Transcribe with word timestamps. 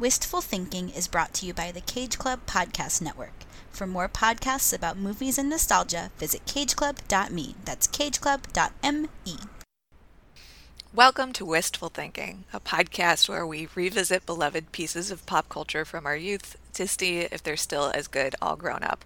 Wistful 0.00 0.40
Thinking 0.40 0.88
is 0.88 1.08
brought 1.08 1.34
to 1.34 1.46
you 1.46 1.52
by 1.52 1.70
the 1.70 1.82
Cage 1.82 2.16
Club 2.16 2.40
Podcast 2.46 3.02
Network. 3.02 3.44
For 3.70 3.86
more 3.86 4.08
podcasts 4.08 4.74
about 4.74 4.96
movies 4.96 5.36
and 5.36 5.50
nostalgia, 5.50 6.10
visit 6.16 6.46
cageclub.me. 6.46 7.54
That's 7.66 7.86
cageclub.me. 7.86 9.36
Welcome 10.94 11.34
to 11.34 11.44
Wistful 11.44 11.90
Thinking, 11.90 12.44
a 12.50 12.60
podcast 12.60 13.28
where 13.28 13.46
we 13.46 13.68
revisit 13.74 14.24
beloved 14.24 14.72
pieces 14.72 15.10
of 15.10 15.26
pop 15.26 15.50
culture 15.50 15.84
from 15.84 16.06
our 16.06 16.16
youth 16.16 16.56
to 16.72 16.88
see 16.88 17.18
if 17.18 17.42
they're 17.42 17.58
still 17.58 17.92
as 17.94 18.08
good 18.08 18.34
all 18.40 18.56
grown 18.56 18.82
up. 18.82 19.04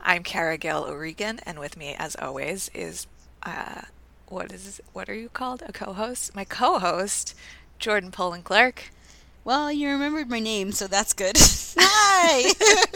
I'm 0.00 0.24
Cara 0.24 0.58
Gale 0.58 0.86
O'Regan, 0.88 1.38
and 1.46 1.60
with 1.60 1.76
me, 1.76 1.94
as 1.96 2.16
always, 2.16 2.68
is 2.74 3.06
uh, 3.44 3.82
what 4.26 4.50
is 4.50 4.80
what 4.92 5.08
are 5.08 5.14
you 5.14 5.28
called? 5.28 5.62
A 5.68 5.72
co-host? 5.72 6.34
My 6.34 6.44
co-host, 6.44 7.36
Jordan 7.78 8.10
Poland 8.10 8.42
Clark. 8.42 8.90
Well, 9.44 9.72
you 9.72 9.88
remembered 9.88 10.30
my 10.30 10.38
name, 10.38 10.72
so 10.72 10.86
that's 10.86 11.12
good. 11.12 11.36
Hi! 11.78 12.52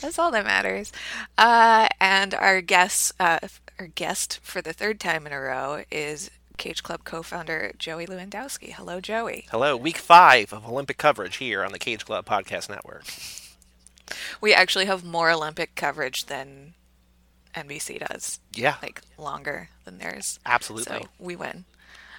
That's 0.00 0.18
all 0.18 0.30
that 0.30 0.44
matters. 0.44 0.92
Uh, 1.36 1.88
and 2.00 2.32
our 2.34 2.60
guest, 2.60 3.12
uh, 3.18 3.40
our 3.78 3.88
guest 3.88 4.38
for 4.42 4.62
the 4.62 4.72
third 4.72 5.00
time 5.00 5.26
in 5.26 5.32
a 5.32 5.40
row 5.40 5.82
is 5.90 6.30
Cage 6.56 6.82
Club 6.82 7.02
co-founder 7.04 7.72
Joey 7.78 8.06
Lewandowski. 8.06 8.72
Hello, 8.72 9.00
Joey. 9.00 9.46
Hello, 9.50 9.76
week 9.76 9.98
five 9.98 10.52
of 10.52 10.66
Olympic 10.68 10.98
coverage 10.98 11.36
here 11.36 11.64
on 11.64 11.72
the 11.72 11.78
Cage 11.78 12.04
Club 12.04 12.24
Podcast 12.26 12.68
Network. 12.68 13.04
We 14.40 14.54
actually 14.54 14.84
have 14.86 15.02
more 15.04 15.32
Olympic 15.32 15.74
coverage 15.74 16.26
than 16.26 16.74
NBC 17.56 18.06
does. 18.06 18.38
Yeah, 18.54 18.76
Like 18.80 19.00
longer 19.18 19.70
than 19.84 19.98
theirs. 19.98 20.38
absolutely. 20.46 21.00
So 21.00 21.08
we 21.18 21.34
win. 21.34 21.64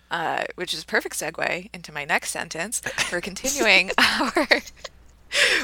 Uh, 0.10 0.46
which 0.56 0.74
is 0.74 0.84
a 0.84 0.86
perfect 0.86 1.16
segue 1.16 1.70
into 1.74 1.92
my 1.92 2.06
next 2.06 2.32
sentence. 2.32 2.82
We're 3.12 3.20
continuing 3.22 3.92
our 3.98 4.48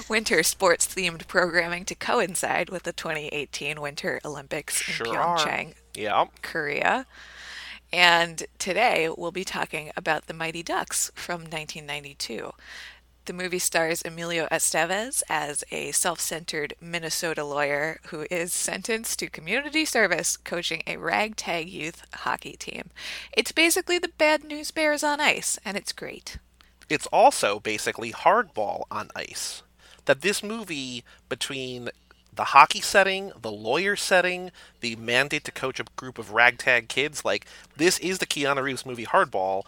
winter 0.09 0.43
sports 0.43 0.85
themed 0.85 1.27
programming 1.27 1.85
to 1.85 1.95
coincide 1.95 2.69
with 2.69 2.83
the 2.83 2.91
2018 2.91 3.79
Winter 3.79 4.19
Olympics 4.25 4.85
in 4.87 4.93
Sure 4.95 5.17
are. 5.17 5.37
Pyeongchang, 5.37 5.73
Yeah, 5.95 6.25
Korea. 6.41 7.05
And 7.93 8.43
today 8.57 9.07
we'll 9.15 9.31
be 9.31 9.45
talking 9.45 9.91
about 9.95 10.25
the 10.25 10.33
Mighty 10.33 10.63
Ducks 10.63 11.11
from 11.15 11.41
1992. 11.41 12.51
The 13.25 13.33
movie 13.33 13.59
stars 13.59 14.01
Emilio 14.03 14.47
Estevez 14.51 15.23
as 15.29 15.63
a 15.71 15.91
self 15.93 16.19
centered 16.19 16.73
Minnesota 16.81 17.45
lawyer 17.45 18.01
who 18.07 18.25
is 18.29 18.51
sentenced 18.51 19.17
to 19.19 19.29
community 19.29 19.85
service 19.85 20.35
coaching 20.35 20.83
a 20.85 20.97
ragtag 20.97 21.69
youth 21.69 22.03
hockey 22.13 22.57
team. 22.57 22.89
It's 23.31 23.53
basically 23.53 23.97
the 23.97 24.11
Bad 24.17 24.43
News 24.43 24.71
Bears 24.71 25.03
on 25.05 25.21
ice, 25.21 25.57
and 25.63 25.77
it's 25.77 25.93
great. 25.93 26.37
it's 26.89 27.07
also 27.07 27.59
basically 27.61 28.11
hardball 28.11 28.83
on 28.91 29.09
ice. 29.15 29.63
That 30.05 30.21
this 30.21 30.43
movie, 30.43 31.05
between 31.29 31.89
the 32.35 32.45
hockey 32.45 32.81
setting, 32.81 33.31
the 33.41 33.51
lawyer 33.51 33.95
setting, 33.95 34.51
the 34.81 34.95
mandate 34.97 35.45
to 35.45 35.51
coach 35.51 35.79
a 35.79 35.85
group 35.95 36.17
of 36.17 36.31
ragtag 36.33 36.89
kids, 36.89 37.23
like 37.23 37.45
this 37.77 37.99
is 37.99 38.17
the 38.19 38.25
Keanu 38.25 38.63
Reeves 38.63 38.85
movie 38.85 39.05
Hardball. 39.05 39.63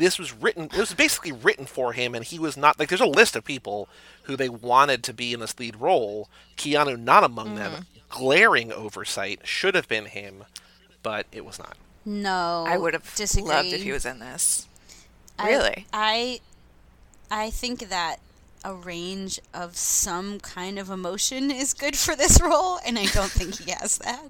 This 0.00 0.18
was 0.18 0.32
written. 0.32 0.64
It 0.64 0.76
was 0.78 0.94
basically 0.94 1.32
written 1.32 1.66
for 1.66 1.92
him, 1.92 2.14
and 2.14 2.24
he 2.24 2.38
was 2.38 2.56
not 2.56 2.78
like. 2.78 2.88
There's 2.88 3.00
a 3.00 3.06
list 3.06 3.36
of 3.36 3.44
people 3.44 3.88
who 4.24 4.36
they 4.36 4.48
wanted 4.48 5.04
to 5.04 5.12
be 5.14 5.32
in 5.32 5.40
this 5.40 5.58
lead 5.60 5.76
role. 5.76 6.28
Keanu 6.56 6.98
not 6.98 7.22
among 7.22 7.54
them. 7.54 7.72
Mm-hmm. 7.72 7.82
Glaring 8.08 8.72
oversight 8.72 9.40
should 9.44 9.74
have 9.74 9.86
been 9.88 10.06
him, 10.06 10.44
but 11.02 11.26
it 11.32 11.44
was 11.44 11.58
not. 11.58 11.76
no. 12.04 12.64
I 12.66 12.76
would 12.76 12.94
have 12.94 13.04
Oh, 13.06 13.16
disagree. 13.16 13.48
loved 13.48 13.68
if 13.68 13.82
he 13.82 13.92
was 13.92 14.04
in 14.04 14.18
this. 14.18 14.66
Really? 15.42 15.86
I, 15.92 16.40
I 17.30 17.50
think 17.50 17.88
that 17.88 18.16
a 18.64 18.74
range 18.74 19.38
of 19.54 19.76
some 19.76 20.40
kind 20.40 20.78
of 20.78 20.90
emotion 20.90 21.50
is 21.50 21.72
good 21.72 21.96
for 21.96 22.14
this 22.16 22.40
role, 22.42 22.78
and 22.84 22.98
I 22.98 23.06
don't 23.06 23.30
think 23.30 23.58
he 23.60 23.70
has 23.70 23.98
that. 23.98 24.24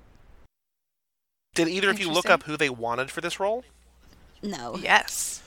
Did 1.55 1.69
either 1.69 1.91
of 1.91 1.99
you 1.99 2.11
look 2.11 2.29
up 2.31 2.43
who 2.45 2.57
they 2.57 2.71
wanted 2.71 3.11
for 3.11 3.21
this 3.21 3.41
role? 3.41 3.65
No. 4.43 4.77
Yes. 4.81 5.40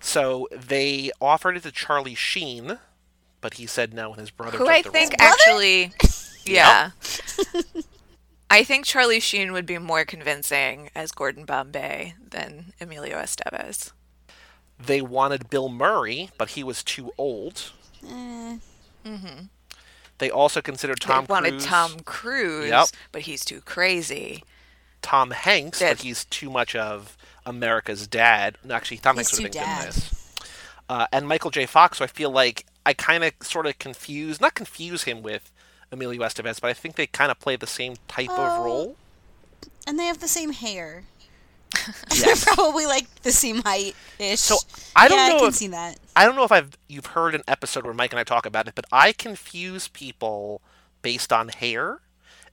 So 0.00 0.48
they 0.52 1.10
offered 1.20 1.56
it 1.56 1.62
to 1.64 1.72
Charlie 1.72 2.14
Sheen, 2.14 2.78
but 3.40 3.54
he 3.54 3.66
said 3.66 3.92
no, 3.92 4.10
and 4.12 4.20
his 4.20 4.30
brother 4.30 4.56
Who 4.58 4.64
took 4.64 4.72
I 4.72 4.82
the 4.82 4.90
think 4.90 5.14
role. 5.20 5.28
actually, 5.28 5.92
yeah. 6.44 6.90
I 8.50 8.64
think 8.64 8.86
Charlie 8.86 9.20
Sheen 9.20 9.52
would 9.52 9.66
be 9.66 9.76
more 9.78 10.04
convincing 10.04 10.88
as 10.94 11.12
Gordon 11.12 11.44
Bombay 11.44 12.14
than 12.30 12.72
Emilio 12.80 13.18
Estevez. 13.18 13.92
They 14.78 15.02
wanted 15.02 15.50
Bill 15.50 15.68
Murray, 15.68 16.30
but 16.38 16.50
he 16.50 16.64
was 16.64 16.82
too 16.82 17.12
old. 17.18 17.72
Mm-hmm. 19.04 19.44
They 20.18 20.30
also 20.30 20.60
considered 20.60 21.00
Tom 21.00 21.26
they 21.26 21.32
wanted 21.32 21.50
Cruise, 21.54 21.66
Tom 21.66 22.00
Cruise, 22.00 22.70
Yep. 22.70 22.86
but 23.12 23.22
he's 23.22 23.44
too 23.44 23.60
crazy. 23.60 24.42
Tom 25.02 25.30
Hanks, 25.30 25.78
That- 25.80 25.98
but 25.98 26.02
he's 26.04 26.24
too 26.24 26.50
much 26.50 26.74
of 26.74 27.16
America's 27.48 28.06
dad. 28.06 28.58
No, 28.64 28.74
actually, 28.74 28.98
Tom 28.98 29.16
Hanks 29.16 29.32
would 29.32 29.42
have 29.44 29.52
been 29.52 29.62
good 29.62 29.68
in 29.80 29.84
this. 29.86 30.34
Uh, 30.88 31.06
and 31.12 31.26
Michael 31.28 31.50
J. 31.50 31.66
Fox, 31.66 31.98
so 31.98 32.04
I 32.04 32.08
feel 32.08 32.30
like 32.30 32.64
I 32.86 32.92
kind 32.94 33.24
of 33.24 33.32
sort 33.42 33.66
of 33.66 33.78
confuse, 33.78 34.40
not 34.40 34.54
confuse 34.54 35.04
him 35.04 35.22
with 35.22 35.50
Emilio 35.92 36.22
Estevez, 36.22 36.60
but 36.60 36.68
I 36.68 36.72
think 36.74 36.96
they 36.96 37.06
kind 37.06 37.30
of 37.30 37.38
play 37.40 37.56
the 37.56 37.66
same 37.66 37.94
type 38.08 38.28
Oh. 38.30 38.42
of 38.42 38.64
role. 38.64 38.96
and 39.86 39.98
they 39.98 40.04
have 40.04 40.20
the 40.20 40.28
same 40.28 40.52
hair. 40.52 41.04
Yes. 42.12 42.44
They're 42.44 42.54
probably 42.54 42.84
like 42.86 43.22
the 43.22 43.30
same 43.32 43.62
height 43.62 43.94
ish. 44.18 44.40
So, 44.40 44.56
I 44.96 45.08
don't 45.08 45.18
yeah, 45.18 45.28
know 45.28 45.36
I 45.36 45.38
can 45.40 45.48
if- 45.48 45.54
see 45.54 45.68
that. 45.68 45.98
I 46.16 46.24
don't 46.26 46.36
know 46.36 46.44
if 46.44 46.52
I've 46.52 46.76
you've 46.88 47.06
heard 47.06 47.34
an 47.34 47.42
episode 47.48 47.84
where 47.84 47.94
Mike 47.94 48.12
and 48.12 48.20
I 48.20 48.24
talk 48.24 48.44
about 48.46 48.68
it, 48.68 48.74
but 48.74 48.84
I 48.92 49.12
confuse 49.12 49.88
people 49.88 50.60
based 51.02 51.32
on 51.32 51.48
hair. 51.48 52.00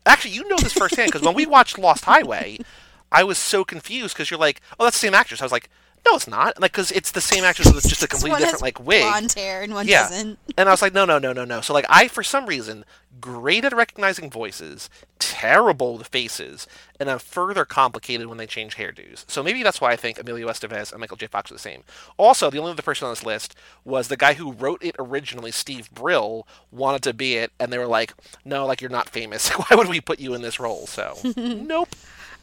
Actually, 0.05 0.31
you 0.35 0.47
know 0.47 0.57
this 0.57 0.73
firsthand 0.73 1.07
because 1.11 1.21
when 1.25 1.33
we 1.35 1.45
watched 1.45 1.77
Lost 1.79 2.05
Highway, 2.05 2.59
I 3.11 3.23
was 3.23 3.37
so 3.37 3.63
confused 3.63 4.15
because 4.15 4.29
you're 4.29 4.39
like, 4.39 4.61
"Oh, 4.79 4.83
that's 4.83 4.97
the 4.97 5.07
same 5.07 5.13
actress." 5.13 5.41
I 5.41 5.45
was 5.45 5.51
like, 5.51 5.69
"No, 6.05 6.15
it's 6.15 6.27
not." 6.27 6.59
Like, 6.59 6.71
because 6.71 6.91
it's 6.91 7.11
the 7.11 7.21
same 7.21 7.43
actress 7.43 7.71
with 7.73 7.87
just 7.87 8.03
a 8.03 8.07
completely 8.09 8.39
different 8.39 8.61
like 8.61 8.79
wig. 8.79 9.03
blonde 9.03 9.33
hair 9.33 9.61
and 9.61 9.73
one 9.73 9.87
yeah, 9.87 10.09
doesn't. 10.09 10.39
and 10.57 10.69
I 10.69 10.71
was 10.71 10.81
like, 10.81 10.93
"No, 10.93 11.05
no, 11.05 11.19
no, 11.19 11.33
no, 11.33 11.45
no." 11.45 11.61
So 11.61 11.73
like, 11.73 11.85
I 11.89 12.07
for 12.07 12.23
some 12.23 12.45
reason 12.45 12.85
great 13.21 13.65
at 13.65 13.75
recognizing 13.75 14.29
voices, 14.29 14.89
terrible 15.19 15.97
with 15.97 16.07
faces, 16.07 16.67
and 16.99 17.09
I'm 17.09 17.19
further 17.19 17.65
complicated 17.65 18.27
when 18.27 18.37
they 18.37 18.45
change 18.45 18.75
hairdos. 18.75 19.25
So 19.27 19.41
maybe 19.41 19.63
that's 19.63 19.81
why 19.81 19.91
I 19.91 19.95
think 19.95 20.19
Emilio 20.19 20.47
Estevez 20.47 20.91
and 20.91 20.99
Michael 20.99 21.17
J. 21.17 21.27
Fox 21.27 21.49
are 21.51 21.55
the 21.55 21.59
same. 21.59 21.83
Also, 22.17 22.49
the 22.49 22.59
only 22.59 22.71
other 22.71 22.81
person 22.81 23.05
on 23.07 23.11
this 23.11 23.25
list 23.25 23.55
was 23.83 24.07
the 24.07 24.17
guy 24.17 24.33
who 24.33 24.51
wrote 24.51 24.83
it 24.83 24.95
originally, 24.99 25.51
Steve 25.51 25.89
Brill, 25.91 26.47
wanted 26.71 27.03
to 27.03 27.13
be 27.13 27.35
it, 27.35 27.51
and 27.59 27.71
they 27.71 27.77
were 27.77 27.87
like, 27.87 28.13
"No, 28.43 28.65
like 28.65 28.81
you're 28.81 28.89
not 28.89 29.09
famous. 29.09 29.49
Why 29.49 29.75
would 29.75 29.87
we 29.89 30.01
put 30.01 30.19
you 30.19 30.33
in 30.33 30.41
this 30.41 30.59
role?" 30.59 30.87
So, 30.87 31.17
nope. 31.35 31.89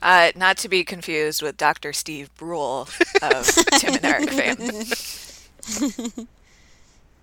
Uh, 0.03 0.33
not 0.35 0.57
to 0.59 0.69
be 0.69 0.85
confused 0.85 1.43
with 1.43 1.57
Dr. 1.57 1.93
Steve 1.93 2.35
Brule 2.35 2.89
of 3.23 3.47
Tim 3.79 3.95
and 3.95 4.05
Eric 4.05 4.31
fame. 4.31 6.27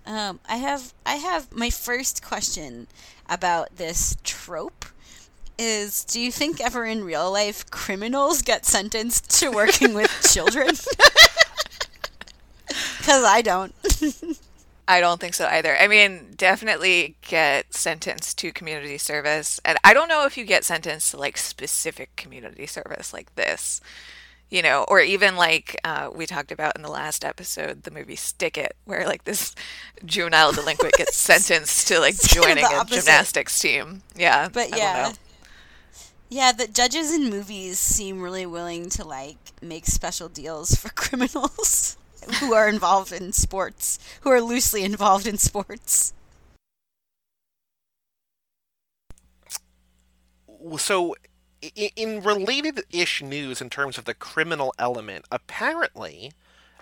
Um, 0.06 0.40
I 0.48 0.56
have 0.56 0.92
I 1.06 1.16
have 1.16 1.52
my 1.52 1.70
first 1.70 2.22
question 2.22 2.86
about 3.28 3.76
this 3.76 4.16
trope 4.24 4.84
is 5.58 6.04
do 6.04 6.20
you 6.20 6.32
think 6.32 6.60
ever 6.60 6.86
in 6.86 7.04
real 7.04 7.30
life 7.30 7.70
criminals 7.70 8.42
get 8.42 8.64
sentenced 8.66 9.30
to 9.40 9.50
working 9.50 9.94
with 9.94 10.10
children? 10.32 10.68
Cuz 13.02 13.24
I 13.24 13.42
don't. 13.42 13.74
I 14.90 14.98
don't 14.98 15.20
think 15.20 15.34
so 15.34 15.46
either. 15.46 15.76
I 15.76 15.86
mean, 15.86 16.32
definitely 16.36 17.14
get 17.22 17.72
sentenced 17.72 18.38
to 18.38 18.50
community 18.50 18.98
service. 18.98 19.60
And 19.64 19.78
I 19.84 19.94
don't 19.94 20.08
know 20.08 20.26
if 20.26 20.36
you 20.36 20.44
get 20.44 20.64
sentenced 20.64 21.12
to 21.12 21.16
like 21.16 21.36
specific 21.36 22.16
community 22.16 22.66
service 22.66 23.12
like 23.12 23.32
this, 23.36 23.80
you 24.50 24.62
know, 24.62 24.84
or 24.88 24.98
even 24.98 25.36
like 25.36 25.78
uh, 25.84 26.10
we 26.12 26.26
talked 26.26 26.50
about 26.50 26.74
in 26.74 26.82
the 26.82 26.90
last 26.90 27.24
episode, 27.24 27.84
the 27.84 27.92
movie 27.92 28.16
Stick 28.16 28.58
It, 28.58 28.74
where 28.84 29.06
like 29.06 29.22
this 29.22 29.54
juvenile 30.04 30.50
delinquent 30.50 30.94
gets 30.94 31.16
sentenced 31.16 31.86
to 31.86 32.00
like 32.00 32.20
joining 32.20 32.64
a 32.64 32.84
gymnastics 32.84 33.60
team. 33.60 34.02
Yeah. 34.16 34.48
But 34.48 34.76
yeah. 34.76 35.12
Yeah, 36.28 36.50
the 36.50 36.66
judges 36.66 37.14
in 37.14 37.30
movies 37.30 37.78
seem 37.78 38.20
really 38.20 38.44
willing 38.44 38.90
to 38.90 39.04
like 39.04 39.38
make 39.62 39.86
special 39.86 40.28
deals 40.28 40.74
for 40.74 40.88
criminals 40.96 41.96
who 42.40 42.54
are 42.54 42.68
involved 42.68 43.12
in 43.12 43.32
sports, 43.32 43.98
who 44.22 44.30
are 44.30 44.40
loosely 44.40 44.84
involved 44.84 45.26
in 45.26 45.38
sports. 45.38 46.12
so 50.76 51.14
in 51.76 52.22
related-ish 52.22 53.22
news 53.22 53.60
in 53.60 53.70
terms 53.70 53.98
of 53.98 54.04
the 54.04 54.14
criminal 54.14 54.74
element, 54.78 55.24
apparently, 55.30 56.32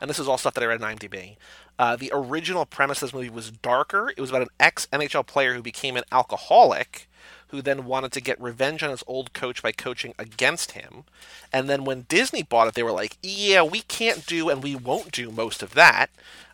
and 0.01 0.09
this 0.09 0.19
is 0.19 0.29
all 0.29 0.39
stuff 0.39 0.55
that 0.55 0.63
I 0.63 0.67
read 0.67 0.83
on 0.83 0.97
IMDb, 0.97 1.37
uh, 1.79 1.97
the 1.97 2.11
original 2.13 2.67
premise 2.67 3.03
of 3.03 3.09
this 3.09 3.15
movie 3.15 3.31
was 3.31 3.51
darker. 3.51 4.11
It 4.11 4.21
was 4.21 4.31
about 4.31 4.43
an 4.43 4.49
ex-NHL 4.61 5.27
player 5.27 5.55
who 5.55 5.63
became 5.63 5.97
an 5.97 6.05
alcoholic, 6.13 7.08
who 7.49 7.63
then 7.63 7.85
wanted 7.85 8.13
to 8.13 8.21
get 8.21 8.41
revenge 8.41 8.83
on 8.83 8.91
his 8.91 9.05
old 9.07 9.33
coach 9.33 9.63
by 9.63 9.73
coaching 9.73 10.15
against 10.19 10.73
him. 10.73 11.05
And 11.53 11.69
then 11.69 11.85
when 11.85 12.07
Disney 12.09 12.43
bought 12.43 12.69
it, 12.69 12.75
they 12.75 12.83
were 12.83 12.93
like, 12.93 13.17
"Yeah, 13.23 13.63
we 13.63 13.83
can't 13.83 14.27
do 14.27 14.49
and 14.49 14.63
we 14.63 14.77
won't 14.77 15.13
do 15.13 15.31
most 15.31 15.63
of 15.63 15.75
that." 15.75 16.11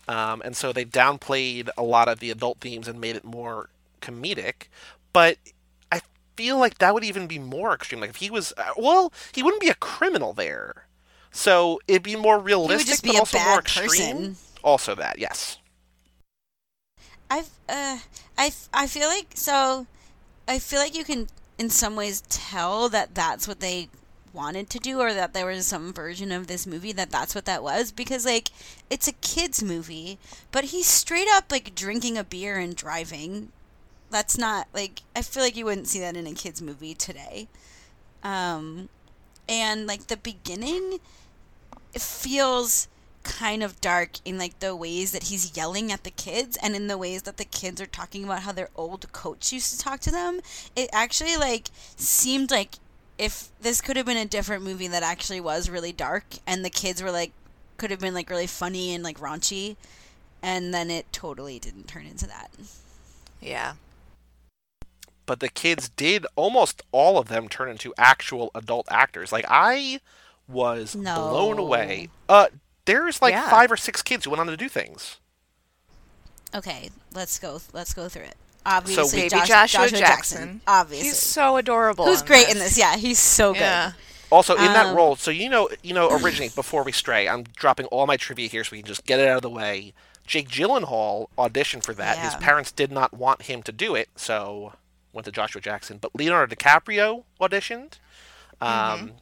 Um, 0.06 0.42
and 0.44 0.56
so 0.56 0.72
they 0.72 0.84
downplayed 0.84 1.68
a 1.76 1.82
lot 1.82 2.08
of 2.08 2.20
the 2.20 2.30
adult 2.30 2.58
themes 2.60 2.88
and 2.88 3.00
made 3.00 3.16
it 3.16 3.24
more 3.24 3.68
comedic. 4.00 4.68
But 5.12 5.38
I 5.90 6.00
feel 6.36 6.58
like 6.58 6.78
that 6.78 6.94
would 6.94 7.04
even 7.04 7.26
be 7.26 7.38
more 7.38 7.74
extreme. 7.74 8.00
Like 8.00 8.10
if 8.10 8.16
he 8.16 8.30
was, 8.30 8.52
uh, 8.56 8.72
well, 8.76 9.12
he 9.32 9.42
wouldn't 9.42 9.62
be 9.62 9.68
a 9.68 9.74
criminal 9.74 10.32
there, 10.32 10.86
so 11.32 11.80
it'd 11.88 12.02
be 12.02 12.16
more 12.16 12.38
realistic, 12.38 13.02
but 13.02 13.10
be 13.10 13.16
a 13.16 13.20
also 13.20 13.38
more 13.38 13.58
extreme. 13.60 13.88
person. 13.88 14.36
Also, 14.62 14.94
that 14.94 15.18
yes. 15.18 15.58
I've 17.30 17.50
uh 17.68 17.98
I 18.38 18.52
I 18.72 18.86
feel 18.86 19.08
like 19.08 19.28
so 19.34 19.86
I 20.46 20.58
feel 20.58 20.78
like 20.78 20.96
you 20.96 21.04
can 21.04 21.28
in 21.58 21.70
some 21.70 21.96
ways 21.96 22.22
tell 22.28 22.88
that 22.88 23.14
that's 23.14 23.46
what 23.48 23.60
they 23.60 23.88
wanted 24.32 24.68
to 24.68 24.78
do 24.80 25.00
or 25.00 25.14
that 25.14 25.32
there 25.32 25.46
was 25.46 25.66
some 25.66 25.92
version 25.92 26.32
of 26.32 26.48
this 26.48 26.66
movie 26.66 26.90
that 26.92 27.10
that's 27.10 27.34
what 27.36 27.44
that 27.44 27.62
was 27.62 27.92
because 27.92 28.26
like 28.26 28.50
it's 28.90 29.06
a 29.06 29.12
kids 29.12 29.62
movie 29.62 30.18
but 30.50 30.64
he's 30.64 30.88
straight 30.88 31.28
up 31.30 31.44
like 31.52 31.74
drinking 31.74 32.18
a 32.18 32.24
beer 32.24 32.58
and 32.58 32.74
driving. 32.74 33.50
That's 34.10 34.36
not 34.36 34.66
like 34.74 35.02
I 35.14 35.22
feel 35.22 35.42
like 35.42 35.56
you 35.56 35.64
wouldn't 35.64 35.88
see 35.88 36.00
that 36.00 36.16
in 36.16 36.26
a 36.26 36.34
kids 36.34 36.60
movie 36.60 36.94
today. 36.94 37.48
Um 38.22 38.88
and 39.48 39.86
like 39.86 40.08
the 40.08 40.16
beginning 40.16 40.98
it 41.92 42.02
feels 42.02 42.88
kind 43.24 43.62
of 43.62 43.80
dark 43.80 44.12
in 44.24 44.38
like 44.38 44.58
the 44.60 44.76
ways 44.76 45.12
that 45.12 45.24
he's 45.24 45.56
yelling 45.56 45.90
at 45.90 46.04
the 46.04 46.10
kids 46.10 46.56
and 46.62 46.76
in 46.76 46.86
the 46.86 46.98
ways 46.98 47.22
that 47.22 47.36
the 47.38 47.44
kids 47.44 47.80
are 47.80 47.86
talking 47.86 48.24
about 48.24 48.42
how 48.42 48.52
their 48.52 48.68
old 48.76 49.10
coach 49.12 49.52
used 49.52 49.72
to 49.72 49.78
talk 49.78 50.00
to 50.00 50.10
them 50.12 50.40
it 50.76 50.88
actually 50.92 51.36
like 51.36 51.68
seemed 51.96 52.50
like 52.50 52.76
if 53.18 53.48
this 53.60 53.80
could 53.80 53.96
have 53.96 54.06
been 54.06 54.16
a 54.16 54.24
different 54.26 54.62
movie 54.64 54.88
that 54.88 55.02
actually 55.02 55.40
was 55.40 55.70
really 55.70 55.92
dark 55.92 56.24
and 56.46 56.64
the 56.64 56.70
kids 56.70 57.02
were 57.02 57.10
like 57.12 57.32
could 57.76 57.90
have 57.90 58.00
been 58.00 58.14
like 58.14 58.30
really 58.30 58.46
funny 58.46 58.94
and 58.94 59.02
like 59.04 59.18
raunchy 59.20 59.76
and 60.42 60.74
then 60.74 60.90
it 60.90 61.10
totally 61.12 61.58
didn't 61.58 61.88
turn 61.88 62.06
into 62.06 62.26
that 62.26 62.50
Yeah. 63.40 63.74
but 65.26 65.40
the 65.40 65.48
kids 65.48 65.88
did 65.88 66.26
almost 66.36 66.82
all 66.92 67.18
of 67.18 67.28
them 67.28 67.48
turn 67.48 67.68
into 67.70 67.94
actual 67.96 68.50
adult 68.54 68.86
actors. 68.90 69.32
Like 69.32 69.46
I 69.48 70.00
was 70.46 70.94
No. 70.94 71.14
blown 71.30 71.58
away. 71.58 72.08
Uh 72.28 72.48
there's 72.86 73.20
like 73.22 73.32
Yeah. 73.32 73.48
five 73.50 73.70
or 73.72 73.76
six 73.76 74.02
kids 74.02 74.24
who 74.24 74.30
went 74.30 74.40
on 74.40 74.46
to 74.48 74.56
do 74.56 74.68
things. 74.68 75.18
okay 76.54 76.90
let's 77.12 77.38
go 77.38 77.60
let's 77.72 77.92
go 77.94 78.08
through 78.08 78.22
it 78.24 78.36
obviously 78.66 79.22
Baby 79.22 79.30
Josh- 79.46 79.72
Joshua, 79.72 79.98
Jackson. 79.98 80.60
obviously 80.66 81.08
He's 81.08 81.18
so 81.18 81.56
adorable. 81.56 82.06
who's 82.06 82.22
great 82.22 82.48
in 82.48 82.58
this 82.58 82.78
yeah 82.78 82.96
he's 82.96 83.18
so 83.18 83.52
good 83.52 83.60
Yeah. 83.60 83.92
Also 84.30 84.54
in 84.56 84.64
that 84.72 84.86
Um, 84.86 84.96
role, 84.96 85.14
so 85.16 85.30
you 85.30 85.48
know 85.48 85.68
you 85.82 85.94
know 85.94 86.10
originally 86.10 86.48
before 86.48 86.82
we 86.82 86.90
stray, 86.90 87.28
I'm 87.28 87.44
dropping 87.56 87.86
all 87.86 88.04
my 88.06 88.16
trivia 88.16 88.48
here 88.48 88.64
so 88.64 88.70
we 88.72 88.78
can 88.78 88.86
just 88.88 89.04
get 89.04 89.20
it 89.20 89.28
out 89.28 89.36
of 89.36 89.42
the 89.42 89.50
way. 89.50 89.92
Jake 90.26 90.48
Gyllenhaal 90.48 91.26
auditioned 91.38 91.84
for 91.84 91.92
that. 91.94 92.18
His 92.18 92.34
parents 92.36 92.72
did 92.72 92.90
not 92.90 93.12
want 93.12 93.42
him 93.42 93.62
to 93.62 93.70
do 93.70 93.94
it, 93.94 94.08
so 94.16 94.72
went 95.12 95.26
to 95.26 95.30
Joshua 95.30 95.60
Jackson. 95.60 95.98
But 95.98 96.16
Leonardo 96.16 96.52
DiCaprio 96.52 97.22
auditioned. 97.40 97.98
Um, 98.60 99.12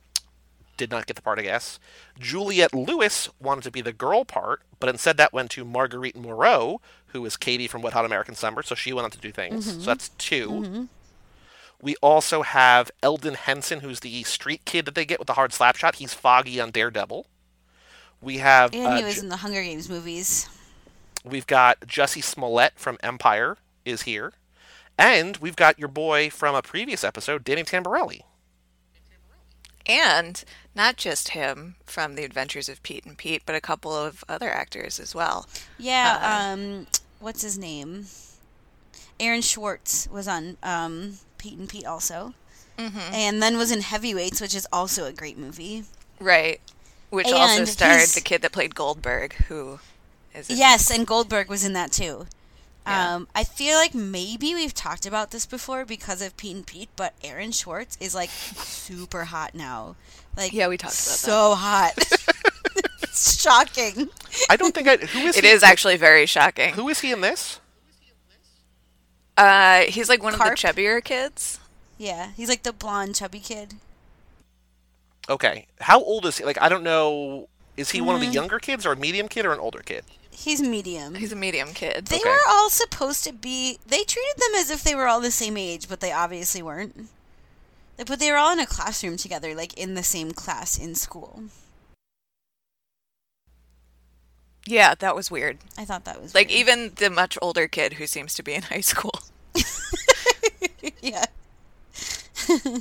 Did 0.82 0.90
not 0.90 1.06
get 1.06 1.14
the 1.14 1.22
part, 1.22 1.38
I 1.38 1.42
guess. 1.42 1.78
Juliette 2.18 2.74
Lewis 2.74 3.28
wanted 3.38 3.62
to 3.62 3.70
be 3.70 3.82
the 3.82 3.92
girl 3.92 4.24
part, 4.24 4.62
but 4.80 4.88
instead 4.88 5.16
that 5.16 5.32
went 5.32 5.52
to 5.52 5.64
Marguerite 5.64 6.16
Moreau, 6.16 6.80
who 7.06 7.24
is 7.24 7.36
Katie 7.36 7.68
from 7.68 7.82
Wet 7.82 7.92
Hot 7.92 8.04
American 8.04 8.34
Summer, 8.34 8.64
so 8.64 8.74
she 8.74 8.92
went 8.92 9.04
on 9.04 9.12
to 9.12 9.18
do 9.18 9.30
things. 9.30 9.64
So 9.74 9.78
that's 9.78 10.08
2 10.08 10.88
We 11.80 11.94
also 12.02 12.42
have 12.42 12.90
Eldon 13.00 13.34
Henson, 13.34 13.78
who's 13.78 14.00
the 14.00 14.24
street 14.24 14.64
kid 14.64 14.84
that 14.86 14.96
they 14.96 15.04
get 15.04 15.20
with 15.20 15.28
the 15.28 15.34
hard 15.34 15.52
slap 15.52 15.76
shot. 15.76 15.94
He's 15.94 16.14
Foggy 16.14 16.60
on 16.60 16.72
Daredevil. 16.72 17.28
We 18.20 18.38
have 18.38 18.74
and 18.74 18.84
uh, 18.84 18.96
he 18.96 19.04
was 19.04 19.22
in 19.22 19.28
the 19.28 19.36
hunger 19.36 19.62
games 19.62 19.88
movies 19.88 20.48
We've 21.24 21.46
got 21.46 21.78
Jussie 21.82 22.24
Smollett 22.24 22.72
from 22.74 22.98
Empire 23.04 23.56
is 23.84 24.02
here. 24.02 24.32
And 24.98 25.36
we've 25.36 25.54
got 25.54 25.78
your 25.78 25.86
boy 25.86 26.28
from 26.28 26.56
a 26.56 26.62
previous 26.62 27.04
episode, 27.04 27.44
Danny 27.44 27.62
Tamborelli. 27.62 28.22
And 29.86 30.42
not 30.74 30.96
just 30.96 31.30
him 31.30 31.74
from 31.84 32.14
The 32.14 32.24
Adventures 32.24 32.68
of 32.68 32.82
Pete 32.82 33.04
and 33.04 33.16
Pete, 33.18 33.42
but 33.44 33.54
a 33.54 33.60
couple 33.60 33.92
of 33.94 34.24
other 34.28 34.50
actors 34.50 34.98
as 35.00 35.14
well. 35.14 35.46
Yeah, 35.78 36.18
Uh-uh. 36.22 36.52
um, 36.54 36.86
what's 37.20 37.42
his 37.42 37.58
name? 37.58 38.06
Aaron 39.20 39.42
Schwartz 39.42 40.08
was 40.10 40.26
on 40.26 40.56
um, 40.62 41.18
Pete 41.38 41.58
and 41.58 41.68
Pete 41.68 41.86
also, 41.86 42.34
Mm-hmm. 42.78 43.14
and 43.14 43.42
then 43.42 43.58
was 43.58 43.70
in 43.70 43.82
Heavyweights, 43.82 44.40
which 44.40 44.54
is 44.54 44.66
also 44.72 45.04
a 45.04 45.12
great 45.12 45.36
movie. 45.36 45.84
Right. 46.18 46.58
Which 47.10 47.30
also 47.30 47.66
starred 47.66 48.08
the 48.08 48.22
kid 48.22 48.40
that 48.42 48.52
played 48.52 48.74
Goldberg, 48.74 49.34
who 49.48 49.78
is 50.34 50.48
Yes, 50.48 50.90
and 50.90 51.06
Goldberg 51.06 51.48
was 51.50 51.64
in 51.66 51.74
that 51.74 51.92
too. 51.92 52.26
Yeah. 52.86 53.14
Um, 53.14 53.28
I 53.34 53.44
feel 53.44 53.76
like 53.76 53.94
maybe 53.94 54.54
we've 54.54 54.74
talked 54.74 55.06
about 55.06 55.30
this 55.30 55.46
before 55.46 55.84
because 55.84 56.20
of 56.20 56.36
Pete 56.36 56.56
and 56.56 56.66
Pete, 56.66 56.88
but 56.96 57.14
Aaron 57.22 57.52
Schwartz 57.52 57.96
is 58.00 58.14
like 58.14 58.30
super 58.30 59.24
hot 59.26 59.54
now. 59.54 59.94
Like 60.36 60.52
Yeah, 60.52 60.68
we 60.68 60.76
talked 60.76 60.94
about 60.94 61.04
that. 61.04 61.18
so 61.18 61.54
hot. 61.54 61.92
it's 63.02 63.40
shocking. 63.40 64.08
I 64.50 64.56
don't 64.56 64.74
think 64.74 64.88
I. 64.88 64.96
Who 64.96 65.20
is 65.20 65.36
It 65.36 65.44
he? 65.44 65.50
is 65.50 65.62
actually 65.62 65.96
very 65.96 66.26
shocking. 66.26 66.74
Who 66.74 66.88
is 66.88 67.00
he 67.00 67.12
in 67.12 67.20
this? 67.20 67.60
Uh, 69.36 69.82
he's 69.82 70.08
like 70.08 70.22
one 70.22 70.34
Carp? 70.34 70.54
of 70.54 70.60
the 70.60 70.68
chubbier 70.68 71.02
kids. 71.02 71.58
Yeah, 71.98 72.30
he's 72.36 72.48
like 72.48 72.62
the 72.64 72.72
blonde 72.72 73.14
chubby 73.14 73.38
kid. 73.40 73.74
Okay. 75.28 75.66
How 75.80 76.02
old 76.02 76.26
is 76.26 76.38
he? 76.38 76.44
Like, 76.44 76.60
I 76.60 76.68
don't 76.68 76.82
know. 76.82 77.48
Is 77.76 77.90
he 77.90 78.00
one 78.00 78.14
of 78.16 78.20
the 78.20 78.26
Mm-hmm. 78.26 78.34
younger 78.34 78.58
kids 78.58 78.84
or 78.84 78.92
a 78.92 78.96
medium 78.96 79.28
kid 79.28 79.46
or 79.46 79.52
an 79.52 79.60
older 79.60 79.80
kid? 79.80 80.04
He's 80.32 80.60
medium. 80.62 81.14
He's 81.14 81.30
a 81.32 81.36
medium 81.36 81.72
kid. 81.74 82.06
They 82.06 82.16
Okay. 82.16 82.28
were 82.28 82.38
all 82.48 82.70
supposed 82.70 83.22
to 83.24 83.32
be. 83.32 83.78
They 83.86 84.02
treated 84.02 84.36
them 84.38 84.54
as 84.56 84.70
if 84.70 84.82
they 84.82 84.94
were 84.94 85.06
all 85.06 85.20
the 85.20 85.30
same 85.30 85.56
age, 85.56 85.88
but 85.88 86.00
they 86.00 86.10
obviously 86.12 86.62
weren't. 86.62 87.08
Like, 87.98 88.06
But 88.06 88.18
they 88.18 88.30
were 88.30 88.38
all 88.38 88.52
in 88.52 88.58
a 88.58 88.66
classroom 88.66 89.16
together, 89.18 89.54
like 89.54 89.74
in 89.74 89.94
the 89.94 90.02
same 90.02 90.32
class 90.32 90.78
in 90.78 90.94
school. 90.94 91.44
yeah, 94.66 94.94
that 95.00 95.14
was 95.16 95.30
weird. 95.30 95.58
I 95.76 95.84
thought 95.84 96.04
that 96.04 96.20
was 96.22 96.34
Like 96.34 96.48
weird. 96.48 96.60
even 96.60 96.92
the 96.96 97.10
much 97.10 97.36
older 97.42 97.66
kid 97.68 97.94
who 97.94 98.06
seems 98.06 98.34
to 98.34 98.42
be 98.42 98.54
in 98.54 98.62
high 98.62 98.80
school. 98.80 99.20
yeah. 101.02 101.24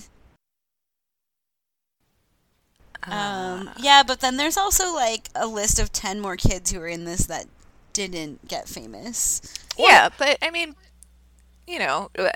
um. 3.07 3.69
Yeah, 3.75 4.03
but 4.05 4.19
then 4.21 4.37
there's 4.37 4.57
also 4.57 4.93
like 4.93 5.29
a 5.35 5.47
list 5.47 5.79
of 5.79 5.91
ten 5.91 6.19
more 6.19 6.37
kids 6.37 6.71
who 6.71 6.79
are 6.81 6.87
in 6.87 7.05
this 7.05 7.25
that 7.27 7.45
didn't 7.93 8.47
get 8.47 8.67
famous. 8.69 9.41
Yeah, 9.77 10.09
but 10.17 10.37
I 10.41 10.51
mean, 10.51 10.75
you 11.67 11.79
know, 11.79 12.09
uh, 12.17 12.31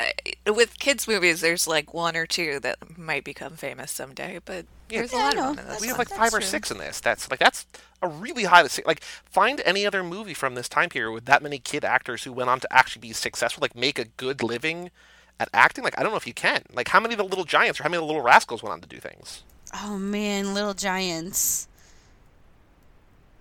with 0.48 0.80
kids 0.80 1.08
movies, 1.08 1.42
there's 1.42 1.68
like 1.68 1.94
one 1.94 2.16
or 2.16 2.26
two 2.26 2.60
that 2.62 2.98
might 2.98 3.24
become 3.24 3.56
famous 3.58 3.92
someday, 3.92 4.40
but 4.46 4.66
there's 4.94 5.14
a 5.14 5.18
Yeah, 5.18 5.24
I 5.26 5.34
lot 5.34 5.38
of 5.38 5.46
them 5.46 5.60
in 5.60 5.68
this 5.68 5.82
We 5.82 5.88
have 5.88 5.98
one. 5.98 6.00
like 6.00 6.10
five 6.10 6.34
or 6.34 6.42
six 6.42 6.72
in 6.72 6.78
this. 6.78 7.00
That's 7.00 7.30
like 7.30 7.40
that's 7.40 7.66
a 8.02 8.08
really 8.08 8.46
high. 8.46 8.68
Like, 8.86 9.04
find 9.04 9.62
any 9.66 9.86
other 9.86 10.04
movie 10.04 10.34
from 10.34 10.56
this 10.56 10.70
time 10.70 10.90
period 10.90 11.12
with 11.14 11.26
that 11.26 11.44
many 11.44 11.60
kid 11.60 11.84
actors 11.86 12.24
who 12.24 12.34
went 12.34 12.50
on 12.50 12.60
to 12.62 12.74
actually 12.74 13.02
be 13.02 13.14
successful, 13.14 13.62
like 13.62 13.76
make 13.76 14.00
a 14.00 14.06
good 14.06 14.44
living 14.44 14.92
at 15.40 15.50
acting. 15.54 15.84
Like, 15.84 15.98
I 16.00 16.04
don't 16.04 16.12
know 16.12 16.18
if 16.18 16.28
you 16.28 16.34
can. 16.34 16.64
Like, 16.74 16.90
how 16.90 17.00
many 17.00 17.14
of 17.14 17.18
the 17.18 17.24
Little 17.26 17.46
Giants 17.46 17.80
or 17.80 17.84
how 17.84 17.90
many 17.90 17.98
of 17.98 18.04
the 18.04 18.08
Little 18.08 18.22
Rascals 18.22 18.64
went 18.64 18.74
on 18.74 18.82
to 18.82 18.88
do 18.88 19.00
things? 19.00 19.44
Oh 19.84 19.98
man, 19.98 20.54
Little 20.54 20.74
Giants. 20.74 21.68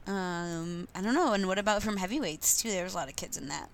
Um, 0.06 0.88
I 0.94 1.00
don't 1.00 1.14
know. 1.14 1.32
And 1.32 1.46
what 1.46 1.58
about 1.58 1.82
from 1.82 1.96
Heavyweights 1.96 2.60
too? 2.60 2.70
There 2.70 2.84
was 2.84 2.94
a 2.94 2.96
lot 2.96 3.08
of 3.08 3.16
kids 3.16 3.36
in 3.36 3.48
that. 3.48 3.68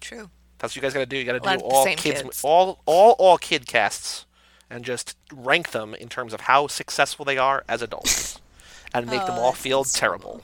True. 0.00 0.30
That's 0.58 0.72
what 0.72 0.76
you 0.76 0.82
guys 0.82 0.94
got 0.94 1.00
to 1.00 1.06
do. 1.06 1.16
You 1.16 1.24
got 1.24 1.32
to 1.32 1.58
do 1.58 1.64
all 1.64 1.84
kids, 1.86 2.22
kids. 2.22 2.40
all 2.44 2.80
all 2.86 3.12
all 3.18 3.38
kid 3.38 3.66
casts, 3.66 4.26
and 4.70 4.84
just 4.84 5.16
rank 5.32 5.70
them 5.70 5.94
in 5.94 6.08
terms 6.08 6.32
of 6.32 6.42
how 6.42 6.66
successful 6.66 7.24
they 7.24 7.38
are 7.38 7.64
as 7.68 7.82
adults, 7.82 8.40
and 8.94 9.06
make 9.06 9.24
them 9.26 9.36
Oh, 9.36 9.42
all 9.42 9.52
feel 9.52 9.84
sounds 9.84 9.98
terrible. 9.98 10.42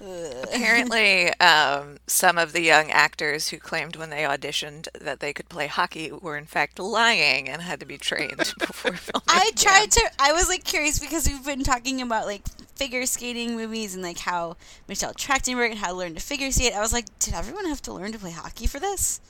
Apparently, 0.00 1.28
um, 1.40 1.98
some 2.06 2.38
of 2.38 2.52
the 2.52 2.60
young 2.60 2.90
actors 2.90 3.48
who 3.48 3.58
claimed 3.58 3.96
when 3.96 4.10
they 4.10 4.22
auditioned 4.22 4.86
that 5.00 5.20
they 5.20 5.32
could 5.32 5.48
play 5.48 5.66
hockey 5.66 6.12
were 6.12 6.36
in 6.36 6.46
fact 6.46 6.78
lying 6.78 7.48
and 7.48 7.62
had 7.62 7.80
to 7.80 7.86
be 7.86 7.98
trained 7.98 8.36
before 8.58 8.92
filming. 8.92 9.24
I 9.28 9.50
tried 9.56 9.90
to. 9.92 10.10
I 10.20 10.32
was 10.32 10.48
like 10.48 10.64
curious 10.64 10.98
because 11.00 11.28
we've 11.28 11.44
been 11.44 11.64
talking 11.64 12.00
about 12.00 12.26
like 12.26 12.46
figure 12.76 13.04
skating 13.06 13.56
movies 13.56 13.94
and 13.94 14.02
like 14.02 14.18
how 14.20 14.56
Michelle 14.86 15.14
Trachtenberg 15.14 15.70
and 15.70 15.78
how 15.78 15.88
to 15.88 15.94
learn 15.94 16.14
to 16.14 16.20
figure 16.20 16.50
skate. 16.52 16.74
I 16.74 16.80
was 16.80 16.92
like, 16.92 17.06
did 17.18 17.34
everyone 17.34 17.66
have 17.66 17.82
to 17.82 17.92
learn 17.92 18.12
to 18.12 18.18
play 18.18 18.30
hockey 18.30 18.66
for 18.66 18.78
this? 18.78 19.20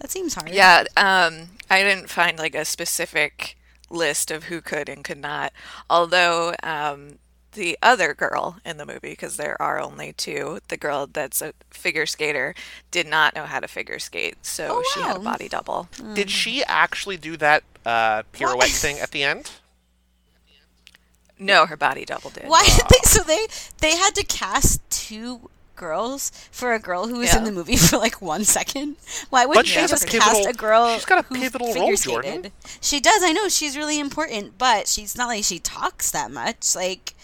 That 0.00 0.10
seems 0.10 0.34
hard. 0.34 0.50
Yeah, 0.50 0.84
um, 0.96 1.50
I 1.70 1.82
didn't 1.82 2.10
find 2.10 2.38
like 2.38 2.54
a 2.54 2.64
specific 2.64 3.56
list 3.88 4.30
of 4.30 4.44
who 4.44 4.60
could 4.60 4.88
and 4.88 5.04
could 5.04 5.18
not. 5.18 5.52
Although 5.88 6.54
um, 6.62 7.18
the 7.52 7.76
other 7.82 8.14
girl 8.14 8.58
in 8.64 8.76
the 8.76 8.86
movie, 8.86 9.10
because 9.10 9.36
there 9.36 9.60
are 9.60 9.80
only 9.80 10.12
two, 10.12 10.60
the 10.68 10.76
girl 10.76 11.08
that's 11.12 11.42
a 11.42 11.52
figure 11.70 12.06
skater 12.06 12.54
did 12.90 13.06
not 13.06 13.34
know 13.34 13.44
how 13.44 13.58
to 13.60 13.66
figure 13.68 13.98
skate, 13.98 14.36
so 14.46 14.68
Oh, 14.78 14.84
she 14.94 15.00
had 15.00 15.16
a 15.16 15.20
body 15.20 15.48
double. 15.48 15.88
Did 16.14 16.30
she 16.30 16.62
actually 16.64 17.16
do 17.16 17.36
that 17.38 17.62
uh, 17.84 18.22
pirouette 18.32 18.68
thing 18.70 18.98
at 19.00 19.10
the 19.10 19.24
end? 19.24 19.50
No, 21.38 21.66
her 21.66 21.76
body 21.76 22.04
double 22.04 22.30
did. 22.30 22.44
Why 22.46 22.64
did 22.66 22.84
they? 22.90 22.98
So 23.04 23.22
they 23.22 23.46
they 23.78 23.96
had 23.96 24.14
to 24.16 24.24
cast 24.24 24.88
two 24.90 25.48
girls 25.74 26.30
for 26.50 26.74
a 26.74 26.78
girl 26.78 27.08
who 27.08 27.18
was 27.20 27.34
in 27.34 27.44
the 27.44 27.50
movie 27.52 27.76
for 27.78 27.96
like 27.96 28.20
one 28.20 28.44
second. 28.44 28.96
Why 29.30 29.46
wouldn't 29.46 29.66
she 29.66 29.76
they 29.76 29.80
has 29.80 29.90
a 29.92 29.94
just 29.94 30.06
pivotal- 30.08 30.44
cast 30.44 30.48
a 30.50 30.52
girl? 30.52 30.92
she's 30.94 31.06
got 31.06 31.24
a 31.24 31.26
who 31.26 31.36
pivotal 31.36 31.68
figure 31.68 31.80
role, 31.80 31.96
skated? 31.96 32.22
Jordan. 32.24 32.52
She 32.82 33.00
does. 33.00 33.22
I 33.24 33.32
know 33.32 33.48
she's 33.48 33.74
really 33.76 33.98
important, 33.98 34.58
but 34.58 34.86
she's 34.86 35.16
not 35.16 35.28
like 35.28 35.42
she 35.44 35.58
talks 35.58 36.10
that 36.10 36.30
much. 36.30 36.76
Like 36.76 37.14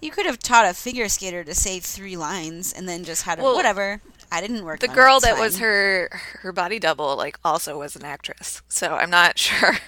you 0.00 0.10
could 0.10 0.26
have 0.26 0.38
taught 0.38 0.66
a 0.66 0.74
figure 0.74 1.08
skater 1.08 1.42
to 1.44 1.54
say 1.54 1.80
three 1.80 2.16
lines 2.16 2.72
and 2.72 2.88
then 2.88 3.04
just 3.04 3.22
had 3.22 3.38
her, 3.38 3.44
Well, 3.44 3.54
whatever. 3.54 4.00
I 4.30 4.40
didn't 4.40 4.64
work. 4.64 4.80
the 4.80 4.88
on 4.88 4.94
girl 4.94 5.14
it, 5.14 5.18
it's 5.18 5.26
that 5.26 5.38
was 5.38 5.58
her 5.58 6.08
her 6.40 6.52
body 6.52 6.78
double 6.78 7.16
like 7.16 7.38
also 7.44 7.78
was 7.78 7.94
an 7.96 8.04
actress 8.04 8.60
so 8.68 8.94
i'm 8.96 9.08
not 9.10 9.38
sure 9.46 9.78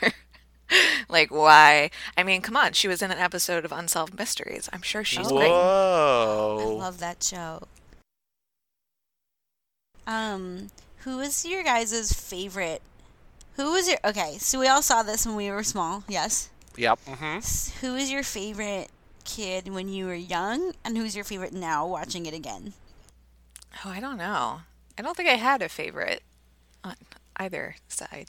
like 1.09 1.31
why 1.33 1.91
i 2.17 2.23
mean 2.23 2.41
come 2.41 2.57
on 2.57 2.73
she 2.73 2.87
was 2.87 3.03
in 3.03 3.11
an 3.11 3.19
episode 3.19 3.65
of 3.65 3.73
unsolved 3.73 4.17
mysteries 4.17 4.69
i'm 4.73 4.83
sure 4.83 5.03
she's 5.03 5.27
great 5.33 5.51
I 5.51 6.65
love 6.65 6.99
that 7.01 7.23
show. 7.23 7.63
Um, 10.07 10.69
who 10.99 11.21
is 11.21 11.45
your 11.45 11.63
guys' 11.63 12.13
favorite? 12.13 12.81
Who 13.57 13.73
was 13.73 13.89
your 13.89 13.99
okay? 14.05 14.37
So 14.39 14.59
we 14.59 14.67
all 14.69 14.83
saw 14.83 15.03
this 15.03 15.27
when 15.27 15.37
we 15.37 15.51
were 15.51 15.63
small. 15.63 16.05
Yes. 16.09 16.49
Yep. 16.77 16.99
hmm 17.07 17.37
S- 17.39 17.73
Who 17.81 17.95
is 17.97 18.11
your 18.11 18.23
favorite 18.23 18.89
kid 19.29 19.69
when 19.69 19.89
you 19.89 20.07
were 20.07 20.15
young, 20.15 20.73
and 20.85 20.97
who's 20.97 21.15
your 21.15 21.25
favorite 21.25 21.53
now 21.53 21.87
watching 21.87 22.27
it 22.27 22.35
again? 22.35 22.73
oh 23.85 23.91
i 23.91 24.01
don't 24.01 24.17
know 24.17 24.61
i 24.99 25.03
don't 25.03 25.15
think 25.17 25.29
i 25.29 25.35
had 25.35 25.61
a 25.63 25.69
favorite 25.69 26.23
on 26.83 26.95
either 27.37 27.77
side 27.89 28.27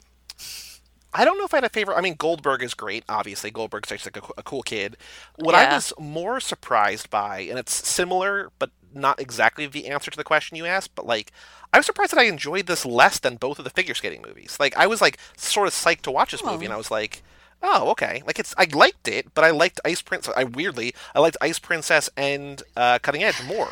I 1.12 1.24
don't 1.24 1.38
know 1.38 1.44
if 1.44 1.52
I 1.52 1.56
had 1.56 1.64
a 1.64 1.68
favorite. 1.68 1.96
I 1.96 2.02
mean, 2.02 2.14
Goldberg 2.14 2.62
is 2.62 2.72
great. 2.72 3.02
Obviously, 3.08 3.50
Goldberg's 3.50 3.88
just 3.88 4.06
like 4.06 4.16
a, 4.16 4.22
a 4.38 4.44
cool 4.44 4.62
kid. 4.62 4.96
What 5.34 5.56
I 5.56 5.74
was 5.74 5.92
more 5.98 6.38
surprised 6.38 7.10
by, 7.10 7.40
and 7.40 7.58
it's 7.58 7.74
similar, 7.88 8.50
but 8.60 8.70
not 8.94 9.18
exactly 9.18 9.66
the 9.66 9.88
answer 9.88 10.12
to 10.12 10.16
the 10.16 10.22
question 10.22 10.56
you 10.56 10.66
asked, 10.66 10.94
but 10.94 11.06
like, 11.06 11.32
I 11.72 11.78
was 11.78 11.86
surprised 11.86 12.12
that 12.12 12.20
I 12.20 12.26
enjoyed 12.26 12.66
this 12.66 12.86
less 12.86 13.18
than 13.18 13.34
both 13.38 13.58
of 13.58 13.64
the 13.64 13.70
figure 13.70 13.94
skating 13.94 14.22
movies. 14.24 14.56
Like, 14.60 14.76
I 14.76 14.86
was 14.86 15.00
like 15.00 15.18
sort 15.36 15.66
of 15.66 15.74
psyched 15.74 16.02
to 16.02 16.12
watch 16.12 16.30
this 16.30 16.44
movie, 16.44 16.66
Oh. 16.66 16.68
and 16.68 16.72
I 16.74 16.76
was 16.76 16.92
like, 16.92 17.24
oh, 17.62 17.90
okay. 17.90 18.22
Like, 18.26 18.38
it's 18.38 18.54
I 18.56 18.66
liked 18.72 19.08
it, 19.08 19.34
but 19.34 19.44
I 19.44 19.50
liked 19.50 19.80
Ice 19.84 20.02
Princess. 20.02 20.32
I 20.36 20.44
weirdly 20.44 20.94
I 21.14 21.20
liked 21.20 21.36
Ice 21.40 21.58
Princess 21.58 22.10
and 22.16 22.62
uh, 22.76 22.98
Cutting 23.00 23.22
Edge 23.22 23.42
more. 23.46 23.70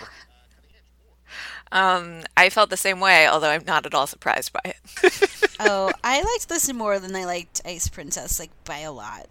um 1.70 2.22
i 2.34 2.48
felt 2.48 2.70
the 2.70 2.78
same 2.78 2.98
way 2.98 3.28
although 3.28 3.50
i'm 3.50 3.62
not 3.66 3.84
at 3.84 3.92
all 3.92 4.06
surprised 4.06 4.50
by 4.54 4.60
it 4.64 4.76
oh, 5.60 5.92
I 6.02 6.22
liked 6.22 6.48
this 6.48 6.72
more 6.72 6.98
than 6.98 7.14
I 7.16 7.24
liked 7.24 7.60
Ice 7.64 7.88
Princess, 7.88 8.38
like 8.38 8.50
by 8.64 8.78
a 8.78 8.92
lot. 8.92 9.26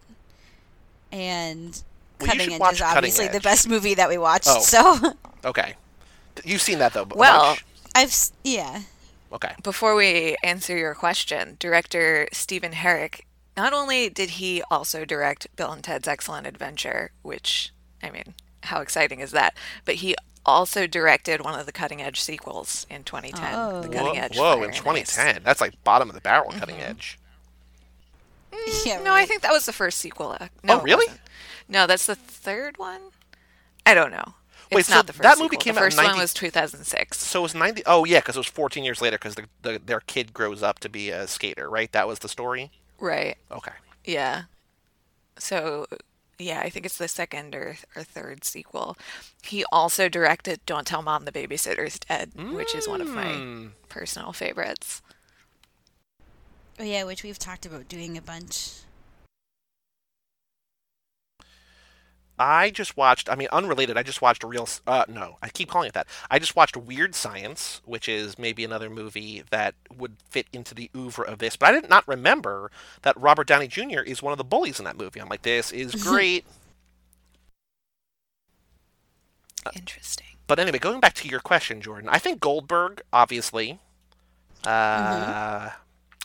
And 1.11 1.81
Well, 2.19 2.27
Cutting 2.27 2.41
should 2.41 2.53
Edge 2.53 2.59
watch 2.59 2.73
is 2.73 2.79
Cutting 2.81 2.97
obviously 2.97 3.27
the 3.29 3.39
best 3.39 3.67
movie 3.69 3.93
that 3.93 4.09
we 4.09 4.17
watched. 4.17 4.47
Oh. 4.49 4.59
So 4.59 5.13
Okay, 5.45 5.75
you've 6.43 6.61
seen 6.61 6.79
that 6.79 6.93
though. 6.93 7.07
Well- 7.15 7.55
bunch? 7.55 7.65
I've 7.95 8.13
yeah. 8.43 8.81
okay. 9.33 9.55
Before 9.63 9.95
we 9.95 10.35
answer 10.43 10.77
your 10.77 10.93
question, 10.93 11.55
director 11.59 12.27
Stephen 12.33 12.73
Herek, 12.73 13.21
not 13.57 13.73
only 13.73 14.09
did 14.09 14.31
he 14.31 14.61
also 14.71 15.03
direct 15.03 15.47
Bill 15.55 15.71
and 15.71 15.83
Ted's 15.83 16.07
Excellent 16.07 16.47
Adventure, 16.47 17.11
which, 17.23 17.73
I 18.01 18.11
mean, 18.11 18.35
how 18.63 18.79
exciting 18.81 19.19
is 19.19 19.31
that? 19.31 19.57
But 19.83 19.95
he 19.95 20.15
also 20.45 20.87
directed 20.87 21.41
one 21.43 21.59
of 21.59 21.65
the 21.65 21.71
cutting 21.73 22.01
edge 22.01 22.21
sequels 22.21 22.85
in 22.89 23.03
2010, 23.03 23.53
Oh. 23.53 23.81
The 23.81 23.89
Whoa, 23.89 23.93
Cutting 24.05 24.17
Edge. 24.19 24.37
whoa 24.37 24.57
in 24.59 24.63
and 24.65 24.71
Ice. 24.71 24.77
2010, 24.77 25.41
that's 25.43 25.59
like 25.59 25.83
bottom 25.83 26.07
of 26.07 26.15
the 26.15 26.21
barrel 26.21 26.51
Cutting 26.51 26.77
Edge. 26.79 27.17
Yeah, 28.85 29.01
No, 29.01 29.13
I 29.13 29.25
think 29.25 29.41
that 29.41 29.51
was 29.51 29.65
the 29.65 29.73
first 29.73 29.99
sequel. 29.99 30.37
uh, 30.39 30.47
No, 30.63 30.79
Oh, 30.79 30.83
really? 30.83 31.07
No, 31.67 31.85
that's 31.85 32.05
the 32.05 32.15
third 32.15 32.77
one. 32.77 33.01
I 33.85 33.93
don't 33.93 34.11
know. 34.11 34.35
Wait, 34.71 34.81
It's 34.81 34.89
so 34.89 34.95
not 34.95 35.07
the 35.07 35.13
first 35.13 35.23
that 35.23 35.37
movie 35.37 35.55
sequel. 35.55 35.59
came 35.63 35.75
the 35.75 35.81
out 35.81 35.83
first 35.85 35.97
90 35.97 36.11
one 36.11 36.19
was 36.19 36.33
2006. 36.33 37.17
So 37.19 37.39
it 37.39 37.43
was 37.43 37.55
90. 37.55 37.83
Oh, 37.85 38.05
yeah, 38.05 38.19
because 38.19 38.35
it 38.35 38.39
was 38.39 38.47
14 38.47 38.83
years 38.83 39.01
later 39.01 39.17
because 39.17 39.35
the, 39.35 39.45
the, 39.61 39.79
their 39.83 39.99
kid 40.01 40.33
grows 40.33 40.63
up 40.63 40.79
to 40.79 40.89
be 40.89 41.09
a 41.09 41.27
skater, 41.27 41.69
right? 41.69 41.91
That 41.91 42.07
was 42.07 42.19
the 42.19 42.29
story? 42.29 42.71
Right. 42.99 43.37
Okay. 43.51 43.71
Yeah. 44.05 44.43
So, 45.37 45.85
yeah, 46.39 46.61
I 46.61 46.69
think 46.69 46.85
it's 46.85 46.97
the 46.97 47.07
second 47.07 47.53
or, 47.55 47.77
or 47.95 48.03
third 48.03 48.43
sequel. 48.43 48.97
He 49.43 49.63
also 49.71 50.09
directed 50.09 50.59
Don't 50.65 50.87
Tell 50.87 51.01
Mom 51.01 51.25
the 51.25 51.31
Babysitter's 51.31 51.99
Dead, 51.99 52.31
which 52.53 52.73
is 52.75 52.87
one 52.87 53.01
of 53.01 53.09
my 53.09 53.25
Mm. 53.25 53.71
personal 53.89 54.33
favorites. 54.33 55.01
Oh 56.79 56.83
yeah, 56.83 57.03
which 57.05 57.23
we've 57.23 57.39
talked 57.39 57.65
about 57.65 57.87
doing 57.87 58.17
a 58.17 58.21
bunch. 58.21 58.71
I 62.39 62.69
just 62.69 62.95
watched, 62.95 63.29
I 63.29 63.35
mean, 63.35 63.47
unrelated, 63.51 63.97
I 63.97 64.03
just 64.03 64.21
watched 64.21 64.43
a 64.43 64.47
Real. 64.47 64.67
Uh, 64.85 65.05
no, 65.07 65.37
I 65.41 65.49
keep 65.49 65.69
calling 65.69 65.87
it 65.87 65.93
that. 65.93 66.07
I 66.29 66.37
just 66.39 66.55
watched 66.55 66.77
Weird 66.77 67.15
Science, 67.15 67.81
which 67.85 68.07
is 68.07 68.37
maybe 68.37 68.63
another 68.63 68.89
movie 68.89 69.43
that 69.49 69.73
would 69.95 70.17
fit 70.29 70.47
into 70.53 70.75
the 70.75 70.91
oeuvre 70.95 71.25
of 71.25 71.39
this. 71.39 71.55
But 71.55 71.69
I 71.69 71.71
did 71.79 71.89
not 71.89 72.07
remember 72.07 72.71
that 73.01 73.19
Robert 73.19 73.47
Downey 73.47 73.67
Jr. 73.67 74.01
is 74.01 74.21
one 74.21 74.33
of 74.33 74.37
the 74.37 74.43
bullies 74.43 74.79
in 74.79 74.85
that 74.85 74.97
movie. 74.97 75.19
I'm 75.19 75.29
like, 75.29 75.41
this 75.41 75.71
is 75.71 75.95
great. 76.03 76.45
Interesting. 79.75 80.27
But 80.45 80.59
anyway, 80.59 80.79
going 80.79 80.99
back 80.99 81.13
to 81.15 81.27
your 81.27 81.41
question, 81.41 81.81
Jordan, 81.81 82.09
I 82.09 82.19
think 82.19 82.39
Goldberg, 82.39 83.01
obviously. 83.11 83.79
Uh, 84.65 85.71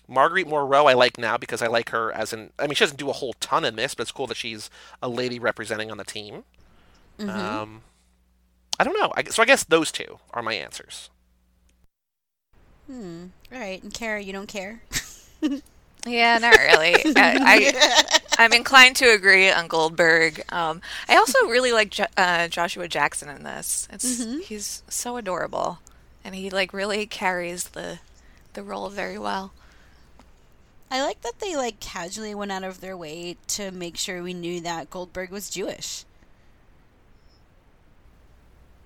Marguerite 0.08 0.46
Moreau, 0.48 0.86
I 0.86 0.94
like 0.94 1.18
now 1.18 1.36
because 1.36 1.62
I 1.62 1.66
like 1.68 1.90
her 1.90 2.12
as 2.12 2.32
an. 2.32 2.50
I 2.58 2.66
mean, 2.66 2.74
she 2.74 2.84
doesn't 2.84 2.98
do 2.98 3.10
a 3.10 3.14
whole 3.14 3.34
ton 3.34 3.64
in 3.64 3.76
this, 3.76 3.94
but 3.94 4.02
it's 4.02 4.12
cool 4.12 4.26
that 4.26 4.36
she's 4.36 4.68
a 5.02 5.08
lady 5.08 5.38
representing 5.38 5.90
on 5.90 5.96
the 5.96 6.04
team. 6.04 6.44
Um, 7.20 7.82
I 8.80 8.84
don't 8.84 8.98
know. 8.98 9.12
I, 9.16 9.22
so 9.24 9.42
I 9.42 9.46
guess 9.46 9.62
those 9.64 9.92
two 9.92 10.18
are 10.32 10.42
my 10.42 10.54
answers. 10.54 11.08
Hmm. 12.86 13.26
All 13.52 13.58
right, 13.60 13.82
and 13.82 13.94
Kara, 13.94 14.20
you 14.20 14.32
don't 14.32 14.48
care. 14.48 14.82
Yeah, 16.06 16.38
not 16.38 16.56
really. 16.56 16.96
I, 17.16 17.72
I, 17.76 18.18
I'm 18.38 18.52
inclined 18.52 18.96
to 18.96 19.12
agree 19.12 19.50
on 19.50 19.68
Goldberg. 19.68 20.42
Um, 20.52 20.80
I 21.08 21.16
also 21.16 21.46
really 21.46 21.72
like 21.72 21.90
jo- 21.90 22.06
uh, 22.16 22.48
Joshua 22.48 22.88
Jackson 22.88 23.28
in 23.28 23.44
this. 23.44 23.86
It's 23.92 24.24
he's 24.48 24.82
so 24.88 25.16
adorable, 25.16 25.78
and 26.24 26.34
he 26.34 26.50
like 26.50 26.72
really 26.72 27.06
carries 27.06 27.68
the 27.68 28.00
the 28.54 28.62
role 28.64 28.88
very 28.88 29.18
well. 29.18 29.52
I 30.92 31.02
like 31.02 31.22
that 31.22 31.38
they 31.38 31.56
like 31.56 31.80
casually 31.80 32.34
went 32.34 32.52
out 32.52 32.64
of 32.64 32.82
their 32.82 32.98
way 32.98 33.38
to 33.48 33.70
make 33.70 33.96
sure 33.96 34.22
we 34.22 34.34
knew 34.34 34.60
that 34.60 34.90
Goldberg 34.90 35.30
was 35.30 35.48
Jewish. 35.48 36.04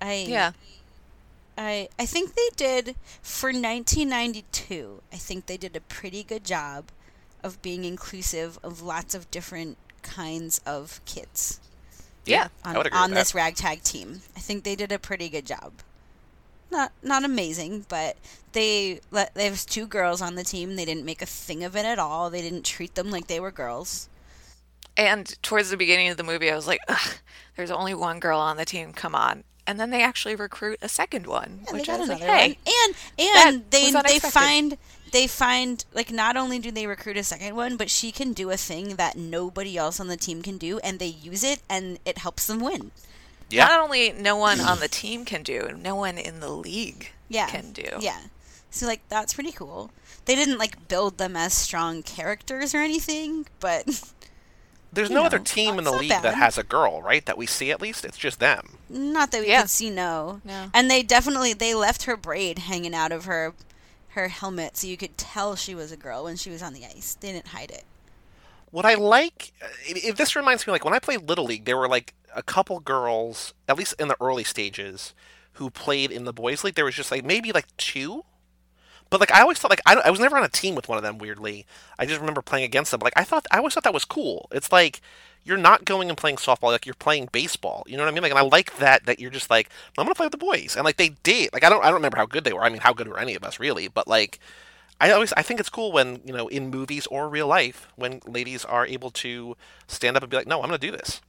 I 0.00 0.24
Yeah. 0.28 0.52
I 1.58 1.88
I 1.98 2.06
think 2.06 2.36
they 2.36 2.48
did 2.54 2.94
for 3.22 3.50
1992. 3.52 5.02
I 5.12 5.16
think 5.16 5.46
they 5.46 5.56
did 5.56 5.74
a 5.74 5.80
pretty 5.80 6.22
good 6.22 6.44
job 6.44 6.92
of 7.42 7.60
being 7.60 7.84
inclusive 7.84 8.56
of 8.62 8.82
lots 8.82 9.12
of 9.12 9.28
different 9.32 9.76
kinds 10.02 10.60
of 10.64 11.00
kids 11.06 11.58
Yeah. 12.24 12.50
on, 12.64 12.76
I 12.76 12.78
would 12.78 12.86
agree 12.86 12.98
on 13.00 13.10
this 13.14 13.34
ragtag 13.34 13.82
team. 13.82 14.22
I 14.36 14.40
think 14.40 14.62
they 14.62 14.76
did 14.76 14.92
a 14.92 14.98
pretty 15.00 15.28
good 15.28 15.44
job. 15.46 15.72
Not 16.70 16.92
not 17.02 17.24
amazing, 17.24 17.86
but 17.88 18.16
they 18.52 19.00
let 19.10 19.34
there 19.34 19.50
was 19.50 19.64
two 19.64 19.86
girls 19.86 20.20
on 20.20 20.34
the 20.34 20.44
team. 20.44 20.76
They 20.76 20.84
didn't 20.84 21.04
make 21.04 21.22
a 21.22 21.26
thing 21.26 21.62
of 21.62 21.76
it 21.76 21.84
at 21.84 21.98
all. 21.98 22.30
They 22.30 22.42
didn't 22.42 22.64
treat 22.64 22.94
them 22.94 23.10
like 23.10 23.26
they 23.28 23.40
were 23.40 23.50
girls. 23.52 24.08
And 24.96 25.40
towards 25.42 25.70
the 25.70 25.76
beginning 25.76 26.08
of 26.08 26.16
the 26.16 26.22
movie, 26.22 26.50
I 26.50 26.56
was 26.56 26.66
like, 26.66 26.80
Ugh, 26.88 27.14
"There's 27.56 27.70
only 27.70 27.94
one 27.94 28.18
girl 28.18 28.40
on 28.40 28.56
the 28.56 28.64
team. 28.64 28.92
Come 28.92 29.14
on!" 29.14 29.44
And 29.66 29.78
then 29.80 29.90
they 29.90 30.02
actually 30.02 30.36
recruit 30.36 30.78
a 30.80 30.88
second 30.88 31.26
one, 31.26 31.60
they 31.66 31.78
which 31.78 31.88
I 31.88 31.98
was 31.98 32.08
like, 32.08 32.20
"Hey, 32.20 32.58
one. 32.64 32.94
And 33.18 33.46
and 33.46 33.70
they 33.70 33.90
they 33.90 34.18
find 34.18 34.78
they 35.12 35.26
find 35.26 35.84
like 35.92 36.10
not 36.10 36.36
only 36.36 36.58
do 36.58 36.70
they 36.70 36.86
recruit 36.86 37.16
a 37.16 37.24
second 37.24 37.54
one, 37.56 37.76
but 37.76 37.90
she 37.90 38.10
can 38.12 38.32
do 38.32 38.50
a 38.50 38.56
thing 38.56 38.96
that 38.96 39.16
nobody 39.16 39.76
else 39.76 40.00
on 40.00 40.08
the 40.08 40.16
team 40.16 40.42
can 40.42 40.58
do, 40.58 40.78
and 40.80 40.98
they 40.98 41.06
use 41.06 41.44
it, 41.44 41.60
and 41.68 41.98
it 42.04 42.18
helps 42.18 42.46
them 42.46 42.60
win. 42.60 42.90
Yeah. 43.50 43.66
not 43.66 43.80
only 43.80 44.12
no 44.12 44.36
one 44.36 44.60
on 44.60 44.80
the 44.80 44.88
team 44.88 45.24
can 45.24 45.42
do, 45.42 45.76
no 45.80 45.94
one 45.94 46.18
in 46.18 46.40
the 46.40 46.50
league 46.50 47.12
Yeah, 47.28 47.46
can 47.48 47.72
do." 47.72 47.98
Yeah, 48.00 48.20
so 48.70 48.86
like 48.86 49.00
that's 49.08 49.34
pretty 49.34 49.52
cool. 49.52 49.90
They 50.24 50.34
didn't 50.34 50.58
like 50.58 50.88
build 50.88 51.18
them 51.18 51.36
as 51.36 51.54
strong 51.54 52.02
characters 52.02 52.74
or 52.74 52.78
anything, 52.78 53.46
but 53.60 53.86
There's 54.92 55.10
no 55.10 55.20
know, 55.20 55.26
other 55.26 55.38
team 55.38 55.78
in 55.78 55.84
the 55.84 55.92
league 55.92 56.08
bad. 56.10 56.22
that 56.22 56.34
has 56.36 56.56
a 56.56 56.62
girl, 56.62 57.02
right? 57.02 57.24
That 57.26 57.36
we 57.36 57.44
see 57.46 57.70
at 57.70 57.82
least. 57.82 58.04
It's 58.04 58.16
just 58.16 58.40
them. 58.40 58.78
not 58.88 59.30
that 59.32 59.42
we 59.42 59.48
Yeah. 59.48 59.62
could 59.62 59.70
see. 59.70 59.90
No, 59.90 60.40
No. 60.44 60.70
and 60.72 60.90
they 60.90 61.02
definitely 61.02 61.52
they 61.52 61.74
left 61.74 62.04
her 62.04 62.16
braid 62.16 62.60
hanging 62.60 62.94
out 62.94 63.12
of 63.12 63.24
her 63.26 63.54
her 64.10 64.28
helmet, 64.28 64.76
so 64.78 64.86
you 64.86 64.96
could 64.96 65.18
tell 65.18 65.54
she 65.56 65.74
was 65.74 65.92
a 65.92 65.96
girl 65.96 66.24
when 66.24 66.36
she 66.36 66.48
was 66.50 66.62
on 66.62 66.72
the 66.72 66.86
ice. 66.86 67.16
They 67.20 67.32
didn't 67.32 67.48
hide 67.48 67.70
it. 67.70 67.84
What 68.70 68.86
I 68.86 68.94
like, 68.94 69.52
if 69.86 70.02
if 70.04 70.16
this 70.16 70.34
reminds 70.34 70.66
me, 70.66 70.70
like 70.72 70.84
when 70.84 70.94
I 70.94 70.98
played 70.98 71.28
Little 71.28 71.44
League, 71.44 71.66
there 71.66 71.76
were 71.76 71.88
like 71.88 72.14
a 72.36 72.42
couple 72.42 72.78
girls, 72.80 73.54
at 73.66 73.78
least 73.78 73.94
in 73.98 74.08
the 74.08 74.16
early 74.20 74.44
stages, 74.44 75.14
who 75.54 75.70
played 75.70 76.10
in 76.10 76.24
the 76.24 76.32
boys' 76.32 76.62
league. 76.62 76.74
There 76.74 76.84
was 76.84 76.94
just 76.94 77.10
like 77.10 77.24
maybe 77.24 77.50
like 77.50 77.74
two, 77.76 78.24
but 79.10 79.20
like 79.20 79.32
I 79.32 79.40
always 79.40 79.58
thought 79.58 79.70
like 79.70 79.80
I, 79.86 79.94
I 79.94 80.10
was 80.10 80.20
never 80.20 80.36
on 80.36 80.44
a 80.44 80.48
team 80.48 80.74
with 80.74 80.88
one 80.88 80.98
of 80.98 81.04
them. 81.04 81.18
Weirdly, 81.18 81.66
I 81.98 82.06
just 82.06 82.20
remember 82.20 82.42
playing 82.42 82.64
against 82.64 82.90
them. 82.90 82.98
But, 82.98 83.06
like 83.06 83.16
I 83.16 83.24
thought 83.24 83.46
I 83.50 83.58
always 83.58 83.74
thought 83.74 83.84
that 83.84 83.94
was 83.94 84.04
cool. 84.04 84.48
It's 84.52 84.70
like 84.70 85.00
you're 85.44 85.56
not 85.56 85.84
going 85.84 86.08
and 86.08 86.18
playing 86.18 86.36
softball 86.36 86.72
like 86.72 86.86
you're 86.86 86.94
playing 86.94 87.28
baseball. 87.32 87.84
You 87.86 87.96
know 87.96 88.02
what 88.02 88.10
I 88.10 88.14
mean? 88.14 88.22
Like, 88.22 88.32
and 88.32 88.38
I 88.38 88.42
like 88.42 88.76
that 88.78 89.06
that 89.06 89.18
you're 89.18 89.30
just 89.30 89.50
like 89.50 89.70
I'm 89.96 90.04
gonna 90.04 90.14
play 90.14 90.26
with 90.26 90.32
the 90.32 90.38
boys, 90.38 90.74
and 90.76 90.84
like 90.84 90.96
they 90.96 91.10
did. 91.22 91.52
Like 91.52 91.64
I 91.64 91.68
don't 91.70 91.82
I 91.82 91.86
don't 91.86 91.94
remember 91.94 92.18
how 92.18 92.26
good 92.26 92.44
they 92.44 92.52
were. 92.52 92.62
I 92.62 92.68
mean, 92.68 92.80
how 92.80 92.92
good 92.92 93.08
were 93.08 93.18
any 93.18 93.34
of 93.34 93.44
us 93.44 93.58
really? 93.58 93.88
But 93.88 94.08
like. 94.08 94.38
I 94.98 95.10
always 95.10 95.34
I 95.34 95.42
think 95.42 95.60
it's 95.60 95.68
cool 95.68 95.92
when 95.92 96.22
you 96.24 96.32
know 96.32 96.48
in 96.48 96.70
movies 96.70 97.06
or 97.08 97.28
real 97.28 97.46
life 97.46 97.86
when 97.96 98.22
ladies 98.26 98.64
are 98.64 98.86
able 98.86 99.10
to 99.10 99.54
stand 99.86 100.16
up 100.16 100.22
and 100.22 100.30
be 100.30 100.38
like, 100.38 100.46
no, 100.46 100.62
I'm 100.62 100.68
gonna 100.68 100.78
do 100.78 100.90
this. 100.90 101.20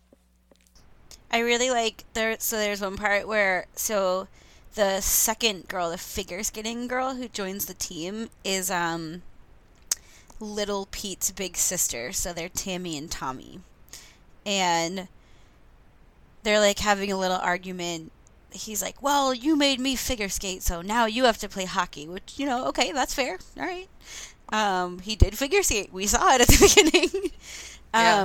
I 1.32 1.40
really 1.40 1.70
like 1.70 2.06
there. 2.14 2.38
So 2.40 2.58
there's 2.58 2.82
one 2.82 2.98
part 2.98 3.28
where 3.28 3.68
so 3.76 4.28
the 4.76 5.02
second 5.02 5.68
girl, 5.68 5.90
the 5.92 5.98
figure 5.98 6.44
skating 6.44 6.88
girl 6.88 7.16
who 7.16 7.28
joins 7.28 7.66
the 7.66 7.74
team, 7.74 8.30
is 8.44 8.72
um 8.72 9.24
little 10.40 10.88
Pete's 10.92 11.32
big 11.32 11.58
sister. 11.58 12.12
So 12.14 12.34
they're 12.34 12.50
Tammy 12.50 12.98
and 12.98 13.10
Tommy, 13.12 13.60
and 14.46 15.08
they're 16.44 16.60
like 16.60 16.80
having 16.80 17.12
a 17.12 17.18
little 17.18 17.38
argument. 17.38 18.12
He's 18.52 18.82
like, 18.82 19.02
"Well, 19.02 19.34
you 19.34 19.56
made 19.56 19.80
me 19.80 19.96
figure 19.96 20.30
skate, 20.30 20.64
so 20.64 20.82
now 20.82 21.06
you 21.06 21.26
have 21.26 21.38
to 21.40 21.50
play 21.50 21.66
hockey." 21.66 22.08
Which 22.08 22.36
you 22.38 22.46
know, 22.46 22.66
okay, 22.68 22.92
that's 22.92 23.14
fair. 23.14 23.38
All 23.58 23.66
right. 23.66 23.90
Um, 24.50 25.00
he 25.00 25.16
did 25.16 25.38
figure 25.38 25.64
skate. 25.64 25.92
We 25.92 26.08
saw 26.08 26.34
it 26.36 26.42
at 26.42 26.48
the 26.48 26.58
beginning. 26.92 27.32
Yeah. 27.94 28.22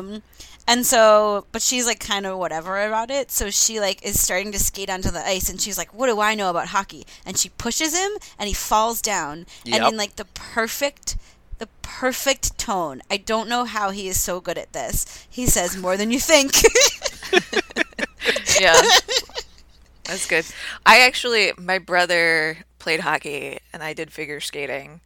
And 0.67 0.87
so, 0.87 1.47
but 1.53 1.61
she's 1.61 1.87
like 1.87 2.01
kind 2.01 2.27
of 2.27 2.39
whatever 2.39 2.85
about 2.87 3.11
it. 3.11 3.31
So 3.31 3.51
she 3.51 3.81
like 3.81 4.05
is 4.05 4.21
starting 4.21 4.53
to 4.53 4.59
skate 4.59 4.91
onto 4.91 5.11
the 5.11 5.27
ice, 5.27 5.49
and 5.49 5.61
she's 5.61 5.77
like, 5.77 5.93
"What 5.93 6.07
do 6.07 6.21
I 6.21 6.35
know 6.35 6.51
about 6.51 6.69
hockey?" 6.69 7.07
And 7.27 7.37
she 7.37 7.49
pushes 7.49 7.97
him, 7.99 8.13
and 8.39 8.49
he 8.49 8.55
falls 8.55 9.03
down. 9.03 9.47
And 9.67 9.85
in 9.85 9.97
like 9.97 10.17
the 10.17 10.25
perfect, 10.25 11.17
the 11.59 11.69
perfect 11.83 12.59
tone. 12.59 13.03
I 13.11 13.17
don't 13.17 13.49
know 13.49 13.65
how 13.65 13.91
he 13.91 14.09
is 14.09 14.21
so 14.21 14.41
good 14.41 14.59
at 14.59 14.73
this. 14.73 15.27
He 15.29 15.47
says 15.47 15.77
more 15.77 15.97
than 15.97 16.11
you 16.11 16.21
think. 16.21 16.53
yeah. 18.61 18.81
That's 20.05 20.27
good. 20.27 20.45
I 20.85 21.01
actually, 21.01 21.53
my 21.57 21.79
brother 21.79 22.59
played 22.79 23.01
hockey 23.01 23.59
and 23.73 23.83
I 23.83 23.93
did 23.95 24.11
figure 24.11 24.41
skating. 24.41 25.01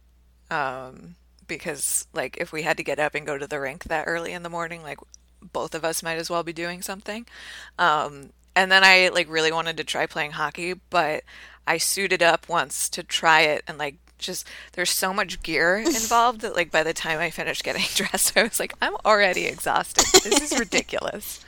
Um, 0.49 1.15
because 1.47 2.07
like 2.13 2.37
if 2.37 2.51
we 2.51 2.63
had 2.63 2.77
to 2.77 2.83
get 2.83 2.99
up 2.99 3.15
and 3.15 3.25
go 3.25 3.37
to 3.37 3.47
the 3.47 3.59
rink 3.59 3.85
that 3.85 4.05
early 4.07 4.33
in 4.33 4.43
the 4.43 4.49
morning, 4.49 4.83
like 4.83 4.99
both 5.53 5.73
of 5.75 5.83
us 5.85 6.03
might 6.03 6.17
as 6.17 6.29
well 6.29 6.43
be 6.43 6.53
doing 6.53 6.81
something. 6.81 7.25
Um, 7.79 8.29
and 8.55 8.71
then 8.71 8.83
I 8.83 9.09
like 9.09 9.29
really 9.29 9.51
wanted 9.51 9.77
to 9.77 9.83
try 9.83 10.05
playing 10.05 10.31
hockey, 10.31 10.73
but 10.89 11.23
I 11.67 11.77
suited 11.77 12.23
up 12.23 12.47
once 12.49 12.89
to 12.89 13.03
try 13.03 13.41
it 13.41 13.63
and 13.67 13.77
like 13.77 13.95
just 14.17 14.47
there's 14.73 14.89
so 14.89 15.13
much 15.13 15.43
gear 15.43 15.75
involved 15.85 16.41
that 16.41 16.55
like 16.55 16.71
by 16.71 16.81
the 16.83 16.93
time 16.93 17.19
I 17.19 17.29
finished 17.29 17.63
getting 17.63 17.83
dressed, 17.95 18.35
I 18.37 18.43
was 18.43 18.59
like, 18.59 18.73
I'm 18.81 18.95
already 19.05 19.45
exhausted. 19.45 20.05
This 20.23 20.51
is 20.51 20.59
ridiculous. 20.59 21.43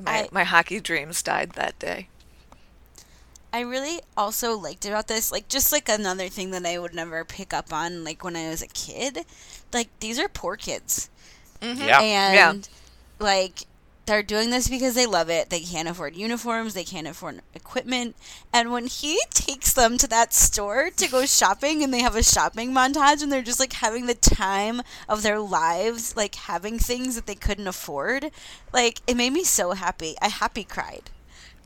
My, 0.00 0.12
I- 0.22 0.28
my 0.32 0.44
hockey 0.44 0.80
dreams 0.80 1.22
died 1.22 1.52
that 1.52 1.78
day. 1.78 2.08
I 3.50 3.60
really 3.60 4.00
also 4.14 4.58
liked 4.58 4.84
about 4.84 5.08
this, 5.08 5.32
like 5.32 5.48
just 5.48 5.72
like 5.72 5.88
another 5.88 6.28
thing 6.28 6.50
that 6.50 6.66
I 6.66 6.78
would 6.78 6.94
never 6.94 7.24
pick 7.24 7.54
up 7.54 7.72
on, 7.72 8.04
like 8.04 8.22
when 8.22 8.36
I 8.36 8.50
was 8.50 8.60
a 8.60 8.66
kid. 8.66 9.20
Like 9.72 9.88
these 10.00 10.18
are 10.18 10.28
poor 10.28 10.56
kids, 10.56 11.08
Mm-hmm. 11.60 11.80
Yeah. 12.34 12.50
and 12.50 12.68
like 13.18 13.64
they're 14.06 14.22
doing 14.22 14.48
this 14.48 14.68
because 14.68 14.94
they 14.94 15.04
love 15.06 15.28
it. 15.28 15.50
They 15.50 15.60
can't 15.60 15.88
afford 15.88 16.16
uniforms, 16.16 16.72
they 16.72 16.84
can't 16.84 17.06
afford 17.06 17.42
equipment, 17.54 18.16
and 18.52 18.72
when 18.72 18.86
he 18.86 19.20
takes 19.30 19.72
them 19.72 19.98
to 19.98 20.06
that 20.08 20.32
store 20.32 20.90
to 20.96 21.08
go 21.08 21.26
shopping, 21.26 21.82
and 21.82 21.92
they 21.92 22.00
have 22.00 22.16
a 22.16 22.22
shopping 22.22 22.72
montage, 22.72 23.22
and 23.22 23.30
they're 23.30 23.42
just 23.42 23.60
like 23.60 23.74
having 23.74 24.06
the 24.06 24.14
time 24.14 24.80
of 25.08 25.22
their 25.22 25.38
lives, 25.38 26.16
like 26.16 26.34
having 26.36 26.78
things 26.78 27.16
that 27.16 27.26
they 27.26 27.34
couldn't 27.34 27.66
afford, 27.68 28.30
like 28.72 29.00
it 29.06 29.16
made 29.16 29.32
me 29.32 29.44
so 29.44 29.72
happy. 29.72 30.16
I 30.22 30.28
happy 30.28 30.64
cried. 30.64 31.10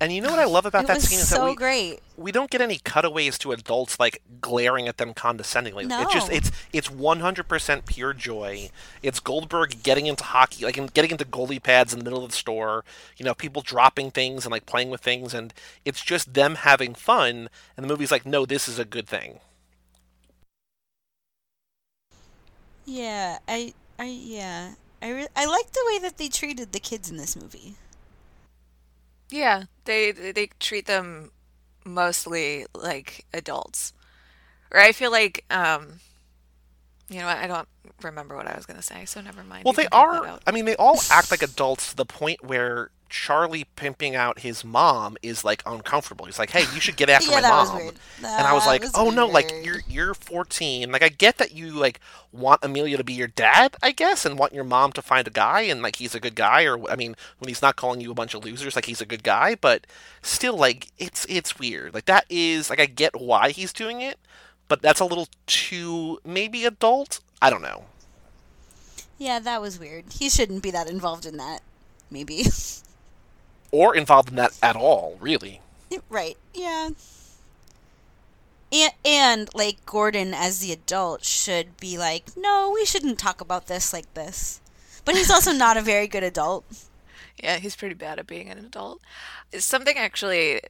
And 0.02 0.12
you 0.12 0.20
know 0.20 0.30
what 0.30 0.40
I 0.40 0.46
love 0.46 0.66
about 0.66 0.82
It 0.82 0.86
that 0.88 1.00
scene 1.00 1.20
is 1.20 1.30
that 1.30 1.36
so 1.36 1.44
we, 1.46 1.54
great. 1.54 2.00
we 2.16 2.32
don't 2.32 2.50
get 2.50 2.60
any 2.60 2.78
cutaways 2.78 3.38
to 3.38 3.52
adults 3.52 4.00
like 4.00 4.20
glaring 4.40 4.88
at 4.88 4.96
them 4.96 5.14
condescendingly. 5.14 5.84
It's 5.84 6.12
just 6.12 6.28
No. 6.28 6.34
it's 6.34 6.50
it's 6.72 6.88
100% 6.88 7.86
pure 7.86 8.12
joy. 8.12 8.70
It's 9.00 9.20
Goldberg 9.20 9.84
getting 9.84 10.06
into 10.06 10.24
hockey, 10.24 10.64
like 10.64 10.76
in- 10.76 10.86
getting 10.88 11.12
into 11.12 11.24
goalie 11.24 11.62
pads 11.62 11.92
in 11.92 12.00
the 12.00 12.04
middle 12.04 12.24
of 12.24 12.32
the 12.32 12.36
store. 12.36 12.84
You 13.16 13.24
know, 13.24 13.32
people 13.32 13.62
dropping 13.62 14.10
things 14.10 14.44
and 14.44 14.50
like 14.50 14.66
playing 14.66 14.90
with 14.90 15.02
things, 15.02 15.32
and 15.34 15.54
it's 15.84 16.02
just 16.02 16.34
them 16.34 16.56
having 16.56 16.94
fun. 16.96 17.48
And 17.76 17.84
the 17.84 17.88
movie's 17.88 18.10
like, 18.10 18.26
no, 18.26 18.44
this 18.44 18.66
is 18.68 18.80
a 18.80 18.84
good 18.84 19.06
thing. 19.06 19.38
Yeah, 22.84 23.38
I, 23.46 23.72
I, 24.00 24.06
yeah, 24.06 24.74
I, 25.00 25.10
re- 25.12 25.28
I 25.36 25.44
like 25.46 25.70
the 25.70 25.84
way 25.86 25.98
that 26.00 26.18
they 26.18 26.28
treated 26.28 26.72
the 26.72 26.80
kids 26.80 27.08
in 27.08 27.16
this 27.18 27.36
movie. 27.36 27.76
Yeah, 29.32 29.64
they 29.84 30.12
they 30.12 30.50
treat 30.60 30.86
them 30.86 31.30
mostly 31.84 32.66
like 32.74 33.26
adults. 33.32 33.92
Or 34.70 34.78
I 34.80 34.92
feel 34.92 35.10
like 35.10 35.44
um 35.50 36.00
you 37.08 37.18
know 37.18 37.26
what, 37.26 37.38
I 37.38 37.46
don't 37.46 37.68
remember 38.02 38.36
what 38.36 38.46
I 38.46 38.56
was 38.56 38.66
gonna 38.66 38.82
say, 38.82 39.04
so 39.04 39.20
never 39.20 39.42
mind. 39.42 39.64
Well, 39.64 39.72
You 39.72 39.76
they 39.76 39.82
can 39.88 39.90
cut 39.90 40.22
that 40.22 40.28
are. 40.28 40.38
I 40.46 40.52
mean, 40.52 40.64
they 40.64 40.76
all 40.76 41.00
act 41.10 41.30
like 41.30 41.42
adults 41.42 41.90
to 41.90 41.96
the 41.96 42.06
point 42.06 42.44
where 42.44 42.90
Charlie 43.12 43.64
pimping 43.76 44.16
out 44.16 44.38
his 44.38 44.64
mom 44.64 45.18
is 45.22 45.44
like 45.44 45.62
uncomfortable. 45.66 46.24
He's 46.24 46.38
like, 46.38 46.48
"Hey, 46.48 46.64
you 46.74 46.80
should 46.80 46.96
get 46.96 47.10
after 47.10 47.30
Yeah, 47.30 47.42
my 47.42 47.48
mom." 47.48 47.76
weird. 47.76 47.94
and 48.24 48.46
I 48.46 48.54
was 48.54 48.66
like, 48.66 48.80
was 48.80 48.92
"Oh 48.94 49.10
no, 49.10 49.26
like 49.26 49.52
you're 49.62 49.82
you're 49.86 50.14
14. 50.14 50.90
Like 50.90 51.02
I 51.02 51.10
get 51.10 51.36
that 51.36 51.52
you 51.52 51.72
like 51.72 52.00
want 52.32 52.64
Emilio 52.64 52.96
to 52.96 53.04
be 53.04 53.12
your 53.12 53.28
dad, 53.28 53.76
I 53.82 53.92
guess, 53.92 54.24
and 54.24 54.38
want 54.38 54.54
your 54.54 54.64
mom 54.64 54.92
to 54.92 55.02
find 55.02 55.28
a 55.28 55.30
guy 55.30 55.60
and 55.60 55.82
like 55.82 55.96
he's 55.96 56.14
a 56.14 56.20
good 56.20 56.34
guy 56.34 56.64
or 56.64 56.90
I 56.90 56.96
mean, 56.96 57.14
when 57.38 57.48
he's 57.48 57.60
not 57.60 57.76
calling 57.76 58.00
you 58.00 58.10
a 58.10 58.14
bunch 58.14 58.32
of 58.32 58.44
losers, 58.46 58.74
like 58.74 58.86
he's 58.86 59.02
a 59.02 59.06
good 59.06 59.22
guy, 59.22 59.56
but 59.56 59.86
still 60.22 60.56
like 60.56 60.88
it's 60.98 61.26
it's 61.28 61.58
weird. 61.58 61.92
Like 61.92 62.06
that 62.06 62.24
is 62.30 62.70
like 62.70 62.80
I 62.80 62.86
get 62.86 63.20
why 63.20 63.50
he's 63.50 63.74
doing 63.74 64.00
it, 64.00 64.18
but 64.68 64.80
that's 64.80 65.00
a 65.00 65.04
little 65.04 65.28
too 65.46 66.18
maybe 66.24 66.64
adult. 66.64 67.20
I 67.42 67.50
don't 67.50 67.62
know. 67.62 67.84
Yeah, 69.18 69.38
that 69.38 69.60
was 69.60 69.78
weird. 69.78 70.06
He 70.18 70.30
shouldn't 70.30 70.62
be 70.62 70.70
that 70.70 70.88
involved 70.88 71.26
in 71.26 71.36
that. 71.36 71.60
Maybe. 72.10 72.44
Or 73.72 73.96
involved 73.96 74.28
in 74.30 74.36
that 74.36 74.56
at 74.62 74.76
all, 74.76 75.18
really. 75.20 75.60
right. 76.08 76.36
Yeah. 76.54 76.90
And, 78.70 78.92
and 79.04 79.48
like 79.54 79.84
Gordon 79.84 80.32
as 80.32 80.60
the 80.60 80.72
adult 80.72 81.24
should 81.24 81.76
be 81.78 81.98
like, 81.98 82.36
no, 82.36 82.70
we 82.72 82.84
shouldn't 82.84 83.18
talk 83.18 83.40
about 83.40 83.66
this 83.66 83.92
like 83.92 84.12
this. 84.14 84.60
But 85.04 85.16
he's 85.16 85.30
also 85.30 85.52
not 85.52 85.76
a 85.76 85.82
very 85.82 86.06
good 86.06 86.22
adult. 86.22 86.64
Yeah, 87.42 87.58
he's 87.58 87.76
pretty 87.76 87.94
bad 87.94 88.18
at 88.18 88.26
being 88.26 88.48
an 88.48 88.58
adult. 88.58 89.00
It's 89.50 89.64
something 89.64 89.96
actually 89.96 90.60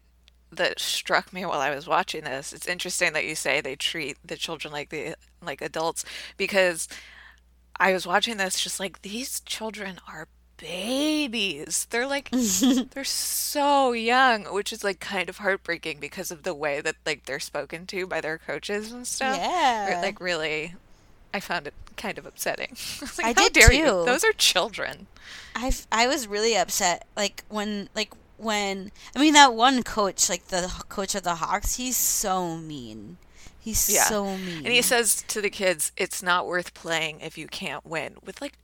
that 0.51 0.81
struck 0.81 1.33
me 1.33 1.45
while 1.45 1.61
I 1.61 1.75
was 1.75 1.87
watching 1.87 2.25
this. 2.25 2.53
It's 2.53 2.69
interesting 2.69 3.13
that 3.15 3.25
you 3.25 3.35
say 3.35 3.61
they 3.61 3.77
treat 3.77 4.17
the 4.25 4.37
children 4.37 4.73
like 4.73 4.91
the 4.91 5.15
like 5.43 5.61
adults 5.61 6.05
because 6.37 6.89
I 7.77 7.93
was 7.93 8.07
watching 8.07 8.37
this 8.37 8.61
just 8.61 8.79
like 8.79 9.03
these 9.03 9.41
children 9.41 9.99
are 10.09 10.29
babies. 10.63 11.87
They're 11.91 12.07
like 12.07 12.31
they're 12.93 13.05
so 13.05 13.93
young, 13.93 14.45
which 14.45 14.73
is 14.73 14.83
like 14.85 15.01
kind 15.01 15.29
of 15.29 15.39
heartbreaking 15.39 15.99
because 16.01 16.31
of 16.31 16.43
the 16.43 16.55
way 16.55 16.81
that 16.81 16.97
like 17.05 17.25
they're 17.27 17.41
spoken 17.41 17.87
to 17.89 18.07
by 18.07 18.21
their 18.21 18.39
coaches 18.39 18.93
and 18.93 19.07
stuff. 19.07 19.37
Yeah. 19.37 20.01
Like 20.03 20.21
really 20.21 20.75
I 21.35 21.41
found 21.41 21.67
it 21.67 21.75
kind 21.97 22.19
of 22.19 22.27
upsetting. 22.27 22.77
I 23.03 23.05
like, 23.19 23.37
I 23.39 23.41
how 23.43 23.49
did 23.49 23.53
dare 23.53 23.73
you? 23.73 23.85
too. 23.85 24.03
Those 24.07 24.25
are 24.25 24.33
children. 24.33 25.07
I've 25.55 25.87
I 25.93 26.07
was 26.09 26.27
really 26.27 26.57
upset 26.57 27.07
like 27.17 27.45
when 27.49 27.89
like 27.95 28.13
when 28.39 28.91
I 29.15 29.21
mean 29.21 29.35
that 29.35 29.55
one 29.55 29.83
coach 29.83 30.29
like 30.29 30.49
the 30.49 30.73
coach 30.89 31.15
of 31.15 31.23
the 31.23 31.37
Hawks 31.37 31.77
he's 31.77 31.97
so 31.97 32.57
mean. 32.57 33.19
He's 33.61 33.89
Yeah. 33.95 34.05
so 34.05 34.37
mean. 34.37 34.59
And 34.65 34.69
he 34.75 34.83
says 34.83 35.23
to 35.29 35.41
the 35.41 35.49
kids, 35.51 35.93
"It's 35.97 36.21
not 36.21 36.49
worth 36.49 36.75
playing 36.75 37.21
if 37.21 37.39
you 37.39 37.47
can't 37.47 37.87
win." 37.87 38.17
With 38.25 38.41
like, 38.41 38.55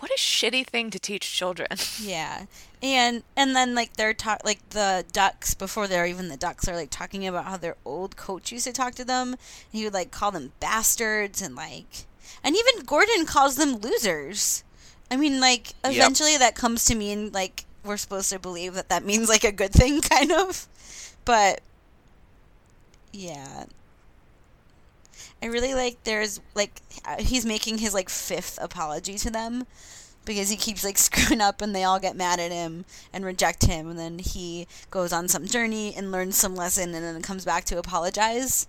what 0.00 0.10
a 0.10 0.18
shitty 0.18 0.66
thing 0.66 0.90
to 0.90 0.98
teach 0.98 1.32
children. 1.32 1.68
Yeah, 2.00 2.46
and 2.82 3.22
and 3.36 3.54
then 3.54 3.74
like 3.74 3.94
they're 3.96 4.14
talk 4.14 4.40
like 4.44 4.70
the 4.70 5.04
ducks 5.12 5.54
before 5.54 5.86
they're 5.86 6.06
even 6.06 6.28
the 6.28 6.36
ducks 6.36 6.66
are 6.68 6.74
like 6.74 6.90
talking 6.90 7.26
about 7.26 7.44
how 7.44 7.56
their 7.56 7.76
old 7.84 8.16
coach 8.16 8.50
used 8.52 8.64
to 8.66 8.72
talk 8.72 8.94
to 8.96 9.04
them. 9.04 9.28
And 9.32 9.38
he 9.72 9.84
would 9.84 9.94
like 9.94 10.10
call 10.10 10.30
them 10.30 10.52
bastards 10.60 11.40
and 11.42 11.54
like, 11.54 12.06
and 12.42 12.56
even 12.56 12.84
Gordon 12.84 13.26
calls 13.26 13.56
them 13.56 13.76
losers. 13.76 14.64
I 15.10 15.16
mean, 15.16 15.40
like 15.40 15.74
Yep. 15.84 15.94
eventually 15.94 16.36
that 16.38 16.54
comes 16.54 16.84
to 16.86 16.94
mean 16.94 17.30
like 17.32 17.64
we're 17.84 17.96
supposed 17.96 18.30
to 18.30 18.38
believe 18.38 18.74
that 18.74 18.88
that 18.88 19.04
means 19.04 19.28
like 19.28 19.44
a 19.44 19.52
good 19.52 19.72
thing, 19.72 20.00
kind 20.14 20.32
of. 20.32 20.66
But 21.24 21.60
yeah, 23.12 23.64
I 25.42 25.46
really 25.46 25.74
like 25.74 26.02
there's 26.04 26.40
like 26.54 26.82
uh, 27.04 27.16
he's 27.22 27.46
making 27.46 27.78
his 27.78 27.94
like 27.94 28.08
fifth 28.08 28.58
apology 28.60 29.16
to 29.18 29.30
them 29.30 29.66
because 30.24 30.50
he 30.50 30.56
keeps 30.56 30.84
like 30.84 30.98
screwing 30.98 31.40
up 31.40 31.62
and 31.62 31.74
they 31.74 31.84
all 31.84 31.98
get 31.98 32.16
mad 32.16 32.40
at 32.40 32.52
him 32.52 32.84
and 33.12 33.24
reject 33.24 33.66
him 33.66 33.88
and 33.88 33.98
then 33.98 34.18
he 34.18 34.66
goes 34.90 35.12
on 35.12 35.28
some 35.28 35.46
journey 35.46 35.94
and 35.96 36.12
learns 36.12 36.36
some 36.36 36.54
lesson 36.54 36.94
and 36.94 37.04
then 37.04 37.22
comes 37.22 37.44
back 37.44 37.64
to 37.64 37.78
apologize. 37.78 38.66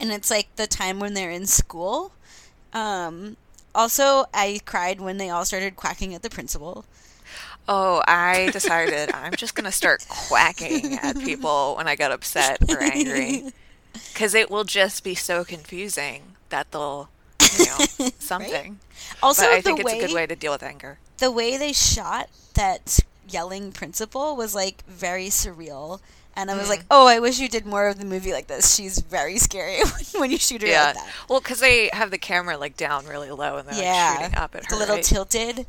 And 0.00 0.10
it's 0.10 0.30
like 0.30 0.54
the 0.56 0.66
time 0.66 0.98
when 0.98 1.14
they're 1.14 1.30
in 1.30 1.46
school. 1.46 2.12
Um 2.72 3.36
also, 3.74 4.26
I 4.34 4.60
cried 4.66 5.00
when 5.00 5.16
they 5.16 5.30
all 5.30 5.44
started 5.44 5.76
quacking 5.76 6.14
at 6.14 6.22
the 6.22 6.28
principal. 6.28 6.84
Oh, 7.68 8.02
I 8.06 8.50
decided 8.52 9.12
I'm 9.14 9.34
just 9.34 9.54
going 9.54 9.64
to 9.64 9.72
start 9.72 10.04
quacking 10.08 10.98
at 11.02 11.18
people 11.18 11.76
when 11.76 11.88
I 11.88 11.94
get 11.94 12.10
upset 12.10 12.58
or 12.68 12.82
angry. 12.82 13.44
Because 13.92 14.34
it 14.34 14.50
will 14.50 14.64
just 14.64 15.04
be 15.04 15.14
so 15.14 15.44
confusing 15.44 16.22
that 16.50 16.70
they'll, 16.72 17.08
you 17.58 17.66
know, 17.66 18.08
something. 18.18 18.78
Also, 19.22 19.42
but 19.42 19.52
I 19.52 19.60
think 19.60 19.82
way 19.82 19.92
it's 19.94 20.04
a 20.04 20.06
good 20.06 20.14
way 20.14 20.26
to 20.26 20.36
deal 20.36 20.52
with 20.52 20.62
anger. 20.62 20.98
the 21.18 21.30
way 21.30 21.56
they 21.56 21.72
shot 21.72 22.28
that 22.54 23.00
yelling 23.28 23.72
principal 23.72 24.36
was 24.36 24.54
like 24.54 24.84
very 24.86 25.26
surreal. 25.26 26.00
And 26.34 26.50
I 26.50 26.54
was 26.56 26.66
Mm. 26.66 26.70
like, 26.70 26.84
oh, 26.90 27.06
I 27.06 27.18
wish 27.18 27.38
you 27.38 27.48
did 27.48 27.66
more 27.66 27.88
of 27.88 27.98
the 27.98 28.06
movie 28.06 28.32
like 28.32 28.46
this. 28.46 28.74
She's 28.74 28.98
very 29.00 29.36
scary 29.38 29.80
when 30.16 30.30
you 30.30 30.38
shoot 30.38 30.62
her 30.62 30.68
Yeah. 30.68 30.86
like 30.86 30.94
that. 30.94 31.08
Well, 31.28 31.40
because 31.40 31.60
they 31.60 31.90
have 31.92 32.10
the 32.10 32.16
camera 32.18 32.56
like 32.56 32.76
down 32.76 33.06
really 33.06 33.30
low 33.30 33.58
and 33.58 33.68
they're 33.68 33.74
like 33.74 34.18
shooting 34.22 34.38
up 34.38 34.54
at 34.54 34.62
It's 34.62 34.70
her. 34.70 34.76
a 34.76 34.78
little 34.78 34.94
right? 34.96 35.04
tilted. 35.04 35.66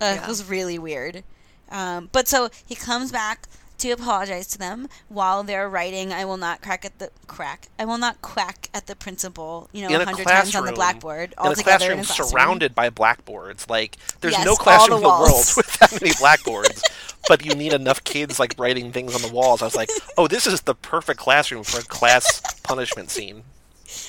Uh, 0.00 0.18
It 0.22 0.28
was 0.28 0.44
really 0.48 0.78
weird. 0.78 1.24
Um, 1.70 2.08
but 2.12 2.28
so 2.28 2.48
he 2.64 2.74
comes 2.76 3.10
back 3.10 3.48
to 3.78 3.90
apologize 3.90 4.46
to 4.48 4.58
them 4.58 4.88
while 5.08 5.42
they're 5.42 5.68
writing. 5.68 6.12
I 6.12 6.24
will 6.24 6.36
not 6.36 6.62
crack 6.62 6.84
at 6.84 6.98
the 6.98 7.10
crack. 7.26 7.68
I 7.78 7.84
will 7.84 7.98
not 7.98 8.22
quack 8.22 8.68
at 8.74 8.86
the 8.86 8.96
principal. 8.96 9.68
You 9.72 9.88
know, 9.88 9.94
a 9.94 10.04
hundred 10.04 10.26
times 10.28 10.54
on 10.54 10.64
the 10.66 10.72
blackboard, 10.72 11.34
all 11.38 11.46
in 11.46 11.52
a 11.52 11.56
together 11.56 11.90
classroom, 11.90 11.98
in 11.98 12.04
a 12.04 12.04
classroom. 12.04 12.28
surrounded 12.28 12.74
by 12.74 12.90
blackboards. 12.90 13.68
Like 13.68 13.96
there's 14.20 14.34
Yes, 14.34 14.44
no 14.44 14.56
classroom 14.56 15.00
the 15.02 15.02
in 15.02 15.02
the 15.02 15.08
world 15.08 15.46
with 15.56 15.78
that 15.78 16.00
many 16.00 16.14
blackboards, 16.18 16.82
but 17.28 17.44
you 17.44 17.54
need 17.54 17.72
enough 17.72 18.04
kids 18.04 18.38
like 18.38 18.54
writing 18.58 18.92
things 18.92 19.14
on 19.14 19.22
the 19.22 19.28
walls. 19.28 19.62
I 19.62 19.66
was 19.66 19.76
like, 19.76 19.90
oh, 20.16 20.28
this 20.28 20.46
is 20.46 20.62
the 20.62 20.74
perfect 20.74 21.20
classroom 21.20 21.64
for 21.64 21.80
a 21.80 21.84
class 21.84 22.40
punishment 22.62 23.10
scene. 23.10 23.44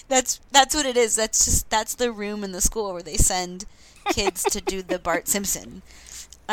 That's 0.07 0.39
that's 0.51 0.75
what 0.75 0.85
it 0.85 0.97
is. 0.97 1.15
That's 1.15 1.45
just 1.45 1.69
that's 1.69 1.95
the 1.95 2.11
room 2.11 2.43
in 2.43 2.51
the 2.51 2.61
school 2.61 2.93
where 2.93 3.03
they 3.03 3.17
send 3.17 3.65
kids 4.09 4.45
to 4.45 4.61
do 4.61 4.81
the 4.81 4.99
Bart 4.99 5.27
Simpson. 5.27 5.81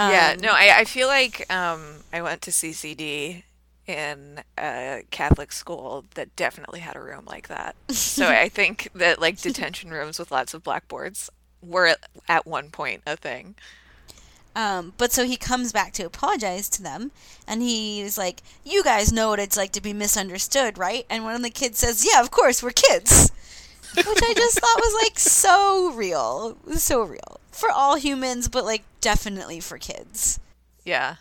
Yeah, 0.00 0.34
Um, 0.34 0.40
no, 0.40 0.50
I, 0.52 0.80
I 0.80 0.84
feel 0.84 1.08
like 1.08 1.50
um, 1.52 2.04
I 2.12 2.22
went 2.22 2.42
to 2.42 2.50
CCD 2.50 3.44
in 3.86 4.42
a 4.58 5.02
Catholic 5.10 5.52
school 5.52 6.04
that 6.14 6.34
definitely 6.36 6.80
had 6.80 6.96
a 6.96 7.00
room 7.02 7.24
like 7.26 7.48
that. 7.48 7.76
So 7.90 8.28
I 8.28 8.48
think 8.48 8.88
that 8.94 9.20
like 9.20 9.40
detention 9.40 9.90
rooms 9.90 10.18
with 10.18 10.30
lots 10.30 10.54
of 10.54 10.62
blackboards 10.62 11.30
were 11.62 11.86
at, 11.86 11.98
at 12.28 12.46
one 12.46 12.70
point 12.70 13.02
a 13.06 13.16
thing. 13.16 13.54
Um, 14.54 14.92
but 14.98 15.12
so 15.12 15.24
he 15.24 15.36
comes 15.38 15.72
back 15.72 15.92
to 15.94 16.02
apologize 16.04 16.68
to 16.70 16.82
them, 16.82 17.10
and 17.46 17.62
he's 17.62 18.18
like, 18.18 18.42
"You 18.64 18.84
guys 18.84 19.10
know 19.12 19.30
what 19.30 19.40
it's 19.40 19.56
like 19.56 19.72
to 19.72 19.80
be 19.80 19.94
misunderstood, 19.94 20.76
right?" 20.76 21.06
And 21.08 21.24
one 21.24 21.34
of 21.34 21.42
the 21.42 21.48
kids 21.50 21.78
says, 21.78 22.04
"Yeah, 22.06 22.20
of 22.20 22.30
course, 22.30 22.62
we're 22.62 22.70
kids," 22.70 23.32
which 23.96 24.22
I 24.22 24.34
just 24.34 24.58
thought 24.58 24.76
was 24.80 25.02
like 25.02 25.18
so 25.18 25.92
real, 25.92 26.56
so 26.76 27.02
real 27.02 27.40
for 27.50 27.70
all 27.70 27.96
humans, 27.96 28.48
but 28.48 28.64
like 28.64 28.82
definitely 29.00 29.60
for 29.60 29.78
kids. 29.78 30.40
Yeah. 30.84 31.16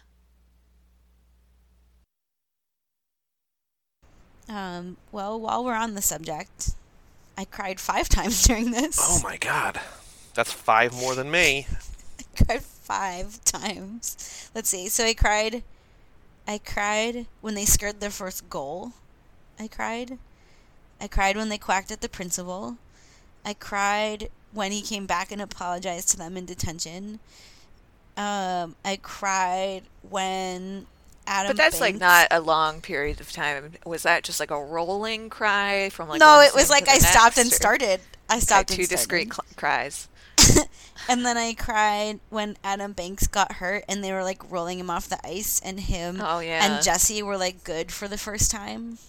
Um, 4.49 4.97
well, 5.11 5.39
while 5.39 5.63
we're 5.63 5.75
on 5.75 5.93
the 5.95 6.01
subject, 6.01 6.71
I 7.37 7.45
cried 7.45 7.79
five 7.79 8.09
times 8.09 8.43
during 8.43 8.71
this. 8.71 8.97
Oh 8.99 9.21
my 9.23 9.37
god, 9.37 9.79
that's 10.33 10.51
five 10.51 10.93
more 10.93 11.15
than 11.15 11.31
me. 11.31 11.67
I 12.19 12.43
cried 12.43 12.63
five 12.63 13.43
times. 13.45 14.49
Let's 14.55 14.69
see. 14.69 14.89
So 14.89 15.05
I 15.05 15.13
cried. 15.13 15.63
I 16.47 16.57
cried 16.57 17.27
when 17.41 17.53
they 17.53 17.65
scored 17.65 17.99
their 17.99 18.09
first 18.09 18.49
goal. 18.49 18.93
I 19.59 19.67
cried. 19.67 20.17
I 21.01 21.07
cried 21.07 21.35
when 21.35 21.49
they 21.49 21.57
quacked 21.57 21.91
at 21.91 22.01
the 22.01 22.07
principal. 22.07 22.77
I 23.43 23.53
cried 23.55 24.29
when 24.53 24.71
he 24.71 24.81
came 24.81 25.07
back 25.07 25.31
and 25.31 25.41
apologized 25.41 26.09
to 26.09 26.17
them 26.17 26.37
in 26.37 26.45
detention. 26.45 27.19
Um, 28.15 28.75
I 28.85 28.99
cried 29.01 29.83
when 30.07 30.85
Adam. 31.25 31.49
But 31.49 31.57
that's 31.57 31.81
like 31.81 31.99
not 31.99 32.27
a 32.29 32.39
long 32.39 32.81
period 32.81 33.19
of 33.19 33.31
time. 33.31 33.73
Was 33.85 34.03
that 34.03 34.23
just 34.23 34.39
like 34.39 34.51
a 34.51 34.63
rolling 34.63 35.29
cry 35.29 35.89
from 35.89 36.07
like 36.09 36.19
no, 36.19 36.41
it 36.41 36.53
was 36.53 36.69
like 36.69 36.87
I 36.87 36.99
stopped 36.99 37.37
and 37.37 37.51
started. 37.51 38.01
I 38.29 38.39
stopped 38.39 38.69
two 38.69 38.85
discrete 38.85 39.33
cl- 39.33 39.45
cries. 39.55 40.07
And 41.09 41.25
then 41.25 41.35
I 41.35 41.53
cried 41.53 42.19
when 42.29 42.57
Adam 42.63 42.93
Banks 42.93 43.25
got 43.27 43.53
hurt 43.53 43.83
and 43.89 44.03
they 44.03 44.13
were 44.13 44.23
like 44.23 44.49
rolling 44.51 44.79
him 44.79 44.89
off 44.89 45.09
the 45.09 45.19
ice 45.25 45.59
and 45.63 45.79
him 45.79 46.21
Oh 46.23 46.39
yeah. 46.39 46.63
and 46.63 46.83
Jesse 46.83 47.23
were 47.23 47.37
like 47.37 47.63
good 47.63 47.91
for 47.91 48.07
the 48.07 48.17
first 48.19 48.51
time. 48.51 48.99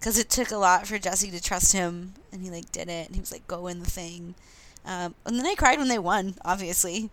Cuz 0.00 0.18
it 0.18 0.30
took 0.30 0.50
a 0.50 0.56
lot 0.56 0.86
for 0.86 0.98
Jesse 0.98 1.30
to 1.30 1.42
trust 1.42 1.72
him 1.72 2.14
and 2.32 2.42
he 2.42 2.50
like 2.50 2.70
did 2.72 2.88
it 2.88 3.06
and 3.06 3.14
he 3.16 3.20
was 3.20 3.32
like 3.32 3.46
go 3.46 3.62
win 3.62 3.80
the 3.80 3.90
thing. 3.90 4.34
Um, 4.84 5.14
and 5.26 5.38
then 5.38 5.46
I 5.46 5.54
cried 5.54 5.78
when 5.78 5.88
they 5.88 5.98
won, 5.98 6.36
obviously. 6.44 7.10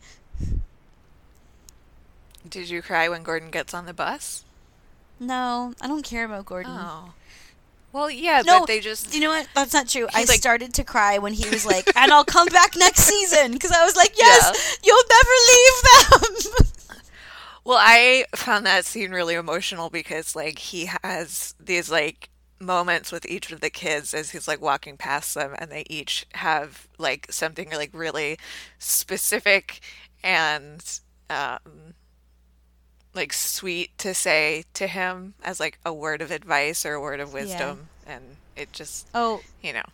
Did 2.48 2.70
you 2.70 2.82
cry 2.82 3.10
when 3.10 3.24
Gordon 3.24 3.50
gets 3.50 3.74
on 3.74 3.86
the 3.86 3.94
bus? 3.94 4.44
No, 5.20 5.74
I 5.82 5.88
don't 5.88 6.04
care 6.04 6.26
about 6.26 6.46
Gordon. 6.46 6.72
Oh. 6.76 7.14
Well, 7.92 8.10
yeah, 8.12 8.44
No, 8.46 8.60
but 8.60 8.68
they 8.68 8.82
just 8.82 9.14
You 9.14 9.22
know 9.22 9.30
what? 9.30 9.48
That's 9.56 9.74
not 9.74 9.88
true. 9.88 10.08
I 10.14 10.26
like- 10.26 10.40
started 10.40 10.74
to 10.76 10.84
cry 10.84 11.18
when 11.18 11.34
he 11.34 11.50
was 11.50 11.66
like, 11.66 11.90
"And 11.96 12.12
I'll 12.12 12.26
come 12.26 12.48
back 12.50 12.76
next 12.76 13.04
season," 13.04 13.54
because 13.54 13.72
I 13.72 13.86
was 13.86 13.96
like, 13.96 14.14
"Yes, 14.18 14.78
you'll 14.84 15.04
never 15.10 15.32
leave 15.48 16.58
them." 16.60 16.68
Well, 17.64 17.80
I 17.82 18.26
found 18.36 18.66
that 18.68 18.86
scene 18.86 19.10
really 19.12 19.34
emotional 19.34 19.90
because 19.90 20.36
like 20.36 20.60
he 20.60 20.88
has 21.04 21.56
these 21.60 21.90
like 21.90 22.30
moments 22.60 23.12
with 23.12 23.26
each 23.26 23.52
of 23.52 23.62
the 23.62 23.70
kids 23.70 24.14
as 24.14 24.32
he's 24.32 24.48
like 24.48 24.62
walking 24.62 24.98
past 24.98 25.36
them 25.36 25.54
and 25.58 25.72
they 25.72 25.84
each 25.90 26.26
have 26.36 26.88
like 26.98 27.28
something 27.30 27.70
like 27.72 27.90
really 27.94 28.38
specific 28.80 29.82
and 30.24 31.00
um 31.30 31.94
like 33.16 33.32
sweet 33.34 33.98
to 33.98 34.14
say 34.14 34.66
to 34.74 34.88
him 34.88 35.34
as 35.44 35.60
like 35.60 35.80
a 35.86 35.94
word 35.94 36.22
of 36.22 36.32
advice 36.32 36.86
or 36.86 36.94
a 36.94 37.02
word 37.02 37.20
of 37.20 37.34
wisdom. 37.34 37.88
And 38.06 38.24
it 38.56 38.72
just 38.74 39.08
oh, 39.16 39.42
you 39.64 39.74
know. 39.74 39.86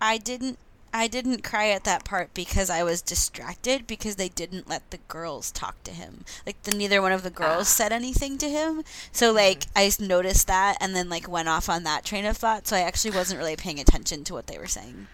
I 0.00 0.18
didn't. 0.18 0.58
I 0.94 1.08
didn't 1.08 1.42
cry 1.44 1.68
at 1.70 1.84
that 1.84 2.04
part 2.04 2.32
because 2.34 2.70
I 2.70 2.82
was 2.84 3.02
distracted 3.02 3.86
because 3.86 4.16
they 4.16 4.28
didn't 4.30 4.68
let 4.68 4.90
the 4.90 4.98
girls 5.08 5.50
talk 5.50 5.82
to 5.84 5.90
him. 5.90 6.24
Like 6.46 6.62
the 6.62 6.74
neither 6.74 7.02
one 7.02 7.12
of 7.12 7.22
the 7.24 7.30
girls 7.30 7.66
Ah. 7.68 7.76
said 7.78 7.92
anything 7.92 8.38
to 8.38 8.48
him. 8.48 8.84
So 9.12 9.32
like 9.32 9.64
I 9.76 9.86
s- 9.86 9.98
noticed 10.00 10.46
that 10.46 10.78
and 10.80 10.94
then 10.94 11.08
like 11.10 11.28
went 11.28 11.48
off 11.48 11.68
on 11.68 11.82
that 11.84 12.04
train 12.04 12.24
of 12.24 12.36
thought. 12.36 12.66
So 12.68 12.76
I 12.76 12.80
actually 12.80 13.10
wasn't 13.10 13.38
really 13.40 13.56
paying 13.56 13.80
attention 13.80 14.24
to 14.24 14.34
what 14.34 14.46
they 14.46 14.58
were 14.58 14.66
saying. 14.68 15.08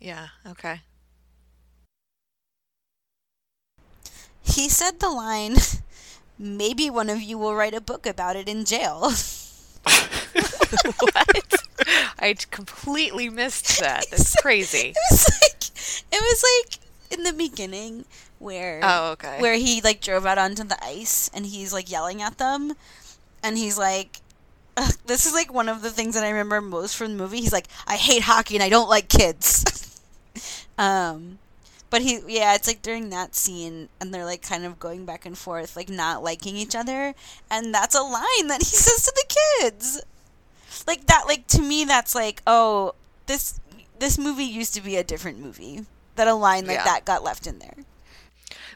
yeah 0.00 0.28
okay 0.46 0.80
He 4.42 4.68
said 4.68 5.00
the 5.00 5.08
line, 5.08 5.56
"Maybe 6.38 6.90
one 6.90 7.08
of 7.08 7.22
you 7.22 7.38
will 7.38 7.54
write 7.54 7.74
a 7.74 7.80
book 7.80 8.06
about 8.06 8.36
it 8.36 8.48
in 8.48 8.64
jail." 8.64 9.12
what 10.98 11.59
I 12.18 12.34
completely 12.50 13.28
missed 13.28 13.78
that 13.80 14.06
that's 14.10 14.34
crazy 14.36 14.94
It 14.94 14.96
was 15.10 15.40
like 15.42 16.02
it 16.12 16.20
was 16.20 16.44
like 16.44 17.18
in 17.18 17.24
the 17.24 17.32
beginning 17.32 18.04
where 18.38 18.80
oh 18.82 19.12
okay 19.12 19.40
where 19.40 19.54
he 19.54 19.80
like 19.80 20.00
drove 20.00 20.26
out 20.26 20.38
onto 20.38 20.64
the 20.64 20.82
ice 20.84 21.30
and 21.34 21.46
he's 21.46 21.72
like 21.72 21.90
yelling 21.90 22.22
at 22.22 22.38
them 22.38 22.72
and 23.42 23.58
he's 23.58 23.78
like 23.78 24.20
this 25.06 25.26
is 25.26 25.34
like 25.34 25.52
one 25.52 25.68
of 25.68 25.82
the 25.82 25.90
things 25.90 26.14
that 26.14 26.24
I 26.24 26.30
remember 26.30 26.60
most 26.60 26.96
from 26.96 27.16
the 27.16 27.22
movie. 27.22 27.40
He's 27.40 27.52
like, 27.52 27.68
I 27.86 27.96
hate 27.96 28.22
hockey 28.22 28.56
and 28.56 28.62
I 28.62 28.68
don't 28.68 28.88
like 28.88 29.08
kids. 29.08 30.00
um 30.78 31.38
but 31.90 32.02
he 32.02 32.20
yeah, 32.28 32.54
it's 32.54 32.68
like 32.68 32.82
during 32.82 33.10
that 33.10 33.34
scene 33.34 33.88
and 34.00 34.14
they're 34.14 34.24
like 34.24 34.42
kind 34.42 34.64
of 34.64 34.78
going 34.78 35.04
back 35.04 35.26
and 35.26 35.36
forth, 35.36 35.76
like 35.76 35.88
not 35.88 36.22
liking 36.22 36.56
each 36.56 36.76
other, 36.76 37.14
and 37.50 37.74
that's 37.74 37.96
a 37.96 38.02
line 38.02 38.46
that 38.46 38.60
he 38.60 38.76
says 38.76 39.04
to 39.04 39.12
the 39.14 39.34
kids. 39.60 40.02
Like 40.86 41.06
that 41.06 41.24
like 41.26 41.46
to 41.48 41.62
me 41.62 41.84
that's 41.84 42.14
like, 42.14 42.42
oh, 42.46 42.94
this 43.26 43.60
this 43.98 44.18
movie 44.18 44.44
used 44.44 44.74
to 44.74 44.80
be 44.80 44.96
a 44.96 45.04
different 45.04 45.38
movie. 45.38 45.84
That 46.16 46.28
a 46.28 46.34
line 46.34 46.66
like 46.66 46.78
Yeah. 46.78 46.84
that 46.84 47.04
got 47.04 47.22
left 47.22 47.46
in 47.46 47.58
there. 47.58 47.74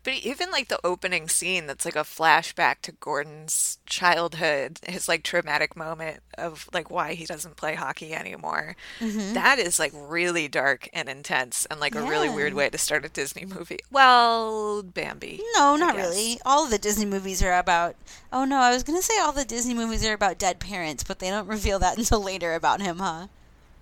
But 0.04 0.14
even 0.14 0.50
like 0.50 0.68
the 0.68 0.78
opening 0.84 1.28
scene 1.28 1.66
that's 1.66 1.86
like 1.86 1.96
a 1.96 2.00
flashback 2.00 2.82
to 2.82 2.92
Gordon's 2.92 3.78
childhood, 3.86 4.78
his 4.86 5.08
like 5.08 5.22
traumatic 5.22 5.76
moment 5.76 6.20
of 6.36 6.68
like 6.74 6.90
why 6.90 7.14
he 7.14 7.24
doesn't 7.24 7.56
play 7.56 7.74
hockey 7.74 8.12
anymore. 8.12 8.76
That 9.00 9.58
is 9.58 9.78
like 9.78 9.92
really 9.94 10.46
dark 10.46 10.90
and 10.92 11.08
intense 11.08 11.66
and 11.70 11.80
like 11.80 11.94
a 11.94 12.02
really 12.02 12.28
weird 12.28 12.52
way 12.52 12.68
to 12.68 12.76
start 12.76 13.06
a 13.06 13.08
Disney 13.08 13.46
movie. 13.46 13.78
Well, 13.90 14.82
Bambi. 14.82 15.40
No, 15.56 15.74
not 15.76 15.96
really. 15.96 16.38
All 16.44 16.66
the 16.66 16.78
Disney 16.78 17.06
movies 17.06 17.42
are 17.42 17.58
about. 17.58 17.96
Oh 18.30 18.44
no, 18.44 18.58
I 18.58 18.74
was 18.74 18.82
gonna 18.82 19.00
say 19.00 19.18
all 19.18 19.32
the 19.32 19.46
Disney 19.46 19.72
movies 19.72 20.04
are 20.06 20.12
about 20.12 20.38
dead 20.38 20.60
parents, 20.60 21.02
but 21.02 21.18
they 21.18 21.30
don't 21.30 21.48
reveal 21.48 21.78
that 21.78 21.96
until 21.98 22.22
later 22.22 22.54
about 22.54 22.82
him, 22.82 22.98
huh? 22.98 23.28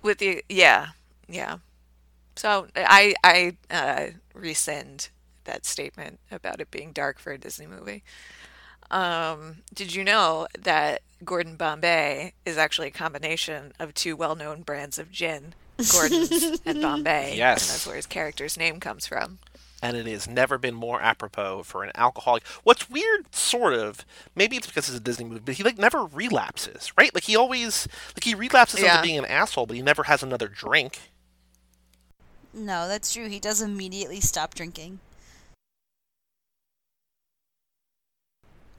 With 0.01 0.19
the 0.19 0.45
yeah, 0.47 0.89
yeah. 1.27 1.57
So 2.37 2.67
I 2.75 3.13
I 3.25 3.57
uh, 3.69 4.05
rescind 4.33 5.09
that 5.45 5.65
statement 5.65 6.19
about 6.31 6.59
it 6.61 6.71
being 6.71 6.91
dark 6.91 7.19
for 7.19 7.31
a 7.31 7.37
Disney 7.37 7.67
movie. 7.67 8.03
Um, 8.91 9.57
did 9.73 9.93
you 9.95 10.03
know 10.03 10.47
that 10.59 11.01
Gordon 11.23 11.55
Bombay 11.55 12.33
is 12.45 12.57
actually 12.57 12.89
a 12.89 12.91
combination 12.91 13.73
of 13.79 13.93
two 13.93 14.15
well-known 14.15 14.61
brands 14.61 14.99
of 14.99 15.11
gin? 15.11 15.53
Gordon's 15.91 16.61
and 16.65 16.81
Bombay. 16.81 17.35
Yes. 17.35 17.63
And 17.67 17.73
that's 17.73 17.87
where 17.87 17.95
his 17.95 18.05
character's 18.05 18.57
name 18.57 18.79
comes 18.79 19.07
from. 19.07 19.39
and 19.81 19.97
it 19.97 20.05
has 20.05 20.29
never 20.29 20.57
been 20.57 20.75
more 20.75 21.01
apropos 21.01 21.63
for 21.63 21.83
an 21.83 21.91
alcoholic. 21.95 22.45
What's 22.63 22.89
weird, 22.89 23.33
sort 23.35 23.73
of, 23.73 24.05
maybe 24.35 24.55
it's 24.57 24.67
because 24.67 24.87
it's 24.87 24.97
a 24.97 25.01
Disney 25.01 25.25
movie, 25.25 25.41
but 25.43 25.55
he 25.55 25.63
like 25.63 25.77
never 25.79 26.05
relapses, 26.05 26.91
right? 26.97 27.13
Like 27.13 27.23
he 27.23 27.35
always 27.35 27.87
like 28.15 28.23
he 28.23 28.35
relapses 28.35 28.81
Yeah. 28.81 28.91
into 28.97 29.03
being 29.07 29.17
an 29.17 29.25
asshole, 29.25 29.65
but 29.65 29.75
he 29.75 29.81
never 29.81 30.03
has 30.03 30.21
another 30.23 30.47
drink. 30.47 30.99
No, 32.53 32.87
that's 32.87 33.11
true. 33.13 33.27
He 33.27 33.39
does 33.39 33.61
immediately 33.61 34.19
stop 34.21 34.53
drinking. 34.53 34.99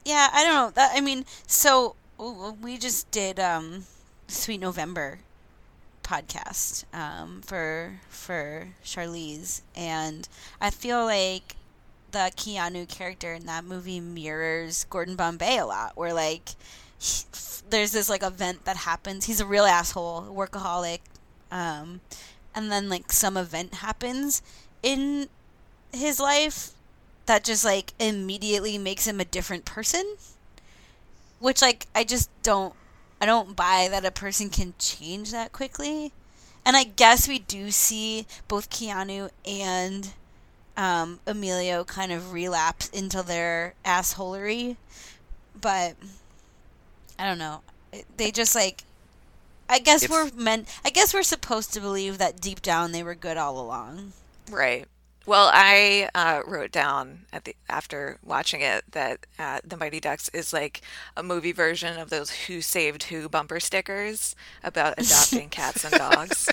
Yeah, 0.05 0.29
I 0.33 0.43
don't 0.43 0.53
know. 0.53 0.69
That 0.71 0.91
I 0.95 1.01
mean, 1.01 1.25
so 1.47 1.95
we 2.17 2.77
just 2.77 3.09
did 3.11 3.39
um 3.39 3.85
Sweet 4.27 4.59
November 4.59 5.19
podcast 6.03 6.85
um 6.93 7.41
for 7.45 7.99
for 8.09 8.69
Charlize 8.83 9.61
and 9.75 10.29
I 10.61 10.69
feel 10.71 11.05
like 11.05 11.55
the 12.11 12.31
Keanu 12.37 12.87
character 12.89 13.33
in 13.33 13.45
that 13.47 13.65
movie 13.65 13.99
mirrors 14.01 14.85
Gordon 14.89 15.15
Bombay 15.15 15.57
a 15.59 15.65
lot 15.65 15.97
where 15.97 16.13
like 16.13 16.51
he, 16.99 17.23
there's 17.69 17.91
this 17.93 18.09
like 18.09 18.23
event 18.23 18.65
that 18.65 18.77
happens. 18.77 19.25
He's 19.25 19.41
a 19.41 19.45
real 19.47 19.65
asshole, 19.65 20.23
workaholic. 20.35 20.99
Um 21.51 22.01
and 22.55 22.71
then 22.71 22.89
like 22.89 23.11
some 23.11 23.37
event 23.37 23.75
happens 23.75 24.41
in 24.83 25.29
his 25.93 26.19
life 26.19 26.74
that 27.25 27.43
just 27.43 27.65
like 27.65 27.93
immediately 27.99 28.77
makes 28.77 29.07
him 29.07 29.19
a 29.19 29.25
different 29.25 29.65
person. 29.65 30.15
Which 31.39 31.61
like 31.61 31.87
i 31.93 32.03
just 32.03 32.29
don't 32.43 32.73
i 33.21 33.25
don't 33.25 33.55
buy 33.55 33.87
that 33.91 34.05
a 34.05 34.11
person 34.11 34.49
can 34.49 34.73
change 34.79 35.31
that 35.31 35.51
quickly. 35.51 36.11
And 36.65 36.75
i 36.75 36.83
guess 36.83 37.27
we 37.27 37.39
do 37.39 37.71
see 37.71 38.25
both 38.47 38.69
keanu 38.69 39.29
and 39.45 40.13
um, 40.77 41.21
emilio 41.25 41.85
kind 41.85 42.11
of 42.11 42.33
relapse 42.33 42.89
into 42.89 43.23
their 43.23 43.75
assholery. 43.85 44.77
But 45.59 45.95
i 47.17 47.25
don't 47.25 47.39
know. 47.39 47.61
They 48.17 48.31
just 48.31 48.55
like 48.55 48.83
i 49.67 49.79
guess 49.79 50.07
we're 50.09 50.29
meant 50.35 50.67
i 50.83 50.89
guess 50.89 51.13
we're 51.13 51.23
supposed 51.23 51.73
to 51.73 51.81
believe 51.81 52.19
that 52.19 52.39
deep 52.39 52.61
down 52.61 52.91
they 52.91 53.03
were 53.03 53.15
good 53.15 53.37
all 53.37 53.59
along. 53.59 54.13
Right. 54.51 54.85
Well, 55.27 55.49
I 55.51 56.09
uh, 56.13 56.41
wrote 56.45 56.71
down 56.71 57.25
at 57.33 57.45
the 57.45 57.55
after 57.67 58.19
watching 58.23 58.61
it 58.61 58.83
that 58.91 59.25
uh, 59.39 59.59
the 59.63 59.75
Mighty 59.75 59.99
Ducks 59.99 60.29
is 60.29 60.53
like 60.53 60.81
a 61.17 61.23
movie 61.23 61.51
version 61.51 61.97
of 61.97 62.11
those 62.11 62.29
"Who 62.29 62.61
Saved 62.61 63.03
Who" 63.03 63.27
bumper 63.27 63.59
stickers 63.59 64.35
about 64.63 64.93
adopting 64.99 65.49
cats 65.49 65.83
and 65.83 65.93
dogs. 65.95 66.47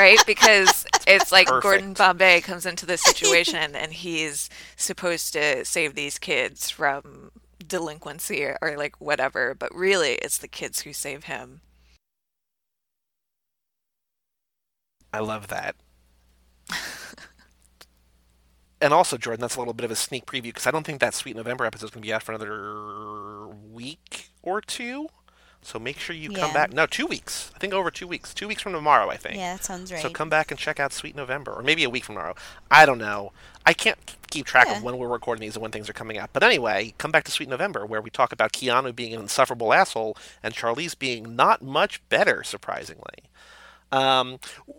right? 0.00 0.18
Because 0.26 0.86
it's 1.06 1.30
like 1.30 1.48
Perfect. 1.48 1.62
Gordon 1.62 1.92
Bombay 1.92 2.40
comes 2.40 2.64
into 2.64 2.86
this 2.86 3.02
situation 3.02 3.76
and 3.76 3.92
he's 3.92 4.48
supposed 4.76 5.34
to 5.34 5.62
save 5.66 5.94
these 5.94 6.18
kids 6.18 6.70
from 6.70 7.32
delinquency 7.66 8.44
or, 8.44 8.56
or 8.62 8.78
like 8.78 8.98
whatever, 8.98 9.54
but 9.54 9.74
really 9.74 10.12
it's 10.22 10.38
the 10.38 10.48
kids 10.48 10.80
who 10.80 10.94
save 10.94 11.24
him. 11.24 11.60
I 15.12 15.20
love 15.20 15.48
that. 15.48 15.76
and 18.80 18.92
also, 18.92 19.16
Jordan, 19.16 19.40
that's 19.40 19.56
a 19.56 19.58
little 19.58 19.74
bit 19.74 19.84
of 19.84 19.90
a 19.90 19.96
sneak 19.96 20.26
preview 20.26 20.44
because 20.44 20.66
I 20.66 20.70
don't 20.70 20.86
think 20.86 21.00
that 21.00 21.14
Sweet 21.14 21.36
November 21.36 21.64
episode 21.64 21.86
is 21.86 21.90
going 21.90 22.02
to 22.02 22.06
be 22.06 22.12
out 22.12 22.22
for 22.22 22.32
another 22.32 23.48
week 23.72 24.28
or 24.42 24.60
two. 24.60 25.08
So 25.60 25.80
make 25.80 25.98
sure 25.98 26.14
you 26.14 26.30
come 26.30 26.52
back. 26.52 26.72
No, 26.72 26.86
two 26.86 27.06
weeks. 27.06 27.50
I 27.54 27.58
think 27.58 27.74
over 27.74 27.90
two 27.90 28.06
weeks. 28.06 28.32
Two 28.32 28.46
weeks 28.46 28.62
from 28.62 28.72
tomorrow, 28.72 29.10
I 29.10 29.16
think. 29.16 29.36
yeah 29.36 29.56
that 29.56 29.64
sounds 29.64 29.90
right 29.90 30.00
So 30.00 30.08
come 30.08 30.28
back 30.28 30.52
and 30.52 30.58
check 30.58 30.78
out 30.78 30.92
Sweet 30.92 31.16
November, 31.16 31.52
or 31.52 31.62
maybe 31.62 31.82
a 31.82 31.90
week 31.90 32.04
from 32.04 32.14
tomorrow. 32.14 32.36
I 32.70 32.86
don't 32.86 32.98
know. 32.98 33.32
I 33.66 33.72
can't 33.72 33.98
keep 34.30 34.46
track 34.46 34.68
Yeah. 34.68 34.76
of 34.78 34.84
when 34.84 34.96
we're 34.96 35.08
recording 35.08 35.40
these 35.42 35.56
and 35.56 35.62
when 35.62 35.72
things 35.72 35.90
are 35.90 35.94
coming 35.94 36.16
out. 36.16 36.30
But 36.32 36.44
anyway, 36.44 36.94
come 36.96 37.10
back 37.10 37.24
to 37.24 37.32
Sweet 37.32 37.48
November, 37.48 37.84
where 37.84 38.00
we 38.00 38.08
talk 38.08 38.32
about 38.32 38.52
Keanu 38.52 38.94
being 38.94 39.12
an 39.12 39.20
insufferable 39.20 39.74
asshole 39.74 40.16
and 40.44 40.54
Charlize 40.54 40.96
being 40.96 41.34
not 41.34 41.60
much 41.60 42.08
better, 42.08 42.44
surprisingly. 42.44 43.24
Um, 43.90 44.38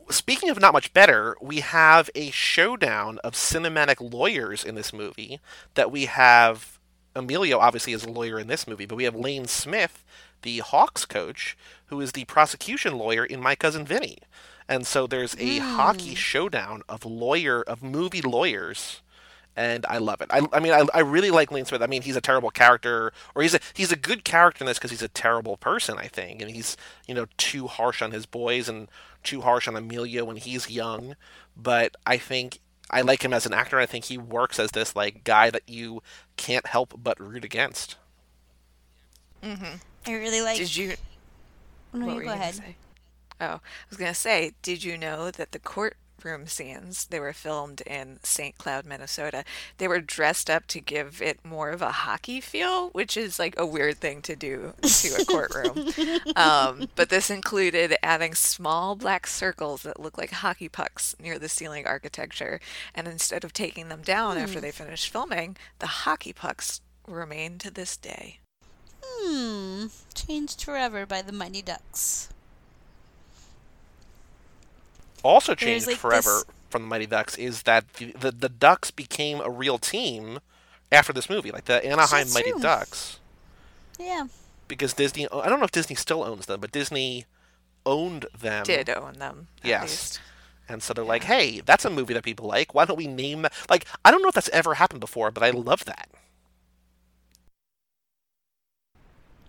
speaking 0.09 0.49
of 0.49 0.59
not 0.59 0.73
much 0.73 0.93
better, 0.93 1.35
we 1.41 1.61
have 1.61 2.09
a 2.15 2.29
showdown 2.31 3.19
of 3.23 3.33
cinematic 3.33 4.13
lawyers 4.13 4.63
in 4.63 4.75
this 4.75 4.93
movie. 4.93 5.39
That 5.73 5.91
we 5.91 6.05
have 6.05 6.79
Emilio, 7.15 7.59
obviously, 7.59 7.93
is 7.93 8.03
a 8.03 8.09
lawyer 8.09 8.39
in 8.39 8.47
this 8.47 8.67
movie, 8.67 8.85
but 8.85 8.95
we 8.95 9.03
have 9.05 9.15
Lane 9.15 9.45
Smith, 9.45 10.03
the 10.41 10.59
Hawks 10.59 11.05
coach, 11.05 11.57
who 11.87 11.99
is 12.01 12.11
the 12.11 12.25
prosecution 12.25 12.97
lawyer 12.97 13.25
in 13.25 13.41
My 13.41 13.55
Cousin 13.55 13.85
Vinny. 13.85 14.19
And 14.67 14.85
so 14.85 15.07
there's 15.07 15.35
a 15.39 15.57
hockey 15.57 16.13
showdown 16.13 16.83
of 16.87 17.03
lawyer 17.03 17.63
of 17.63 17.81
movie 17.81 18.21
lawyers 18.21 19.01
and 19.59 19.85
I 19.89 19.97
love 19.97 20.21
it. 20.21 20.29
I, 20.31 20.41
I 20.53 20.61
mean, 20.61 20.71
I, 20.71 20.85
I 20.93 21.01
really 21.01 21.31
like 21.31 21.51
Lane 21.51 21.65
Smith. 21.65 21.81
I 21.81 21.87
mean, 21.87 22.01
he's 22.01 22.15
a 22.15 22.21
terrible 22.21 22.49
character, 22.49 23.11
or 23.35 23.41
he's 23.41 23.53
a 23.53 23.59
he's 23.73 23.91
a 23.91 23.97
good 23.97 24.23
character 24.23 24.63
in 24.63 24.67
this 24.67 24.77
because 24.77 24.91
he's 24.91 25.01
a 25.01 25.09
terrible 25.09 25.57
person, 25.57 25.97
I 25.97 26.07
think, 26.07 26.41
and 26.41 26.49
he's 26.49 26.77
you 27.09 27.13
know 27.13 27.25
too 27.35 27.67
harsh 27.67 28.01
on 28.01 28.11
his 28.11 28.25
boys 28.25 28.69
and 28.69 28.87
too 29.21 29.41
harsh 29.41 29.67
on 29.67 29.75
Emilio 29.75 30.23
when 30.23 30.37
he's 30.37 30.69
young. 30.69 31.17
But 31.57 31.97
I 32.07 32.15
think 32.15 32.59
I 32.89 33.01
like 33.01 33.25
him 33.25 33.33
as 33.33 33.45
an 33.45 33.53
actor. 33.53 33.77
I 33.77 33.85
think 33.85 34.05
he 34.05 34.17
works 34.17 34.59
as 34.59 34.71
this 34.71 34.95
like 34.95 35.25
guy 35.25 35.49
that 35.49 35.67
you 35.67 36.01
can't 36.37 36.65
help 36.65 36.93
but 36.95 37.19
root 37.19 37.43
against. 37.43 37.97
Mm-hmm. 39.43 39.75
I 40.07 40.13
really 40.13 40.41
like 40.41 40.57
Did 40.57 40.73
you 40.73 40.93
no, 41.91 42.05
What 42.05 42.11
you 42.11 42.15
were 42.15 42.23
go 42.23 42.29
you 42.29 42.35
ahead 42.35 42.55
say? 42.55 42.75
Oh, 43.41 43.45
I 43.45 43.59
was 43.89 43.97
going 43.97 44.11
to 44.11 44.19
say, 44.19 44.51
did 44.61 44.83
you 44.83 44.97
know 44.97 45.31
that 45.31 45.53
the 45.53 45.59
courtroom 46.19 46.47
scenes, 46.47 47.05
they 47.05 47.19
were 47.19 47.33
filmed 47.33 47.81
in 47.81 48.19
St. 48.23 48.57
Cloud, 48.57 48.85
Minnesota. 48.85 49.45
They 49.77 49.87
were 49.87 50.01
dressed 50.01 50.49
up 50.49 50.67
to 50.67 50.81
give 50.81 51.21
it 51.21 51.43
more 51.45 51.69
of 51.69 51.81
a 51.81 51.91
hockey 51.91 52.41
feel, 52.41 52.89
which 52.89 53.15
is 53.15 53.39
like 53.39 53.57
a 53.57 53.65
weird 53.65 53.97
thing 53.97 54.21
to 54.23 54.35
do 54.35 54.73
to 54.81 55.15
a 55.21 55.25
courtroom. 55.25 55.87
um, 56.35 56.89
but 56.95 57.09
this 57.09 57.29
included 57.29 57.95
adding 58.03 58.35
small 58.35 58.95
black 58.95 59.27
circles 59.27 59.83
that 59.83 59.99
look 59.99 60.17
like 60.17 60.31
hockey 60.31 60.67
pucks 60.67 61.15
near 61.21 61.39
the 61.39 61.49
ceiling 61.49 61.87
architecture. 61.87 62.59
And 62.93 63.07
instead 63.07 63.45
of 63.45 63.53
taking 63.53 63.87
them 63.87 64.01
down 64.01 64.37
after 64.37 64.59
they 64.59 64.71
finished 64.71 65.09
filming, 65.09 65.55
the 65.79 65.87
hockey 65.87 66.33
pucks 66.33 66.81
remain 67.07 67.57
to 67.59 67.71
this 67.71 67.95
day. 67.95 68.39
Hmm. 69.01 69.87
Changed 70.13 70.63
forever 70.63 71.05
by 71.05 71.21
the 71.21 71.31
Mighty 71.31 71.61
Ducks. 71.61 72.29
Also 75.23 75.55
changed 75.55 75.87
like, 75.87 75.97
forever 75.97 76.21
this- 76.45 76.45
from 76.69 76.83
the 76.83 76.87
Mighty 76.87 77.05
Ducks 77.07 77.37
is 77.37 77.63
that 77.63 77.93
the, 77.93 78.11
the 78.13 78.31
the 78.31 78.49
Ducks 78.49 78.91
became 78.91 79.41
a 79.41 79.49
real 79.49 79.77
team 79.77 80.39
after 80.91 81.11
this 81.13 81.29
movie, 81.29 81.51
like 81.51 81.65
the 81.65 81.83
Anaheim 81.85 82.19
That's 82.25 82.33
Mighty 82.33 82.51
true. 82.51 82.59
Ducks. 82.61 83.19
Yeah. 83.99 84.27
because 84.67 84.93
Disney. 84.93 85.27
I 85.31 85.49
don't 85.49 85.59
know 85.59 85.65
if 85.65 85.71
Disney 85.71 85.95
still 85.95 86.23
owns 86.23 86.45
them, 86.45 86.59
but 86.61 86.71
Disney 86.71 87.25
owned 87.85 88.27
them. 88.39 88.63
Did 88.65 88.89
own 88.89 89.13
them, 89.13 89.47
at 89.63 89.67
Yes. 89.67 89.81
least. 89.83 90.19
And 90.69 90.83
so 90.83 90.93
they're 90.93 91.03
like, 91.03 91.23
"Hey, 91.23 91.61
that's 91.61 91.83
a 91.85 91.89
movie 91.89 92.13
that 92.13 92.23
people 92.23 92.45
like. 92.47 92.73
Why 92.75 92.85
don't 92.85 92.95
we 92.97 93.07
name 93.07 93.41
that?" 93.41 93.53
Like, 93.69 93.85
I 94.05 94.11
don't 94.11 94.21
know 94.21 94.27
if 94.29 94.35
that's 94.35 94.49
ever 94.49 94.75
happened 94.75 94.99
before, 95.01 95.31
but 95.31 95.41
I 95.43 95.49
love 95.49 95.85
that. 95.85 96.07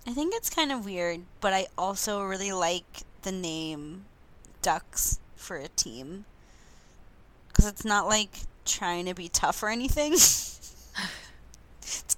I 0.06 0.12
think 0.12 0.34
it's 0.34 0.50
kind 0.50 0.72
of 0.72 0.84
weird, 0.86 1.20
but 1.40 1.52
I 1.52 1.66
also 1.76 2.22
really 2.22 2.52
like 2.52 3.02
the 3.22 3.32
name 3.32 4.06
Ducks 4.62 5.20
for 5.40 5.56
a 5.56 5.68
team. 5.68 6.24
Because 7.48 7.66
it's 7.66 7.84
not 7.84 8.06
like 8.06 8.30
trying 8.64 9.06
to 9.06 9.14
be 9.14 9.28
tough 9.28 9.62
or 9.62 9.68
anything. 9.68 10.12
it's 10.12 10.94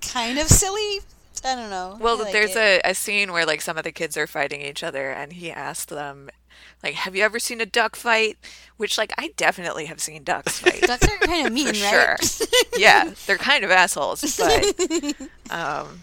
kind 0.01 0.39
of 0.39 0.49
silly. 0.49 1.01
I 1.45 1.57
don't 1.57 1.71
know. 1.71 1.99
Well, 2.01 2.19
like 2.19 2.33
there's 2.33 2.57
it. 2.57 2.83
a, 2.85 2.91
a 2.91 2.95
scene 2.95 3.33
where 3.33 3.47
like 3.47 3.61
some 3.61 3.77
of 3.77 3.85
the 3.85 3.93
kids 3.93 4.17
are 4.17 4.27
fighting 4.27 4.61
each 4.61 4.85
other, 4.85 5.11
and 5.11 5.33
he 5.33 5.51
asked 5.51 5.89
them, 5.89 6.31
like, 6.83 6.95
"Have 6.95 7.17
you 7.17 7.25
ever 7.25 7.39
seen 7.39 7.61
a 7.61 7.67
duck 7.67 7.97
fight?" 7.97 8.39
Which, 8.77 8.99
like, 8.99 9.13
I 9.19 9.33
definitely 9.37 9.87
have 9.87 10.01
seen 10.01 10.25
ducks 10.25 10.59
fight. 10.61 10.83
Ducks 10.83 11.09
are 11.09 11.27
kind 11.27 11.47
of 11.47 11.53
mean, 11.53 11.75
for 11.75 11.97
right? 11.97 12.23
sure. 12.23 12.47
yeah, 12.77 13.13
they're 13.27 13.39
kind 13.39 13.65
of 13.65 13.71
assholes, 13.71 14.37
but 14.37 15.15
um, 15.51 16.01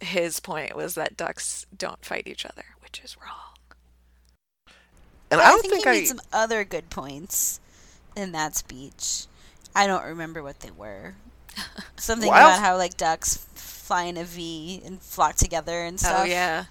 his 0.00 0.40
point 0.40 0.76
was 0.76 0.94
that 0.94 1.16
ducks 1.16 1.66
don't 1.76 2.04
fight 2.04 2.26
each 2.26 2.44
other, 2.44 2.64
which 2.82 3.00
is 3.02 3.16
wrong. 3.20 3.45
And 5.30 5.38
But 5.38 5.46
I 5.46 5.48
don't 5.50 5.60
think, 5.62 5.72
think, 5.74 5.84
he 5.84 5.90
I. 5.90 5.92
made 5.94 6.06
some 6.08 6.20
other 6.32 6.64
good 6.64 6.90
points 6.90 7.60
in 8.16 8.32
that 8.32 8.54
speech. 8.54 9.26
I 9.74 9.86
don't 9.86 10.04
remember 10.04 10.42
what 10.42 10.60
they 10.60 10.70
were. 10.70 11.14
Something 11.96 12.30
Well, 12.30 12.48
about 12.48 12.60
how 12.60 12.76
like 12.76 12.96
ducks 12.96 13.46
fly 13.54 14.04
in 14.04 14.16
a 14.16 14.24
V 14.24 14.82
and 14.84 15.00
flock 15.02 15.36
together 15.36 15.82
and 15.82 15.94
oh, 15.96 15.98
stuff. 15.98 16.20
Oh 16.20 16.24
yeah, 16.24 16.64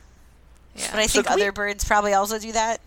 yeah. 0.76 0.88
But 0.92 1.00
I 1.00 1.06
So 1.08 1.14
think 1.22 1.28
can 1.28 1.36
we- 1.36 1.42
other 1.44 1.52
birds 1.52 1.84
probably 1.84 2.14
also 2.14 2.40
do 2.40 2.52
that. 2.52 2.82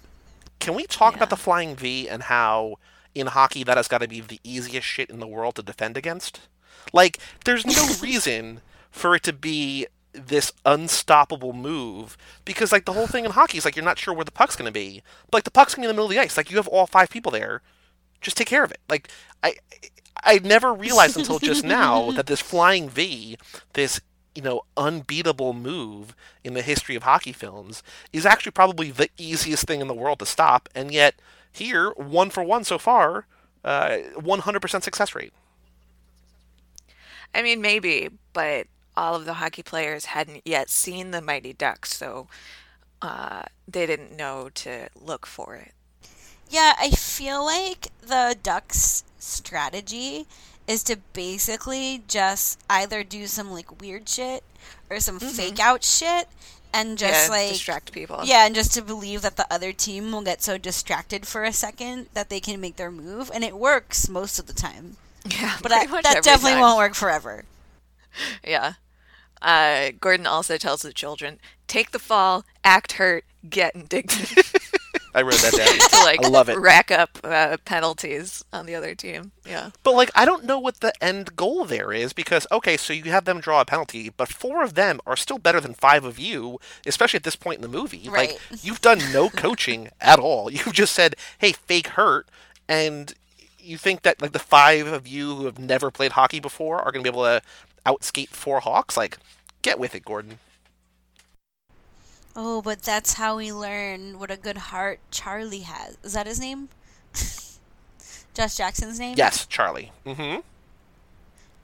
Can 0.60 0.74
we 0.74 0.84
talk 0.86 1.14
about 1.14 1.30
the 1.30 1.36
flying 1.36 1.76
V 1.76 2.08
and 2.08 2.24
how 2.24 2.76
in 3.14 3.28
hockey 3.28 3.62
that 3.64 3.76
has 3.76 3.86
got 3.88 3.98
to 3.98 4.08
be 4.08 4.20
the 4.20 4.40
easiest 4.42 4.86
shit 4.86 5.08
in 5.08 5.20
the 5.20 5.26
world 5.26 5.54
to 5.56 5.62
defend 5.62 5.96
against? 5.96 6.40
Like, 6.92 7.18
there's 7.44 7.64
no 7.64 7.86
reason 8.02 8.60
for 8.90 9.14
it 9.14 9.22
to 9.24 9.32
be 9.32 9.86
this 10.12 10.52
unstoppable 10.64 11.52
move 11.52 12.16
because 12.44 12.72
like 12.72 12.84
the 12.84 12.92
whole 12.92 13.06
thing 13.06 13.24
in 13.24 13.32
hockey 13.32 13.58
is 13.58 13.64
like 13.64 13.76
you're 13.76 13.84
not 13.84 13.98
sure 13.98 14.14
where 14.14 14.24
the 14.24 14.32
puck's 14.32 14.56
going 14.56 14.66
to 14.66 14.72
be. 14.72 15.02
But 15.30 15.38
like 15.38 15.44
the 15.44 15.50
puck's 15.50 15.74
going 15.74 15.82
to 15.82 15.86
be 15.86 15.90
in 15.90 15.96
the 15.96 16.00
middle 16.00 16.06
of 16.06 16.10
the 16.10 16.20
ice. 16.20 16.36
Like 16.36 16.50
you 16.50 16.56
have 16.56 16.68
all 16.68 16.86
five 16.86 17.10
people 17.10 17.32
there. 17.32 17.62
Just 18.20 18.36
take 18.36 18.48
care 18.48 18.64
of 18.64 18.70
it. 18.70 18.80
Like 18.88 19.08
I 19.42 19.54
I 20.22 20.38
never 20.38 20.72
realized 20.72 21.16
until 21.16 21.38
just 21.38 21.64
now 21.64 22.10
that 22.12 22.26
this 22.26 22.40
flying 22.40 22.88
V, 22.88 23.38
this 23.74 24.00
you 24.34 24.42
know 24.42 24.62
unbeatable 24.76 25.52
move 25.52 26.14
in 26.42 26.54
the 26.54 26.62
history 26.62 26.94
of 26.96 27.02
hockey 27.04 27.32
films, 27.32 27.82
is 28.12 28.26
actually 28.26 28.52
probably 28.52 28.90
the 28.90 29.08
easiest 29.18 29.66
thing 29.66 29.80
in 29.80 29.88
the 29.88 29.94
world 29.94 30.18
to 30.20 30.26
stop. 30.26 30.68
And 30.74 30.92
yet 30.92 31.14
here, 31.50 31.90
one 31.90 32.30
for 32.30 32.42
one 32.42 32.64
so 32.64 32.78
far, 32.78 33.26
uh, 33.64 33.98
100% 34.16 34.82
success 34.82 35.14
rate. 35.14 35.32
I 37.34 37.42
mean, 37.42 37.60
maybe, 37.60 38.08
but 38.32 38.66
all 38.98 39.14
of 39.14 39.24
the 39.24 39.34
hockey 39.34 39.62
players 39.62 40.06
hadn't 40.06 40.42
yet 40.44 40.68
seen 40.70 41.10
the 41.12 41.22
Mighty 41.22 41.52
Ducks, 41.52 41.96
so 41.96 42.26
uh, 43.00 43.42
they 43.66 43.86
didn't 43.86 44.16
know 44.16 44.48
to 44.54 44.88
look 45.00 45.24
for 45.26 45.54
it. 45.54 45.72
Yeah, 46.50 46.72
I 46.80 46.90
feel 46.90 47.44
like 47.44 47.88
the 48.02 48.36
Ducks' 48.42 49.04
strategy 49.18 50.26
is 50.66 50.82
to 50.84 50.96
basically 51.12 52.02
just 52.08 52.58
either 52.68 53.04
do 53.04 53.26
some 53.26 53.50
like 53.52 53.80
weird 53.80 54.08
shit 54.08 54.42
or 54.90 54.98
some 55.00 55.18
Mhm. 55.20 55.30
fake 55.30 55.60
out 55.60 55.84
shit 55.84 56.28
and 56.72 56.98
just 56.98 57.26
yeah, 57.28 57.30
like 57.36 57.48
distract 57.50 57.92
people. 57.92 58.20
yeah, 58.24 58.44
and 58.46 58.54
just 58.54 58.74
to 58.74 58.82
believe 58.82 59.22
that 59.22 59.36
the 59.36 59.46
other 59.50 59.72
team 59.72 60.10
will 60.12 60.22
get 60.22 60.42
so 60.42 60.58
distracted 60.58 61.26
for 61.26 61.44
a 61.44 61.52
second 61.52 62.08
that 62.14 62.28
they 62.30 62.40
can 62.40 62.60
make 62.60 62.76
their 62.76 62.90
move, 62.90 63.30
and 63.32 63.44
it 63.44 63.56
works 63.56 64.08
most 64.08 64.38
of 64.38 64.46
the 64.46 64.52
time. 64.52 64.96
yeah, 65.24 65.56
But 65.62 65.72
I, 65.72 65.86
that 65.86 66.22
definitely 66.22 66.52
time. 66.52 66.60
won't 66.62 66.78
work 66.78 66.94
forever. 66.94 67.44
Yeah. 68.44 68.72
Uh, 69.40 69.90
Gordon 70.00 70.26
also 70.26 70.56
tells 70.56 70.82
the 70.82 70.92
children, 70.92 71.38
take 71.66 71.90
the 71.90 71.98
fall, 71.98 72.44
act 72.64 72.92
hurt, 72.92 73.24
get 73.48 73.74
indignant. 73.74 74.32
I 75.14 75.22
wrote 75.22 75.38
that 75.38 75.52
down. 75.54 75.88
to 75.90 76.04
like 76.04 76.24
I 76.24 76.28
love 76.28 76.48
it. 76.48 76.58
rack 76.58 76.90
up 76.90 77.18
uh, 77.24 77.56
penalties 77.64 78.44
on 78.52 78.66
the 78.66 78.74
other 78.74 78.94
team. 78.94 79.32
Yeah. 79.46 79.70
But 79.82 79.94
like, 79.94 80.10
I 80.14 80.24
don't 80.24 80.44
know 80.44 80.58
what 80.58 80.80
the 80.80 80.92
end 81.02 81.34
goal 81.34 81.64
there 81.64 81.92
is 81.92 82.12
because 82.12 82.46
okay, 82.52 82.76
so 82.76 82.92
you 82.92 83.04
have 83.04 83.24
them 83.24 83.40
draw 83.40 83.60
a 83.60 83.64
penalty, 83.64 84.10
but 84.10 84.28
four 84.28 84.62
of 84.62 84.74
them 84.74 85.00
are 85.06 85.16
still 85.16 85.38
better 85.38 85.60
than 85.60 85.74
five 85.74 86.04
of 86.04 86.18
you, 86.18 86.60
especially 86.86 87.18
at 87.18 87.24
this 87.24 87.36
point 87.36 87.56
in 87.56 87.62
the 87.62 87.68
movie. 87.68 88.08
Right. 88.08 88.32
Like, 88.32 88.40
you've 88.64 88.80
done 88.80 89.00
no 89.12 89.28
coaching 89.28 89.88
at 90.00 90.18
all. 90.18 90.50
You've 90.52 90.72
just 90.72 90.94
said, 90.94 91.16
"Hey, 91.38 91.52
fake 91.52 91.88
hurt," 91.88 92.28
and 92.68 93.14
you 93.58 93.76
think 93.76 94.02
that 94.02 94.20
like 94.22 94.32
the 94.32 94.38
five 94.38 94.86
of 94.86 95.06
you 95.06 95.34
who 95.34 95.44
have 95.46 95.58
never 95.58 95.90
played 95.90 96.12
hockey 96.12 96.40
before 96.40 96.80
are 96.80 96.90
going 96.90 97.04
to 97.04 97.10
be 97.10 97.14
able 97.14 97.24
to 97.24 97.42
outskate 97.88 98.28
four 98.28 98.60
Hawks? 98.60 98.96
Like, 98.96 99.18
get 99.62 99.78
with 99.78 99.94
it, 99.94 100.04
Gordon. 100.04 100.38
Oh, 102.36 102.62
but 102.62 102.82
that's 102.82 103.14
how 103.14 103.36
we 103.36 103.52
learn 103.52 104.18
what 104.18 104.30
a 104.30 104.36
good 104.36 104.58
heart 104.58 105.00
Charlie 105.10 105.60
has. 105.60 105.98
Is 106.04 106.12
that 106.12 106.26
his 106.26 106.38
name? 106.38 106.68
Josh 108.34 108.56
Jackson's 108.56 109.00
name? 109.00 109.14
Yes, 109.16 109.46
Charlie. 109.46 109.90
Mm-hmm. 110.06 110.40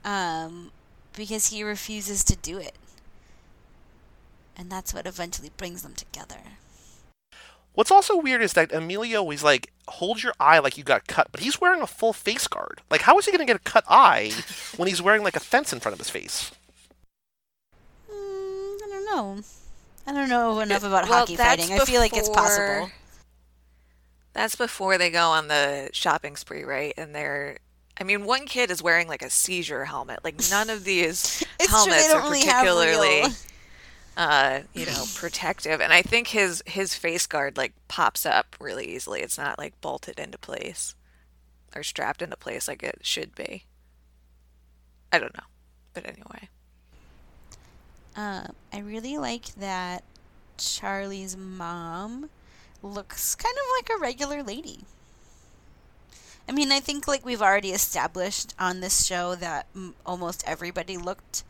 Um, 0.05 0.73
because 1.17 1.49
he 1.49 1.63
refuses 1.63 2.25
to 2.25 2.37
do 2.37 2.59
it. 2.59 2.75
And 4.57 4.71
that's 4.71 4.93
what 4.93 5.07
eventually 5.07 5.51
brings 5.57 5.83
them 5.83 5.95
together. 5.95 6.41
What's 7.75 7.91
also 7.91 8.17
weird 8.17 8.41
is 8.41 8.53
that 8.53 8.73
Emilio 8.73 9.29
is 9.31 9.43
like, 9.43 9.73
hold 9.89 10.23
your 10.23 10.33
eye 10.39 10.61
like 10.61 10.79
you 10.79 10.85
got 10.85 11.07
cut, 11.07 11.29
but 11.33 11.41
he's 11.41 11.61
wearing 11.61 11.83
a 11.83 11.87
full 11.87 12.13
face 12.13 12.47
guard. 12.47 12.81
Like, 12.91 13.03
how 13.03 13.19
is 13.19 13.25
he 13.27 13.33
going 13.33 13.41
to 13.41 13.53
get 13.53 13.57
a 13.57 13.71
cut 13.71 13.85
eye 13.89 14.31
when 14.77 14.89
he's 14.89 15.03
wearing 15.03 15.23
like 15.25 15.35
a 15.37 15.41
fence 15.41 15.73
in 15.73 15.81
front 15.81 15.93
of 15.95 15.99
his 15.99 16.09
face? 16.09 16.53
Mm, 18.11 18.15
I 18.83 18.89
don't 18.89 19.05
know. 19.07 19.41
I 20.07 20.13
don't 20.13 20.29
know 20.29 20.61
enough 20.61 20.85
about 20.85 21.09
Well, 21.09 21.21
hockey 21.21 21.37
that's 21.37 21.63
fighting. 21.63 21.81
I 21.81 21.85
feel 21.85 22.01
like 22.01 22.17
it's 22.17 22.29
possible. 22.29 22.91
That's 24.35 24.57
before 24.57 24.99
they 24.99 25.11
go 25.11 25.31
on 25.31 25.49
the 25.49 25.91
shopping 25.93 26.37
spree, 26.37 26.65
right? 26.65 26.93
And 26.97 27.15
they're, 27.15 27.59
I 27.99 28.05
mean, 28.05 28.25
one 28.25 28.47
kid 28.47 28.71
is 28.71 28.83
wearing 28.83 29.09
like 29.09 29.23
a 29.23 29.31
seizure 29.31 29.85
helmet. 29.85 30.21
Like 30.25 30.37
none 30.51 30.71
of 30.71 30.85
these 30.85 31.43
It's 31.61 31.69
true, 31.69 31.77
helmets 31.93 32.13
are 32.13 32.21
particularly, 32.21 33.21
real- 33.23 33.31
uh, 34.17 34.61
you 34.73 34.87
know, 34.87 35.05
protective. 35.15 35.81
And 35.81 35.93
I 35.93 36.03
think 36.03 36.29
his 36.29 36.63
his 36.67 36.95
face 36.95 37.27
guard 37.27 37.57
like 37.57 37.73
pops 37.89 38.25
up 38.25 38.57
really 38.61 38.87
easily. 38.95 39.21
It's 39.21 39.39
not 39.39 39.59
like 39.59 39.81
bolted 39.81 40.19
into 40.19 40.39
place 40.39 40.95
or 41.75 41.83
strapped 41.83 42.23
into 42.23 42.37
place 42.37 42.69
like 42.69 42.83
it 42.83 43.01
should 43.03 43.35
be. 43.35 43.65
I 45.13 45.19
don't 45.19 45.35
know, 45.35 45.45
but 45.93 46.07
anyway. 46.07 46.49
Uh, 48.17 48.47
I 48.73 48.79
really 48.79 49.19
like 49.19 49.47
that 49.57 50.05
Charlie's 50.57 51.37
mom 51.37 52.31
looks 52.83 53.35
kind 53.35 53.55
of 53.57 53.65
like 53.79 53.97
a 53.97 54.01
regular 54.01 54.43
lady. 54.43 54.81
I 56.49 56.53
mean, 56.53 56.71
I 56.71 56.81
think 56.81 57.09
like 57.09 57.25
we've 57.25 57.43
already 57.43 57.71
established 57.71 58.55
on 58.59 58.81
this 58.81 59.05
show 59.05 59.35
that 59.37 59.67
m- 59.75 59.95
almost 60.05 60.45
everybody 60.47 60.97
looked 60.97 61.43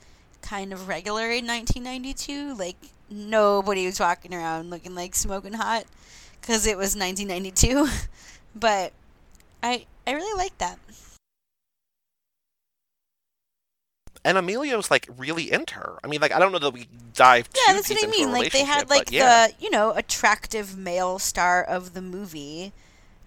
kind 0.45 0.73
of 0.73 0.87
regular 0.87 1.31
in 1.31 1.47
1992. 1.47 2.55
Like 2.55 2.77
nobody 3.11 3.87
was 3.87 3.99
walking 3.99 4.35
around 4.35 4.71
looking 4.71 4.95
like 4.95 5.15
smoking 5.15 5.55
hot 5.55 5.85
because 6.41 6.67
it 6.67 6.77
was 6.77 6.95
1992. 6.95 7.89
but 8.55 8.93
I 9.63 9.87
I 10.07 10.13
really 10.13 10.39
like 10.39 10.57
that. 10.59 10.79
And 14.27 14.39
Emilio's 14.39 14.91
like 14.91 15.09
really 15.19 15.53
into 15.53 15.75
her. 15.75 15.99
I 16.03 16.07
mean, 16.07 16.21
like 16.21 16.33
I 16.33 16.39
don't 16.39 16.53
know 16.53 16.59
that 16.59 16.73
we 16.73 16.89
dive 17.13 17.53
too 17.53 17.61
Yeah, 17.67 17.75
that's 17.75 17.91
what 17.91 18.05
I 18.05 18.07
mean. 18.07 18.33
Like 18.33 18.53
they 18.53 18.65
had 18.65 18.89
like 18.89 19.11
yeah. 19.11 19.49
the 19.49 19.55
you 19.59 19.71
know 19.71 19.93
attractive 19.93 20.77
male 20.77 21.19
star 21.19 21.63
of 21.63 21.95
the 21.95 22.03
movie 22.03 22.73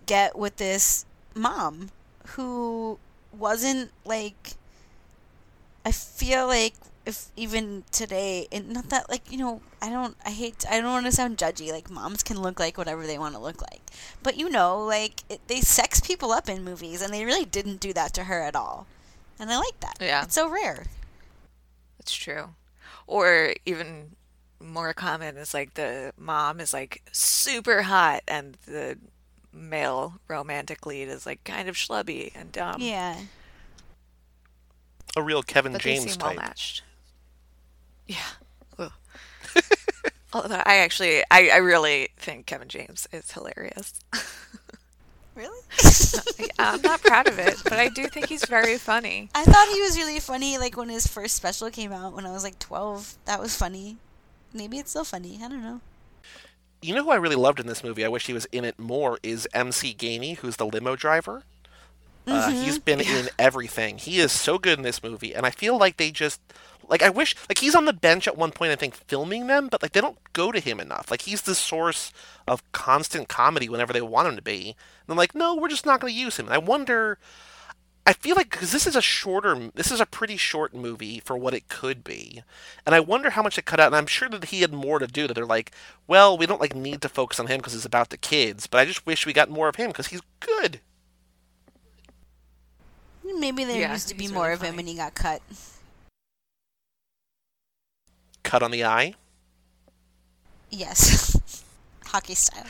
get 0.05 0.37
with 0.37 0.57
this 0.57 1.05
mom 1.35 1.89
who 2.29 2.99
wasn't 3.31 3.91
like. 4.05 4.53
I 5.85 5.91
feel 5.91 6.47
like 6.47 6.73
if 7.07 7.31
even 7.35 7.83
today, 7.91 8.47
and 8.51 8.69
not 8.69 8.89
that 8.89 9.09
like 9.09 9.31
you 9.31 9.37
know, 9.37 9.61
I 9.81 9.89
don't, 9.89 10.15
I 10.25 10.31
hate, 10.31 10.65
I 10.69 10.79
don't 10.81 10.91
want 10.91 11.05
to 11.05 11.11
sound 11.11 11.37
judgy. 11.37 11.71
Like 11.71 11.89
moms 11.89 12.21
can 12.21 12.41
look 12.41 12.59
like 12.59 12.77
whatever 12.77 13.07
they 13.07 13.17
want 13.17 13.33
to 13.35 13.39
look 13.41 13.61
like, 13.61 13.81
but 14.21 14.37
you 14.37 14.49
know, 14.49 14.83
like 14.83 15.23
it, 15.29 15.39
they 15.47 15.61
sex 15.61 16.01
people 16.01 16.31
up 16.31 16.49
in 16.49 16.63
movies, 16.63 17.01
and 17.01 17.13
they 17.13 17.23
really 17.25 17.45
didn't 17.45 17.79
do 17.79 17.93
that 17.93 18.13
to 18.15 18.25
her 18.25 18.41
at 18.41 18.55
all, 18.55 18.85
and 19.39 19.49
I 19.49 19.57
like 19.57 19.79
that. 19.79 19.95
Yeah. 20.01 20.23
it's 20.23 20.35
so 20.35 20.49
rare. 20.49 20.85
It's 21.99 22.13
true. 22.13 22.49
Or 23.07 23.53
even 23.65 24.11
more 24.59 24.93
common 24.93 25.37
is 25.37 25.53
like 25.53 25.75
the 25.75 26.11
mom 26.17 26.59
is 26.59 26.73
like 26.73 27.01
super 27.11 27.83
hot 27.83 28.21
and 28.27 28.57
the 28.65 28.97
male 29.53 30.19
romantic 30.27 30.85
lead 30.85 31.07
is 31.07 31.25
like 31.25 31.43
kind 31.43 31.69
of 31.69 31.75
schlubby 31.75 32.31
and 32.35 32.51
dumb. 32.51 32.81
Yeah. 32.81 33.15
a 35.15 35.21
real 35.21 35.41
Kevin 35.43 35.73
But 35.73 35.81
James 35.81 36.03
they 36.03 36.11
seem 36.11 36.19
well 36.19 36.29
type. 36.31 36.37
matched. 36.39 36.83
Yeah. 38.07 38.17
Ugh. 38.79 38.91
Although 40.33 40.61
I 40.65 40.77
actually 40.77 41.23
I, 41.31 41.49
I 41.53 41.57
really 41.57 42.09
think 42.17 42.45
Kevin 42.45 42.67
James 42.67 43.07
is 43.11 43.31
hilarious. 43.31 43.93
Really? 45.35 45.59
I'm 46.57 46.81
not 46.81 46.99
proud 47.03 47.27
of 47.27 47.37
it, 47.37 47.57
but 47.63 47.73
I 47.73 47.89
do 47.89 48.07
think 48.07 48.27
he's 48.27 48.43
very 48.45 48.79
funny. 48.79 49.29
I 49.35 49.43
thought 49.43 49.67
he 49.71 49.79
was 49.81 49.95
really 49.95 50.19
funny, 50.19 50.57
like 50.57 50.75
when 50.75 50.89
his 50.89 51.05
first 51.05 51.35
special 51.35 51.69
came 51.69 51.91
out 51.91 52.13
when 52.13 52.25
I 52.25 52.31
was 52.31 52.43
like 52.43 52.57
12. 52.57 53.17
That 53.25 53.39
was 53.39 53.55
funny. 53.55 53.97
Maybe 54.51 54.79
it's 54.79 54.89
still 54.89 55.03
funny. 55.03 55.39
I 55.43 55.47
don't 55.47 55.61
know. 55.61 55.81
You 56.81 56.95
know 56.95 57.03
who 57.03 57.11
I 57.11 57.17
really 57.17 57.35
loved 57.35 57.59
in 57.59 57.67
this 57.67 57.83
movie? 57.83 58.03
I 58.03 58.07
wish 58.07 58.25
he 58.25 58.33
was 58.33 58.45
in 58.45 58.65
it 58.65 58.79
more. 58.79 59.19
Is 59.21 59.47
MC 59.53 59.93
Gainey, 59.93 60.37
who's 60.37 60.55
the 60.55 60.65
limo 60.65 60.95
driver. 60.95 61.43
Uh, 62.25 62.49
Mm-hmm. 62.49 62.63
he's 62.63 62.79
been 62.79 62.99
in 63.01 63.29
everything. 63.37 63.99
He 63.99 64.17
is 64.17 64.31
so 64.31 64.57
good 64.57 64.79
in 64.79 64.83
this 64.83 65.03
movie, 65.03 65.35
and 65.35 65.45
I 65.45 65.51
feel 65.51 65.77
like 65.77 65.97
they 65.97 66.09
just 66.09 66.41
like 66.87 67.01
I 67.01 67.09
wish 67.09 67.35
like 67.49 67.59
he's 67.59 67.75
on 67.75 67.85
the 67.85 67.93
bench 67.93 68.27
at 68.27 68.37
one 68.37 68.51
point. 68.51 68.71
I 68.71 68.75
think 68.75 68.95
filming 68.95 69.47
them, 69.47 69.67
but 69.69 69.81
like 69.81 69.93
they 69.93 70.01
don't 70.01 70.17
go 70.33 70.51
to 70.51 70.59
him 70.59 70.79
enough. 70.79 71.11
Like 71.11 71.23
he's 71.23 71.41
the 71.43 71.55
source 71.55 72.11
of 72.47 72.69
constant 72.71 73.27
comedy 73.29 73.69
whenever 73.69 73.93
they 73.93 74.01
want 74.01 74.27
him 74.27 74.35
to 74.35 74.41
be. 74.41 74.69
And 74.69 75.09
I'm 75.11 75.17
like, 75.17 75.35
no, 75.35 75.55
we're 75.55 75.69
just 75.69 75.85
not 75.85 75.99
going 75.99 76.13
to 76.13 76.19
use 76.19 76.37
him. 76.37 76.45
And 76.47 76.53
I 76.55 76.59
wonder. 76.59 77.17
I 78.05 78.13
feel 78.13 78.37
like 78.37 78.49
because 78.49 78.71
this 78.71 78.87
is 78.87 78.95
a 78.95 79.01
shorter, 79.01 79.69
this 79.75 79.91
is 79.91 79.99
a 79.99 80.05
pretty 80.05 80.37
short 80.37 80.73
movie 80.73 81.19
for 81.19 81.37
what 81.37 81.53
it 81.53 81.67
could 81.67 82.05
be, 82.05 82.41
and 82.85 82.95
I 82.95 83.01
wonder 83.01 83.31
how 83.31 83.43
much 83.43 83.57
they 83.57 83.61
cut 83.61 83.81
out. 83.81 83.87
And 83.87 83.97
I'm 83.97 84.07
sure 84.07 84.29
that 84.29 84.45
he 84.45 84.61
had 84.61 84.71
more 84.73 84.97
to 84.99 85.07
do. 85.07 85.27
That 85.27 85.33
they're 85.33 85.45
like, 85.45 85.71
well, 86.07 86.37
we 86.37 86.45
don't 86.45 86.61
like 86.61 86.73
need 86.73 87.01
to 87.01 87.09
focus 87.09 87.37
on 87.37 87.47
him 87.47 87.57
because 87.57 87.75
it's 87.75 87.83
about 87.85 88.09
the 88.09 88.17
kids, 88.17 88.65
but 88.65 88.77
I 88.79 88.85
just 88.85 89.05
wish 89.05 89.25
we 89.25 89.33
got 89.33 89.49
more 89.49 89.67
of 89.67 89.75
him 89.75 89.89
because 89.89 90.07
he's 90.07 90.21
good. 90.39 90.79
Maybe 93.23 93.63
there 93.65 93.81
Yeah, 93.81 93.91
used 93.91 94.07
to 94.09 94.15
be 94.15 94.27
more 94.27 94.49
really 94.49 94.53
of 94.53 94.61
him 94.61 94.75
funny. 94.75 94.79
and 94.79 94.87
he 94.87 94.95
got 94.95 95.13
cut. 95.15 95.41
Cut 98.47 98.63
on 98.63 98.71
the 98.71 98.85
eye. 98.85 99.13
Yes. 100.69 101.65
Hockey 102.05 102.33
style. 102.33 102.65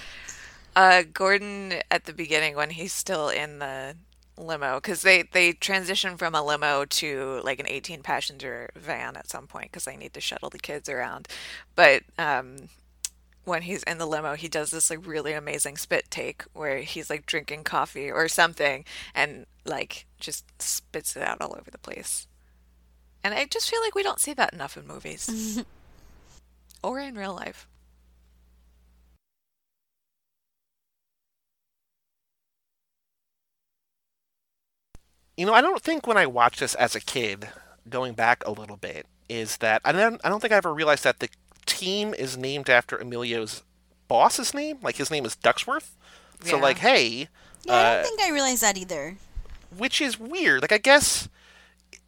Uh, 0.75 1.03
Gordon 1.13 1.75
at 1.91 2.05
the 2.05 2.13
beginning 2.13 2.55
when 2.55 2.71
he's 2.71 2.91
still 2.91 3.30
in 3.30 3.59
the 3.59 3.95
limo 4.39 4.78
because 4.78 5.03
they 5.03 5.21
they 5.21 5.51
transition 5.51 6.17
from 6.17 6.34
a 6.34 6.43
limo 6.43 6.84
to 6.86 7.41
like 7.43 7.59
an 7.59 7.67
18 7.67 8.01
passenger 8.01 8.69
van 8.75 9.15
at 9.15 9.30
some 9.30 9.45
point 9.45 9.71
because 9.71 9.86
they 9.86 9.95
need 9.95 10.13
to 10.13 10.21
shuttle 10.21 10.51
the 10.51 10.59
kids 10.59 10.88
around 10.88 11.28
but 11.75 12.03
um 12.19 12.69
when 13.45 13.63
he's 13.63 13.82
in 13.84 13.97
the 13.97 14.05
limo 14.05 14.36
he 14.36 14.47
does 14.47 14.69
this 14.69 14.91
like 14.91 15.05
really 15.07 15.34
amazing 15.34 15.75
spit 15.75 16.05
take 16.11 16.43
where 16.53 16.80
he's 16.82 17.09
like 17.09 17.25
drinking 17.25 17.63
coffee 17.63 18.11
or 18.11 18.28
something 18.28 18.86
and 19.15 19.47
like 19.65 20.05
just 20.19 20.45
spits 20.61 21.15
it 21.15 21.23
out 21.23 21.41
all 21.41 21.55
over 21.57 21.71
the 21.71 21.80
place 21.80 22.28
and 23.24 23.34
i 23.34 23.45
just 23.45 23.70
feel 23.70 23.82
like 23.82 23.95
we 23.95 24.03
don't 24.03 24.20
see 24.20 24.34
that 24.34 24.53
enough 24.53 24.78
in 24.78 24.88
movies 24.88 25.63
or 26.84 26.99
in 26.99 27.15
real 27.15 27.34
life 27.34 27.68
You 35.38 35.45
know, 35.45 35.53
I 35.53 35.61
don't 35.61 35.82
think 35.82 36.07
when 36.07 36.18
I 36.18 36.26
watched 36.26 36.59
this 36.59 36.76
as 36.76 36.95
a 36.95 36.99
kid, 36.99 37.47
going 37.89 38.13
back 38.13 38.45
a 38.45 38.51
little 38.51 38.78
bit, 38.78 39.05
is 39.30 39.57
that 39.57 39.82
I 39.86 39.91
don't 39.91 40.20
I 40.24 40.30
don't 40.30 40.39
think 40.39 40.53
I 40.53 40.57
ever 40.57 40.74
realized 40.74 41.03
that 41.03 41.20
the 41.20 41.30
team 41.65 42.13
is 42.13 42.38
named 42.38 42.70
after 42.70 42.97
Emilio's 42.97 43.63
boss's 44.07 44.53
name. 44.53 44.80
Like 44.82 44.95
his 44.95 45.11
name 45.11 45.26
is 45.26 45.36
Ducksworth. 45.36 45.91
So 46.43 46.57
like, 46.57 46.80
hey, 46.80 47.28
Yeah, 47.63 47.74
I 47.74 47.86
uh, 47.86 47.93
don't 47.95 48.03
think 48.03 48.22
I 48.22 48.32
realized 48.32 48.61
that 48.63 48.78
either. 48.78 49.18
which 49.76 50.01
is 50.01 50.20
weird. 50.20 50.61
Like 50.61 50.72
I 50.72 50.78
guess 50.78 51.28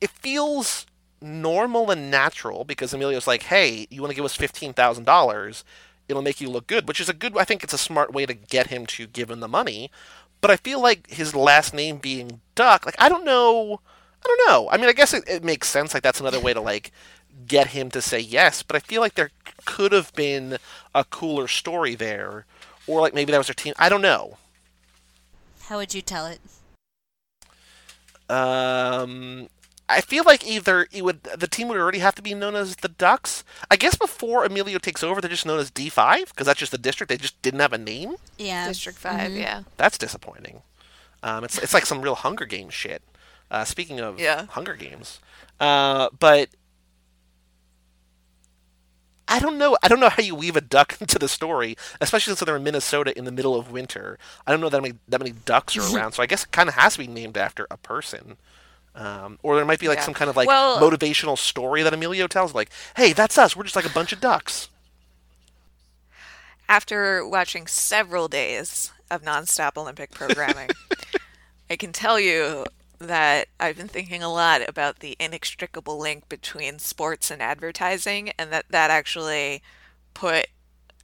it 0.01 0.09
feels 0.09 0.85
normal 1.21 1.91
and 1.91 2.09
natural 2.09 2.63
because 2.63 2.93
Emilio's 2.93 3.27
like, 3.27 3.43
"Hey, 3.43 3.87
you 3.89 4.01
want 4.01 4.11
to 4.11 4.15
give 4.15 4.25
us 4.25 4.35
fifteen 4.35 4.73
thousand 4.73 5.05
dollars? 5.05 5.63
It'll 6.07 6.21
make 6.21 6.41
you 6.41 6.49
look 6.49 6.67
good," 6.67 6.87
which 6.87 7.01
is 7.01 7.09
a 7.09 7.13
good. 7.13 7.37
I 7.37 7.43
think 7.45 7.63
it's 7.63 7.73
a 7.73 7.77
smart 7.77 8.13
way 8.13 8.25
to 8.25 8.33
get 8.33 8.67
him 8.67 8.85
to 8.87 9.07
give 9.07 9.29
him 9.29 9.39
the 9.39 9.47
money. 9.47 9.91
But 10.41 10.51
I 10.51 10.55
feel 10.55 10.81
like 10.81 11.09
his 11.09 11.35
last 11.35 11.73
name 11.73 11.97
being 11.97 12.41
Duck, 12.55 12.85
like 12.85 12.95
I 12.97 13.09
don't 13.09 13.25
know, 13.25 13.81
I 14.23 14.27
don't 14.27 14.49
know. 14.49 14.69
I 14.69 14.77
mean, 14.77 14.89
I 14.89 14.93
guess 14.93 15.13
it, 15.13 15.23
it 15.27 15.43
makes 15.43 15.67
sense. 15.67 15.93
Like 15.93 16.03
that's 16.03 16.19
another 16.19 16.39
way 16.39 16.53
to 16.53 16.61
like 16.61 16.91
get 17.47 17.67
him 17.67 17.89
to 17.91 18.01
say 18.01 18.19
yes. 18.19 18.63
But 18.63 18.75
I 18.75 18.79
feel 18.79 19.01
like 19.01 19.15
there 19.15 19.31
could 19.65 19.91
have 19.91 20.13
been 20.13 20.57
a 20.95 21.03
cooler 21.03 21.47
story 21.47 21.95
there, 21.95 22.45
or 22.87 23.01
like 23.01 23.13
maybe 23.13 23.31
that 23.31 23.37
was 23.37 23.47
their 23.47 23.53
team. 23.53 23.73
I 23.77 23.89
don't 23.89 24.01
know. 24.01 24.37
How 25.63 25.77
would 25.77 25.93
you 25.93 26.01
tell 26.01 26.25
it? 26.25 26.39
Um, 28.29 29.49
I 29.89 30.01
feel 30.01 30.23
like 30.23 30.45
either 30.45 30.87
it 30.91 31.03
would 31.03 31.23
the 31.23 31.47
team 31.47 31.67
would 31.67 31.77
already 31.77 31.99
have 31.99 32.15
to 32.15 32.21
be 32.21 32.33
known 32.35 32.55
as 32.55 32.75
the 32.77 32.87
Ducks. 32.87 33.43
I 33.71 33.75
guess 33.75 33.95
before 33.95 34.45
Emilio 34.45 34.77
takes 34.77 35.03
over, 35.03 35.19
they're 35.19 35.29
just 35.29 35.45
known 35.45 35.59
as 35.59 35.71
D 35.71 35.89
five 35.89 36.27
because 36.29 36.45
that's 36.45 36.59
just 36.59 36.71
the 36.71 36.77
district. 36.77 37.09
They 37.09 37.17
just 37.17 37.41
didn't 37.41 37.59
have 37.61 37.73
a 37.73 37.77
name. 37.79 38.15
Yeah. 38.37 38.67
district 38.67 38.99
5 38.99 39.31
yeah 39.33 39.63
That's 39.77 39.97
disappointing. 39.97 40.61
Um, 41.23 41.43
it's 41.43 41.57
it's 41.57 41.73
like 41.73 41.85
some 41.85 42.01
real 42.01 42.15
Hunger 42.15 42.45
Games 42.45 42.73
shit. 42.73 43.01
Uh, 43.51 43.65
speaking 43.65 43.99
of 43.99 44.19
Yeah. 44.19 44.45
Hunger 44.45 44.75
Games, 44.75 45.19
uh, 45.59 46.09
but 46.19 46.49
I 49.27 49.39
don't 49.39 49.57
know. 49.57 49.77
I 49.83 49.87
don't 49.87 49.99
know 49.99 50.09
how 50.09 50.23
you 50.23 50.33
weave 50.35 50.55
a 50.55 50.61
duck 50.61 50.97
into 51.01 51.19
the 51.19 51.27
story, 51.27 51.75
especially 52.01 52.31
since 52.31 52.39
they're 52.45 52.55
in 52.55 52.63
Minnesota 52.63 53.17
in 53.17 53.25
the 53.25 53.31
middle 53.31 53.55
of 53.55 53.71
winter. 53.71 54.17
I 54.47 54.51
don't 54.51 54.61
know 54.61 54.69
that 54.69 54.81
many 54.81 54.95
that 55.07 55.19
many 55.19 55.31
ducks 55.45 55.77
are 55.77 55.81
around, 55.95 56.13
so 56.13 56.23
I 56.23 56.25
guess 56.25 56.43
it 56.43 56.51
kind 56.51 56.69
of 56.69 56.75
has 56.75 56.93
to 56.93 56.99
be 56.99 57.07
named 57.07 57.37
after 57.37 57.67
a 57.71 57.77
person. 57.77 58.37
Um, 58.95 59.39
or 59.43 59.55
there 59.55 59.65
might 59.65 59.79
be 59.79 59.87
like 59.87 59.99
Yeah. 59.99 60.05
some 60.05 60.13
kind 60.13 60.29
of 60.29 60.35
like 60.35 60.47
Well- 60.47 60.79
motivational 60.79 61.37
story 61.37 61.83
that 61.83 61.93
Emilio 61.93 62.27
tells, 62.27 62.53
like, 62.53 62.69
"Hey, 62.95 63.13
that's 63.13 63.37
us. 63.37 63.55
We're 63.55 63.63
just 63.63 63.75
like 63.75 63.85
a 63.85 63.89
bunch 63.89 64.11
of 64.11 64.19
ducks." 64.19 64.69
after 66.67 67.27
watching 67.27 67.65
several 67.67 68.27
days 68.27 68.91
of 69.09 69.23
nonstop 69.23 69.75
Olympic 69.75 70.11
programming, 70.11 70.69
I 71.69 71.75
can 71.75 71.91
tell 71.91 72.19
you 72.19 72.65
that 72.99 73.47
I've 73.59 73.77
been 73.77 73.87
thinking 73.87 74.21
a 74.21 74.31
lot 74.31 74.67
about 74.67 74.99
the 74.99 75.15
inextricable 75.19 75.97
link 75.97 76.27
between 76.29 76.79
sports 76.79 77.31
and 77.31 77.41
advertising, 77.41 78.31
and 78.37 78.51
that 78.51 78.65
that 78.69 78.91
actually 78.91 79.63
put 80.13 80.47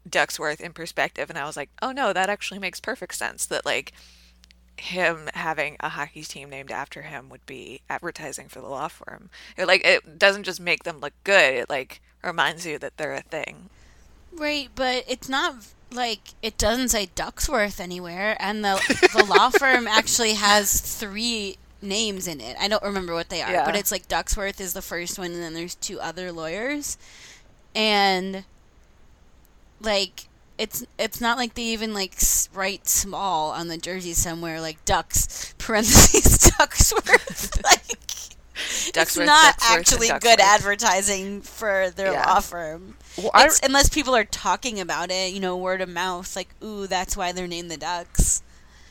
Ducksworth 0.08 0.60
in 0.60 0.74
perspective. 0.74 1.30
And 1.30 1.40
I 1.40 1.46
was 1.46 1.58
like, 1.58 1.70
oh 1.82 1.92
no, 1.92 2.14
that 2.14 2.30
actually 2.30 2.60
makes 2.60 2.80
perfect 2.80 3.16
sense. 3.16 3.46
That 3.48 3.66
like 3.66 3.92
him 4.78 5.30
having 5.34 5.78
a 5.80 5.90
hockey 5.90 6.24
team 6.24 6.50
named 6.50 6.72
after 6.72 7.04
him 7.04 7.30
would 7.30 7.46
be 7.46 7.82
advertising 7.90 8.48
for 8.48 8.60
the 8.62 8.68
law 8.68 8.88
firm. 8.88 9.30
It, 9.58 9.68
like 9.68 9.86
it 9.86 10.20
doesn't 10.20 10.44
just 10.44 10.60
make 10.60 10.84
them 10.84 11.00
look 11.00 11.14
good; 11.24 11.54
it 11.56 11.70
like 11.70 12.02
reminds 12.24 12.66
you 12.66 12.78
that 12.80 12.98
they're 12.98 13.14
a 13.14 13.22
thing. 13.22 13.70
Right, 14.34 14.70
but 14.76 15.06
it's 15.08 15.30
not 15.30 15.56
like 15.92 16.20
it 16.42 16.58
doesn't 16.58 16.90
say 16.90 17.08
Ducksworth 17.16 17.80
anywhere, 17.80 18.36
and 18.40 18.64
the 18.64 18.76
the 19.14 19.24
law 19.24 19.50
firm 19.58 19.88
actually 19.88 20.34
has 20.34 20.82
three 20.82 21.58
names 21.82 22.28
in 22.28 22.42
it. 22.42 22.58
I 22.60 22.68
don't 22.68 22.84
remember 22.84 23.14
what 23.14 23.30
they 23.30 23.42
are, 23.42 23.52
Yeah. 23.52 23.66
but 23.66 23.76
it's 23.76 23.92
like 23.92 24.08
Ducksworth 24.08 24.60
is 24.60 24.74
the 24.74 24.82
first 24.82 25.18
one, 25.18 25.32
and 25.32 25.42
then 25.42 25.54
there's 25.54 25.76
two 25.76 26.00
other 26.00 26.32
lawyers, 26.32 26.98
and 27.74 28.44
like 29.80 30.28
it's 30.58 30.86
it's 30.98 31.20
not 31.20 31.38
like 31.38 31.54
they 31.56 31.64
even 31.64 31.94
like 31.94 32.16
write 32.54 32.88
small 32.88 33.52
on 33.52 33.68
the 33.68 33.78
jersey 33.78 34.14
somewhere 34.14 34.62
like 34.62 34.84
Ducks 34.86 35.54
parentheses 35.58 36.38
Ducksworth 36.52 37.64
like. 37.64 37.98
it's 38.56 38.92
Ducksworth, 38.92 39.26
not 39.26 39.58
Ducksworth, 39.58 39.78
actually 39.78 40.08
good 40.20 40.40
advertising 40.40 41.42
for 41.42 41.90
their 41.90 42.14
Yeah. 42.14 42.26
law 42.26 42.40
firm. 42.40 42.96
Well, 43.18 43.32
I, 43.34 43.50
unless 43.64 43.90
people 43.90 44.16
are 44.16 44.24
talking 44.26 44.80
about 44.80 45.12
it, 45.12 45.34
you 45.34 45.40
know, 45.40 45.56
word 45.58 45.82
of 45.82 45.90
mouth, 45.90 46.36
like, 46.36 46.50
ooh, 46.64 46.86
that's 46.88 47.16
why 47.16 47.32
they're 47.32 47.48
named 47.48 47.72
the 47.72 47.78
Ducks. 47.78 48.42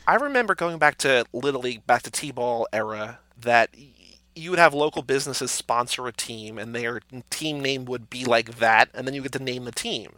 I 0.07 0.15
remember 0.15 0.53
going 0.55 0.77
back 0.77 0.97
to 0.99 1.25
Little 1.33 1.61
League, 1.61 1.85
back 1.87 2.03
to 2.03 2.11
T-ball 2.11 2.67
era, 2.73 3.19
that 3.39 3.69
you 4.35 4.49
would 4.49 4.59
have 4.59 4.73
local 4.73 5.01
businesses 5.01 5.49
sponsor 5.51 6.07
a 6.07 6.11
team, 6.11 6.57
and 6.57 6.75
their 6.75 7.01
team 7.29 7.59
name 7.59 7.85
would 7.85 8.09
be 8.09 8.25
like 8.25 8.57
that, 8.57 8.89
and 8.93 9.07
then 9.07 9.13
you 9.15 9.21
get 9.21 9.31
to 9.33 9.39
name 9.39 9.65
the 9.65 9.71
team. 9.71 10.13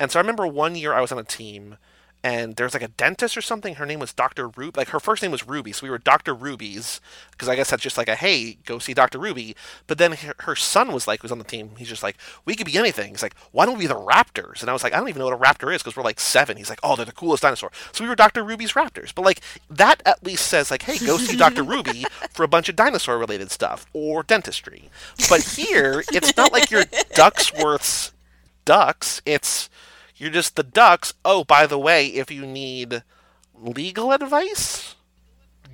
And 0.00 0.10
so 0.10 0.18
I 0.18 0.22
remember 0.22 0.46
one 0.46 0.74
year 0.74 0.94
I 0.94 1.02
was 1.02 1.12
on 1.12 1.18
a 1.18 1.24
team, 1.24 1.76
and 2.24 2.56
there 2.56 2.64
was 2.64 2.72
like 2.72 2.82
a 2.82 2.88
dentist 2.88 3.36
or 3.36 3.42
something. 3.42 3.74
Her 3.74 3.84
name 3.84 4.00
was 4.00 4.14
Dr. 4.14 4.48
Ruby. 4.48 4.72
Like 4.76 4.88
her 4.88 4.98
first 4.98 5.22
name 5.22 5.30
was 5.30 5.46
Ruby, 5.46 5.72
so 5.72 5.86
we 5.86 5.90
were 5.90 5.98
Dr. 5.98 6.34
Rubies 6.34 7.02
because 7.32 7.48
I 7.48 7.54
guess 7.54 7.68
that's 7.68 7.82
just 7.82 7.98
like 7.98 8.08
a 8.08 8.14
hey, 8.14 8.56
go 8.64 8.78
see 8.78 8.94
Dr. 8.94 9.18
Ruby. 9.18 9.54
But 9.86 9.98
then 9.98 10.12
her, 10.12 10.34
her 10.40 10.56
son 10.56 10.92
was 10.92 11.06
like, 11.06 11.22
was 11.22 11.30
on 11.32 11.38
the 11.38 11.44
team. 11.44 11.72
He's 11.76 11.88
just 11.88 12.02
like, 12.02 12.16
we 12.46 12.54
could 12.54 12.66
be 12.66 12.78
anything. 12.78 13.10
He's 13.10 13.22
like, 13.22 13.34
why 13.52 13.66
don't 13.66 13.76
we 13.76 13.84
be 13.84 13.88
the 13.88 13.94
Raptors? 13.94 14.62
And 14.62 14.70
I 14.70 14.72
was 14.72 14.82
like, 14.82 14.94
I 14.94 14.98
don't 14.98 15.10
even 15.10 15.20
know 15.20 15.26
what 15.26 15.34
a 15.34 15.36
raptor 15.36 15.74
is 15.74 15.82
because 15.82 15.96
we're 15.96 16.02
like 16.02 16.18
seven. 16.18 16.56
He's 16.56 16.70
like, 16.70 16.80
oh, 16.82 16.96
they're 16.96 17.04
the 17.04 17.12
coolest 17.12 17.42
dinosaur. 17.42 17.70
So 17.92 18.04
we 18.04 18.08
were 18.08 18.16
Dr. 18.16 18.42
Ruby's 18.42 18.72
Raptors. 18.72 19.14
But 19.14 19.26
like 19.26 19.40
that 19.68 20.02
at 20.06 20.24
least 20.24 20.46
says 20.46 20.70
like, 20.70 20.82
hey, 20.82 20.98
go 21.06 21.18
see 21.18 21.36
Dr. 21.36 21.62
Ruby 21.74 22.06
for 22.30 22.42
a 22.42 22.48
bunch 22.48 22.70
of 22.70 22.76
dinosaur 22.76 23.18
related 23.18 23.50
stuff 23.50 23.86
or 23.92 24.22
dentistry. 24.22 24.90
But 25.28 25.42
here, 25.42 26.04
it's 26.12 26.36
not 26.38 26.52
like 26.52 26.70
you're 26.70 26.84
Ducksworth's 26.84 28.12
ducks. 28.64 29.22
It's 29.24 29.68
you're 30.20 30.30
just 30.30 30.54
the 30.54 30.62
ducks. 30.62 31.14
Oh, 31.24 31.44
by 31.44 31.66
the 31.66 31.78
way, 31.78 32.06
if 32.08 32.30
you 32.30 32.44
need 32.44 33.02
legal 33.54 34.12
advice, 34.12 34.94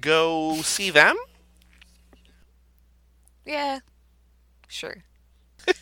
go 0.00 0.58
see 0.62 0.88
them. 0.88 1.16
Yeah, 3.44 3.80
sure. 4.68 5.02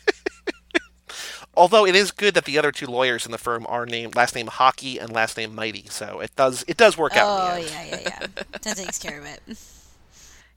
Although 1.55 1.85
it 1.85 1.95
is 1.95 2.11
good 2.11 2.33
that 2.33 2.45
the 2.45 2.57
other 2.57 2.71
two 2.71 2.87
lawyers 2.87 3.25
in 3.25 3.31
the 3.31 3.37
firm 3.37 3.65
are 3.69 3.85
named 3.85 4.15
last 4.15 4.33
name 4.33 4.47
Hockey 4.47 4.97
and 4.97 5.13
last 5.13 5.37
name 5.37 5.53
Mighty, 5.53 5.85
so 5.89 6.19
it 6.19 6.35
does 6.35 6.65
it 6.67 6.75
does 6.75 6.97
work 6.97 7.15
out. 7.15 7.27
Oh, 7.29 7.55
in 7.55 7.65
the 7.65 7.71
end. 7.71 7.89
yeah, 7.89 7.97
yeah, 7.99 8.19
yeah. 8.21 8.43
that 8.63 8.77
takes 8.77 8.97
care 8.99 9.19
of 9.19 9.25
it. 9.25 9.41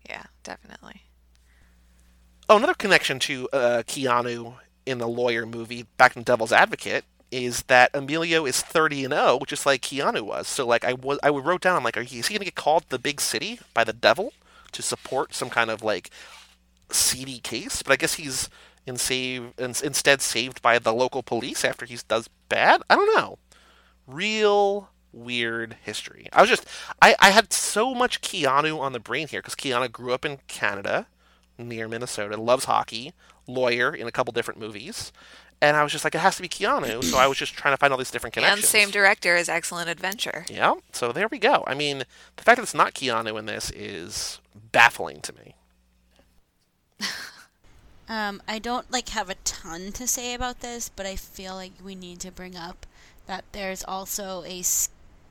Yeah, 0.08 0.22
definitely. 0.42 1.02
Oh, 2.48 2.56
another 2.56 2.72
connection 2.72 3.18
to 3.18 3.46
uh, 3.52 3.82
Keanu 3.86 4.54
in 4.86 4.96
the 4.96 5.06
lawyer 5.06 5.44
movie 5.44 5.82
back 5.98 6.16
in 6.16 6.22
Devil's 6.22 6.50
Advocate 6.50 7.04
is 7.30 7.62
that 7.64 7.90
Emilio 7.94 8.46
is 8.46 8.60
30 8.62 9.04
and 9.04 9.14
0, 9.14 9.40
just 9.46 9.66
like 9.66 9.82
Keanu 9.82 10.22
was. 10.22 10.48
So 10.48 10.66
like 10.66 10.84
I 10.84 10.94
was 10.94 11.18
I 11.22 11.28
wrote 11.28 11.60
down 11.60 11.76
I'm 11.76 11.84
like, 11.84 11.96
he, 11.96 12.18
is 12.18 12.28
he 12.28 12.34
going 12.34 12.40
to 12.40 12.46
get 12.46 12.54
called 12.54 12.84
the 12.88 12.98
big 12.98 13.20
city 13.20 13.60
by 13.74 13.84
the 13.84 13.92
devil 13.92 14.32
to 14.72 14.82
support 14.82 15.34
some 15.34 15.50
kind 15.50 15.70
of 15.70 15.82
like 15.82 16.10
seedy 16.90 17.38
case? 17.38 17.82
But 17.82 17.92
I 17.92 17.96
guess 17.96 18.14
he's 18.14 18.48
in 18.86 18.96
save 18.96 19.52
in, 19.58 19.74
instead 19.84 20.22
saved 20.22 20.62
by 20.62 20.78
the 20.78 20.92
local 20.94 21.22
police 21.22 21.64
after 21.64 21.84
he 21.84 21.98
does 22.08 22.28
bad. 22.48 22.82
I 22.88 22.96
don't 22.96 23.14
know. 23.16 23.38
Real 24.06 24.88
weird 25.12 25.76
history. 25.82 26.28
I 26.32 26.40
was 26.40 26.50
just 26.50 26.66
I 27.02 27.14
I 27.20 27.30
had 27.30 27.52
so 27.52 27.94
much 27.94 28.20
Keanu 28.22 28.78
on 28.78 28.92
the 28.92 29.00
brain 29.00 29.28
here 29.28 29.40
because 29.40 29.54
Keanu 29.54 29.90
grew 29.92 30.12
up 30.12 30.24
in 30.24 30.38
Canada 30.48 31.06
near 31.58 31.88
Minnesota, 31.88 32.36
loves 32.36 32.66
hockey, 32.66 33.12
lawyer 33.46 33.94
in 33.94 34.06
a 34.06 34.12
couple 34.12 34.32
different 34.32 34.60
movies. 34.60 35.12
And 35.60 35.76
I 35.76 35.82
was 35.82 35.90
just 35.90 36.04
like, 36.04 36.14
it 36.14 36.18
has 36.18 36.36
to 36.36 36.42
be 36.42 36.48
Keanu. 36.48 37.02
So 37.02 37.18
I 37.18 37.26
was 37.26 37.36
just 37.36 37.54
trying 37.54 37.72
to 37.72 37.78
find 37.78 37.92
all 37.92 37.98
these 37.98 38.12
different 38.12 38.34
connections. 38.34 38.60
And 38.60 38.68
same 38.68 38.90
director 38.90 39.34
as 39.34 39.48
Excellent 39.48 39.88
Adventure. 39.88 40.46
Yeah. 40.48 40.74
So 40.92 41.10
there 41.10 41.26
we 41.28 41.38
go. 41.38 41.64
I 41.66 41.74
mean, 41.74 42.04
the 42.36 42.42
fact 42.44 42.58
that 42.58 42.62
it's 42.62 42.74
not 42.74 42.94
Keanu 42.94 43.38
in 43.38 43.46
this 43.46 43.70
is 43.70 44.40
baffling 44.72 45.20
to 45.22 45.32
me. 45.34 45.54
Um, 48.08 48.40
I 48.48 48.58
don't 48.58 48.90
like 48.90 49.10
have 49.10 49.28
a 49.28 49.34
ton 49.44 49.92
to 49.92 50.06
say 50.06 50.32
about 50.32 50.60
this, 50.60 50.88
but 50.88 51.04
I 51.04 51.14
feel 51.14 51.54
like 51.54 51.72
we 51.84 51.94
need 51.94 52.20
to 52.20 52.30
bring 52.30 52.56
up 52.56 52.86
that 53.26 53.44
there's 53.52 53.84
also 53.84 54.42
a 54.44 54.62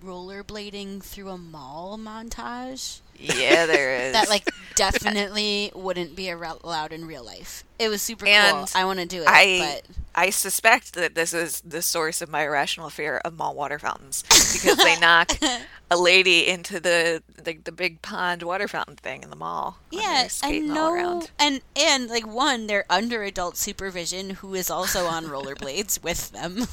rollerblading 0.04 1.02
through 1.02 1.30
a 1.30 1.38
mall 1.40 1.98
montage 1.98 3.00
Yeah, 3.18 3.66
there 3.66 3.96
is. 4.08 4.14
that 4.14 4.30
like 4.30 4.50
definitely 4.76 5.72
wouldn't 5.74 6.16
be 6.16 6.30
allowed 6.30 6.94
in 6.94 7.06
real 7.06 7.24
life. 7.26 7.64
It 7.80 7.90
was 7.90 8.02
super 8.02 8.26
cool. 8.26 8.66
I 8.76 8.86
want 8.86 9.00
to 9.00 9.06
do 9.06 9.22
it, 9.22 9.28
I 9.28 9.82
but 9.86 9.96
I 10.16 10.30
suspect 10.30 10.94
that 10.94 11.16
this 11.16 11.34
is 11.34 11.62
the 11.62 11.82
source 11.82 12.22
of 12.22 12.30
my 12.30 12.44
irrational 12.44 12.90
fear 12.90 13.18
of 13.26 13.38
mall 13.38 13.54
water 13.56 13.78
fountains 13.80 14.24
because 14.54 14.78
they 14.78 15.00
knock 15.00 15.32
a 15.92 15.98
lady 15.98 16.48
into 16.48 16.80
the 16.80 17.22
the, 17.44 17.54
the 17.64 17.72
big 17.72 18.02
pond 18.02 18.44
water 18.44 18.68
fountain 18.68 18.96
thing 18.96 19.24
in 19.24 19.30
the 19.30 19.36
mall. 19.36 19.78
yeah, 19.92 20.28
and 20.44 20.72
all 20.78 20.96
no, 20.96 21.24
and 21.40 21.62
and 21.76 22.10
like 22.10 22.26
one, 22.28 22.68
they're 22.68 22.86
under 22.90 23.24
adult 23.24 23.58
supervision, 23.58 24.32
who 24.32 24.54
is 24.56 24.70
also 24.72 25.06
on 25.06 25.26
rollerblades 25.26 26.04
with 26.04 26.32
them, 26.32 26.66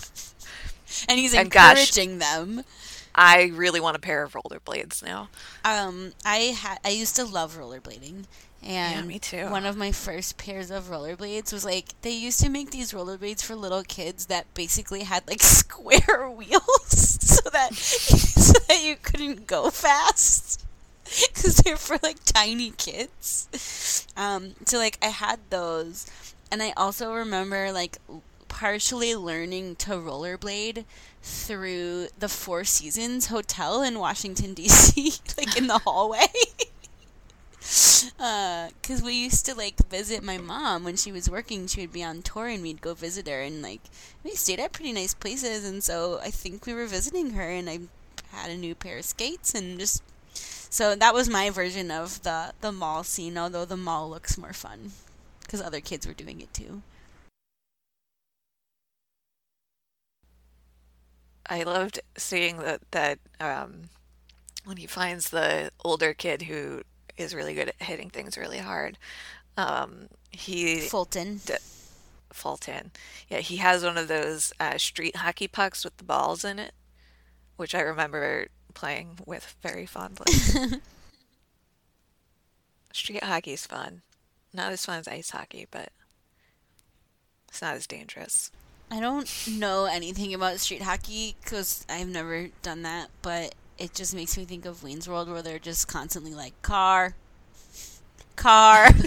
and 1.09 1.19
he's 1.19 1.35
And 1.35 1.51
gosh- 1.51 1.71
encouraging 1.79 2.19
them. 2.19 2.65
I 3.15 3.53
really 3.55 3.81
want 3.81 3.97
a 3.97 4.01
pair 4.01 4.23
of 4.23 4.33
rollerblades 4.33 5.03
now. 5.03 5.29
Um, 5.65 6.13
I 6.25 6.55
had 6.59 6.79
I 6.85 6.91
used 6.91 7.17
to 7.17 7.25
love 7.25 7.57
rollerblading, 7.57 8.25
and 8.63 8.97
yeah, 8.97 9.03
me 9.03 9.19
too. 9.19 9.49
One 9.49 9.67
of 9.67 9.77
my 9.77 9.93
first 9.93 10.37
pairs 10.37 10.71
of 10.71 10.85
rollerblades 10.85 11.53
was 11.53 11.65
like 11.65 12.01
they 12.03 12.11
used 12.11 12.41
to 12.41 12.49
make 12.49 12.71
these 12.71 12.93
rollerblades 12.93 13.45
for 13.45 13.55
little 13.55 13.83
kids 13.83 14.27
that 14.27 14.53
basically 14.55 15.05
had 15.05 15.27
like 15.29 15.43
square 15.43 16.29
wheels, 16.29 16.89
so 17.21 17.51
that 17.51 17.75
so 17.75 18.59
that 18.69 18.83
you 18.83 18.97
couldn't 18.97 19.47
go 19.47 19.71
fast 19.71 20.65
because 21.05 21.57
they're 21.59 21.77
for 21.77 21.99
like 22.03 22.25
tiny 22.25 22.71
kids. 22.71 24.07
Um, 24.17 24.55
so 24.65 24.79
like 24.79 24.99
I 25.03 25.09
had 25.09 25.39
those, 25.51 26.07
and 26.51 26.63
I 26.63 26.73
also 26.77 27.13
remember 27.13 27.71
like 27.71 27.99
partially 28.49 29.15
learning 29.17 29.77
to 29.77 29.91
rollerblade 29.91 30.85
through 31.25 32.09
the 32.19 32.29
Four 32.29 32.65
Seasons 32.65 33.29
Hotel 33.29 33.83
in 33.83 33.99
Washington 33.99 34.53
D.C. 34.59 35.15
like 35.39 35.57
in 35.57 35.67
the 35.67 35.79
hallway. 35.79 36.27
Uh, 38.21 38.69
because 38.83 39.03
we 39.03 39.15
used 39.15 39.47
to 39.47 39.55
like 39.55 39.77
visit 39.89 40.23
my 40.23 40.37
mom 40.37 40.85
when 40.85 40.97
she 40.97 41.11
was 41.11 41.31
working. 41.31 41.67
She 41.67 41.81
would 41.81 41.95
be 41.95 42.05
on 42.05 42.21
tour, 42.21 42.47
and 42.47 42.63
we'd 42.63 42.83
go 42.83 42.93
visit 42.93 43.27
her, 43.27 43.41
and 43.41 43.63
like 43.63 43.81
we 44.23 44.33
stayed 44.33 44.61
at 44.61 44.73
pretty 44.73 44.93
nice 44.93 45.15
places. 45.15 45.65
And 45.67 45.83
so 45.83 46.21
I 46.23 46.31
think 46.31 46.67
we 46.67 46.75
were 46.75 46.87
visiting 46.87 47.31
her, 47.31 47.49
and 47.49 47.69
I 47.71 47.81
had 48.31 48.51
a 48.51 48.57
new 48.57 48.75
pair 48.75 48.99
of 48.99 49.07
skates, 49.07 49.55
and 49.55 49.79
just 49.79 50.03
so 50.35 50.95
that 50.95 51.15
was 51.15 51.29
my 51.29 51.49
version 51.49 51.91
of 51.91 52.23
the 52.23 52.53
the 52.61 52.71
mall 52.71 53.03
scene. 53.03 53.39
Although 53.39 53.65
the 53.65 53.79
mall 53.79 54.11
looks 54.11 54.37
more 54.37 54.53
fun 54.53 54.93
because 55.41 55.63
other 55.63 55.81
kids 55.81 56.07
were 56.07 56.13
doing 56.13 56.43
it 56.43 56.53
too. 56.53 56.83
I 61.47 61.63
loved 61.63 62.01
seeing 62.17 62.59
that 62.59 62.81
that 62.93 63.19
um, 63.41 63.91
when 64.65 64.77
he 64.77 64.87
finds 64.87 65.31
the 65.31 65.71
older 65.85 66.15
kid 66.15 66.43
who 66.43 66.83
is 67.17 67.35
really 67.35 67.55
good 67.55 67.69
at 67.69 67.83
hitting 67.83 68.11
things 68.11 68.37
really 68.37 68.59
hard. 68.59 68.99
Um, 69.57 70.09
he 70.31 70.81
Fulton. 70.81 71.41
d- 71.45 71.55
Fulton, 72.33 72.91
yeah, 73.29 73.39
he 73.39 73.59
has 73.59 73.85
one 73.85 73.97
of 73.97 74.09
those 74.09 74.53
uh, 74.59 74.77
street 74.79 75.17
hockey 75.17 75.47
pucks 75.47 75.85
with 75.85 75.97
the 75.99 76.05
balls 76.05 76.45
in 76.45 76.59
it, 76.59 76.73
which 77.57 77.75
I 77.75 77.81
remember 77.81 78.49
playing 78.75 79.21
with 79.25 79.55
very 79.63 79.87
fondly. 79.87 80.33
street 82.93 83.23
hockey's 83.23 83.67
fun, 83.67 84.03
not 84.53 84.73
as 84.73 84.85
fun 84.85 84.99
as 84.99 85.07
ice 85.07 85.31
hockey, 85.31 85.67
but 85.71 85.91
it's 87.49 87.63
not 87.63 87.77
as 87.77 87.87
dangerous. 87.87 88.51
I 88.95 89.01
don't 89.01 89.29
know 89.49 89.87
anything 89.87 90.35
about 90.35 90.61
street 90.61 90.83
hockey 90.83 91.35
because 91.43 91.85
I've 91.89 92.07
never 92.07 92.47
done 92.63 92.83
that, 92.83 93.11
but 93.23 93.57
it 93.77 93.93
just 93.93 94.15
makes 94.15 94.39
me 94.39 94.45
think 94.45 94.67
of 94.67 94.85
Wayne's 94.85 95.09
World 95.09 95.29
where 95.29 95.43
they're 95.43 95.59
just 95.59 95.89
constantly 95.89 96.33
like, 96.33 96.61
car, 96.63 97.17
car. 98.37 98.89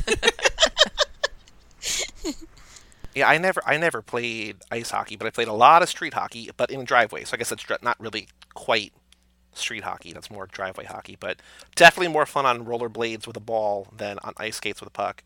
Yeah, 3.15 3.27
I 3.27 3.39
never 3.39 3.63
I 3.65 3.77
never 3.77 4.03
played 4.03 4.57
ice 4.69 4.91
hockey, 4.91 5.15
but 5.15 5.25
I 5.25 5.31
played 5.31 5.47
a 5.47 5.53
lot 5.53 5.81
of 5.81 5.89
street 5.89 6.13
hockey, 6.13 6.51
but 6.55 6.69
in 6.69 6.81
a 6.81 6.83
driveway. 6.83 7.23
So 7.23 7.33
I 7.33 7.37
guess 7.37 7.51
it's 7.51 7.65
not 7.81 7.99
really 7.99 8.27
quite 8.53 8.93
street 9.53 9.83
hockey. 9.83 10.13
That's 10.13 10.29
more 10.29 10.45
driveway 10.45 10.85
hockey, 10.85 11.17
but 11.19 11.41
definitely 11.75 12.13
more 12.13 12.27
fun 12.27 12.45
on 12.45 12.63
rollerblades 12.63 13.25
with 13.25 13.35
a 13.35 13.39
ball 13.39 13.87
than 13.97 14.19
on 14.19 14.33
ice 14.37 14.57
skates 14.57 14.81
with 14.81 14.89
a 14.89 14.91
puck. 14.91 15.23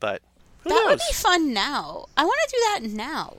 But 0.00 0.20
that 0.64 0.84
would 0.86 0.98
be 0.98 1.14
fun 1.14 1.54
now. 1.54 2.08
I 2.14 2.24
want 2.24 2.38
to 2.46 2.50
do 2.50 2.88
that 2.88 2.94
now. 2.94 3.34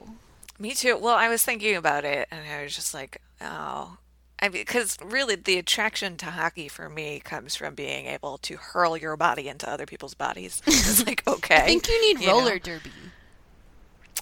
Me 0.61 0.75
too. 0.75 0.95
Well, 0.95 1.15
I 1.15 1.27
was 1.27 1.41
thinking 1.43 1.75
about 1.75 2.05
it, 2.05 2.27
and 2.29 2.47
I 2.47 2.61
was 2.61 2.75
just 2.75 2.93
like, 2.93 3.19
oh, 3.41 3.97
I 4.39 4.47
because 4.47 4.95
really 5.03 5.33
the 5.35 5.57
attraction 5.57 6.17
to 6.17 6.27
hockey 6.27 6.67
for 6.67 6.87
me 6.87 7.19
comes 7.19 7.55
from 7.55 7.73
being 7.73 8.05
able 8.05 8.37
to 8.39 8.57
hurl 8.57 8.95
your 8.95 9.17
body 9.17 9.47
into 9.47 9.67
other 9.67 9.87
people's 9.87 10.13
bodies. 10.13 10.61
It's 10.67 11.03
like 11.07 11.27
okay, 11.27 11.55
I 11.55 11.61
think 11.65 11.87
you 11.87 11.99
need 12.01 12.21
you 12.21 12.27
know? 12.27 12.33
roller 12.39 12.59
derby. 12.59 12.91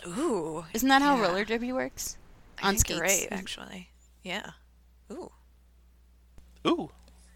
Ooh, 0.08 0.64
Isn't 0.74 0.88
that 0.88 1.02
how 1.02 1.18
yeah. 1.18 1.24
roller 1.24 1.44
derby 1.44 1.74
works? 1.74 2.18
I 2.64 2.70
On 2.70 2.76
think 2.76 3.02
skates. 3.04 3.24
you're 3.24 3.34
actually. 3.34 3.90
Yeah. 4.24 4.52
Ooh. 5.12 5.32
Ooh, 6.66 6.92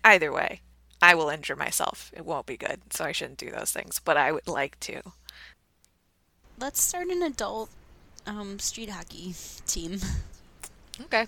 Either 0.05 0.31
way, 0.31 0.61
I 1.01 1.13
will 1.15 1.27
injure 1.27 1.57
myself. 1.57 2.09
It 2.15 2.25
won't 2.25 2.45
be 2.45 2.55
good, 2.55 2.79
so 2.93 3.03
I 3.03 3.11
shouldn't 3.11 3.37
do 3.39 3.51
those 3.51 3.71
things. 3.71 3.99
But 3.99 4.15
I 4.15 4.31
would 4.31 4.47
like 4.47 4.79
to. 4.81 5.01
Let's 6.57 6.81
start 6.81 7.07
an 7.07 7.21
adult 7.21 7.69
um, 8.27 8.59
street 8.59 8.89
hockey 8.89 9.35
team. 9.67 9.99
Okay. 11.05 11.25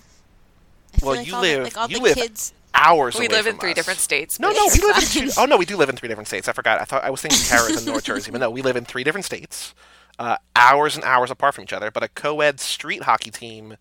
Well, 1.02 1.16
like 1.16 1.28
you 1.28 1.36
all 1.36 1.42
live- 1.42 1.58
The, 1.60 1.64
like 1.64 1.78
all 1.78 1.88
you 1.90 1.98
the 1.98 2.04
live 2.04 2.16
kids. 2.16 2.54
hours. 2.74 3.16
We 3.16 3.26
away 3.26 3.36
live 3.36 3.48
in 3.48 3.58
three 3.58 3.72
us. 3.72 3.76
different 3.76 4.00
states. 4.00 4.40
No, 4.40 4.52
no, 4.52 4.66
we 4.74 4.80
live 4.80 4.98
in 4.98 5.04
two, 5.04 5.30
oh 5.38 5.46
no, 5.46 5.58
we 5.58 5.66
do 5.66 5.76
live 5.76 5.90
in 5.90 5.96
three 5.98 6.08
different 6.08 6.28
states. 6.28 6.48
I 6.48 6.54
forgot. 6.54 6.80
I 6.80 6.86
thought 6.86 7.04
I 7.04 7.10
was 7.10 7.22
thinking 7.22 7.40
Paris 7.50 7.78
and 7.78 7.86
North 7.86 8.04
Jersey, 8.04 8.32
but 8.32 8.40
no, 8.40 8.50
we 8.50 8.62
live 8.62 8.76
in 8.76 8.86
three 8.86 9.04
different 9.04 9.26
states, 9.26 9.74
uh, 10.20 10.38
hours 10.56 10.96
and 10.96 11.04
hours 11.04 11.32
apart 11.32 11.56
from 11.56 11.64
each 11.64 11.74
other. 11.74 11.92
But 11.92 12.04
a 12.04 12.08
co-ed 12.10 12.60
street 12.60 13.04
hockey 13.04 13.32
team 13.32 13.76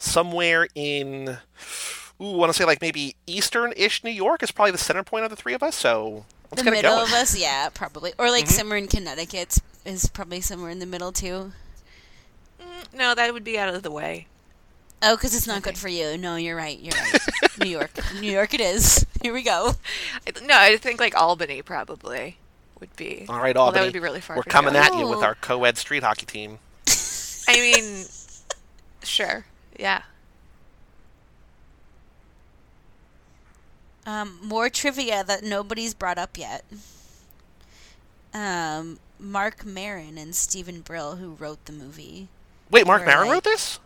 somewhere 0.00 0.66
in, 0.74 1.28
ooh, 2.20 2.32
I 2.32 2.36
want 2.36 2.50
to 2.50 2.58
say 2.58 2.64
like 2.64 2.80
maybe 2.82 3.16
eastern-ish 3.26 4.04
New 4.04 4.10
York 4.10 4.42
is 4.42 4.50
probably 4.50 4.72
the 4.72 4.78
center 4.78 5.02
point 5.04 5.24
of 5.24 5.30
the 5.30 5.36
three 5.36 5.54
of 5.54 5.62
us. 5.62 5.76
So 5.76 6.24
let's 6.50 6.62
the 6.62 6.70
middle 6.70 6.94
of 6.98 7.12
us, 7.12 7.38
yeah, 7.38 7.68
probably. 7.72 8.12
Or 8.18 8.30
like 8.30 8.46
Mhm. 8.46 8.50
somewhere 8.52 8.78
in 8.78 8.88
Connecticut 8.88 9.58
is 9.84 10.08
probably 10.08 10.40
somewhere 10.40 10.70
in 10.70 10.78
the 10.80 10.86
middle 10.86 11.12
too. 11.12 11.52
Mm, 12.78 12.98
No, 12.98 13.14
that 13.14 13.32
would 13.32 13.44
be 13.44 13.58
out 13.58 13.74
of 13.74 13.82
the 13.82 13.90
way. 13.90 14.26
Oh, 15.00 15.14
because 15.16 15.34
it's 15.34 15.46
not 15.46 15.62
good 15.62 15.78
for 15.78 15.88
you. 15.88 16.16
No, 16.18 16.34
you're 16.36 16.56
right. 16.56 16.78
You're 16.78 16.92
right. 17.00 17.18
New 17.60 17.70
York. 17.70 17.90
New 18.20 18.30
York 18.32 18.52
it 18.54 18.60
is. 18.60 19.06
Here 19.22 19.32
we 19.32 19.42
go. 19.42 19.74
I- 20.26 20.44
No, 20.44 20.56
I 20.56 20.76
think 20.76 20.98
like 21.00 21.14
Albany 21.14 21.62
probably 21.62 22.36
would 22.80 22.94
be. 22.96 23.24
All 23.28 23.38
right, 23.38 23.54
Well, 23.54 23.66
Albany. 23.66 23.80
that 23.80 23.86
would 23.86 23.92
be 23.92 24.00
really 24.00 24.20
far. 24.20 24.36
We're 24.36 24.42
coming 24.42 24.74
you. 24.74 24.80
at 24.80 24.94
you 24.94 25.06
with 25.08 25.20
our 25.22 25.34
co-ed 25.36 25.78
street 25.78 26.02
hockey 26.02 26.26
team. 26.26 26.58
I 27.48 27.54
mean, 27.54 28.04
sure. 29.04 29.46
Yeah. 29.78 30.02
Um, 34.06 34.38
more 34.42 34.70
trivia 34.70 35.22
that 35.24 35.42
nobody's 35.42 35.94
brought 35.94 36.18
up 36.18 36.38
yet. 36.38 36.64
Um, 38.32 38.98
Marc 39.18 39.64
Maron 39.64 40.16
and 40.18 40.34
Steven 40.34 40.80
Brill, 40.80 41.16
who 41.16 41.30
wrote 41.34 41.64
the 41.66 41.72
movie. 41.72 42.28
Wait, 42.70 42.86
Marc 42.86 43.04
Maron 43.06 43.26
like- 43.28 43.34
wrote 43.34 43.44
this? 43.44 43.78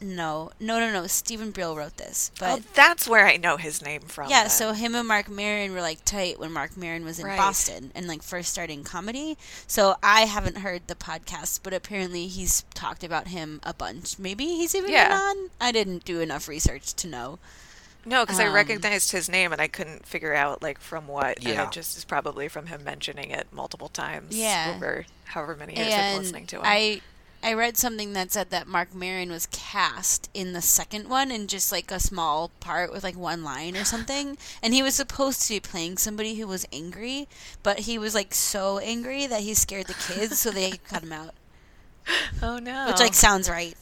No, 0.00 0.50
no, 0.58 0.80
no, 0.80 0.90
no. 0.90 1.06
Steven 1.06 1.52
Brill 1.52 1.76
wrote 1.76 1.96
this, 1.96 2.32
but 2.40 2.58
oh, 2.58 2.62
that's 2.74 3.06
where 3.06 3.24
I 3.24 3.36
know 3.36 3.56
his 3.56 3.80
name 3.80 4.00
from. 4.00 4.28
yeah. 4.30 4.40
then. 4.42 4.50
So 4.50 4.72
him 4.72 4.96
and 4.96 5.06
Marc 5.06 5.28
Maron 5.28 5.72
were 5.72 5.80
like 5.80 6.04
tight 6.04 6.40
when 6.40 6.50
Marc 6.50 6.76
Maron 6.76 7.04
was 7.04 7.20
in 7.20 7.26
Right. 7.26 7.36
Boston 7.38 7.92
and 7.94 8.08
like 8.08 8.20
first 8.24 8.50
starting 8.50 8.82
comedy. 8.82 9.38
So 9.68 9.94
I 10.02 10.22
haven't 10.22 10.58
heard 10.58 10.82
the 10.88 10.96
podcast, 10.96 11.60
but 11.62 11.72
apparently 11.72 12.26
he's 12.26 12.62
talked 12.74 13.04
about 13.04 13.28
him 13.28 13.60
a 13.62 13.72
bunch. 13.72 14.18
Maybe 14.18 14.44
he's 14.44 14.74
even 14.74 14.90
Yeah. 14.90 15.06
been 15.06 15.18
on. 15.44 15.50
I 15.60 15.70
didn't 15.70 16.04
do 16.04 16.18
enough 16.18 16.48
research 16.48 16.94
to 16.94 17.06
know. 17.06 17.38
no, 18.04 18.24
because 18.24 18.40
I 18.40 18.48
um, 18.48 18.54
recognized 18.54 19.12
his 19.12 19.28
name 19.28 19.52
and 19.52 19.60
I 19.62 19.68
couldn't 19.68 20.04
figure 20.04 20.34
out 20.34 20.62
like 20.64 20.80
from 20.80 21.06
what. 21.06 21.36
And 21.38 21.46
Yeah. 21.46 21.66
it 21.66 21.70
just 21.70 21.96
is 21.96 22.04
probably 22.04 22.48
from 22.48 22.66
him 22.66 22.82
mentioning 22.82 23.30
it 23.30 23.46
multiple 23.52 23.88
times. 23.88 24.36
Yeah. 24.36 24.72
Over 24.74 25.06
however 25.26 25.54
many 25.54 25.76
years 25.76 25.94
I've 25.94 26.14
been 26.14 26.22
listening 26.22 26.46
to 26.48 26.56
him. 26.56 26.62
I 26.64 27.02
I 27.44 27.54
read 27.54 27.76
something 27.76 28.12
that 28.12 28.30
said 28.30 28.50
that 28.50 28.68
Marc 28.68 28.94
Maron 28.94 29.30
was 29.30 29.46
cast 29.50 30.30
in 30.32 30.52
the 30.52 30.62
second 30.62 31.08
one 31.08 31.30
in 31.32 31.48
just 31.48 31.72
like 31.72 31.90
a 31.90 31.98
small 31.98 32.50
part 32.60 32.92
with 32.92 33.02
like 33.02 33.16
one 33.16 33.42
line 33.42 33.76
or 33.76 33.84
something, 33.84 34.38
and 34.62 34.72
he 34.72 34.82
was 34.82 34.94
supposed 34.94 35.42
to 35.42 35.54
be 35.54 35.60
playing 35.60 35.98
somebody 35.98 36.36
who 36.36 36.46
was 36.46 36.66
angry, 36.72 37.26
but 37.62 37.80
he 37.80 37.98
was 37.98 38.14
like 38.14 38.32
so 38.34 38.78
angry 38.78 39.26
that 39.26 39.40
he 39.40 39.54
scared 39.54 39.86
the 39.88 39.94
kids, 39.94 40.38
so 40.38 40.50
they 40.50 40.70
cut 40.88 41.02
him 41.02 41.12
out. 41.12 41.34
oh 42.42 42.58
no. 42.58 42.86
Which 42.86 43.00
like 43.00 43.14
sounds 43.14 43.50
right. 43.50 43.74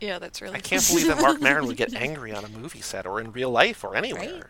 yeah, 0.00 0.18
that's 0.18 0.42
really. 0.42 0.56
I 0.56 0.60
can't 0.60 0.86
believe 0.88 1.06
that 1.06 1.20
Marc 1.20 1.40
Maron 1.40 1.66
would 1.68 1.76
get 1.76 1.94
angry 2.00 2.32
on 2.32 2.44
a 2.44 2.48
movie 2.48 2.80
set 2.80 3.06
or 3.06 3.20
in 3.20 3.30
real 3.32 3.50
life 3.50 3.84
or 3.84 3.94
anywhere. 3.94 4.20
Right. 4.34 4.42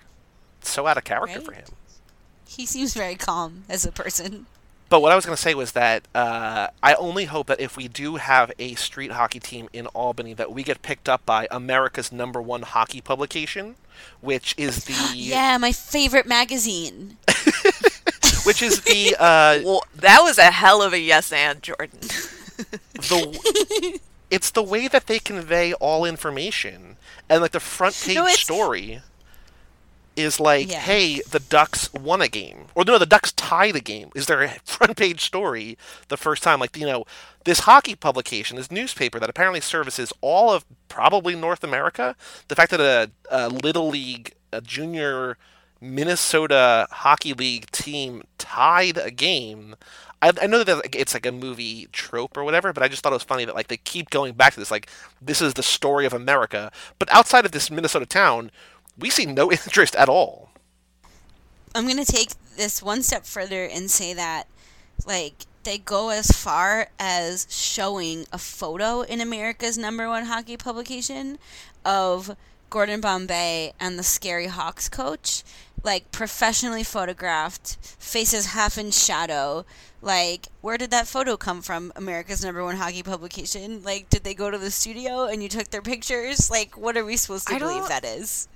It's 0.60 0.70
so 0.70 0.86
out 0.86 0.96
of 0.96 1.04
character 1.04 1.38
Right. 1.40 1.46
for 1.46 1.52
him. 1.52 1.66
He 2.46 2.64
seems 2.64 2.94
very 2.94 3.16
calm 3.16 3.64
as 3.68 3.84
a 3.84 3.92
person. 3.92 4.46
But 4.88 5.02
what 5.02 5.12
I 5.12 5.16
was 5.16 5.26
going 5.26 5.36
to 5.36 5.42
say 5.42 5.54
was 5.54 5.72
that 5.72 6.08
uh, 6.14 6.68
I 6.82 6.94
only 6.94 7.26
hope 7.26 7.46
that 7.48 7.60
if 7.60 7.76
we 7.76 7.88
do 7.88 8.16
have 8.16 8.50
a 8.58 8.74
street 8.74 9.12
hockey 9.12 9.38
team 9.38 9.68
in 9.72 9.86
Albany, 9.88 10.32
that 10.34 10.50
we 10.50 10.62
get 10.62 10.80
picked 10.80 11.08
up 11.08 11.26
by 11.26 11.46
America's 11.50 12.10
number 12.10 12.40
one 12.40 12.62
hockey 12.62 13.00
publication, 13.02 13.76
which 14.20 14.54
is 14.56 14.84
the 14.86 14.94
Yeah, 15.14 15.58
my 15.58 15.72
favorite 15.72 16.26
magazine. 16.26 17.18
which 18.44 18.62
is 18.62 18.80
the 18.82 19.14
uh, 19.18 19.60
Well, 19.64 19.82
that 19.94 20.20
was 20.22 20.38
a 20.38 20.50
hell 20.50 20.80
of 20.82 20.92
a 20.94 20.98
yes 20.98 21.32
and 21.32 21.62
Jordan. 21.62 21.98
the 22.96 24.00
it's 24.30 24.50
the 24.50 24.62
way 24.62 24.88
that 24.88 25.06
they 25.06 25.18
convey 25.18 25.74
all 25.74 26.04
information 26.06 26.96
and 27.28 27.42
like 27.42 27.52
the 27.52 27.60
front 27.60 27.94
page 28.04 28.16
No, 28.16 28.26
story 28.28 29.00
is 30.18 30.40
like 30.40 30.70
Yeah. 30.70 30.80
hey 30.80 31.20
the 31.30 31.38
ducks 31.40 31.92
won 31.92 32.20
a 32.20 32.28
game 32.28 32.66
or 32.74 32.84
no 32.84 32.98
the 32.98 33.06
ducks 33.06 33.32
tied 33.32 33.76
a 33.76 33.80
game 33.80 34.10
is 34.14 34.26
there 34.26 34.42
a 34.42 34.48
front 34.64 34.96
page 34.96 35.20
story 35.22 35.78
the 36.08 36.16
first 36.16 36.42
time 36.42 36.58
like 36.60 36.76
you 36.76 36.86
know 36.86 37.04
this 37.44 37.60
hockey 37.60 37.94
publication 37.94 38.56
this 38.56 38.70
newspaper 38.70 39.18
that 39.20 39.30
apparently 39.30 39.60
services 39.60 40.12
all 40.20 40.50
of 40.50 40.64
probably 40.88 41.34
north 41.34 41.62
america 41.62 42.16
the 42.48 42.54
fact 42.56 42.70
that 42.72 42.80
a, 42.80 43.10
a 43.30 43.48
little 43.48 43.88
league 43.88 44.34
a 44.52 44.60
junior 44.60 45.38
minnesota 45.80 46.86
hockey 46.90 47.32
league 47.32 47.70
team 47.70 48.22
tied 48.38 48.96
a 48.98 49.10
game 49.10 49.74
I, 50.20 50.32
I 50.42 50.46
know 50.48 50.64
that 50.64 50.96
it's 50.96 51.14
like 51.14 51.26
a 51.26 51.30
movie 51.32 51.86
trope 51.92 52.36
or 52.36 52.42
whatever, 52.42 52.72
but 52.72 52.82
I 52.82 52.88
just 52.88 53.04
thought 53.04 53.12
it 53.12 53.14
was 53.14 53.22
funny 53.22 53.44
that 53.44 53.54
like 53.54 53.68
they 53.68 53.76
keep 53.76 54.10
going 54.10 54.32
back 54.34 54.52
to 54.54 54.58
this. 54.58 54.68
Like 54.68 54.88
this 55.22 55.40
is 55.40 55.54
the 55.54 55.62
story 55.62 56.06
of 56.06 56.12
America, 56.12 56.72
but 56.98 57.08
outside 57.14 57.44
of 57.46 57.52
this 57.52 57.70
Minnesota 57.70 58.04
town, 58.04 58.50
we 58.98 59.10
see 59.10 59.26
no 59.26 59.50
interest 59.52 59.94
at 59.96 60.08
all. 60.08 60.50
I'm 61.74 61.86
gonna 61.86 62.04
take 62.04 62.30
this 62.56 62.82
one 62.82 63.02
step 63.02 63.24
further 63.24 63.64
and 63.64 63.90
say 63.90 64.14
that, 64.14 64.48
like, 65.06 65.46
they 65.64 65.78
go 65.78 66.08
as 66.08 66.28
far 66.30 66.88
as 66.98 67.46
showing 67.50 68.24
a 68.32 68.38
photo 68.38 69.02
in 69.02 69.20
America's 69.20 69.76
number 69.76 70.08
one 70.08 70.24
hockey 70.24 70.56
publication 70.56 71.38
of 71.84 72.34
Gordon 72.70 73.00
Bombay 73.00 73.72
and 73.78 73.98
the 73.98 74.02
Scary 74.02 74.46
Hawks 74.46 74.88
coach, 74.88 75.42
like 75.82 76.10
professionally 76.10 76.84
photographed, 76.84 77.76
faces 77.98 78.46
half 78.46 78.78
in 78.78 78.90
shadow. 78.90 79.64
Like, 80.00 80.48
where 80.60 80.78
did 80.78 80.90
that 80.90 81.06
photo 81.06 81.36
come 81.36 81.60
from? 81.60 81.92
America's 81.96 82.44
number 82.44 82.64
one 82.64 82.76
hockey 82.76 83.02
publication. 83.02 83.82
Like, 83.82 84.08
did 84.10 84.24
they 84.24 84.34
go 84.34 84.50
to 84.50 84.58
the 84.58 84.70
studio 84.70 85.24
and 85.24 85.42
you 85.42 85.48
took 85.48 85.68
their 85.68 85.82
pictures? 85.82 86.50
Like, 86.50 86.76
what 86.76 86.96
are 86.96 87.04
we 87.04 87.16
supposed 87.16 87.48
to 87.48 87.54
I 87.54 87.58
believe 87.58 87.88
that 87.88 88.04
is? 88.04 88.48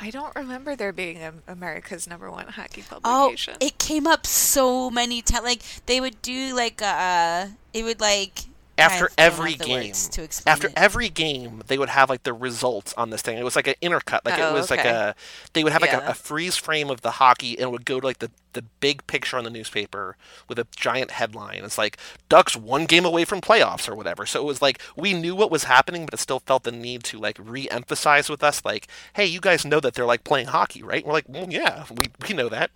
I 0.00 0.10
don't 0.10 0.34
remember 0.36 0.76
there 0.76 0.92
being 0.92 1.22
a, 1.22 1.32
America's 1.48 2.06
number 2.06 2.30
one 2.30 2.46
hockey 2.46 2.82
publication. 2.82 3.54
Oh, 3.60 3.66
it 3.66 3.78
came 3.78 4.06
up 4.06 4.26
so 4.26 4.90
many 4.90 5.22
times. 5.22 5.44
Like 5.44 5.62
they 5.86 6.00
would 6.00 6.20
do 6.22 6.54
like 6.54 6.80
uh, 6.82 7.48
it 7.72 7.82
would 7.82 8.00
like 8.00 8.44
After 8.78 9.10
every 9.18 9.54
game, 9.54 9.88
words 9.88 10.08
to 10.10 10.22
explain 10.22 10.52
after 10.52 10.66
it. 10.68 10.72
every 10.76 11.08
game, 11.08 11.62
they 11.66 11.78
would 11.78 11.88
have 11.88 12.08
like 12.08 12.22
the 12.22 12.32
results 12.32 12.94
on 12.94 13.10
this 13.10 13.22
thing. 13.22 13.36
It 13.36 13.42
was 13.44 13.56
like 13.56 13.66
an 13.66 13.74
intercut, 13.82 14.20
like 14.24 14.38
Oh, 14.38 14.50
it 14.50 14.52
was 14.52 14.70
like 14.70 14.84
a. 14.84 15.14
They 15.52 15.64
would 15.64 15.72
have 15.72 15.82
like 15.82 15.90
Yeah. 15.90 16.06
a, 16.06 16.10
a 16.10 16.14
freeze 16.14 16.56
frame 16.56 16.88
of 16.88 17.00
the 17.00 17.12
hockey, 17.12 17.54
and 17.58 17.62
it 17.68 17.70
would 17.70 17.84
go 17.84 17.98
to 18.00 18.06
like 18.06 18.18
the 18.20 18.30
the 18.52 18.62
big 18.80 19.06
picture 19.06 19.36
on 19.36 19.44
the 19.44 19.50
newspaper 19.50 20.16
with 20.48 20.58
a 20.58 20.66
giant 20.74 21.10
headline. 21.12 21.64
It's 21.64 21.76
like 21.78 21.98
Ducks 22.28 22.56
one 22.56 22.86
game 22.86 23.04
away 23.04 23.24
from 23.24 23.40
playoffs 23.40 23.88
or 23.88 23.94
whatever. 23.96 24.26
So 24.26 24.40
it 24.40 24.44
was 24.44 24.62
like 24.62 24.80
we 24.96 25.12
knew 25.12 25.34
what 25.34 25.50
was 25.50 25.64
happening, 25.64 26.04
but 26.04 26.14
it 26.14 26.18
still 26.18 26.40
felt 26.40 26.62
the 26.62 26.72
need 26.72 27.02
to 27.04 27.18
like 27.18 27.36
re-emphasize 27.40 28.28
with 28.30 28.42
us, 28.44 28.64
like, 28.64 28.86
hey, 29.14 29.26
you 29.26 29.40
guys 29.40 29.64
know 29.64 29.80
that 29.80 29.94
they're 29.94 30.06
like 30.06 30.24
playing 30.24 30.46
hockey, 30.48 30.82
right? 30.82 31.04
We're 31.04 31.12
like, 31.12 31.28
well, 31.28 31.46
yeah, 31.50 31.84
we 31.90 32.06
we 32.28 32.34
know 32.34 32.48
that. 32.48 32.70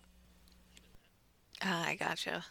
Ah, 1.63 1.87
I 1.87 1.95
gotcha. 1.95 2.45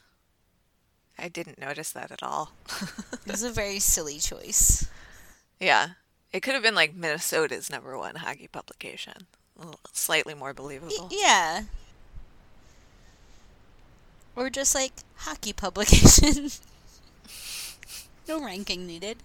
I 1.22 1.28
didn't 1.30 1.60
notice 1.60 1.92
that 1.92 2.12
at 2.12 2.24
all. 2.24 2.52
it 3.26 3.32
was 3.32 3.44
a 3.44 3.52
very 3.62 3.80
silly 3.80 4.18
choice. 4.20 4.88
yeah, 5.60 5.90
it 6.34 6.42
could 6.42 6.54
have 6.56 6.64
been 6.64 6.76
like 6.76 6.96
Minnesota's 6.96 7.70
number 7.70 7.98
one 7.98 8.16
hockey 8.16 8.48
publication. 8.48 9.28
Slightly 9.94 10.34
more 10.34 10.50
Y- 10.50 10.54
believable. 10.54 11.10
yeah, 11.12 11.64
or 14.36 14.50
just 14.50 14.74
like 14.74 14.94
hockey 15.18 15.54
publication. 15.54 16.50
no 18.28 18.44
ranking 18.44 18.88
needed. 18.88 19.18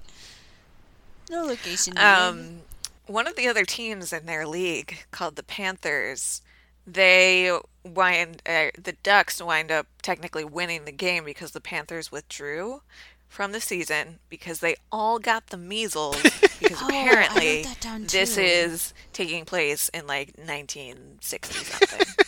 No 1.31 1.45
location 1.45 1.95
needed. 1.95 2.05
Um, 2.07 2.59
one 3.07 3.27
of 3.27 3.37
the 3.37 3.49
other 3.49 3.65
teams 3.65 4.13
in 4.13 4.27
their 4.27 4.47
league 4.47 5.07
called 5.13 5.37
the 5.37 5.43
Panthers, 5.43 6.43
they 6.87 7.57
wind 7.95 8.43
uh, 8.47 8.67
the 8.81 8.93
Ducks 9.03 9.43
wind 9.43 9.71
up 9.71 9.87
technically 10.03 10.45
winning 10.45 10.85
the 10.85 10.93
game 10.93 11.25
because 11.25 11.53
the 11.53 11.61
Panthers 11.61 12.11
withdrew 12.13 12.83
from 13.29 13.53
the 13.53 13.61
season 13.61 14.19
because 14.29 14.61
they 14.61 14.77
all 14.93 15.19
got 15.19 15.49
the 15.49 15.57
measles 15.57 16.21
because 16.61 16.79
Oh, 16.83 16.87
apparently 16.89 17.65
this 18.07 18.37
is 18.39 18.95
taking 19.13 19.45
place 19.45 19.89
in 19.91 20.07
like 20.07 20.33
1960 20.39 21.55
something. 21.65 22.07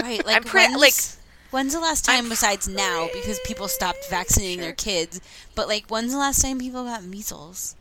Right, 0.00 0.24
like 0.24 0.36
I'm 0.36 0.44
pretty- 0.44 0.74
when's, 0.76 0.80
like- 0.80 1.24
when's 1.50 1.72
the 1.74 1.80
last 1.80 2.04
time 2.04 2.28
besides 2.28 2.68
now 2.68 3.08
because 3.12 3.40
people 3.44 3.66
stopped 3.66 4.08
vaccinating 4.08 4.60
their 4.60 4.72
kids, 4.72 5.20
but 5.56 5.66
like 5.66 5.86
when's 5.88 6.12
the 6.12 6.18
last 6.18 6.40
time 6.40 6.58
people 6.60 6.84
got 6.84 7.02
measles? 7.02 7.74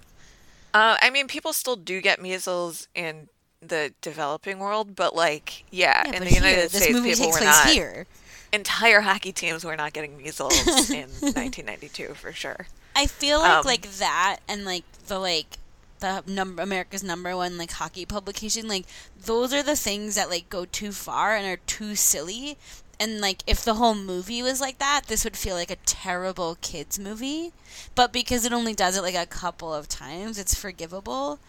Uh, 0.73 0.97
I 0.99 1.09
mean, 1.11 1.27
people 1.27 1.53
still 1.53 1.75
do 1.75 2.01
get 2.01 2.19
measles 2.21 2.87
in 2.95 3.29
the 3.67 3.93
developing 4.01 4.59
world, 4.59 4.95
but 4.95 5.15
like, 5.15 5.63
yeah, 5.71 6.03
Yeah, 6.05 6.17
in 6.17 6.23
the 6.23 6.33
United 6.33 6.59
here, 6.59 6.69
States, 6.69 6.93
movie 6.93 7.13
people 7.15 7.31
were 7.31 7.39
not. 7.41 7.67
here. 7.67 8.05
Entire 8.53 9.01
hockey 9.01 9.31
teams 9.31 9.65
were 9.65 9.75
not 9.75 9.93
getting 9.93 10.17
measles 10.17 10.53
in 10.89 11.09
1992 11.09 12.13
for 12.13 12.31
sure. 12.31 12.67
I 12.95 13.05
feel 13.05 13.39
like 13.39 13.51
Um, 13.59 13.65
like 13.65 13.91
that 13.97 14.37
and 14.47 14.65
like 14.65 14.83
the 15.07 15.19
like 15.19 15.57
the 15.99 16.23
number 16.27 16.61
America's 16.63 17.03
number 17.03 17.35
one 17.35 17.57
like 17.57 17.71
hockey 17.71 18.05
publication 18.05 18.67
like 18.67 18.85
those 19.25 19.53
are 19.53 19.63
the 19.63 19.75
things 19.75 20.15
that 20.15 20.29
like 20.29 20.49
go 20.49 20.65
too 20.65 20.91
far 20.91 21.35
and 21.35 21.45
are 21.47 21.57
too 21.65 21.95
silly 21.95 22.57
and 22.99 23.19
like 23.19 23.43
if 23.47 23.63
the 23.63 23.75
whole 23.75 23.95
movie 23.95 24.41
was 24.43 24.61
like 24.61 24.77
that 24.79 25.01
this 25.07 25.23
would 25.23 25.35
feel 25.37 25.55
like 25.55 25.71
a 25.71 25.75
terrible 25.87 26.57
kids 26.61 26.97
movie 26.99 27.51
but 27.95 28.13
because 28.13 28.45
it 28.45 28.53
only 28.53 28.73
does 28.75 28.95
it 28.97 29.01
like 29.01 29.15
a 29.15 29.25
couple 29.25 29.73
of 29.73 29.87
times 29.87 30.37
it's 30.39 30.53
forgivable 30.55 31.39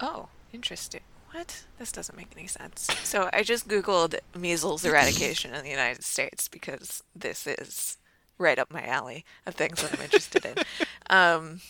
Oh, 0.00 0.28
interesting. 0.52 1.00
What? 1.32 1.64
This 1.78 1.92
doesn't 1.92 2.16
make 2.16 2.32
any 2.36 2.46
sense. 2.46 2.88
So 3.04 3.30
I 3.32 3.42
just 3.42 3.68
Googled 3.68 4.16
measles 4.36 4.84
eradication 4.84 5.54
in 5.54 5.64
the 5.64 5.70
United 5.70 6.04
States 6.04 6.48
because 6.48 7.02
this 7.14 7.46
is 7.46 7.96
right 8.38 8.58
up 8.58 8.72
my 8.72 8.84
alley 8.84 9.24
of 9.46 9.54
things 9.54 9.82
that 9.82 9.94
I'm 9.94 10.04
interested 10.04 10.44
in. 10.44 10.54
Um, 11.10 11.62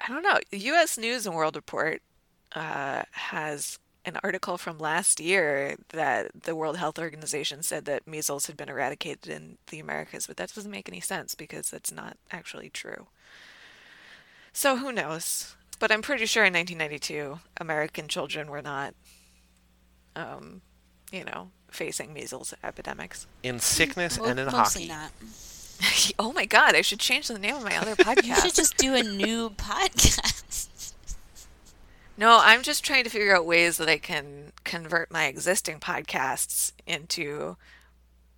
I 0.00 0.08
don't 0.08 0.22
know. 0.22 0.38
U.S. 0.52 0.96
News 0.96 1.26
and 1.26 1.34
World 1.36 1.54
Report 1.54 2.00
uh, 2.54 3.02
has 3.10 3.78
an 4.06 4.16
article 4.24 4.56
from 4.56 4.78
last 4.78 5.20
year 5.20 5.76
that 5.90 6.30
the 6.44 6.56
World 6.56 6.78
Health 6.78 6.98
Organization 6.98 7.62
said 7.62 7.84
that 7.84 8.06
measles 8.06 8.46
had 8.46 8.56
been 8.56 8.70
eradicated 8.70 9.28
in 9.28 9.58
the 9.68 9.78
Americas, 9.80 10.26
but 10.26 10.38
that 10.38 10.54
doesn't 10.54 10.70
make 10.70 10.88
any 10.88 11.00
sense 11.00 11.34
because 11.34 11.70
that's 11.70 11.92
not 11.92 12.16
actually 12.30 12.70
true. 12.70 13.06
So 14.54 14.78
who 14.78 14.92
knows? 14.92 15.54
But 15.82 15.90
I'm 15.90 16.00
pretty 16.00 16.26
sure 16.26 16.44
in 16.44 16.52
1992, 16.52 17.40
American 17.56 18.06
children 18.06 18.48
were 18.48 18.62
not, 18.62 18.94
um, 20.14 20.60
you 21.10 21.24
know, 21.24 21.50
facing 21.72 22.12
measles 22.12 22.54
epidemics. 22.62 23.26
In 23.42 23.58
sickness 23.58 24.16
Mo- 24.16 24.26
and 24.26 24.38
in 24.38 24.46
mostly 24.46 24.86
hockey. 24.86 24.86
not 24.86 26.14
oh 26.20 26.32
my 26.32 26.44
God! 26.44 26.76
I 26.76 26.82
should 26.82 27.00
change 27.00 27.26
the 27.26 27.36
name 27.36 27.56
of 27.56 27.64
my 27.64 27.76
other 27.76 27.96
podcast. 27.96 28.24
you 28.24 28.36
should 28.36 28.54
just 28.54 28.76
do 28.76 28.94
a 28.94 29.02
new 29.02 29.50
podcast 29.58 30.92
No, 32.16 32.38
I'm 32.40 32.62
just 32.62 32.84
trying 32.84 33.02
to 33.02 33.10
figure 33.10 33.34
out 33.34 33.44
ways 33.44 33.76
that 33.78 33.88
I 33.88 33.98
can 33.98 34.52
convert 34.62 35.10
my 35.10 35.24
existing 35.24 35.80
podcasts 35.80 36.70
into 36.86 37.56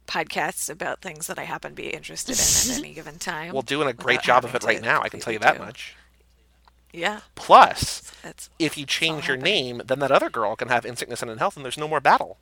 podcasts 0.07 0.71
about 0.71 1.03
things 1.03 1.27
that 1.27 1.39
I 1.39 1.45
happen 1.45 1.73
to 1.73 1.77
be 1.77 1.89
interested 1.89 2.39
in 2.39 2.73
at 2.73 2.79
any 2.79 2.95
given 2.95 3.19
time. 3.19 3.53
Well, 3.53 3.61
doing 3.61 3.87
a 3.87 3.93
great 3.93 4.23
job 4.23 4.47
of 4.47 4.55
it 4.55 4.65
right 4.65 4.81
now, 4.81 5.03
I 5.03 5.11
can 5.11 5.21
tell 5.21 5.35
you 5.35 5.41
that 5.41 5.59
do- 5.59 5.63
much. 5.63 5.95
Yeah, 6.97 7.23
Plus, 7.35 8.03
that's 8.23 8.51
if 8.59 8.79
you 8.79 8.87
change 8.87 9.27
your 9.27 9.37
name, 9.37 9.83
then 9.85 9.99
that 9.99 10.13
other 10.13 10.31
girl 10.31 10.55
can 10.57 10.69
have 10.69 10.87
in 10.87 10.95
sickness 10.97 11.23
and 11.23 11.31
in 11.31 11.39
health, 11.39 11.57
and 11.57 11.65
there's 11.65 11.77
no 11.79 11.89
more 11.89 12.01
battle. 12.01 12.39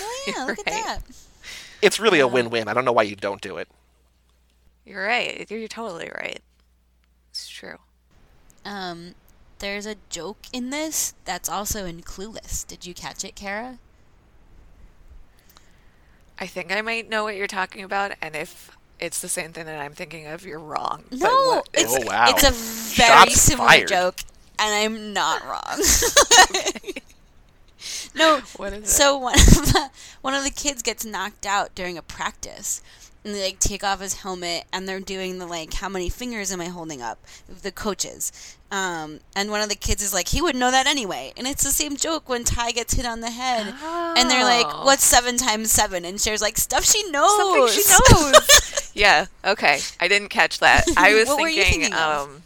oh 0.00 0.24
yeah 0.26 0.44
look 0.46 0.58
Right. 0.66 0.66
at 0.66 0.66
that 0.66 1.02
It's 1.82 2.00
really 2.00 2.20
a 2.20 2.28
win-win. 2.28 2.68
I 2.68 2.74
don't 2.74 2.84
know 2.84 2.92
why 2.92 3.04
you 3.04 3.16
don't 3.16 3.40
do 3.40 3.56
it. 3.58 3.68
you're 4.84 5.04
right. 5.04 5.48
You're 5.50 5.68
totally 5.68 6.10
right. 6.14 6.40
It's 7.30 7.48
true. 7.48 7.78
um 8.64 9.14
there's 9.58 9.86
a 9.86 9.96
joke 10.08 10.46
in 10.52 10.70
this 10.70 11.14
that's 11.24 11.48
also 11.48 11.84
in 11.84 12.00
clueless 12.02 12.66
did 12.66 12.86
you 12.86 12.94
catch 12.94 13.24
it 13.24 13.34
kara 13.36 13.78
I 16.38 16.46
think 16.46 16.72
I 16.72 16.80
might 16.80 17.08
know 17.08 17.24
what 17.24 17.36
you're 17.36 17.46
talking 17.46 17.82
about, 17.84 18.12
and 18.22 18.34
if 18.34 18.70
it's 19.00 19.20
the 19.20 19.28
same 19.28 19.52
thing 19.52 19.66
that 19.66 19.80
I'm 19.80 19.92
thinking 19.92 20.26
of, 20.26 20.44
you're 20.44 20.58
wrong. 20.58 21.04
No, 21.10 21.62
it's 21.72 21.94
Oh, 21.96 22.06
wow. 22.06 22.26
it's 22.28 22.42
a 22.44 22.50
very 22.96 23.30
Shots 23.30 23.40
similar 23.40 23.68
fired. 23.68 23.88
joke, 23.88 24.20
and 24.58 24.74
I'm 24.74 25.12
not 25.12 25.44
wrong. 25.44 25.82
No, 28.14 28.40
What 28.56 28.72
is 28.74 28.82
it? 28.82 28.88
so 28.88 29.16
one 29.16 29.34
of 29.38 29.46
the, 29.46 29.90
one 30.20 30.34
of 30.34 30.44
the 30.44 30.50
kids 30.50 30.82
gets 30.82 31.04
knocked 31.04 31.46
out 31.46 31.74
during 31.74 31.96
a 31.96 32.02
practice, 32.02 32.82
and 33.24 33.34
they 33.34 33.44
like 33.44 33.58
take 33.58 33.84
off 33.84 34.00
his 34.00 34.14
helmet, 34.20 34.64
and 34.72 34.88
they're 34.88 35.00
doing 35.00 35.38
the 35.38 35.46
like, 35.46 35.74
how 35.74 35.88
many 35.88 36.08
fingers 36.08 36.50
am 36.52 36.60
I 36.60 36.66
holding 36.66 37.02
up? 37.02 37.18
The 37.62 37.70
coaches, 37.72 38.56
um, 38.70 39.20
and 39.36 39.50
one 39.50 39.60
of 39.60 39.68
the 39.68 39.74
kids 39.74 40.02
is 40.02 40.14
like, 40.14 40.28
he 40.28 40.40
would 40.40 40.56
know 40.56 40.70
that 40.70 40.86
anyway, 40.86 41.32
and 41.36 41.46
it's 41.46 41.64
the 41.64 41.70
same 41.70 41.96
joke 41.96 42.28
when 42.28 42.44
Tai 42.44 42.70
gets 42.72 42.94
hit 42.94 43.04
on 43.06 43.20
the 43.20 43.30
head, 43.30 43.74
and 44.16 44.30
they're 44.30 44.44
like, 44.44 44.66
Oh. 44.68 44.84
what's 44.84 45.04
seven 45.04 45.36
times 45.36 45.70
seven? 45.70 46.04
And 46.04 46.20
Cher's 46.20 46.40
like, 46.42 46.56
stuff 46.56 46.84
she 46.84 47.02
knows. 47.10 47.36
Something 47.36 47.68
she 47.68 48.12
knows. 48.14 48.90
yeah. 48.94 49.26
Okay. 49.44 49.80
I 50.00 50.08
didn't 50.08 50.28
catch 50.28 50.60
that. 50.60 50.84
I 50.96 51.14
was 51.14 51.28
What 51.28 51.40
were 51.40 51.48
you 51.48 51.62
thinking, 51.62 51.80
thinking 51.92 51.98
um, 51.98 52.42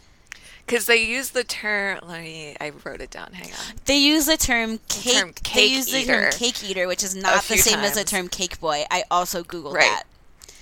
because 0.65 0.87
they 0.87 1.03
use 1.05 1.29
the 1.29 1.43
term. 1.43 1.99
Let 2.03 2.21
me. 2.21 2.55
I 2.59 2.71
wrote 2.83 2.99
it 2.99 3.11
down. 3.11 3.31
Hang 3.33 3.51
on. 3.53 3.75
They 3.85 3.97
use 3.97 4.25
the 4.25 4.35
term 4.37 4.79
cake. 4.89 5.13
term 5.13 5.27
they 5.29 5.41
cake 5.43 5.71
use 5.71 5.91
the 5.91 5.99
eater 5.99 6.21
term 6.23 6.39
cake 6.39 6.63
eater, 6.67 6.87
which 6.87 7.03
is 7.03 7.15
not 7.15 7.35
the 7.35 7.53
few 7.53 7.57
same 7.57 7.79
as 7.81 7.93
the 7.93 8.03
term 8.03 8.27
cake 8.29 8.59
boy. 8.59 8.83
I 8.89 9.03
also 9.11 9.43
googled 9.43 9.73
Right. 9.73 9.83
that. 9.83 10.03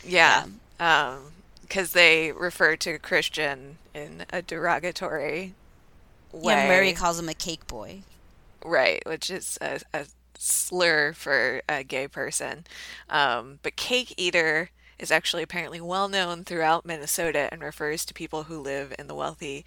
Yeah. 0.06 0.46
Um, 0.80 1.32
because 1.62 1.94
they 1.94 2.32
refer 2.32 2.76
to 2.78 3.00
Christian 3.00 3.78
in 3.94 4.26
a 4.32 4.42
derogatory 4.42 5.54
way. 6.32 6.54
Yeah, 6.54 6.68
Murray 6.68 6.94
calls 6.94 7.18
him 7.20 7.30
a 7.30 7.34
cake 7.34 7.66
boy. 7.68 8.02
Right, 8.64 9.02
which 9.06 9.30
is 9.30 9.58
a, 9.62 9.80
a 9.94 10.06
slur 10.38 11.14
for 11.14 11.62
a 11.68 11.84
gay 11.84 12.08
person. 12.08 12.66
Um, 13.10 13.60
but 13.64 13.76
cake 13.76 14.14
eater 14.18 14.70
is 15.00 15.12
actually 15.12 15.44
apparently 15.44 15.82
well 15.82 16.08
known 16.08 16.44
throughout 16.44 16.86
Minnesota 16.86 17.50
and 17.52 17.62
refers 17.64 18.06
to 18.06 18.14
people 18.14 18.44
who 18.44 18.60
live 18.60 18.94
in 19.00 19.08
the 19.08 19.16
wealthy 19.16 19.66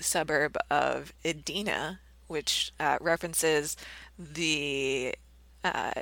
suburb 0.00 0.56
of 0.70 1.12
Edina, 1.24 2.00
which 2.26 2.72
uh, 2.80 2.98
references 3.00 3.76
the 4.18 5.14
uh, 5.64 5.92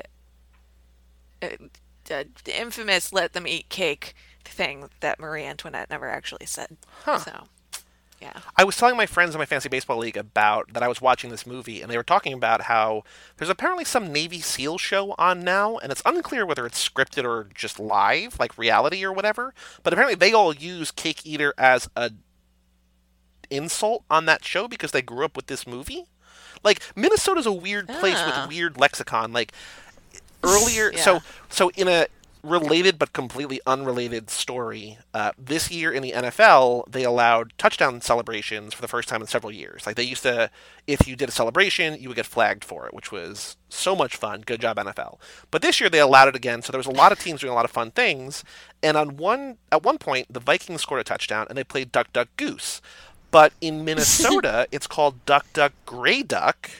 uh, 2.10 2.24
infamous 2.46 3.12
"let 3.12 3.32
them 3.32 3.46
eat 3.46 3.68
cake" 3.68 4.14
thing 4.44 4.88
that 5.00 5.18
Marie 5.18 5.44
Antoinette 5.44 5.90
never 5.90 6.08
actually 6.08 6.46
said. 6.46 6.76
Huh. 7.04 7.18
So, 7.18 7.48
yeah. 8.20 8.38
I 8.56 8.64
was 8.64 8.76
telling 8.76 8.96
my 8.96 9.06
friends 9.06 9.34
in 9.34 9.38
my 9.38 9.44
fantasy 9.44 9.68
baseball 9.68 9.98
league 9.98 10.16
about 10.16 10.72
that 10.72 10.82
I 10.82 10.88
was 10.88 11.02
watching 11.02 11.30
this 11.30 11.46
movie, 11.46 11.82
and 11.82 11.90
they 11.90 11.96
were 11.96 12.02
talking 12.02 12.32
about 12.32 12.62
how 12.62 13.02
there's 13.36 13.50
apparently 13.50 13.84
some 13.84 14.12
Navy 14.12 14.40
SEAL 14.40 14.78
show 14.78 15.14
on 15.18 15.40
now, 15.40 15.76
and 15.78 15.92
it's 15.92 16.02
unclear 16.06 16.46
whether 16.46 16.64
it's 16.64 16.88
scripted 16.88 17.24
or 17.24 17.48
just 17.54 17.78
live, 17.78 18.38
like 18.38 18.56
reality 18.56 19.04
or 19.04 19.12
whatever. 19.12 19.52
But 19.82 19.92
apparently, 19.92 20.14
they 20.14 20.32
all 20.32 20.54
use 20.54 20.90
Cake 20.90 21.26
Eater 21.26 21.52
as 21.58 21.90
a 21.96 22.12
insult 23.50 24.04
on 24.10 24.26
that 24.26 24.44
show 24.44 24.66
because 24.68 24.90
they 24.92 25.02
grew 25.02 25.24
up 25.24 25.36
with 25.36 25.46
this 25.46 25.66
movie. 25.66 26.04
Like 26.64 26.80
Minnesota's 26.96 27.46
a 27.46 27.52
weird 27.52 27.86
place 27.88 28.16
Ah. 28.18 28.40
with 28.40 28.48
weird 28.48 28.76
lexicon. 28.78 29.32
Like 29.32 29.52
earlier, 30.46 30.92
Yeah. 30.94 31.00
so 31.02 31.20
so 31.48 31.70
in 31.76 31.88
a 31.88 32.06
related 32.42 32.96
but 32.96 33.12
completely 33.12 33.60
unrelated 33.66 34.30
story, 34.30 34.98
uh, 35.12 35.32
this 35.36 35.68
year 35.68 35.90
in 35.90 36.00
the 36.00 36.12
NFL 36.12 36.84
they 36.88 37.02
allowed 37.02 37.52
touchdown 37.58 38.00
celebrations 38.00 38.72
for 38.72 38.82
the 38.82 38.86
first 38.88 39.08
time 39.08 39.20
in 39.20 39.26
several 39.26 39.50
years. 39.52 39.84
Like 39.84 39.96
they 39.96 40.04
used 40.04 40.22
to, 40.22 40.48
if 40.86 41.08
you 41.08 41.16
did 41.16 41.28
a 41.28 41.32
celebration, 41.32 42.00
you 42.00 42.08
would 42.08 42.14
get 42.16 42.26
flagged 42.26 42.62
for 42.62 42.86
it, 42.86 42.94
which 42.94 43.10
was 43.10 43.56
so 43.68 43.96
much 43.96 44.14
fun. 44.14 44.42
Good 44.46 44.60
job 44.60 44.76
NFL. 44.76 45.18
But 45.50 45.60
this 45.62 45.80
year 45.80 45.90
they 45.90 45.98
allowed 45.98 46.28
it 46.28 46.36
again, 46.36 46.62
so 46.62 46.70
there 46.70 46.78
was 46.78 46.86
a 46.86 46.90
lot 46.92 47.10
of 47.10 47.18
teams 47.18 47.40
doing 47.40 47.52
a 47.52 47.56
lot 47.56 47.64
of 47.64 47.72
fun 47.72 47.90
things. 47.90 48.44
And 48.80 48.96
on 48.96 49.16
one 49.16 49.56
at 49.72 49.82
one 49.82 49.98
point, 49.98 50.32
the 50.32 50.38
Vikings 50.40 50.82
scored 50.82 51.00
a 51.00 51.04
touchdown 51.04 51.46
and 51.48 51.58
they 51.58 51.64
played 51.64 51.90
Duck 51.90 52.12
Duck 52.12 52.28
Goose. 52.36 52.80
But 53.32 53.54
in 53.60 53.84
Minnesota, 53.88 54.68
it's 54.70 54.86
called 54.86 55.24
Duck 55.26 55.46
Duck 55.52 55.72
Gray 55.84 56.22
Duck, 56.22 56.70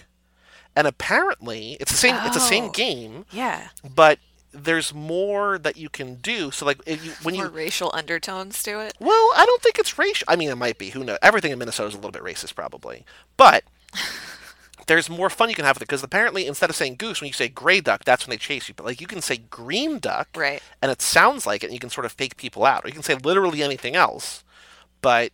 and 0.77 0.87
apparently 0.87 1.77
it's 1.81 1.91
the 1.91 1.99
same. 1.99 2.15
It's 2.27 2.35
the 2.37 2.41
same 2.41 2.65
Oh. 2.67 2.71
game, 2.71 3.25
Yeah. 3.33 3.69
but 3.83 4.21
there's 4.53 4.95
more 4.95 5.59
that 5.59 5.77
you 5.77 5.89
can 5.89 6.15
do. 6.17 6.51
So 6.51 6.65
like 6.65 6.79
if 6.87 7.05
you, 7.05 7.13
when 7.23 7.35
More 7.35 7.47
you 7.47 7.51
racial 7.51 7.91
undertones 7.93 8.63
to 8.63 8.81
it. 8.81 8.95
well, 9.01 9.31
I 9.37 9.45
don't 9.45 9.61
think 9.63 9.79
it's 9.79 9.99
racial. 9.99 10.25
I 10.29 10.37
mean, 10.37 10.49
it 10.51 10.55
might 10.57 10.79
be. 10.79 10.91
Who 10.91 11.03
knows? 11.05 11.19
Everything 11.23 11.51
in 11.53 11.59
Minnesota 11.59 11.89
is 11.89 11.95
a 11.95 11.99
little 11.99 12.11
bit 12.13 12.23
racist, 12.23 12.55
probably. 12.55 13.05
But 13.37 13.65
there's 14.87 15.11
more 15.11 15.29
fun 15.29 15.49
you 15.49 15.55
can 15.55 15.65
have 15.65 15.77
with 15.77 15.83
it 15.83 15.89
because 15.89 16.03
apparently, 16.03 16.47
instead 16.47 16.71
of 16.71 16.77
saying 16.77 16.95
goose, 16.97 17.21
when 17.21 17.27
you 17.29 17.33
say 17.35 17.49
gray 17.49 17.81
duck, 17.81 18.05
that's 18.05 18.25
when 18.27 18.31
they 18.31 18.37
chase 18.39 18.69
you. 18.69 18.75
But 18.75 18.87
like, 18.87 19.01
you 19.01 19.07
can 19.07 19.21
say 19.21 19.37
green 19.37 19.99
duck, 19.99 20.29
Right. 20.37 20.63
And 20.81 20.91
it 20.93 21.03
sounds 21.03 21.47
like 21.47 21.63
it, 21.63 21.67
and 21.67 21.75
you 21.75 21.81
can 21.81 21.91
sort 21.91 22.05
of 22.05 22.13
fake 22.13 22.37
people 22.37 22.65
out. 22.65 22.85
Or 22.85 22.89
you 22.89 22.95
can 22.95 23.03
say 23.03 23.15
literally 23.17 23.63
anything 23.63 23.97
else, 23.97 24.45
but 25.03 25.33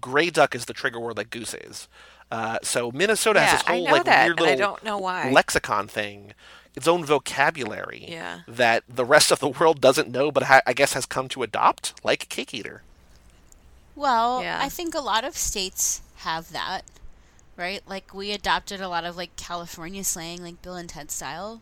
gray 0.00 0.30
duck 0.30 0.54
is 0.54 0.66
the 0.66 0.74
trigger 0.74 1.00
word 1.00 1.16
like 1.16 1.30
goose 1.30 1.54
is. 1.54 1.88
Uh, 2.34 2.58
so 2.62 2.90
Minnesota 2.90 3.38
Yeah, 3.40 3.46
has 3.46 3.60
this 3.60 3.68
whole 3.68 3.84
like 3.84 4.04
that, 4.04 4.26
weird 4.26 4.40
and 4.40 4.46
I 4.46 4.50
little 4.50 4.66
don't 4.66 4.84
know 4.84 4.98
why. 4.98 5.30
lexicon 5.30 5.86
thing, 5.88 6.32
its 6.74 6.88
own 6.88 7.04
vocabulary 7.04 8.06
Yeah. 8.08 8.40
that 8.48 8.82
the 8.88 9.04
rest 9.04 9.30
of 9.30 9.38
the 9.38 9.48
world 9.48 9.80
doesn't 9.80 10.10
know, 10.10 10.32
but 10.32 10.44
ha- 10.44 10.60
I 10.66 10.72
guess 10.72 10.94
has 10.94 11.06
come 11.06 11.28
to 11.28 11.42
adopt, 11.44 11.94
like 12.02 12.28
cake 12.28 12.52
eater. 12.52 12.82
Well, 13.94 14.42
Yeah. 14.42 14.58
I 14.60 14.68
think 14.68 14.94
a 14.94 15.00
lot 15.00 15.22
of 15.24 15.36
states 15.36 16.02
have 16.26 16.50
that, 16.50 16.82
right? 17.56 17.82
Like 17.86 18.12
we 18.12 18.32
adopted 18.32 18.80
a 18.80 18.88
lot 18.88 19.04
of 19.04 19.16
like 19.16 19.36
California 19.36 20.02
slang, 20.02 20.42
like 20.42 20.60
Bill 20.60 20.74
and 20.74 20.88
Ted 20.88 21.12
style. 21.12 21.60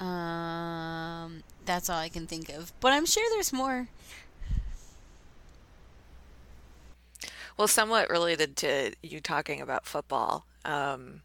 Um, 0.00 1.42
that's 1.66 1.90
all 1.90 1.98
I 1.98 2.08
can 2.08 2.26
think 2.26 2.48
of. 2.48 2.72
But 2.80 2.92
I'm 2.92 3.04
sure 3.04 3.24
there's 3.34 3.52
more. 3.52 3.88
Well, 7.58 7.68
somewhat 7.68 8.08
related 8.08 8.56
to 8.58 8.92
you 9.02 9.20
talking 9.20 9.60
about 9.60 9.84
football, 9.84 10.46
um, 10.64 11.22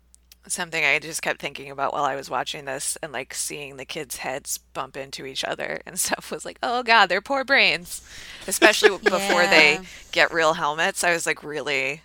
something 0.48 0.84
I 0.84 0.98
just 1.00 1.22
kept 1.22 1.40
thinking 1.40 1.70
about 1.70 1.94
while 1.94 2.04
I 2.04 2.16
was 2.16 2.30
watching 2.30 2.66
this 2.66 2.98
and 3.04 3.14
like 3.14 3.34
seeing 3.34 3.78
the 3.78 3.86
kids' 3.86 4.18
heads 4.18 4.58
bump 4.58 4.98
into 4.98 5.26
each 5.26 5.44
other 5.44 5.80
and 5.86 6.00
stuff 6.00 6.32
was 6.32 6.44
like, 6.44 6.58
oh 6.64 6.82
God, 6.84 7.06
they're 7.08 7.22
poor 7.22 7.44
brains. 7.46 8.02
Especially 8.48 8.90
before 8.98 9.44
they 9.46 9.80
get 10.12 10.34
real 10.34 10.54
helmets. 10.56 11.04
I 11.04 11.14
was 11.14 11.26
like 11.28 11.44
really 11.44 12.02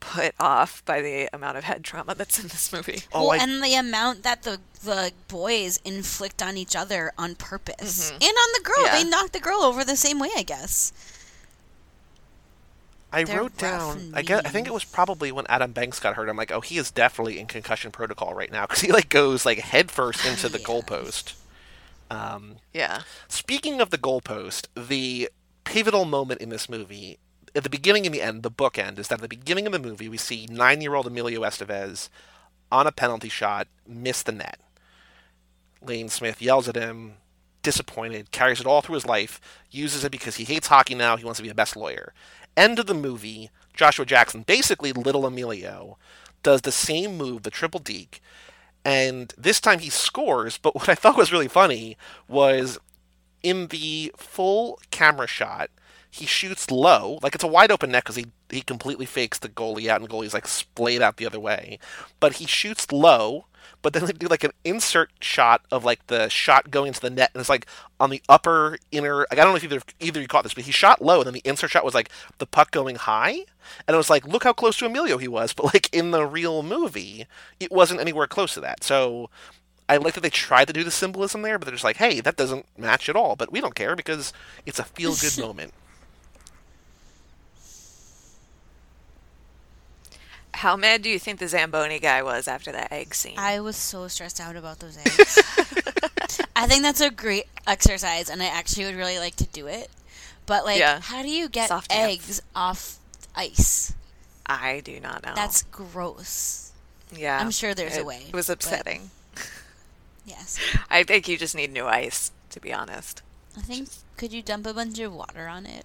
put 0.00 0.34
off 0.40 0.84
by 0.84 1.00
the 1.00 1.28
amount 1.32 1.56
of 1.56 1.62
head 1.64 1.84
trauma 1.84 2.14
that's 2.14 2.38
in 2.40 2.48
this 2.48 2.72
movie. 2.72 3.02
Oh, 3.12 3.28
well, 3.28 3.32
I- 3.40 3.44
and 3.44 3.62
the 3.62 3.74
amount 3.74 4.22
that 4.24 4.42
the 4.42 4.60
the 4.82 5.12
boys 5.28 5.78
inflict 5.84 6.42
on 6.42 6.56
each 6.56 6.74
other 6.74 7.12
on 7.16 7.36
purpose, 7.36 8.10
Mhm. 8.10 8.14
and 8.14 8.24
on 8.36 8.48
the 8.54 8.60
girl, 8.64 8.84
Yeah. 8.86 8.92
they 9.00 9.04
knock 9.08 9.30
the 9.30 9.38
girl 9.38 9.60
over 9.60 9.84
the 9.84 9.94
same 9.96 10.18
way, 10.18 10.30
I 10.36 10.42
guess. 10.42 10.92
I 13.12 13.24
They're 13.24 13.40
wrote 13.40 13.56
down. 13.58 14.12
I 14.14 14.22
guess 14.22 14.42
I 14.44 14.48
think 14.48 14.66
it 14.66 14.72
was 14.72 14.84
probably 14.84 15.30
when 15.32 15.46
Adam 15.48 15.72
Banks 15.72 16.00
got 16.00 16.14
hurt. 16.14 16.28
I'm 16.28 16.36
like, 16.36 16.50
oh, 16.50 16.60
he 16.60 16.78
is 16.78 16.90
definitely 16.90 17.38
in 17.38 17.46
concussion 17.46 17.90
protocol 17.90 18.34
right 18.34 18.50
now 18.50 18.62
because 18.66 18.80
he 18.80 18.90
like 18.90 19.08
goes 19.08 19.44
like 19.44 19.58
headfirst 19.58 20.24
into 20.26 20.48
the 20.48 20.58
Yeah. 20.58 20.64
goalpost. 20.64 21.34
Um, 22.10 22.56
Yeah. 22.72 23.02
speaking 23.28 23.80
of 23.80 23.90
the 23.90 23.98
goalpost, 23.98 24.66
the 24.76 25.30
pivotal 25.64 26.04
moment 26.04 26.40
in 26.40 26.48
this 26.48 26.68
movie, 26.68 27.18
at 27.54 27.62
the 27.64 27.70
beginning 27.70 28.06
and 28.06 28.14
the 28.14 28.22
end, 28.22 28.42
the 28.42 28.50
bookend 28.50 28.98
is 28.98 29.08
that 29.08 29.16
at 29.16 29.20
the 29.22 29.28
beginning 29.28 29.66
of 29.66 29.72
the 29.72 29.78
movie 29.78 30.08
we 30.08 30.16
see 30.16 30.46
nine-year-old 30.50 31.06
Emilio 31.06 31.42
Estevez 31.42 32.08
on 32.70 32.86
a 32.86 32.92
penalty 32.92 33.28
shot 33.28 33.68
miss 33.86 34.22
the 34.22 34.32
net. 34.32 34.58
Lane 35.82 36.08
Smith 36.08 36.40
yells 36.40 36.68
at 36.68 36.76
him, 36.76 37.14
disappointed, 37.62 38.30
carries 38.30 38.60
it 38.60 38.66
all 38.66 38.80
through 38.82 38.94
his 38.94 39.06
life, 39.06 39.40
uses 39.70 40.04
it 40.04 40.12
because 40.12 40.36
he 40.36 40.44
hates 40.44 40.68
hockey 40.68 40.94
now, 40.94 41.16
he 41.16 41.24
wants 41.24 41.38
to 41.38 41.42
be 41.42 41.48
the 41.48 41.54
best 41.54 41.76
lawyer. 41.76 42.12
End 42.56 42.78
of 42.78 42.86
the 42.86 42.94
movie, 42.94 43.50
Joshua 43.74 44.04
Jackson, 44.04 44.42
basically 44.42 44.92
little 44.92 45.26
Emilio, 45.26 45.96
does 46.42 46.62
the 46.62 46.72
same 46.72 47.16
move, 47.16 47.42
the 47.42 47.50
triple 47.50 47.80
deke, 47.80 48.20
and 48.84 49.32
this 49.38 49.60
time 49.60 49.78
he 49.78 49.90
scores, 49.90 50.58
but 50.58 50.74
what 50.74 50.88
I 50.88 50.94
thought 50.94 51.16
was 51.16 51.32
really 51.32 51.48
funny 51.48 51.96
was 52.28 52.78
in 53.42 53.68
the 53.68 54.12
full 54.16 54.80
camera 54.90 55.26
shot, 55.26 55.70
he 56.10 56.26
shoots 56.26 56.70
low, 56.70 57.18
like 57.22 57.34
it's 57.34 57.44
a 57.44 57.48
wide 57.48 57.70
open 57.70 57.90
net 57.90 58.04
because 58.04 58.16
he, 58.16 58.26
he 58.50 58.60
completely 58.60 59.06
fakes 59.06 59.38
the 59.38 59.48
goalie 59.48 59.88
out, 59.88 60.00
and 60.00 60.08
the 60.08 60.14
goalie's 60.14 60.34
like 60.34 60.46
splayed 60.46 61.00
out 61.00 61.16
the 61.16 61.26
other 61.26 61.40
way. 61.40 61.78
But 62.20 62.34
he 62.34 62.46
shoots 62.46 62.92
low, 62.92 63.46
but 63.82 63.92
then 63.92 64.06
they 64.06 64.12
do 64.12 64.28
like 64.28 64.44
an 64.44 64.52
insert 64.64 65.10
shot 65.20 65.62
of 65.70 65.84
like 65.84 66.06
the 66.06 66.28
shot 66.28 66.70
going 66.70 66.88
into 66.88 67.00
the 67.00 67.10
net, 67.10 67.30
and 67.34 67.40
it's 67.40 67.50
like 67.50 67.66
on 68.00 68.10
the 68.10 68.22
upper 68.28 68.78
inner. 68.90 69.18
Like, 69.18 69.32
I 69.32 69.36
don't 69.36 69.50
know 69.50 69.56
if 69.56 69.64
either 69.64 69.80
either 70.00 70.20
you 70.20 70.28
caught 70.28 70.44
this, 70.44 70.54
but 70.54 70.64
he 70.64 70.72
shot 70.72 71.02
low, 71.02 71.18
and 71.18 71.26
then 71.26 71.34
the 71.34 71.42
insert 71.44 71.70
shot 71.70 71.84
was 71.84 71.94
like 71.94 72.10
the 72.38 72.46
puck 72.46 72.70
going 72.70 72.96
high, 72.96 73.32
and 73.86 73.94
it 73.94 73.96
was 73.96 74.10
like, 74.10 74.26
look 74.26 74.44
how 74.44 74.52
close 74.52 74.76
to 74.78 74.86
Emilio 74.86 75.18
he 75.18 75.28
was. 75.28 75.52
But 75.62 75.74
like 75.74 75.92
in 75.92 76.12
the 76.12 76.24
real 76.24 76.62
movie, 76.62 77.26
it 77.60 77.70
wasn't 77.72 78.00
anywhere 78.00 78.26
close 78.26 78.54
to 78.54 78.60
that. 78.60 78.82
So 78.84 79.28
I 79.88 79.96
like 79.96 80.14
that 80.14 80.20
they 80.20 80.30
tried 80.30 80.66
to 80.68 80.72
do 80.72 80.84
the 80.84 80.90
symbolism 80.90 81.42
there, 81.42 81.58
but 81.58 81.66
they're 81.66 81.74
just 81.74 81.84
like, 81.84 81.96
hey, 81.96 82.20
that 82.20 82.36
doesn't 82.36 82.66
match 82.78 83.08
at 83.08 83.16
all. 83.16 83.36
But 83.36 83.52
we 83.52 83.60
don't 83.60 83.74
care 83.74 83.94
because 83.94 84.32
it's 84.64 84.78
a 84.78 84.84
feel 84.84 85.14
good 85.14 85.38
moment. 85.40 85.74
How 90.62 90.76
mad 90.76 91.02
do 91.02 91.10
you 91.10 91.18
think 91.18 91.40
the 91.40 91.48
Zamboni 91.48 91.98
guy 91.98 92.22
was 92.22 92.46
after 92.46 92.70
that 92.70 92.92
egg 92.92 93.16
scene? 93.16 93.34
I 93.36 93.58
was 93.58 93.74
so 93.74 94.06
stressed 94.06 94.38
out 94.38 94.54
about 94.54 94.78
those 94.78 94.96
eggs. 94.96 95.36
I 96.54 96.68
think 96.68 96.82
that's 96.84 97.00
a 97.00 97.10
great 97.10 97.46
exercise, 97.66 98.30
and 98.30 98.40
I 98.40 98.46
actually 98.46 98.84
would 98.84 98.94
really 98.94 99.18
like 99.18 99.34
to 99.36 99.46
do 99.48 99.66
it. 99.66 99.90
But 100.46 100.64
like, 100.64 100.78
Yeah. 100.78 101.00
how 101.00 101.22
do 101.22 101.28
you 101.28 101.48
get 101.48 101.66
Soft 101.66 101.92
eggs 101.92 102.40
off 102.54 102.98
ice? 103.34 103.92
I 104.46 104.78
do 104.84 105.00
not 105.00 105.24
know. 105.24 105.32
That's 105.34 105.64
gross. 105.64 106.70
Yeah. 107.12 107.40
I'm 107.40 107.50
sure 107.50 107.74
there's 107.74 107.96
a 107.96 108.04
way, 108.04 108.26
It 108.28 108.34
was 108.34 108.48
upsetting. 108.48 109.10
Yes. 110.24 110.60
I 110.88 111.02
think 111.02 111.26
you 111.26 111.36
just 111.36 111.56
need 111.56 111.72
new 111.72 111.86
ice, 111.86 112.30
to 112.50 112.60
be 112.60 112.72
honest. 112.72 113.20
I 113.58 113.62
think 113.62 113.88
could 114.16 114.32
you 114.32 114.42
dump 114.42 114.68
a 114.68 114.72
bunch 114.72 115.00
of 115.00 115.12
water 115.12 115.48
on 115.48 115.66
it? 115.66 115.84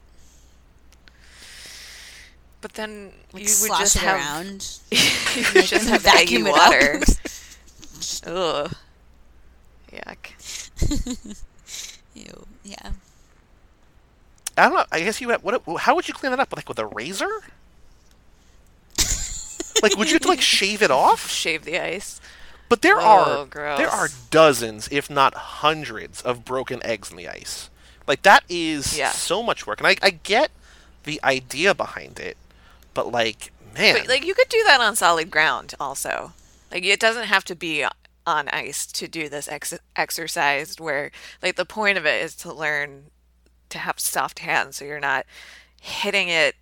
But 2.67 2.73
then 2.73 3.13
Like 3.31 3.43
you 3.43 3.55
would 3.61 3.77
just 3.79 3.95
it 3.95 4.01
have 4.01 4.17
around. 4.17 4.79
you 4.91 4.97
would 5.37 5.55
Like, 5.55 5.65
just 5.65 5.87
have 5.87 6.01
vacuum 6.01 6.43
vacuum 6.43 6.47
it 6.47 6.53
out. 6.53 6.57
water. 6.57 7.01
Ugh. 8.65 8.75
Yuck. 9.93 11.43
Ew. 12.13 12.45
Yeah. 12.65 12.91
I 14.57 14.63
don't 14.63 14.73
know. 14.73 14.83
I 14.91 14.99
guess 14.99 15.21
you. 15.21 15.29
What? 15.31 15.61
How 15.79 15.95
would 15.95 16.09
you 16.09 16.13
clean 16.13 16.31
that 16.31 16.41
up? 16.41 16.53
Like 16.53 16.67
with 16.67 16.77
a 16.79 16.87
razor? 16.87 17.29
like, 19.81 19.95
would 19.95 20.07
you 20.09 20.15
have 20.15 20.23
to 20.23 20.27
like 20.27 20.41
shave 20.41 20.81
it 20.81 20.91
off? 20.91 21.29
Shave 21.31 21.63
the 21.63 21.79
ice. 21.79 22.19
But 22.67 22.81
there 22.81 22.99
Oh, 22.99 23.43
are 23.43 23.45
gross. 23.45 23.77
there 23.77 23.89
are 23.89 24.09
dozens, 24.29 24.89
if 24.91 25.09
not 25.09 25.33
hundreds, 25.35 26.21
of 26.21 26.43
broken 26.43 26.85
eggs 26.85 27.11
in 27.11 27.15
the 27.15 27.29
ice. 27.29 27.69
Like 28.07 28.23
that 28.23 28.43
is 28.49 28.97
Yeah. 28.97 29.11
so 29.11 29.41
much 29.41 29.65
work, 29.65 29.79
and 29.79 29.87
I, 29.87 29.95
I 30.01 30.09
get 30.09 30.51
the 31.03 31.21
idea 31.23 31.73
behind 31.73 32.19
it, 32.19 32.35
but 32.97 33.11
like, 33.11 33.51
man, 33.75 33.95
But 33.95 34.07
like 34.07 34.25
you 34.25 34.33
could 34.33 34.49
do 34.49 34.63
that 34.65 34.81
on 34.81 34.95
solid 34.95 35.29
ground 35.29 35.75
also. 35.79 36.33
Like 36.71 36.83
it 36.83 36.99
doesn't 36.99 37.25
have 37.25 37.45
to 37.45 37.55
be 37.55 37.85
on 38.25 38.47
ice 38.49 38.87
to 38.87 39.07
do 39.07 39.29
this 39.29 39.47
ex- 39.47 39.79
exercise 39.95 40.79
where 40.79 41.11
like 41.43 41.57
the 41.57 41.63
point 41.63 41.99
of 41.99 42.07
it 42.07 42.23
is 42.23 42.35
to 42.37 42.51
learn 42.51 43.11
to 43.69 43.77
have 43.77 43.99
soft 43.99 44.39
hands 44.39 44.77
so 44.77 44.85
you're 44.85 44.99
not 44.99 45.25
hitting 45.79 46.27
it 46.27 46.55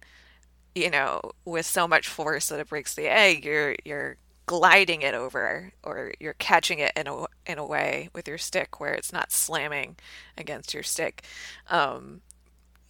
you 0.75 0.89
know 0.91 1.21
with 1.45 1.65
so 1.65 1.88
much 1.88 2.07
force 2.07 2.49
that 2.49 2.59
it 2.59 2.67
breaks 2.67 2.93
the 2.93 3.07
egg. 3.07 3.45
You're 3.45 3.77
you're 3.86 4.17
gliding 4.45 5.01
it 5.01 5.15
over 5.15 5.71
or 5.83 6.11
you're 6.19 6.33
catching 6.33 6.79
it 6.79 6.91
in 6.97 7.07
a 7.07 7.25
in 7.45 7.57
a 7.57 7.65
way 7.65 8.09
with 8.13 8.27
your 8.27 8.38
stick 8.38 8.81
where 8.81 8.93
it's 8.93 9.13
not 9.13 9.31
slamming 9.31 9.95
against 10.38 10.73
your 10.73 10.83
stick. 10.83 11.23
Um 11.69 12.19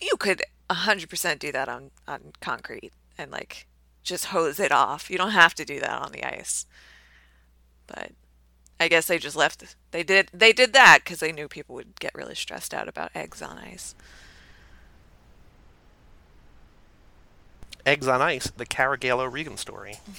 you 0.01 0.17
could 0.17 0.41
100% 0.71 1.37
do 1.37 1.51
that 1.51 1.69
on 1.69 1.91
on 2.07 2.33
concrete 2.41 2.91
and 3.17 3.31
like 3.31 3.67
just 4.03 4.25
hose 4.25 4.59
it 4.59 4.71
off. 4.71 5.09
You 5.09 5.17
don't 5.17 5.31
have 5.31 5.55
to 5.55 5.65
do 5.65 5.79
that 5.79 6.01
on 6.01 6.11
the 6.11 6.23
ice. 6.23 6.65
But 7.87 8.11
I 8.79 8.87
guess 8.87 9.05
they 9.07 9.17
just 9.19 9.35
left 9.35 9.75
they 9.91 10.03
did 10.03 10.29
they 10.33 10.51
did 10.53 10.73
that 10.73 11.05
cuz 11.05 11.19
they 11.19 11.31
knew 11.31 11.47
people 11.47 11.75
would 11.75 11.99
get 11.99 12.13
really 12.15 12.35
stressed 12.35 12.73
out 12.73 12.87
about 12.87 13.11
eggs 13.15 13.41
on 13.41 13.57
ice. 13.57 13.95
eggs 17.85 18.07
on 18.07 18.21
ice, 18.21 18.51
the 18.57 18.65
Caragalo 18.65 19.31
Regan 19.31 19.57
story. 19.57 19.99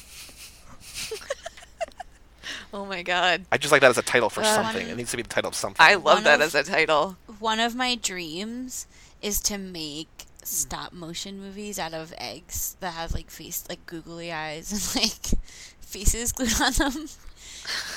Oh 2.73 2.85
my 2.85 3.03
god. 3.03 3.45
I 3.51 3.59
just 3.59 3.73
like 3.73 3.81
that 3.81 3.91
as 3.91 3.99
a 3.99 4.03
title 4.03 4.29
for 4.29 4.41
Uh, 4.43 4.45
something. 4.55 4.87
It 4.89 4.97
needs 4.97 5.11
to 5.13 5.17
be 5.17 5.23
the 5.23 5.29
title 5.29 5.49
of 5.49 5.55
something. 5.55 5.85
I 5.85 5.95
love 5.95 6.17
One 6.19 6.25
that 6.25 6.41
of- 6.41 6.43
as 6.43 6.55
a 6.55 6.63
title. 6.63 7.17
One 7.39 7.59
of 7.59 7.75
my 7.75 7.95
dreams 7.95 8.87
is 9.23 9.41
to 9.43 9.57
make 9.59 10.16
stop 10.47 10.93
motion 10.93 11.41
movies 11.41 11.79
out 11.79 11.95
of 11.95 12.15
eggs 12.19 12.77
that 12.81 12.95
have 12.95 13.13
like 13.15 13.31
face 13.31 13.65
like 13.69 13.85
googly 13.87 14.33
eyes 14.33 14.73
and 14.73 15.03
like 15.03 15.39
faces 15.81 16.33
glued 16.33 16.61
on 16.61 16.73
them. 16.73 17.09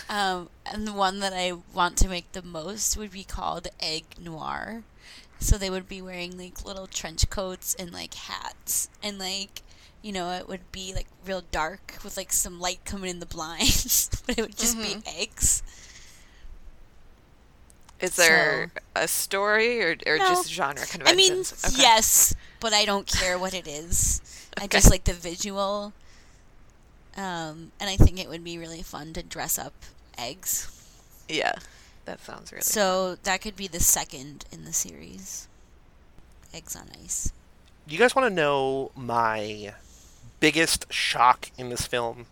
Um, 0.10 0.50
and 0.66 0.88
the 0.88 0.94
one 0.94 1.20
that 1.20 1.34
I 1.34 1.54
want 1.74 1.96
to 1.98 2.08
make 2.08 2.32
the 2.32 2.42
most 2.42 2.98
would 2.98 3.12
be 3.12 3.24
called 3.24 3.68
Egg 3.80 4.04
Noir. 4.20 4.82
So 5.40 5.58
they 5.58 5.70
would 5.70 5.88
be 5.88 6.02
wearing 6.02 6.38
like 6.38 6.66
little 6.66 6.88
trench 6.88 7.30
coats 7.30 7.76
and 7.76 7.94
like 7.94 8.14
hats 8.16 8.90
and 9.04 9.20
like 9.20 9.62
you 10.02 10.12
know 10.12 10.32
it 10.32 10.48
would 10.48 10.72
be 10.72 10.94
like 10.94 11.08
real 11.26 11.44
dark 11.52 11.98
with 12.04 12.18
like 12.18 12.34
some 12.34 12.60
light 12.60 12.84
coming 12.86 13.10
in 13.10 13.20
the 13.20 13.26
blinds, 13.26 14.10
but 14.26 14.38
it 14.38 14.42
would 14.42 14.58
just 14.58 14.78
be 14.78 14.98
eggs. 15.06 15.62
Is 18.02 18.16
there 18.16 18.72
a 18.96 19.08
story 19.08 19.84
or, 19.84 19.96
or 20.08 20.18
No. 20.18 20.30
just 20.30 20.52
genre 20.52 20.86
kind 20.86 21.02
of 21.02 21.08
thing? 21.08 21.14
I 21.14 21.18
mean. 21.18 21.40
Okay. 21.42 21.74
yes, 21.78 22.34
but 22.60 22.74
I 22.74 22.86
don't 22.86 23.08
care 23.08 23.38
what 23.38 23.54
it 23.54 23.68
is. 23.68 24.22
I 24.58 24.68
just 24.68 24.90
like 24.90 25.04
the 25.04 25.14
visual. 25.14 25.94
Um, 27.18 27.72
and 27.80 27.90
I 27.90 27.98
think 27.98 28.20
it 28.20 28.30
would 28.30 28.44
be 28.44 28.58
really 28.58 28.82
fun 28.82 29.14
to 29.14 29.24
dress 29.24 29.58
up 29.60 29.74
eggs. 30.18 30.72
Yeah. 31.28 31.54
That 32.06 32.22
sounds 32.22 32.52
really 32.52 32.62
So 32.64 33.16
that 33.24 33.42
could 33.42 33.56
be 33.56 33.68
the 33.68 33.80
second 33.80 34.46
in 34.52 34.64
the 34.66 34.74
series. 34.74 35.48
Eggs 36.54 36.76
on 36.76 36.88
ice. 37.04 37.32
you 37.88 37.98
guys 37.98 38.16
want 38.16 38.28
to 38.30 38.34
know 38.34 38.92
my 38.96 39.74
biggest 40.40 40.92
shock 40.92 41.52
in 41.58 41.70
this 41.70 41.86
film? 41.86 42.26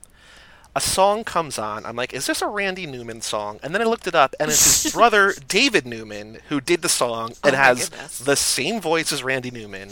A 0.77 0.81
song 0.81 1.23
comes 1.23 1.57
on. 1.57 1.85
I'm 1.87 1.95
like, 1.95 2.13
is 2.13 2.27
this 2.27 2.39
a 2.43 2.47
Randy 2.47 2.85
Newman 2.85 3.21
song? 3.21 3.59
And 3.63 3.73
then 3.73 3.81
I 3.81 3.85
looked 3.85 4.05
it 4.05 4.13
up, 4.13 4.35
and 4.39 4.51
it's 4.51 4.83
his 4.83 4.93
brother 4.93 5.33
David 5.47 5.87
Newman 5.87 6.37
who 6.49 6.61
did 6.61 6.83
the 6.83 6.89
song 6.89 7.33
and 7.43 7.55
Oh 7.55 7.57
has 7.57 7.89
goodness. 7.89 8.19
the 8.19 8.35
same 8.35 8.79
voice 8.79 9.11
as 9.11 9.23
Randy 9.23 9.49
Newman, 9.49 9.89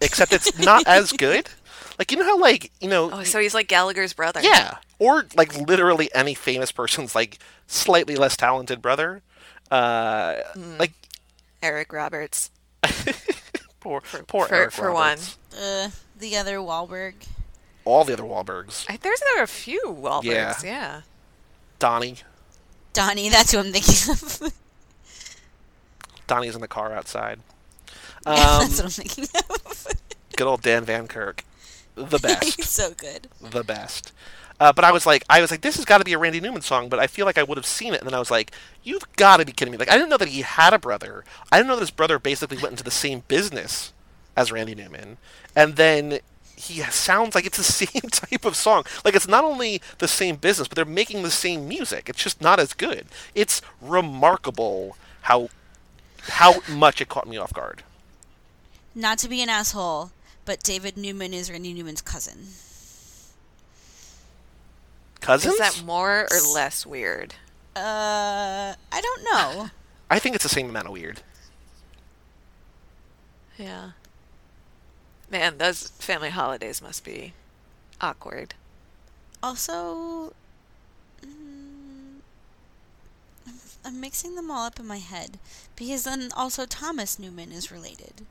except 0.00 0.32
it's 0.32 0.58
not 0.58 0.86
as 0.86 1.12
good. 1.12 1.48
Like 1.98 2.10
you 2.10 2.16
know 2.18 2.24
how 2.24 2.38
like 2.40 2.72
you 2.80 2.88
know 2.88 3.10
Oh, 3.12 3.22
so 3.22 3.38
he's 3.38 3.54
like 3.54 3.68
Gallagher's 3.68 4.14
brother. 4.14 4.40
yeah, 4.42 4.78
or 4.98 5.26
like 5.36 5.54
literally 5.56 6.08
any 6.14 6.32
famous 6.34 6.72
person's 6.72 7.14
like 7.14 7.38
slightly 7.66 8.16
less 8.16 8.36
talented 8.36 8.80
brother. 8.82 9.22
Uh, 9.70 10.36
Hmm. 10.54 10.78
like 10.78 10.92
Eric 11.62 11.92
Roberts. 11.92 12.50
poor 13.80 14.00
poor 14.26 14.46
for- 14.48 14.54
Eric 14.54 14.72
for 14.72 14.90
one. 14.92 15.18
Roberts. 15.18 15.38
Uh, 15.56 15.90
the 16.18 16.36
other 16.36 16.56
Wahlberg. 16.58 17.14
All 17.84 18.04
the 18.04 18.12
other 18.14 18.22
Wahlbergs, 18.22 18.86
I, 18.88 18.96
there's 18.96 19.20
there 19.20 19.40
are 19.40 19.44
a 19.44 19.48
few 19.48 19.80
Wahlbergs. 19.86 20.24
Yeah. 20.24 20.54
yeah. 20.64 21.00
Donnie. 21.78 22.16
Donnie, 22.92 23.28
that's 23.28 23.52
who 23.52 23.58
I'm 23.58 23.72
thinking 23.72 24.12
of. 24.12 24.52
Donnie's 26.26 26.54
in 26.54 26.60
the 26.60 26.68
car 26.68 26.92
outside. 26.92 27.40
Yeah, 28.26 28.32
Um, 28.32 28.60
that's 28.60 28.76
what 28.78 28.84
I'm 28.84 28.90
thinking 28.90 29.24
of. 29.34 29.86
good 30.36 30.46
old 30.46 30.62
Dan 30.62 30.84
Van 30.84 31.06
Kirk, 31.06 31.44
the 31.94 32.18
best, 32.18 32.56
He's 32.56 32.70
so 32.70 32.92
good. 32.92 33.28
the 33.40 33.62
best. 33.64 34.12
Uh, 34.60 34.72
but 34.72 34.84
I 34.84 34.92
was 34.92 35.04
like, 35.04 35.24
I 35.28 35.40
was 35.40 35.50
like, 35.50 35.62
this 35.62 35.76
has 35.76 35.84
got 35.84 35.98
to 35.98 36.04
be 36.04 36.12
a 36.12 36.18
Randy 36.18 36.40
Newman 36.40 36.62
song. 36.62 36.88
But 36.88 37.00
I 37.00 37.08
feel 37.08 37.26
like 37.26 37.36
I 37.38 37.42
would 37.42 37.58
have 37.58 37.66
seen 37.66 37.92
it, 37.92 38.00
and 38.00 38.06
then 38.08 38.14
I 38.14 38.20
was 38.20 38.30
like, 38.30 38.52
you've 38.84 39.02
got 39.16 39.38
to 39.38 39.44
be 39.44 39.50
kidding 39.52 39.72
me! 39.72 39.78
Like, 39.78 39.90
I 39.90 39.96
didn't 39.96 40.08
know 40.10 40.16
that 40.16 40.28
he 40.28 40.42
had 40.42 40.72
a 40.72 40.78
brother. 40.78 41.24
I 41.50 41.56
didn't 41.58 41.66
know 41.68 41.74
that 41.74 41.80
his 41.82 41.90
brother 41.90 42.18
basically 42.20 42.56
went 42.58 42.70
into 42.70 42.84
the 42.84 42.90
same 42.92 43.24
business 43.26 43.92
as 44.36 44.52
Randy 44.52 44.74
Newman, 44.76 45.18
and 45.56 45.74
then 45.76 46.20
he 46.56 46.80
sounds 46.82 47.34
like 47.34 47.46
it's 47.46 47.58
the 47.58 47.64
same 47.86 48.10
type 48.10 48.44
of 48.44 48.56
song. 48.56 48.84
Like, 49.04 49.14
it's 49.14 49.28
not 49.28 49.44
only 49.44 49.80
the 49.98 50.08
same 50.08 50.36
business, 50.36 50.68
but 50.68 50.76
they're 50.76 50.84
making 50.84 51.22
the 51.22 51.30
same 51.30 51.68
music. 51.68 52.08
It's 52.08 52.22
just 52.22 52.40
not 52.40 52.58
as 52.60 52.72
good. 52.72 53.06
It's 53.34 53.60
remarkable 53.80 54.96
how 55.22 55.48
how 56.28 56.60
much 56.68 57.00
it 57.00 57.08
caught 57.08 57.28
me 57.28 57.36
off 57.36 57.52
guard. 57.52 57.82
Not 58.94 59.18
to 59.18 59.28
be 59.28 59.42
an 59.42 59.48
asshole, 59.48 60.12
but 60.44 60.62
David 60.62 60.96
Newman 60.96 61.34
is 61.34 61.50
Randy 61.50 61.74
Newman's 61.74 62.00
cousin. 62.00 62.48
Cousins? 65.20 65.54
Is 65.54 65.58
that 65.60 65.82
more 65.84 66.26
or 66.30 66.54
less 66.54 66.86
weird? 66.86 67.34
Uh, 67.74 68.74
I 68.92 69.00
don't 69.00 69.24
know. 69.24 69.70
I 70.10 70.18
think 70.18 70.34
it's 70.34 70.44
the 70.44 70.50
same 70.50 70.68
amount 70.68 70.86
of 70.86 70.92
weird. 70.92 71.22
Yeah. 73.58 73.90
Man, 75.30 75.58
those 75.58 75.88
family 75.88 76.30
holidays 76.30 76.80
must 76.82 77.04
be 77.04 77.32
awkward. 78.00 78.54
Also, 79.42 80.32
mm, 81.22 82.20
I'm, 83.46 83.54
I'm 83.84 84.00
mixing 84.00 84.34
them 84.34 84.50
all 84.50 84.64
up 84.66 84.78
in 84.78 84.86
my 84.86 84.98
head 84.98 85.38
because 85.76 86.04
then 86.04 86.30
also 86.36 86.66
Thomas 86.66 87.18
Newman 87.18 87.52
is 87.52 87.70
related. 87.72 88.22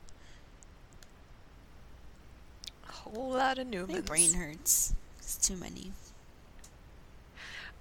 A 2.88 2.92
whole 2.92 3.30
lot 3.30 3.58
of 3.58 3.66
Newman. 3.66 3.96
My 3.96 4.00
brain 4.00 4.34
hurts. 4.34 4.94
It's 5.18 5.36
too 5.36 5.56
many. 5.56 5.92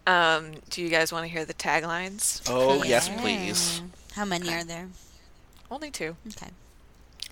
Um, 0.05 0.55
do 0.69 0.81
you 0.81 0.89
guys 0.89 1.13
want 1.13 1.25
to 1.25 1.31
hear 1.31 1.45
the 1.45 1.53
taglines? 1.53 2.41
Oh, 2.47 2.83
yes, 2.83 3.07
please. 3.21 3.81
How 4.15 4.25
many 4.25 4.47
Okay. 4.47 4.59
are 4.59 4.63
there? 4.65 4.89
Only 5.71 5.91
two. 5.91 6.17
Okay. 6.27 6.51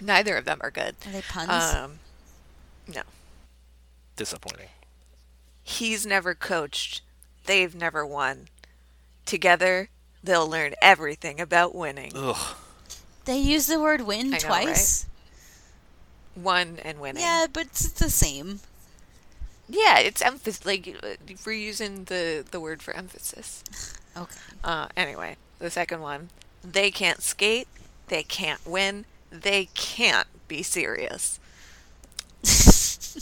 Neither 0.02 0.36
of 0.36 0.46
them 0.46 0.60
are 0.62 0.72
good. 0.72 0.96
Are 1.06 1.12
they 1.12 1.22
puns? 1.22 1.76
Um, 1.76 2.00
no. 2.94 3.02
Disappointing. 4.16 4.70
He's 5.64 6.06
never 6.06 6.34
coached. 6.34 7.02
They've 7.46 7.74
never 7.76 8.06
won. 8.06 8.48
Together, 9.26 9.90
they'll 10.24 10.50
learn 10.50 10.74
everything 10.82 11.40
about 11.40 11.76
winning. 11.76 12.12
Ugh. 12.16 12.56
they 13.26 13.38
use 13.38 13.68
the 13.68 13.80
word 13.80 14.02
win 14.02 14.28
I 14.34 14.38
know, 14.38 14.40
twice. 14.40 15.06
One 16.34 16.80
and 16.84 17.00
winning. 17.00 17.22
Yeah, 17.22 17.46
but 17.52 17.68
it's 17.68 17.92
the 17.92 18.10
same. 18.10 18.62
Yeah, 19.70 20.00
it's 20.00 20.22
emphasis. 20.22 20.66
Like 20.66 20.98
uh, 21.02 21.34
we're 21.46 21.54
using 21.54 22.06
the 22.06 22.44
the 22.50 22.60
word 22.60 22.82
for 22.82 22.94
emphasis. 22.94 23.64
Okay. 24.18 24.36
Uh, 24.62 24.90
anyway, 24.98 25.38
the 25.60 25.70
second 25.70 26.02
one. 26.02 26.32
They 26.70 26.92
can't 26.92 27.22
skate. 27.22 27.70
They 28.10 28.24
can't 28.24 28.60
win. 28.68 29.06
They 29.32 29.70
can't 29.74 30.28
be 30.48 30.62
serious. 30.62 31.40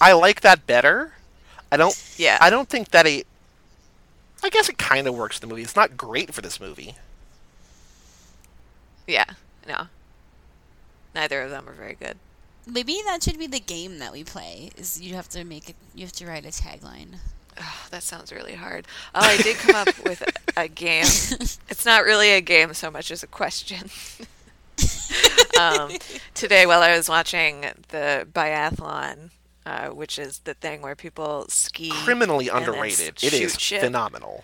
I 0.02 0.14
like 0.14 0.42
that 0.42 0.66
better. 0.66 1.14
I 1.72 1.78
don't. 1.78 1.96
Yeah. 2.18 2.38
I 2.42 2.50
don't 2.50 2.70
think 2.70 2.90
that 2.90 3.06
it. 3.06 3.28
I 4.44 4.50
guess 4.50 4.70
it 4.70 4.78
kind 4.78 5.08
of 5.08 5.16
works 5.16 5.36
for 5.38 5.42
the 5.42 5.48
movie. 5.48 5.62
It's 5.62 5.76
not 5.76 5.98
great 5.98 6.34
for 6.34 6.42
this 6.42 6.60
movie. 6.60 6.96
Yeah, 9.06 9.26
no. 9.68 9.88
Neither 11.14 11.42
of 11.42 11.50
them 11.50 11.68
are 11.68 11.74
very 11.74 11.96
good. 11.96 12.18
Maybe 12.66 13.02
that 13.06 13.24
should 13.24 13.40
be 13.40 13.48
the 13.48 13.60
game 13.60 13.98
that 14.00 14.12
we 14.12 14.24
play. 14.24 14.70
Is 14.78 15.02
you 15.02 15.16
have 15.16 15.28
to 15.30 15.44
make 15.44 15.70
it. 15.70 15.76
You 15.94 16.06
have 16.06 16.12
to 16.14 16.26
write 16.26 16.46
a 16.46 16.50
tagline. 16.50 17.16
Oh, 17.60 17.88
that 17.92 18.04
sounds 18.04 18.32
really 18.32 18.56
hard. 18.56 18.88
Oh, 19.14 19.20
I 19.22 19.38
did 19.38 19.58
come 19.58 19.76
up 19.76 19.88
with 20.06 20.22
a, 20.22 20.62
a 20.62 20.68
game. 20.68 21.04
It's 21.04 21.86
not 21.86 22.06
really 22.06 22.32
a 22.32 22.42
game 22.42 22.74
so 22.74 22.90
much 22.90 23.12
as 23.12 23.22
a 23.24 23.28
question. 23.28 23.90
um, 25.60 25.92
today, 26.34 26.66
while 26.66 26.82
I 26.82 26.96
was 26.96 27.10
watching 27.10 27.66
the 27.90 28.28
biathlon, 28.32 29.32
uh, 29.66 29.90
which 29.90 30.18
is 30.18 30.40
the 30.40 30.54
thing 30.54 30.82
where 30.82 30.96
people 30.96 31.46
ski, 31.50 31.92
Criminally 31.92 32.50
underrated. 32.50 33.24
It 33.24 33.34
is 33.34 33.56
shit. 33.60 33.82
phenomenal. 33.82 34.44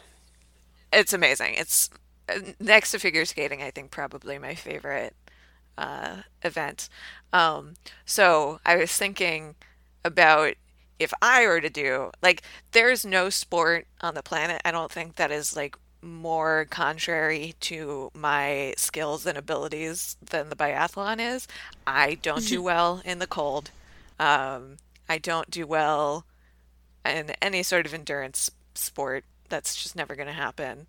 It's 0.91 1.13
amazing. 1.13 1.55
It's 1.55 1.89
uh, 2.29 2.39
next 2.59 2.91
to 2.91 2.99
figure 2.99 3.25
skating. 3.25 3.61
I 3.61 3.71
think 3.71 3.91
probably 3.91 4.37
my 4.37 4.55
favorite 4.55 5.15
uh, 5.77 6.17
event. 6.43 6.89
Um, 7.33 7.73
so 8.05 8.59
I 8.65 8.75
was 8.75 8.91
thinking 8.91 9.55
about 10.03 10.53
if 10.99 11.13
I 11.21 11.45
were 11.45 11.61
to 11.61 11.69
do 11.69 12.11
like, 12.21 12.41
there's 12.71 13.05
no 13.05 13.29
sport 13.29 13.87
on 14.01 14.13
the 14.13 14.23
planet. 14.23 14.61
I 14.63 14.71
don't 14.71 14.91
think 14.91 15.15
that 15.15 15.31
is 15.31 15.55
like 15.55 15.75
more 16.05 16.65
contrary 16.69 17.55
to 17.61 18.11
my 18.13 18.73
skills 18.77 19.25
and 19.25 19.37
abilities 19.37 20.15
than 20.21 20.49
the 20.49 20.55
biathlon 20.55 21.19
is. 21.19 21.47
I 21.85 22.15
don't 22.21 22.47
do 22.47 22.61
well 22.63 23.01
in 23.03 23.19
the 23.19 23.27
cold. 23.27 23.71
Um, 24.19 24.77
I 25.09 25.17
don't 25.17 25.49
do 25.49 25.67
well 25.67 26.25
in 27.03 27.31
any 27.41 27.63
sort 27.63 27.85
of 27.85 27.93
endurance 27.93 28.51
sport. 28.73 29.25
That's 29.49 29.81
just 29.81 29.95
never 29.95 30.15
going 30.15 30.27
to 30.27 30.33
happen. 30.33 30.87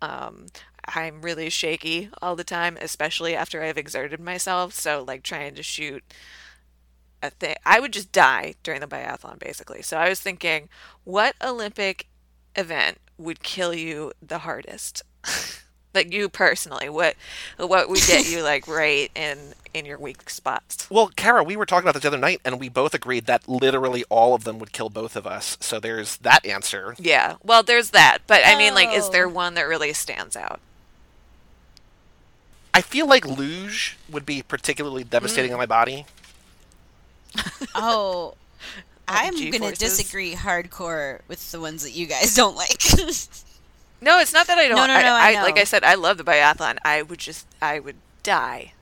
Um, 0.00 0.46
I'm 0.86 1.22
really 1.22 1.50
shaky 1.50 2.10
all 2.22 2.36
the 2.36 2.44
time, 2.44 2.78
especially 2.80 3.34
after 3.34 3.62
I've 3.62 3.78
exerted 3.78 4.20
myself. 4.20 4.74
So, 4.74 5.04
like, 5.06 5.22
trying 5.22 5.54
to 5.56 5.62
shoot 5.62 6.02
a 7.22 7.30
thing, 7.30 7.56
I 7.66 7.80
would 7.80 7.92
just 7.92 8.12
die 8.12 8.54
during 8.62 8.80
the 8.80 8.86
biathlon, 8.86 9.38
basically. 9.38 9.82
So, 9.82 9.98
I 9.98 10.08
was 10.08 10.20
thinking, 10.20 10.68
what 11.04 11.34
Olympic 11.42 12.06
event 12.56 12.98
would 13.20 13.42
kill 13.42 13.74
you 13.74 14.12
the 14.26 14.38
hardest? 14.38 15.02
like 15.94 16.12
you 16.12 16.28
personally, 16.28 16.88
what 16.88 17.16
what 17.56 17.88
would 17.88 18.00
get 18.06 18.30
you 18.30 18.42
like 18.42 18.66
right 18.68 19.10
in 19.14 19.38
in 19.74 19.86
your 19.86 19.98
weak 19.98 20.28
spots? 20.30 20.88
Well, 20.90 21.08
Kara, 21.14 21.44
we 21.44 21.56
were 21.56 21.66
talking 21.66 21.84
about 21.84 21.94
this 21.94 22.02
the 22.02 22.08
other 22.08 22.18
night, 22.18 22.40
and 22.44 22.58
we 22.58 22.68
both 22.68 22.94
agreed 22.94 23.26
that 23.26 23.48
literally 23.48 24.04
all 24.08 24.34
of 24.34 24.44
them 24.44 24.58
would 24.58 24.72
kill 24.72 24.90
both 24.90 25.16
of 25.16 25.26
us. 25.26 25.56
So 25.60 25.78
there's 25.78 26.16
that 26.18 26.44
answer. 26.44 26.94
Yeah, 26.98 27.36
well, 27.42 27.62
there's 27.62 27.90
that, 27.90 28.18
but 28.26 28.42
I 28.44 28.56
mean, 28.56 28.74
like, 28.74 28.90
is 28.90 29.06
Oh. 29.06 29.12
there 29.12 29.28
one 29.28 29.54
that 29.54 29.68
really 29.68 29.92
stands 29.92 30.36
out? 30.36 30.60
I 32.72 32.82
feel 32.82 33.06
like 33.06 33.26
luge 33.26 33.98
would 34.08 34.24
be 34.24 34.42
particularly 34.42 35.04
devastating 35.04 35.50
mm. 35.50 35.54
on 35.54 35.58
my 35.58 35.66
body. 35.66 36.06
Oh, 37.74 38.34
I'm 39.10 39.50
gonna 39.50 39.72
disagree 39.72 40.34
hardcore 40.34 41.20
with 41.28 41.50
the 41.50 41.60
ones 41.60 41.82
that 41.82 41.90
you 41.90 42.06
guys 42.06 42.34
don't 42.36 42.56
like. 42.56 42.80
No, 44.00 44.18
it's 44.18 44.32
not 44.32 44.46
that 44.46 44.58
I 44.58 44.68
don't. 44.68 44.76
No, 44.76 44.86
no, 44.86 45.00
no, 45.00 45.12
I 45.12 45.42
like 45.42 45.56
know. 45.56 45.60
I 45.60 45.64
said, 45.64 45.84
I 45.84 45.94
love 45.94 46.16
the 46.16 46.24
biathlon. 46.24 46.78
I 46.84 47.02
would 47.02 47.18
just, 47.18 47.46
I 47.60 47.80
would 47.80 47.96
die. 48.22 48.72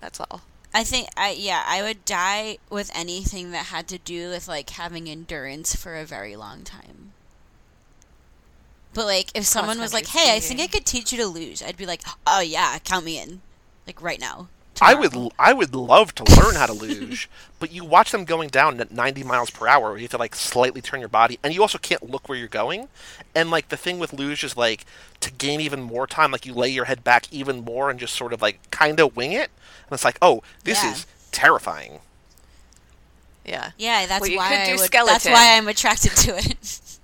That's 0.00 0.18
all. 0.18 0.42
I 0.74 0.84
think 0.84 1.08
I 1.16 1.32
yeah, 1.38 1.64
I 1.66 1.82
would 1.82 2.04
die 2.04 2.58
with 2.70 2.90
anything 2.94 3.50
that 3.50 3.66
had 3.66 3.86
to 3.88 3.98
do 3.98 4.30
with 4.30 4.48
like 4.48 4.70
having 4.70 5.08
endurance 5.08 5.76
for 5.76 5.96
a 5.96 6.04
very 6.04 6.34
long 6.34 6.62
time. 6.62 7.12
But 8.94 9.04
like 9.04 9.30
if 9.34 9.44
someone 9.44 9.78
was 9.78 9.92
like, 9.92 10.06
"Hey, 10.06 10.34
I 10.34 10.40
think 10.40 10.60
I 10.60 10.66
could 10.66 10.86
teach 10.86 11.12
you 11.12 11.18
to 11.18 11.26
luge." 11.26 11.62
I'd 11.62 11.76
be 11.76 11.86
like, 11.86 12.02
"Oh 12.26 12.40
yeah, 12.40 12.78
count 12.78 13.04
me 13.04 13.18
in." 13.18 13.42
Like 13.86 14.00
right 14.00 14.20
now. 14.20 14.48
I 14.80 14.94
would, 14.94 15.14
I 15.38 15.52
would 15.52 15.74
love 15.74 16.14
to 16.16 16.24
learn 16.40 16.54
how 16.56 16.66
to 16.66 16.72
luge, 16.72 17.28
but 17.60 17.70
you 17.70 17.84
watch 17.84 18.10
them 18.10 18.24
going 18.24 18.48
down 18.48 18.80
at 18.80 18.90
90 18.90 19.22
miles 19.22 19.50
per 19.50 19.68
hour. 19.68 19.90
where 19.90 19.96
You 19.96 20.02
have 20.04 20.10
to 20.12 20.18
like 20.18 20.34
slightly 20.34 20.80
turn 20.80 21.00
your 21.00 21.08
body, 21.08 21.38
and 21.42 21.54
you 21.54 21.60
also 21.62 21.78
can't 21.78 22.10
look 22.10 22.28
where 22.28 22.38
you're 22.38 22.48
going. 22.48 22.88
And 23.34 23.50
like 23.50 23.68
the 23.68 23.76
thing 23.76 23.98
with 23.98 24.12
luge 24.12 24.42
is 24.44 24.56
like 24.56 24.84
to 25.20 25.30
gain 25.30 25.60
even 25.60 25.82
more 25.82 26.06
time, 26.06 26.32
like 26.32 26.46
you 26.46 26.54
lay 26.54 26.68
your 26.70 26.86
head 26.86 27.04
back 27.04 27.30
even 27.32 27.64
more 27.64 27.90
and 27.90 28.00
just 28.00 28.14
sort 28.14 28.32
of 28.32 28.40
like 28.42 28.58
kind 28.70 28.98
of 28.98 29.14
wing 29.16 29.32
it. 29.32 29.50
And 29.86 29.92
it's 29.92 30.04
like, 30.04 30.18
oh, 30.22 30.42
this 30.64 30.82
Yeah. 30.82 30.92
is 30.92 31.06
terrifying. 31.30 32.00
Yeah. 33.44 33.70
Yeah, 33.76 34.06
that's 34.06 34.22
Well, 34.28 34.36
why 34.36 34.64
I 34.68 34.70
would, 34.72 34.80
skeleton. 34.80 35.12
that's 35.14 35.26
why 35.26 35.56
I'm 35.56 35.68
attracted 35.68 36.12
to 36.16 36.36
it. 36.38 36.80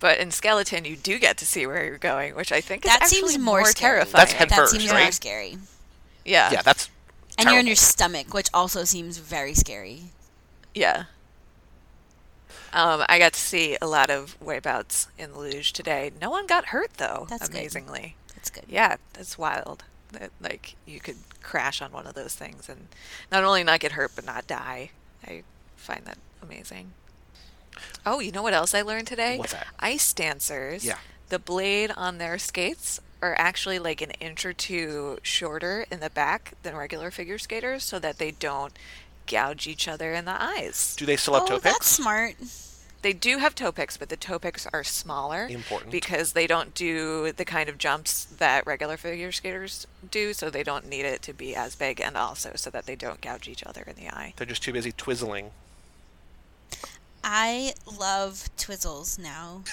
But 0.00 0.18
in 0.18 0.30
skeleton, 0.32 0.84
you 0.84 0.96
do 0.96 1.18
get 1.18 1.38
to 1.38 1.46
see 1.46 1.66
where 1.66 1.82
you're 1.84 1.96
going, 1.96 2.34
which 2.34 2.52
I 2.52 2.60
think 2.60 2.84
is 2.84 2.90
that 2.90 3.06
seems 3.08 3.38
more, 3.38 3.64
scary. 3.64 3.94
terrifying. 4.04 4.12
That's 4.20 4.32
head 4.32 4.48
that 4.50 4.56
first, 4.56 4.72
seems 4.72 4.92
more 4.92 5.10
scary. 5.12 5.56
Yeah. 6.24 6.50
Yeah, 6.52 6.62
that's 6.62 6.90
And 7.38 7.48
you're 7.48 7.60
in 7.60 7.66
your 7.66 7.76
stomach, 7.76 8.34
which 8.34 8.48
also 8.52 8.84
seems 8.84 9.18
very 9.18 9.54
scary. 9.54 10.02
Yeah. 10.74 11.04
Um, 12.72 13.04
I 13.08 13.18
got 13.18 13.34
to 13.34 13.40
see 13.40 13.76
a 13.82 13.86
lot 13.86 14.08
of 14.08 14.38
wipeouts 14.40 15.08
in 15.18 15.32
the 15.32 15.38
luge 15.38 15.72
today. 15.72 16.10
No 16.20 16.30
one 16.30 16.46
got 16.46 16.66
hurt 16.66 16.94
though. 16.94 17.26
That's 17.28 17.48
good. 17.48 17.58
amazingly. 17.58 18.16
That's 18.34 18.50
good. 18.50 18.64
Yeah, 18.68 18.96
that's 19.12 19.36
wild. 19.36 19.84
That 20.12 20.30
like 20.40 20.76
you 20.86 21.00
could 21.00 21.16
crash 21.42 21.82
on 21.82 21.92
one 21.92 22.06
of 22.06 22.14
those 22.14 22.34
things 22.34 22.68
and 22.68 22.88
not 23.30 23.44
only 23.44 23.62
not 23.64 23.80
get 23.80 23.92
hurt 23.92 24.12
but 24.14 24.24
not 24.24 24.46
die. 24.46 24.90
I 25.26 25.42
find 25.76 26.04
that 26.06 26.18
amazing. 26.42 26.92
Oh, 28.04 28.20
you 28.20 28.32
know 28.32 28.42
what 28.42 28.54
else 28.54 28.74
I 28.74 28.82
learned 28.82 29.06
today? 29.06 29.38
What's 29.38 29.52
that? 29.52 29.66
Ice 29.78 30.12
dancers. 30.12 30.84
Yeah. 30.84 30.98
The 31.28 31.38
blade 31.38 31.92
on 31.96 32.18
their 32.18 32.38
skates 32.38 33.00
are 33.22 33.34
actually 33.38 33.78
like 33.78 34.02
an 34.02 34.10
inch 34.12 34.44
or 34.44 34.52
two 34.52 35.18
shorter 35.22 35.86
in 35.90 36.00
the 36.00 36.10
back 36.10 36.54
than 36.62 36.76
regular 36.76 37.10
figure 37.10 37.38
skaters 37.38 37.84
so 37.84 37.98
that 37.98 38.18
they 38.18 38.32
don't 38.32 38.76
gouge 39.26 39.66
each 39.66 39.86
other 39.88 40.12
in 40.12 40.24
the 40.24 40.42
eyes. 40.42 40.96
Do 40.98 41.06
they 41.06 41.16
still 41.16 41.34
have 41.34 41.44
oh, 41.44 41.46
toe 41.46 41.58
that's 41.58 41.78
picks? 41.78 41.86
smart. 41.86 42.34
They 43.02 43.12
do 43.12 43.38
have 43.38 43.54
toe 43.54 43.72
picks, 43.72 43.96
but 43.96 44.08
the 44.08 44.16
toe 44.16 44.38
picks 44.38 44.66
are 44.72 44.84
smaller. 44.84 45.46
Important. 45.50 45.90
Because 45.90 46.32
they 46.32 46.46
don't 46.46 46.72
do 46.74 47.32
the 47.32 47.44
kind 47.44 47.68
of 47.68 47.76
jumps 47.78 48.24
that 48.24 48.64
regular 48.64 48.96
figure 48.96 49.32
skaters 49.32 49.86
do, 50.08 50.32
so 50.32 50.50
they 50.50 50.62
don't 50.62 50.88
need 50.88 51.04
it 51.04 51.20
to 51.22 51.32
be 51.32 51.56
as 51.56 51.74
big, 51.74 52.00
and 52.00 52.16
also 52.16 52.52
so 52.54 52.70
that 52.70 52.86
they 52.86 52.94
don't 52.94 53.20
gouge 53.20 53.48
each 53.48 53.64
other 53.64 53.82
in 53.82 53.96
the 53.96 54.08
eye. 54.08 54.34
They're 54.36 54.46
just 54.46 54.62
too 54.62 54.72
busy 54.72 54.92
twizzling. 54.92 55.50
I 57.24 57.74
love 57.98 58.48
Twizzles 58.56 59.18
now. 59.18 59.62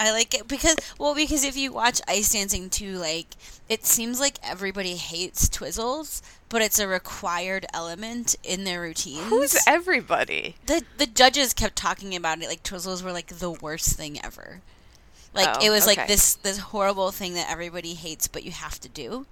I 0.00 0.10
like 0.12 0.34
it 0.34 0.48
because 0.48 0.76
well 0.98 1.14
because 1.14 1.44
if 1.44 1.56
you 1.56 1.72
watch 1.72 2.00
ice 2.08 2.32
dancing 2.32 2.70
too 2.70 2.98
like 2.98 3.26
it 3.68 3.84
seems 3.84 4.20
like 4.20 4.38
everybody 4.42 4.96
hates 4.96 5.48
Twizzles 5.48 6.22
but 6.48 6.62
it's 6.62 6.78
a 6.78 6.86
required 6.86 7.64
element 7.72 8.36
in 8.44 8.64
their 8.64 8.82
routines. 8.82 9.28
Who's 9.28 9.56
everybody? 9.66 10.56
the 10.66 10.82
the 10.98 11.06
judges 11.06 11.52
kept 11.54 11.76
talking 11.76 12.14
about 12.14 12.40
it 12.40 12.48
like 12.48 12.62
Twizzles 12.62 13.02
were 13.02 13.12
like 13.12 13.28
the 13.28 13.50
worst 13.50 13.96
thing 13.96 14.22
ever. 14.24 14.60
Like 15.34 15.48
Oh, 15.56 15.64
it 15.64 15.70
was 15.70 15.86
like 15.86 16.06
this 16.08 16.34
this 16.34 16.58
horrible 16.58 17.10
thing 17.10 17.34
that 17.34 17.50
everybody 17.50 17.94
hates 17.94 18.28
but 18.28 18.44
you 18.44 18.50
have 18.50 18.78
to 18.80 18.88
do. 18.88 19.26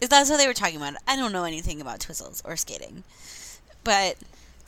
Is 0.00 0.08
that's 0.10 0.30
what 0.30 0.38
they 0.38 0.46
were 0.46 0.54
talking 0.54 0.76
about? 0.76 0.94
I 1.06 1.16
don't 1.16 1.32
know 1.32 1.44
anything 1.44 1.80
about 1.80 2.00
Twizzles 2.00 2.42
or 2.44 2.56
skating. 2.56 3.02
But 3.82 4.16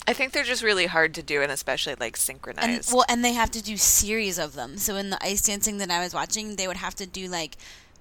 I 0.08 0.12
think 0.12 0.32
they're 0.32 0.44
just 0.44 0.62
really 0.62 0.86
hard 0.86 1.14
to 1.14 1.22
do, 1.22 1.42
and 1.42 1.52
especially 1.52 1.94
like 2.00 2.14
and 2.14 2.16
synchronized. 2.16 2.92
well 2.92 3.04
and 3.08 3.24
they 3.24 3.32
have 3.34 3.50
to 3.52 3.62
do 3.62 3.76
series 3.76 4.38
of 4.38 4.54
them 4.54 4.76
so 4.78 4.96
in 4.96 5.10
the 5.10 5.22
ice 5.24 5.42
dancing 5.42 5.78
that 5.78 5.90
i 5.90 6.00
was 6.02 6.12
watching 6.14 6.56
they 6.56 6.66
would 6.66 6.76
have 6.78 6.94
to 6.96 7.06
do 7.06 7.28
like 7.28 7.56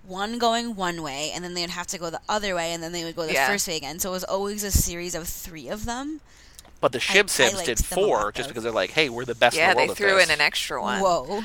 one 0.07 0.39
going 0.39 0.75
one 0.75 1.01
way 1.03 1.31
and 1.35 1.43
then 1.43 1.53
they'd 1.53 1.69
have 1.69 1.85
to 1.87 1.97
go 1.99 2.09
the 2.09 2.21
other 2.27 2.55
way 2.55 2.73
and 2.73 2.81
then 2.81 2.91
they 2.93 3.03
would 3.03 3.15
go 3.15 3.25
the 3.27 3.33
Yeah. 3.33 3.47
first 3.47 3.67
way 3.67 3.75
again 3.77 3.99
so 3.99 4.09
it 4.09 4.13
was 4.13 4.23
always 4.23 4.63
a 4.63 4.71
series 4.71 5.13
of 5.13 5.27
three 5.27 5.67
of 5.67 5.85
them 5.85 6.21
But 6.81 6.93
the 6.93 6.99
Shib 6.99 7.25
Sibs 7.25 7.53
liked 7.55 7.65
did 7.65 7.83
four 7.85 8.31
just 8.31 8.47
though. 8.47 8.51
because 8.51 8.63
they're 8.63 8.71
like, 8.71 8.91
hey, 8.91 9.09
we're 9.09 9.25
the 9.25 9.35
best 9.35 9.57
yeah, 9.57 9.71
in 9.71 9.77
the 9.77 9.87
they 9.87 9.93
threw 9.93 10.17
at 10.17 10.23
in 10.29 10.31
an 10.31 10.41
extra 10.41 10.81
one. 10.81 11.01
whoa 11.01 11.43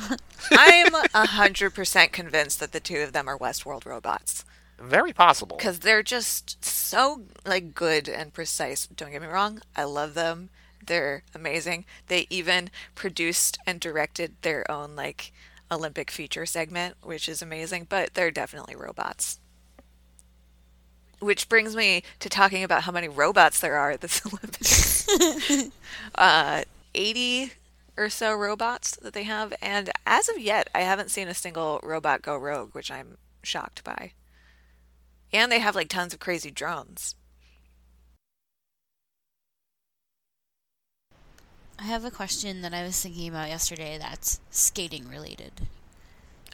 I'm 0.52 0.94
a 1.12 1.26
hundred 1.26 1.74
percent 1.74 2.12
convinced 2.12 2.60
that 2.60 2.70
the 2.72 2.80
two 2.80 2.98
of 2.98 3.12
them 3.12 3.28
are 3.28 3.36
Westworld 3.36 3.84
robots 3.84 4.44
Very 4.78 5.12
possible. 5.12 5.56
because 5.56 5.80
they're 5.80 6.02
just 6.02 6.64
so 6.64 7.22
like 7.46 7.74
good 7.74 8.08
and 8.08 8.32
precise. 8.32 8.86
Don't 8.86 9.10
get 9.12 9.22
me 9.22 9.28
wrong, 9.28 9.60
I 9.76 9.84
love 9.84 10.14
them. 10.14 10.50
They're 10.86 11.22
amazing. 11.34 11.86
They 12.08 12.26
even 12.28 12.70
produced 12.94 13.58
and 13.66 13.80
directed 13.80 14.34
their 14.42 14.70
own 14.70 14.96
like 14.96 15.32
Olympic 15.70 16.10
feature 16.10 16.46
segment, 16.46 16.96
which 17.02 17.28
is 17.28 17.40
amazing. 17.40 17.86
But 17.88 18.14
they're 18.14 18.30
definitely 18.30 18.76
robots. 18.76 19.38
Which 21.20 21.48
brings 21.48 21.74
me 21.74 22.02
to 22.18 22.28
talking 22.28 22.62
about 22.62 22.82
how 22.82 22.92
many 22.92 23.08
robots 23.08 23.60
there 23.60 23.76
are 23.76 23.92
at 23.92 24.00
this 24.02 24.20
Olympics. 24.26 25.70
uh, 26.16 26.62
80 26.94 27.52
or 27.96 28.10
so 28.10 28.34
robots 28.34 28.96
that 28.96 29.14
they 29.14 29.22
have, 29.22 29.54
and 29.62 29.90
as 30.06 30.28
of 30.28 30.38
yet, 30.38 30.68
I 30.74 30.80
haven't 30.80 31.10
seen 31.12 31.28
a 31.28 31.34
single 31.34 31.80
robot 31.82 32.22
go 32.22 32.36
rogue, 32.36 32.74
which 32.74 32.90
I'm 32.90 33.16
shocked 33.42 33.84
by. 33.84 34.12
And 35.34 35.52
they 35.52 35.58
have 35.58 35.74
like 35.74 35.88
tons 35.88 36.14
of 36.14 36.20
crazy 36.20 36.50
drones. 36.50 37.14
i 41.76 41.82
have 41.82 42.04
a 42.04 42.10
question 42.10 42.62
that 42.62 42.72
i 42.72 42.84
was 42.84 42.98
thinking 43.02 43.28
about 43.28 43.48
yesterday 43.48 43.98
that's 44.00 44.40
skating 44.48 45.08
related 45.08 45.50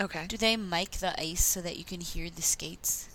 Okay. 0.01 0.25
Do 0.29 0.39
they 0.39 0.57
mic 0.57 0.93
the 0.93 1.19
ice 1.21 1.45
so 1.45 1.61
that 1.61 1.77
you 1.77 1.85
can 1.85 2.01
hear 2.01 2.31
the 2.31 2.41
skates? 2.41 3.09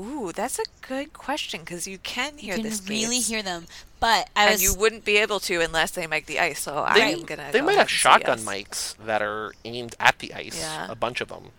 Ooh, 0.00 0.32
that's 0.34 0.58
a 0.58 0.64
good 0.80 1.12
question 1.12 1.60
because 1.60 1.86
you 1.86 1.98
can 1.98 2.38
hear 2.38 2.56
you 2.56 2.62
the 2.62 2.68
can 2.70 2.78
skates. 2.78 2.90
really 2.90 3.20
hear 3.20 3.42
them. 3.42 3.66
But 4.00 4.28
I 4.34 4.50
and 4.50 4.60
you 4.60 4.74
wouldn't 4.74 5.04
be 5.04 5.18
able 5.18 5.38
to 5.40 5.60
unless 5.60 5.92
they 5.92 6.08
make 6.08 6.26
the 6.26 6.40
ice. 6.40 6.60
So 6.60 6.74
I 6.74 6.96
am 6.98 7.22
gonna. 7.22 7.50
they 7.52 7.60
go 7.60 7.66
might 7.66 7.78
have 7.78 7.90
shotgun 7.90 8.38
yes. 8.38 8.46
mics 8.46 8.96
that 9.06 9.22
are 9.22 9.52
aimed 9.64 9.94
at 10.00 10.18
the 10.18 10.34
ice. 10.34 10.60
Yeah. 10.60 10.90
A 10.90 10.96
bunch 10.96 11.20
of 11.20 11.28
them. 11.28 11.50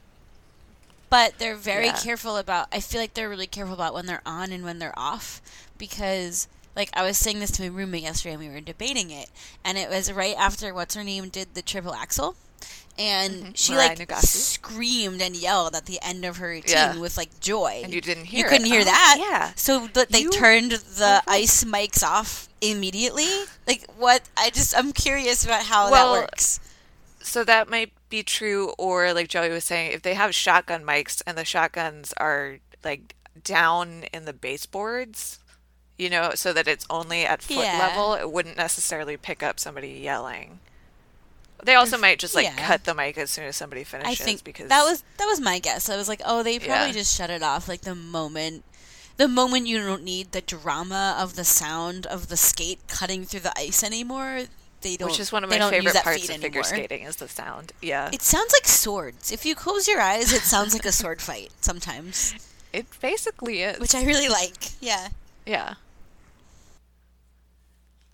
But 1.13 1.37
they're 1.37 1.55
very 1.55 1.85
Yeah. 1.85 1.97
careful 1.97 2.37
about 2.37 2.67
I 2.71 2.79
feel 2.79 2.99
like 2.99 3.13
they're 3.13 3.29
really 3.29 3.45
careful 3.45 3.75
about 3.75 3.93
when 3.93 4.07
they're 4.07 4.23
on 4.25 4.51
and 4.51 4.63
when 4.63 4.79
they're 4.79 4.97
off 4.97 5.41
because 5.77 6.47
like 6.75 6.89
I 6.93 7.03
was 7.03 7.17
saying 7.19 7.39
this 7.39 7.51
to 7.51 7.61
my 7.61 7.67
roommate 7.67 8.01
yesterday 8.01 8.33
and 8.33 8.41
we 8.43 8.49
were 8.49 8.59
debating 8.61 9.11
it 9.11 9.29
and 9.63 9.77
it 9.77 9.89
was 9.91 10.11
right 10.11 10.35
after 10.35 10.73
what's 10.73 10.95
her 10.95 11.03
name 11.03 11.29
did 11.29 11.53
the 11.53 11.61
triple 11.61 11.93
axel 11.93 12.35
and 12.97 13.33
mm-hmm. 13.33 13.51
she 13.53 13.73
Mariah 13.73 13.95
like 13.99 14.11
screamed 14.21 15.21
and 15.21 15.35
yelled 15.35 15.75
at 15.75 15.85
the 15.85 15.99
end 16.01 16.25
of 16.25 16.37
her 16.37 16.47
routine 16.47 16.73
Yeah. 16.75 16.97
with 16.97 17.15
like 17.15 17.39
joy 17.39 17.81
And 17.83 17.93
you 17.93 18.01
didn't 18.01 18.25
hear 18.25 18.39
you 18.39 18.45
it. 18.45 18.49
couldn't 18.49 18.65
hear 18.65 18.81
Oh, 18.81 18.85
that 18.85 19.17
yeah. 19.19 19.51
so 19.55 19.87
but 19.93 20.09
they 20.09 20.21
You- 20.21 20.31
turned 20.31 20.71
the 20.71 21.21
Oh, 21.27 21.31
ice 21.31 21.63
mics 21.63 22.01
off 22.01 22.49
immediately 22.59 23.27
like 23.67 23.85
what 23.97 24.23
I 24.35 24.49
just 24.49 24.75
I'm 24.75 24.91
curious 24.93 25.45
about 25.45 25.61
how 25.63 25.91
Well, 25.91 26.13
that 26.15 26.21
works 26.21 26.59
So 27.21 27.43
that 27.43 27.69
might 27.69 27.91
be 28.13 28.21
true, 28.21 28.73
or 28.77 29.11
like 29.11 29.27
Joey 29.27 29.49
was 29.49 29.63
saying, 29.63 29.91
if 29.91 30.03
they 30.03 30.13
have 30.13 30.35
shotgun 30.35 30.83
mics 30.83 31.23
and 31.25 31.35
the 31.35 31.43
shotguns 31.43 32.13
are 32.17 32.59
like 32.83 33.15
down 33.43 34.03
in 34.13 34.25
the 34.25 34.33
baseboards, 34.33 35.39
you 35.97 36.11
know, 36.11 36.33
so 36.35 36.53
that 36.53 36.67
it's 36.67 36.85
only 36.91 37.25
at 37.25 37.41
foot 37.41 37.65
Yeah. 37.65 37.79
level, 37.79 38.13
it 38.13 38.31
wouldn't 38.31 38.55
necessarily 38.55 39.17
pick 39.17 39.41
up 39.41 39.59
somebody 39.59 39.89
yelling. 39.89 40.59
They 41.63 41.73
also 41.73 41.97
might 41.97 42.19
just 42.19 42.35
like 42.35 42.45
yeah. 42.45 42.67
cut 42.67 42.83
the 42.83 42.93
mic 42.93 43.17
as 43.17 43.31
soon 43.31 43.45
as 43.45 43.55
somebody 43.55 43.83
finishes. 43.83 44.21
I 44.21 44.23
think 44.23 44.43
because 44.43 44.69
that 44.69 44.83
was 44.83 45.03
that 45.17 45.25
was 45.25 45.39
my 45.41 45.57
guess. 45.57 45.89
I 45.89 45.95
was 45.95 46.07
like, 46.07 46.21
oh, 46.23 46.43
they 46.43 46.59
probably 46.59 46.87
Yeah. 46.87 46.91
just 47.01 47.17
shut 47.17 47.31
it 47.31 47.41
off 47.41 47.67
like 47.67 47.81
the 47.81 47.95
moment, 47.95 48.63
the 49.17 49.27
moment 49.27 49.65
you 49.65 49.79
don't 49.79 50.03
need 50.03 50.33
the 50.33 50.41
drama 50.41 51.17
of 51.19 51.35
the 51.35 51.43
sound 51.45 52.05
of 52.05 52.27
the 52.27 52.37
skate 52.37 52.81
cutting 52.87 53.25
through 53.25 53.39
the 53.39 53.57
ice 53.57 53.81
anymore. 53.83 54.43
They 54.83 54.97
don't. 54.97 55.09
which 55.09 55.19
is 55.19 55.31
one 55.31 55.43
of 55.43 55.49
my 55.49 55.57
favorite 55.69 55.93
that 55.93 56.03
parts 56.03 56.29
of 56.29 56.35
figure 56.35 56.47
anymore. 56.47 56.63
skating 56.63 57.03
is 57.03 57.15
the 57.15 57.27
sound. 57.27 57.71
Yeah. 57.81 58.09
It 58.13 58.21
sounds 58.21 58.51
like 58.53 58.67
swords. 58.67 59.31
If 59.31 59.45
you 59.45 59.55
close 59.55 59.87
your 59.87 59.99
eyes, 60.01 60.31
it 60.33 60.41
sounds 60.41 60.73
like 60.73 60.85
a 60.85 60.91
sword 60.91 61.21
fight 61.21 61.51
sometimes, 61.61 62.35
It 62.73 62.85
basically 63.01 63.61
is. 63.61 63.79
which 63.79 63.95
I 63.95 64.03
really 64.03 64.29
like. 64.29 64.71
Yeah. 64.81 65.09
Yeah. 65.45 65.75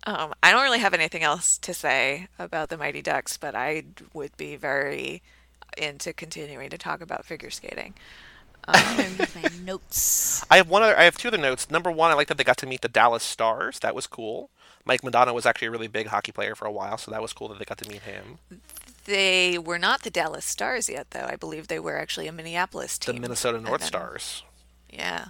Um, 0.06 0.34
I 0.42 0.52
don't 0.52 0.64
really 0.64 0.80
have 0.80 0.94
anything 0.94 1.24
else 1.24 1.58
to 1.60 1.74
say 1.74 2.28
about 2.38 2.70
the 2.70 2.78
Mighty 2.78 3.02
Ducks, 3.02 3.38
but 3.38 3.54
I 3.56 3.84
would 4.14 4.36
be 4.38 4.56
very 4.56 5.22
into 5.78 6.14
continuing 6.14 6.70
to 6.70 6.78
talk 6.78 7.02
about 7.02 7.26
figure 7.26 7.50
skating. 7.50 7.94
I 8.68 9.10
notes. 9.64 10.46
I 10.50 10.58
have 10.58 10.70
one 10.70 10.84
other. 10.84 10.98
I 10.98 11.04
have 11.04 11.18
two 11.18 11.30
other 11.30 11.38
notes. 11.38 11.70
Number 11.72 11.92
one, 11.92 12.12
I 12.12 12.14
like 12.14 12.28
that 12.28 12.38
they 12.38 12.44
got 12.44 12.58
to 12.58 12.68
meet 12.68 12.82
the 12.82 12.88
Dallas 12.90 13.24
Stars. 13.24 13.80
That 13.80 13.96
was 13.96 14.08
cool. 14.08 14.50
Mike 14.90 15.04
Modano 15.04 15.36
was 15.36 15.46
actually 15.46 15.68
a 15.68 15.72
really 15.72 15.88
big 15.88 16.08
hockey 16.08 16.32
player 16.32 16.56
for 16.56 16.66
a 16.66 16.72
while, 16.72 16.98
so 16.98 17.12
that 17.12 17.22
was 17.22 17.32
cool 17.32 17.48
that 17.50 17.60
they 17.60 17.64
got 17.66 17.78
to 17.78 17.88
meet 17.88 18.02
him. 18.02 18.40
They 19.06 19.60
were 19.60 19.78
not 19.78 20.02
the 20.02 20.10
Dallas 20.10 20.46
Stars 20.46 20.90
yet, 20.90 21.12
though. 21.12 21.28
I 21.30 21.36
believe 21.36 21.68
they 21.68 21.78
were 21.78 21.96
actually 21.96 22.26
a 22.28 22.32
Minneapolis 22.32 22.98
team. 22.98 23.14
The. 23.14 23.22
Minnesota 23.22 23.62
North 23.62 23.82
then- 23.82 23.88
Stars. 23.88 24.44
Yeah. 24.92 25.26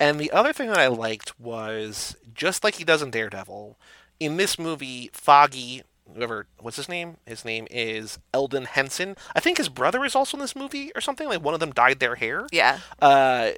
And 0.00 0.18
the 0.18 0.32
other 0.32 0.52
thing 0.52 0.68
that 0.70 0.80
I 0.80 0.88
liked 0.88 1.38
was 1.38 2.16
just 2.34 2.64
like 2.64 2.74
he 2.74 2.82
does 2.82 3.00
in 3.00 3.12
Daredevil, 3.12 3.76
in 4.18 4.36
this 4.36 4.58
movie, 4.58 5.10
Foggy, 5.12 5.84
whoever, 6.12 6.46
what's 6.58 6.76
his 6.76 6.88
name? 6.88 7.18
His 7.24 7.44
name 7.44 7.68
is 7.70 8.18
Elden 8.34 8.64
Henson. 8.64 9.16
I 9.32 9.38
think 9.38 9.58
his 9.58 9.68
brother 9.68 10.04
is 10.04 10.16
also 10.16 10.36
in 10.36 10.40
this 10.40 10.56
movie 10.56 10.90
or 10.96 11.00
something. 11.00 11.28
Like 11.28 11.44
one 11.44 11.54
of 11.54 11.60
them 11.60 11.70
dyed 11.70 12.00
their 12.00 12.16
hair. 12.16 12.48
Yeah. 12.50 12.80
Uh, 13.00 13.50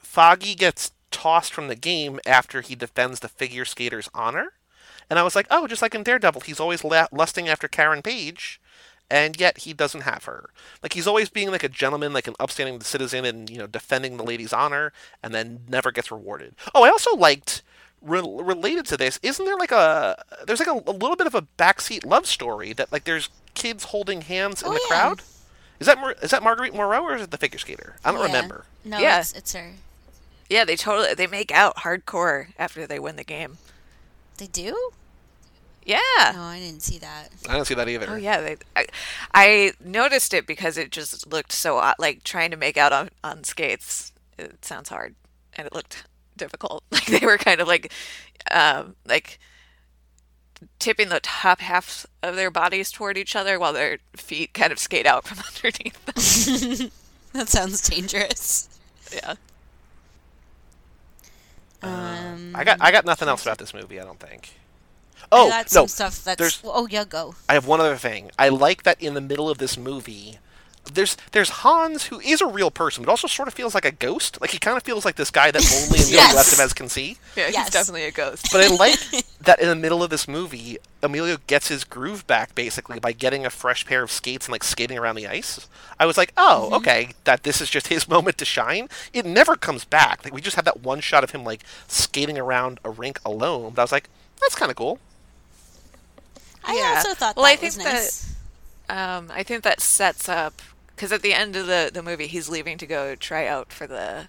Foggy 0.00 0.54
gets 0.54 0.92
tossed 1.10 1.52
from 1.52 1.68
the 1.68 1.76
game 1.76 2.20
after 2.26 2.60
he 2.60 2.74
defends 2.74 3.20
the 3.20 3.28
figure 3.28 3.64
skater's 3.64 4.08
honor. 4.14 4.52
And 5.08 5.18
I 5.18 5.22
was 5.22 5.34
like, 5.34 5.46
oh, 5.50 5.66
just 5.66 5.82
like 5.82 5.94
in 5.94 6.02
Daredevil, 6.04 6.42
he's 6.42 6.60
always 6.60 6.84
la- 6.84 7.08
lusting 7.10 7.48
after 7.48 7.66
Karen 7.66 8.00
Page, 8.02 8.60
and 9.10 9.38
yet 9.40 9.58
he 9.58 9.72
doesn't 9.72 10.02
have 10.02 10.24
her. 10.24 10.50
Like 10.84 10.92
he's 10.92 11.08
always 11.08 11.28
being 11.28 11.50
like 11.50 11.64
a 11.64 11.68
gentleman, 11.68 12.12
like 12.12 12.28
an 12.28 12.34
upstanding 12.38 12.80
citizen, 12.80 13.24
and 13.24 13.50
you 13.50 13.58
know 13.58 13.66
defending 13.66 14.16
the 14.16 14.22
lady's 14.24 14.52
honor, 14.52 14.92
and 15.22 15.34
then 15.34 15.60
never 15.68 15.90
gets 15.90 16.12
rewarded. 16.12 16.54
Oh, 16.74 16.84
I 16.84 16.90
also 16.90 17.16
liked 17.16 17.62
re- 18.00 18.20
related 18.22 18.86
to 18.86 18.96
this. 18.96 19.18
Isn't 19.22 19.44
there 19.44 19.56
like 19.56 19.72
a 19.72 20.22
there's 20.46 20.60
like 20.60 20.68
a, 20.68 20.88
a 20.88 20.92
little 20.92 21.16
bit 21.16 21.26
of 21.26 21.34
a 21.34 21.42
backseat 21.58 22.06
love 22.06 22.26
story 22.26 22.72
that 22.74 22.92
like 22.92 23.02
there's 23.02 23.30
kids 23.54 23.84
holding 23.84 24.20
hands 24.20 24.62
in 24.62 24.68
Oh, 24.68 24.74
the 24.74 24.80
yeah. 24.88 24.96
crowd. 25.00 25.22
Is 25.80 25.86
that 25.88 25.98
Mar- 25.98 26.14
is 26.22 26.30
that 26.30 26.44
Marguerite 26.44 26.74
Moreau 26.74 27.02
or 27.02 27.16
is 27.16 27.22
it 27.22 27.32
the 27.32 27.38
figure 27.38 27.58
skater? 27.58 27.96
I 28.04 28.12
don't 28.12 28.20
Yeah. 28.20 28.26
remember. 28.26 28.64
No, 28.84 28.98
Yeah. 29.00 29.18
it's, 29.18 29.32
it's 29.32 29.52
her. 29.54 29.72
Yeah, 30.50 30.64
they 30.64 30.76
totally 30.76 31.14
they 31.14 31.26
make 31.28 31.50
out 31.52 31.76
hardcore 31.76 32.48
after 32.58 32.86
they 32.86 32.98
win 32.98 33.16
the 33.16 33.24
game. 33.24 33.56
They 34.36 34.48
do? 34.48 34.90
Yeah. 35.84 35.98
No, 36.34 36.42
I 36.42 36.58
didn't 36.58 36.82
see 36.82 36.98
that. 36.98 37.28
I 37.48 37.54
don't 37.54 37.64
see 37.64 37.74
that 37.74 37.88
either. 37.88 38.06
Oh 38.10 38.16
yeah, 38.16 38.40
they, 38.40 38.56
I, 38.76 38.86
I 39.32 39.72
noticed 39.82 40.34
it 40.34 40.46
because 40.46 40.76
it 40.76 40.90
just 40.90 41.26
looked 41.26 41.52
so 41.52 41.78
odd, 41.78 41.94
like 41.98 42.24
trying 42.24 42.50
to 42.50 42.56
make 42.56 42.76
out 42.76 42.92
on, 42.92 43.10
on 43.24 43.44
skates. 43.44 44.12
It 44.38 44.64
sounds 44.64 44.88
hard, 44.88 45.14
and 45.54 45.66
it 45.66 45.72
looked 45.74 46.04
difficult. 46.36 46.82
Like 46.92 47.06
they 47.06 47.24
were 47.24 47.38
kind 47.38 47.60
of 47.60 47.68
like, 47.68 47.92
um, 48.50 48.96
like 49.06 49.38
tipping 50.78 51.08
the 51.08 51.20
top 51.20 51.60
half 51.60 52.06
of 52.22 52.36
their 52.36 52.50
bodies 52.50 52.90
toward 52.90 53.16
each 53.16 53.34
other 53.36 53.58
while 53.58 53.72
their 53.72 53.98
feet 54.16 54.52
kind 54.52 54.72
of 54.72 54.78
skate 54.78 55.06
out 55.06 55.26
from 55.26 55.38
underneath. 55.56 56.78
them. 56.78 56.90
That 57.32 57.48
sounds 57.48 57.88
dangerous. 57.88 58.68
yeah. 59.14 59.34
Um, 61.82 62.52
I 62.54 62.64
got 62.64 62.78
I 62.80 62.90
got 62.92 63.04
nothing 63.04 63.28
else 63.28 63.42
about 63.42 63.58
this 63.58 63.72
movie. 63.74 64.00
I 64.00 64.04
don't 64.04 64.20
think. 64.20 64.52
Oh 65.32 65.48
no, 65.48 65.62
some 65.66 65.88
stuff 65.88 66.24
that's. 66.24 66.38
there's- 66.38 66.60
Oh 66.64 66.86
yeah, 66.90 67.04
go. 67.04 67.34
I 67.48 67.54
have 67.54 67.66
one 67.66 67.80
other 67.80 67.96
thing. 67.96 68.30
I 68.38 68.48
like 68.48 68.82
that 68.84 69.00
in 69.00 69.14
the 69.14 69.20
middle 69.20 69.48
of 69.48 69.58
this 69.58 69.76
movie, 69.78 70.38
there's 70.94 71.16
there's 71.32 71.48
Hans 71.50 72.06
who 72.06 72.20
is 72.20 72.40
a 72.40 72.46
real 72.46 72.70
person, 72.70 73.04
but 73.04 73.10
also 73.10 73.26
sort 73.28 73.48
of 73.48 73.54
feels 73.54 73.74
like 73.74 73.84
a 73.84 73.90
ghost. 73.92 74.40
Like 74.40 74.50
he 74.50 74.58
kind 74.58 74.76
of 74.76 74.82
feels 74.82 75.04
like 75.04 75.16
this 75.16 75.30
guy 75.30 75.50
that 75.50 75.62
only 75.72 75.98
Emilio 75.98 76.16
Yes. 76.16 76.34
Estevez 76.54 76.74
can 76.74 76.88
see. 76.88 77.16
Yeah, 77.36 77.48
Yes. 77.48 77.64
he's 77.66 77.70
definitely 77.72 78.04
a 78.04 78.10
ghost. 78.10 78.48
But 78.52 78.62
I 78.64 78.74
like 78.74 78.98
that 79.40 79.60
in 79.60 79.68
the 79.68 79.74
middle 79.76 80.02
of 80.02 80.10
this 80.10 80.26
movie, 80.28 80.78
Emilio 81.02 81.38
gets 81.46 81.68
his 81.68 81.84
groove 81.84 82.26
back 82.26 82.54
basically 82.54 82.98
by 82.98 83.12
getting 83.12 83.44
a 83.46 83.50
fresh 83.50 83.84
pair 83.86 84.02
of 84.02 84.10
skates 84.10 84.46
and 84.46 84.52
like 84.52 84.64
skating 84.64 84.98
around 84.98 85.16
the 85.16 85.26
ice. 85.26 85.66
I 85.98 86.06
was 86.06 86.16
like, 86.18 86.32
oh, 86.36 86.66
Mm-hmm. 86.66 86.74
okay, 86.74 87.08
that 87.24 87.42
this 87.42 87.60
is 87.60 87.70
just 87.70 87.88
his 87.88 88.08
moment 88.14 88.38
to 88.38 88.44
shine. 88.44 88.88
It 89.12 89.24
never 89.26 89.56
comes 89.56 89.84
back. 89.84 90.24
Like 90.24 90.34
we 90.34 90.40
just 90.40 90.56
have 90.56 90.64
that 90.66 90.80
one 90.80 91.00
shot 91.00 91.24
of 91.24 91.30
him 91.30 91.44
like 91.44 91.62
skating 91.88 92.38
around 92.38 92.80
a 92.84 92.90
rink 92.90 93.18
alone. 93.24 93.72
But 93.74 93.82
I 93.82 93.84
was 93.84 93.92
like, 93.92 94.08
that's 94.40 94.54
kind 94.54 94.70
of 94.70 94.76
cool. 94.76 94.98
I 96.64 96.76
Yeah. 96.76 96.94
also 96.96 97.14
thought 97.14 97.36
Well, 97.36 97.44
that 97.46 97.58
I 97.60 97.64
was 97.64 97.76
think 97.76 97.88
that- 97.88 98.24
Um, 98.90 99.30
I 99.32 99.44
think 99.44 99.62
that 99.62 99.80
sets 99.80 100.28
up 100.28 100.60
because 101.00 101.12
at 101.12 101.22
the 101.22 101.32
end 101.32 101.56
of 101.56 101.66
the 101.66 101.90
the 101.90 102.02
movie, 102.02 102.26
he's 102.26 102.50
leaving 102.50 102.76
to 102.76 102.84
go 102.84 103.14
try 103.14 103.46
out 103.46 103.72
for 103.72 103.86
the 103.86 104.28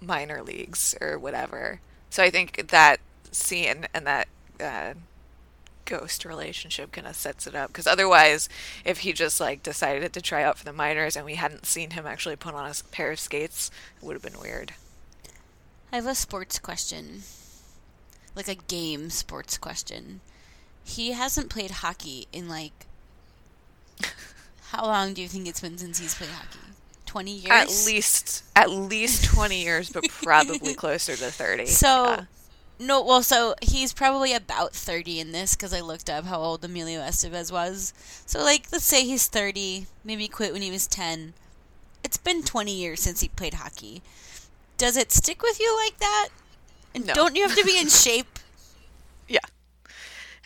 minor 0.00 0.42
leagues 0.42 0.96
or 1.00 1.16
whatever. 1.16 1.78
So 2.10 2.24
I 2.24 2.30
think 2.30 2.70
that 2.70 2.98
scene 3.30 3.86
and 3.94 4.04
that 4.04 4.26
uh, 4.60 4.94
ghost 5.84 6.24
relationship 6.24 6.90
kind 6.90 7.06
of 7.06 7.14
sets 7.14 7.46
it 7.46 7.54
up. 7.54 7.68
Because 7.68 7.86
otherwise, 7.86 8.48
if 8.84 8.98
he 8.98 9.12
just 9.12 9.40
like 9.40 9.62
decided 9.62 10.12
to 10.12 10.20
try 10.20 10.42
out 10.42 10.58
for 10.58 10.64
the 10.64 10.72
minors 10.72 11.14
and 11.14 11.24
we 11.24 11.36
hadn't 11.36 11.66
seen 11.66 11.90
him 11.90 12.04
actually 12.04 12.34
put 12.34 12.54
on 12.54 12.68
a 12.68 12.74
pair 12.90 13.12
of 13.12 13.20
skates, 13.20 13.70
it 13.98 14.04
would 14.04 14.14
have 14.14 14.22
been 14.22 14.40
weird. 14.40 14.72
I 15.92 15.96
have 15.96 16.06
a 16.06 16.16
sports 16.16 16.58
question, 16.58 17.22
like 18.34 18.48
a 18.48 18.56
game 18.56 19.08
sports 19.08 19.56
question. 19.56 20.20
He 20.82 21.12
hasn't 21.12 21.48
played 21.48 21.70
hockey 21.70 22.26
in 22.32 22.48
like. 22.48 22.86
How 24.72 24.86
long 24.86 25.12
do 25.14 25.20
you 25.22 25.28
think 25.28 25.46
it's 25.46 25.60
been 25.60 25.76
since 25.78 25.98
he's 25.98 26.14
played 26.14 26.30
hockey? 26.30 26.58
Twenty 27.06 27.32
years. 27.32 27.50
At 27.50 27.68
least 27.86 28.42
at 28.56 28.70
least 28.70 29.24
twenty 29.24 29.62
years, 29.62 29.90
but 29.90 30.04
probably 30.22 30.74
closer 30.74 31.14
to 31.14 31.30
thirty. 31.30 31.66
So, 31.66 32.04
Yeah. 32.06 32.24
no, 32.78 33.02
well, 33.02 33.22
so 33.22 33.54
he's 33.60 33.92
probably 33.92 34.32
about 34.32 34.72
30 34.74 35.20
in 35.20 35.32
this 35.32 35.54
because 35.54 35.74
I 35.74 35.80
looked 35.80 36.08
up 36.08 36.24
how 36.24 36.40
old 36.40 36.64
Emilio 36.64 37.00
Estevez 37.00 37.52
was. 37.52 37.92
So, 38.26 38.40
like, 38.42 38.66
let's 38.72 38.84
say 38.84 39.04
he's 39.04 39.26
30, 39.26 39.86
maybe 40.04 40.26
quit 40.26 40.52
when 40.54 40.62
he 40.62 40.70
was 40.70 40.86
10. 40.86 41.34
It's 42.02 42.16
been 42.16 42.42
20 42.42 42.74
years 42.74 43.00
since 43.00 43.20
he 43.20 43.28
played 43.28 43.54
hockey. 43.54 44.02
Does 44.78 44.96
it 44.96 45.12
stick 45.12 45.42
with 45.42 45.60
you 45.60 45.76
like 45.84 45.98
that? 45.98 46.28
And 46.94 47.06
No. 47.06 47.14
don't 47.14 47.36
you 47.36 47.46
have 47.46 47.56
to 47.56 47.64
be 47.64 47.78
in 47.78 47.88
shape? 47.90 48.31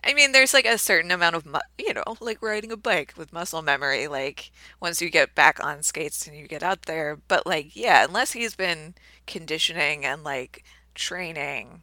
I 0.07 0.15
mean, 0.15 0.33
there's 0.33 0.55
like 0.55 0.67
a 0.67 0.79
certain 0.79 1.11
amount 1.11 1.37
of, 1.37 1.45
mu- 1.45 1.59
you 1.79 1.93
know, 1.93 2.05
like 2.21 2.41
riding 2.43 2.71
a 2.73 2.77
bike 2.77 3.15
with 3.17 3.33
muscle 3.33 3.63
memory. 3.63 4.07
Like, 4.09 4.53
once 4.81 5.03
you 5.03 5.11
get 5.11 5.35
back 5.35 5.63
on 5.65 5.83
skates 5.83 6.27
and 6.27 6.37
you 6.37 6.47
get 6.47 6.63
out 6.63 6.83
there. 6.83 7.19
But, 7.29 7.47
like, 7.47 7.75
yeah, 7.75 8.05
unless 8.05 8.33
he's 8.33 8.55
been 8.55 8.95
conditioning 9.27 10.05
and, 10.05 10.23
like, 10.23 10.65
training 10.95 11.83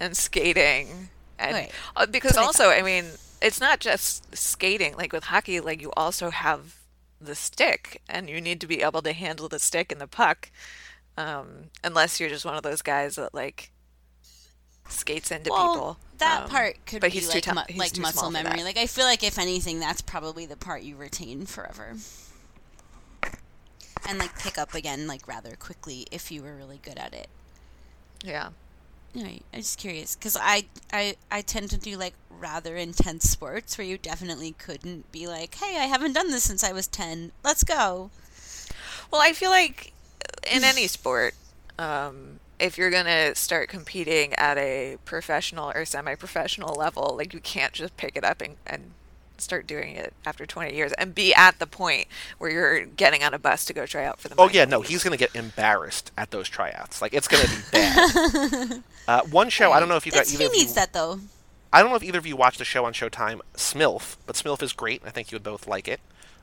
and 0.00 0.16
skating. 0.16 1.10
And 1.38 1.54
Right. 1.54 1.72
uh, 1.96 2.06
because 2.06 2.36
also, 2.36 2.68
I 2.70 2.82
mean, 2.82 3.04
it's 3.42 3.60
not 3.60 3.80
just 3.80 4.34
skating. 4.36 4.96
Like 4.96 5.12
with 5.12 5.24
hockey, 5.24 5.60
like 5.60 5.80
you 5.82 5.92
also 5.96 6.30
have 6.30 6.76
the 7.20 7.34
stick, 7.34 8.00
and 8.08 8.28
you 8.28 8.40
need 8.40 8.60
to 8.60 8.66
be 8.66 8.82
able 8.82 9.02
to 9.02 9.12
handle 9.12 9.48
the 9.48 9.58
stick 9.58 9.92
and 9.92 10.00
the 10.00 10.06
puck. 10.06 10.50
Um, 11.16 11.70
unless 11.84 12.18
you're 12.18 12.28
just 12.28 12.44
one 12.44 12.56
of 12.56 12.62
those 12.62 12.82
guys 12.82 13.16
that 13.16 13.34
like 13.34 13.70
skates 14.88 15.30
into 15.30 15.50
well, 15.50 15.72
people. 15.74 15.98
that 16.18 16.42
Um, 16.44 16.48
part 16.50 16.76
could 16.86 17.00
but 17.00 17.10
be 17.10 17.18
he's 17.18 17.28
too 17.28 17.40
like 17.40 17.54
mu- 17.54 17.62
he's 17.68 17.78
like 17.78 17.92
too 17.92 18.02
muscle 18.02 18.30
memory. 18.30 18.62
Like 18.62 18.76
I 18.76 18.86
feel 18.86 19.04
like 19.06 19.22
if 19.22 19.38
anything, 19.38 19.80
that's 19.80 20.00
probably 20.02 20.46
the 20.46 20.56
part 20.56 20.82
you 20.82 20.96
retain 20.96 21.46
forever. 21.46 21.94
And 24.06 24.18
like 24.18 24.38
pick 24.38 24.58
up 24.58 24.74
again 24.74 25.06
like 25.06 25.26
rather 25.26 25.56
quickly 25.56 26.06
if 26.10 26.30
you 26.30 26.42
were 26.42 26.54
really 26.54 26.78
good 26.82 26.98
at 26.98 27.14
it. 27.14 27.28
Yeah. 28.22 28.50
Know, 29.14 29.26
I'm 29.52 29.60
just 29.60 29.78
curious 29.78 30.16
because 30.16 30.36
I, 30.40 30.64
I 30.92 31.14
I 31.30 31.40
tend 31.40 31.70
to 31.70 31.76
do 31.78 31.96
like 31.96 32.14
rather 32.28 32.76
intense 32.76 33.30
sports 33.30 33.78
where 33.78 33.86
you 33.86 33.96
definitely 33.96 34.52
couldn't 34.58 35.10
be 35.12 35.28
like, 35.28 35.54
hey, 35.54 35.78
I 35.78 35.84
haven't 35.84 36.14
done 36.14 36.32
this 36.32 36.42
since 36.42 36.64
I 36.64 36.72
was 36.72 36.88
ten. 36.88 37.30
Let's 37.44 37.62
go. 37.62 38.10
Well, 39.12 39.20
I 39.22 39.32
feel 39.32 39.50
like 39.50 39.92
in 40.52 40.64
any 40.64 40.88
sport, 40.88 41.34
um, 41.78 42.40
if 42.58 42.78
you're 42.78 42.90
gonna 42.90 43.34
start 43.34 43.68
competing 43.68 44.34
at 44.34 44.58
a 44.58 44.96
professional 45.04 45.70
or 45.74 45.84
semi-professional 45.84 46.74
level, 46.74 47.14
like 47.16 47.32
you 47.34 47.40
can't 47.40 47.72
just 47.72 47.96
pick 47.96 48.16
it 48.16 48.24
up 48.24 48.40
and, 48.40 48.56
and 48.66 48.92
start 49.36 49.66
doing 49.66 49.96
it 49.96 50.14
after 50.24 50.46
20 50.46 50.74
years 50.74 50.92
and 50.92 51.14
be 51.14 51.34
at 51.34 51.58
the 51.58 51.66
point 51.66 52.06
where 52.38 52.50
you're 52.50 52.84
getting 52.84 53.22
on 53.24 53.34
a 53.34 53.38
bus 53.38 53.64
to 53.66 53.72
go 53.72 53.86
try 53.86 54.04
out 54.04 54.20
for 54.20 54.28
the. 54.28 54.34
Oh 54.38 54.48
yeah, 54.48 54.64
no, 54.64 54.80
he's 54.80 55.02
gonna 55.02 55.16
get 55.16 55.34
embarrassed 55.34 56.12
at 56.16 56.30
those 56.30 56.48
tryouts. 56.48 57.02
Like 57.02 57.12
it's 57.14 57.28
gonna 57.28 57.44
be 57.44 57.62
bad. 57.72 58.82
uh, 59.08 59.22
one 59.30 59.48
show 59.48 59.72
I 59.72 59.80
don't 59.80 59.88
know 59.88 59.96
if 59.96 60.06
you 60.06 60.12
got 60.12 60.18
That's, 60.18 60.34
either 60.34 60.44
he 60.44 60.46
of 60.46 60.54
you. 60.54 60.60
needs 60.60 60.74
that 60.74 60.92
though. 60.92 61.20
I 61.72 61.80
don't 61.80 61.90
know 61.90 61.96
if 61.96 62.04
either 62.04 62.18
of 62.18 62.26
you 62.26 62.36
watched 62.36 62.58
the 62.58 62.64
show 62.64 62.84
on 62.84 62.92
Showtime, 62.92 63.40
Smilf, 63.54 64.16
but 64.26 64.36
Smilf 64.36 64.62
is 64.62 64.72
great. 64.72 65.02
I 65.04 65.10
think 65.10 65.32
you 65.32 65.36
would 65.36 65.42
both 65.42 65.66
like 65.66 65.88
it. 65.88 65.98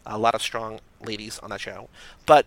A 0.06 0.18
lot 0.18 0.36
of 0.36 0.42
strong 0.42 0.82
ladies 1.02 1.40
on 1.40 1.52
that 1.52 1.62
show. 1.62 1.88
But 2.26 2.46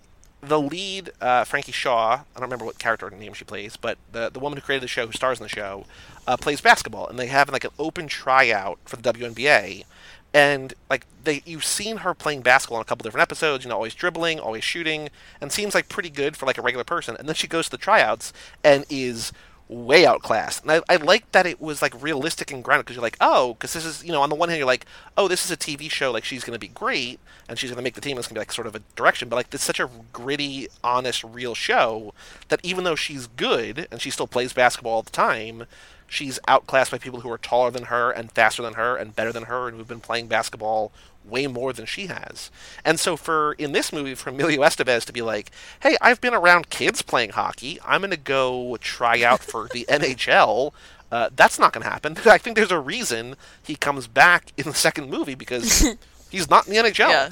the 0.48 0.60
lead, 0.60 1.10
uh, 1.20 1.44
Frankie 1.44 1.72
Shaw, 1.72 2.12
I 2.12 2.34
don't 2.34 2.42
remember 2.42 2.64
what 2.64 2.78
character 2.78 3.10
name 3.10 3.34
she 3.34 3.44
plays, 3.44 3.76
but 3.76 3.98
the 4.12 4.30
the 4.30 4.38
woman 4.38 4.56
who 4.56 4.62
created 4.62 4.82
the 4.82 4.88
show, 4.88 5.06
who 5.06 5.12
stars 5.12 5.38
in 5.38 5.44
the 5.44 5.48
show, 5.48 5.84
uh, 6.26 6.36
plays 6.36 6.60
basketball, 6.60 7.08
and 7.08 7.18
they 7.18 7.26
have 7.26 7.50
like 7.50 7.64
an 7.64 7.70
open 7.78 8.06
tryout 8.08 8.78
for 8.84 8.96
the 8.96 9.12
WNBA. 9.12 9.84
And 10.32 10.74
like 10.90 11.06
they, 11.22 11.42
you've 11.46 11.64
seen 11.64 11.98
her 11.98 12.12
playing 12.12 12.42
basketball 12.42 12.78
in 12.78 12.82
a 12.82 12.84
couple 12.84 13.04
different 13.04 13.22
episodes. 13.22 13.64
You 13.64 13.70
know, 13.70 13.76
always 13.76 13.94
dribbling, 13.94 14.40
always 14.40 14.64
shooting, 14.64 15.10
and 15.40 15.52
seems 15.52 15.74
like 15.74 15.88
pretty 15.88 16.10
good 16.10 16.36
for 16.36 16.46
like 16.46 16.58
a 16.58 16.62
regular 16.62 16.84
person. 16.84 17.16
And 17.16 17.28
then 17.28 17.36
she 17.36 17.46
goes 17.46 17.66
to 17.66 17.70
the 17.72 17.78
tryouts 17.78 18.32
and 18.64 18.84
is 18.90 19.32
way 19.68 20.04
outclassed. 20.04 20.62
And 20.62 20.70
I, 20.72 20.80
I 20.88 20.96
like 20.96 21.30
that 21.32 21.46
it 21.46 21.60
was 21.60 21.80
like 21.80 22.00
realistic 22.02 22.50
and 22.50 22.62
grounded 22.62 22.84
because 22.86 22.96
you're 22.96 23.02
like, 23.02 23.16
oh, 23.20 23.54
because 23.54 23.72
this 23.72 23.84
is 23.84 24.04
you 24.04 24.12
know 24.12 24.22
on 24.22 24.28
the 24.28 24.34
one 24.34 24.48
hand 24.48 24.58
you're 24.58 24.66
like, 24.66 24.86
oh, 25.16 25.28
this 25.28 25.44
is 25.44 25.50
a 25.50 25.56
TV 25.56 25.90
show, 25.90 26.10
like 26.10 26.24
she's 26.24 26.44
going 26.44 26.54
to 26.54 26.60
be 26.60 26.68
great 26.68 27.18
and 27.48 27.58
she's 27.58 27.70
going 27.70 27.76
to 27.78 27.82
make 27.82 27.94
the 27.94 28.00
team. 28.00 28.18
It's 28.18 28.26
going 28.26 28.34
to 28.34 28.40
be 28.40 28.40
like 28.40 28.52
sort 28.52 28.66
of 28.66 28.74
a 28.74 28.80
direction, 28.96 29.28
but 29.28 29.36
like 29.36 29.52
it's 29.52 29.64
such 29.64 29.80
a 29.80 29.88
gritty, 30.12 30.68
honest, 30.82 31.24
real 31.24 31.54
show 31.54 32.12
that 32.48 32.60
even 32.62 32.84
though 32.84 32.96
she's 32.96 33.26
good 33.26 33.88
and 33.90 34.00
she 34.00 34.10
still 34.10 34.26
plays 34.26 34.52
basketball 34.52 34.94
all 34.94 35.02
the 35.02 35.10
time. 35.10 35.66
She's 36.06 36.38
outclassed 36.46 36.90
by 36.92 36.98
people 36.98 37.20
who 37.20 37.30
are 37.30 37.38
taller 37.38 37.70
than 37.70 37.84
her 37.84 38.10
and 38.10 38.30
faster 38.30 38.62
than 38.62 38.74
her 38.74 38.94
and 38.94 39.16
better 39.16 39.32
than 39.32 39.44
her 39.44 39.66
and 39.66 39.76
who've 39.76 39.88
been 39.88 40.00
playing 40.00 40.28
basketball 40.28 40.92
way 41.24 41.46
more 41.46 41.72
than 41.72 41.86
she 41.86 42.06
has. 42.08 42.50
And 42.84 43.00
so 43.00 43.16
for 43.16 43.54
in 43.54 43.72
this 43.72 43.92
movie 43.92 44.14
for 44.14 44.30
Emilio 44.30 44.60
Estevez 44.62 45.04
to 45.06 45.12
be 45.12 45.22
like, 45.22 45.50
"Hey, 45.80 45.96
I've 46.00 46.20
been 46.20 46.34
around 46.34 46.70
kids 46.70 47.02
playing 47.02 47.30
hockey. 47.30 47.78
I'm 47.84 48.02
going 48.02 48.10
to 48.10 48.16
go 48.16 48.76
try 48.80 49.22
out 49.22 49.42
for 49.42 49.68
the 49.72 49.84
NHL." 49.88 50.72
Uh, 51.12 51.30
that's 51.36 51.58
not 51.58 51.72
going 51.72 51.84
to 51.84 51.88
happen. 51.90 52.16
I 52.26 52.38
think 52.38 52.56
there's 52.56 52.72
a 52.72 52.78
reason 52.80 53.36
he 53.62 53.76
comes 53.76 54.06
back 54.08 54.52
in 54.56 54.64
the 54.64 54.74
second 54.74 55.10
movie 55.10 55.34
because 55.36 55.86
he's 56.30 56.50
not 56.50 56.66
in 56.66 56.74
the 56.74 56.80
NHL. 56.80 57.08
Yeah. 57.10 57.28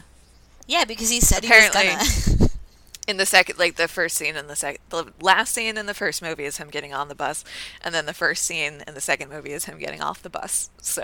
Yeah, 0.69 0.85
because 0.85 1.11
he 1.11 1.21
said 1.21 1.45
Apparently- 1.45 1.89
he 1.89 1.97
was 1.97 2.37
gonna. 2.39 2.51
in 3.09 3.17
the 3.17 3.27
second 3.27 3.59
like 3.59 3.75
the 3.75 3.89
first 3.89 4.17
scene 4.17 4.37
in 4.37 4.47
the 4.47 4.55
second 4.55 4.79
the 4.91 5.07
last 5.21 5.53
scene 5.53 5.77
in 5.77 5.87
the 5.87 5.95
first 5.95 6.23
movie 6.23 6.45
is 6.45 6.59
him 6.59 6.69
getting 6.71 6.95
on 6.95 7.09
the 7.09 7.15
bus 7.17 7.45
and 7.83 7.93
then 7.93 8.07
the 8.07 8.15
first 8.15 8.45
scene 8.45 8.81
in 8.87 8.95
the 8.95 9.01
second 9.01 9.29
movie 9.29 9.51
is 9.53 9.65
him 9.65 9.77
getting 9.77 10.01
off 10.01 10.23
the 10.23 10.31
bus 10.31 10.71
so 10.81 11.03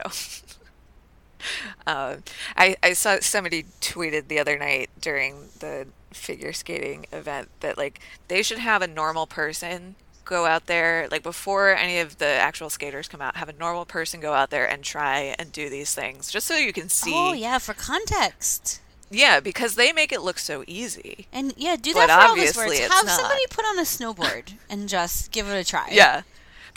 uh, 1.86 2.16
I, 2.56 2.76
I 2.82 2.92
saw 2.92 3.18
somebody 3.20 3.64
tweeted 3.80 4.28
the 4.28 4.38
other 4.38 4.58
night 4.58 4.90
during 5.00 5.48
the 5.60 5.86
figure 6.12 6.52
skating 6.52 7.06
event 7.12 7.48
that 7.60 7.76
like 7.76 8.00
they 8.28 8.42
should 8.42 8.58
have 8.58 8.80
a 8.82 8.86
normal 8.86 9.26
person 9.26 9.94
go 10.24 10.46
out 10.46 10.66
there 10.66 11.06
like 11.10 11.22
before 11.22 11.74
any 11.74 11.98
of 11.98 12.18
the 12.18 12.26
actual 12.26 12.68
skaters 12.68 13.08
come 13.08 13.20
out 13.22 13.36
have 13.36 13.48
a 13.48 13.52
normal 13.54 13.84
person 13.86 14.20
go 14.20 14.32
out 14.34 14.50
there 14.50 14.68
and 14.68 14.82
try 14.84 15.34
and 15.38 15.52
do 15.52 15.68
these 15.70 15.94
things 15.94 16.30
just 16.30 16.46
so 16.46 16.54
you 16.56 16.72
can 16.72 16.88
see 16.88 17.12
oh 17.14 17.32
yeah, 17.32 17.58
for 17.58 17.72
context. 17.74 18.80
yeah 19.10 19.40
because 19.40 19.74
they 19.74 19.92
make 19.92 20.12
it 20.12 20.20
look 20.22 20.38
so 20.38 20.64
easy 20.66 21.26
And 21.32 21.54
yeah, 21.56 21.76
do 21.76 21.94
But 21.94 22.08
that 22.08 22.22
for 22.34 22.40
all 22.40 22.46
sports. 22.46 22.78
it's 22.78 22.92
Have 22.92 23.08
somebody 23.08 23.42
put 23.50 23.64
on 23.64 23.78
a 23.78 23.82
snowboard 23.82 24.52
and 24.68 24.88
just 24.88 25.30
give 25.30 25.48
it 25.48 25.54
a 25.58 25.64
try. 25.64 25.88
Yeah. 25.92 26.22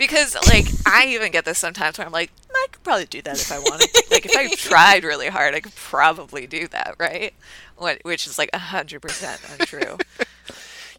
Because 0.01 0.35
like 0.47 0.65
I 0.83 1.05
even 1.09 1.31
get 1.31 1.45
this 1.45 1.59
sometimes 1.59 1.99
where 1.99 2.07
I'm 2.07 2.11
like, 2.11 2.31
I 2.49 2.67
could 2.71 2.83
probably 2.83 3.05
do 3.05 3.21
that 3.21 3.39
if 3.39 3.51
I 3.51 3.59
wanted 3.59 3.93
to. 3.93 4.03
like 4.09 4.25
if 4.25 4.35
I 4.35 4.47
tried 4.55 5.03
really 5.03 5.27
hard, 5.27 5.53
I 5.53 5.59
could 5.59 5.75
probably 5.75 6.47
do 6.47 6.67
that, 6.69 6.95
right? 6.97 7.35
What 7.77 7.99
which 8.01 8.25
is 8.25 8.39
like 8.39 8.49
hundred 8.55 9.03
percent 9.03 9.39
untrue. 9.59 9.99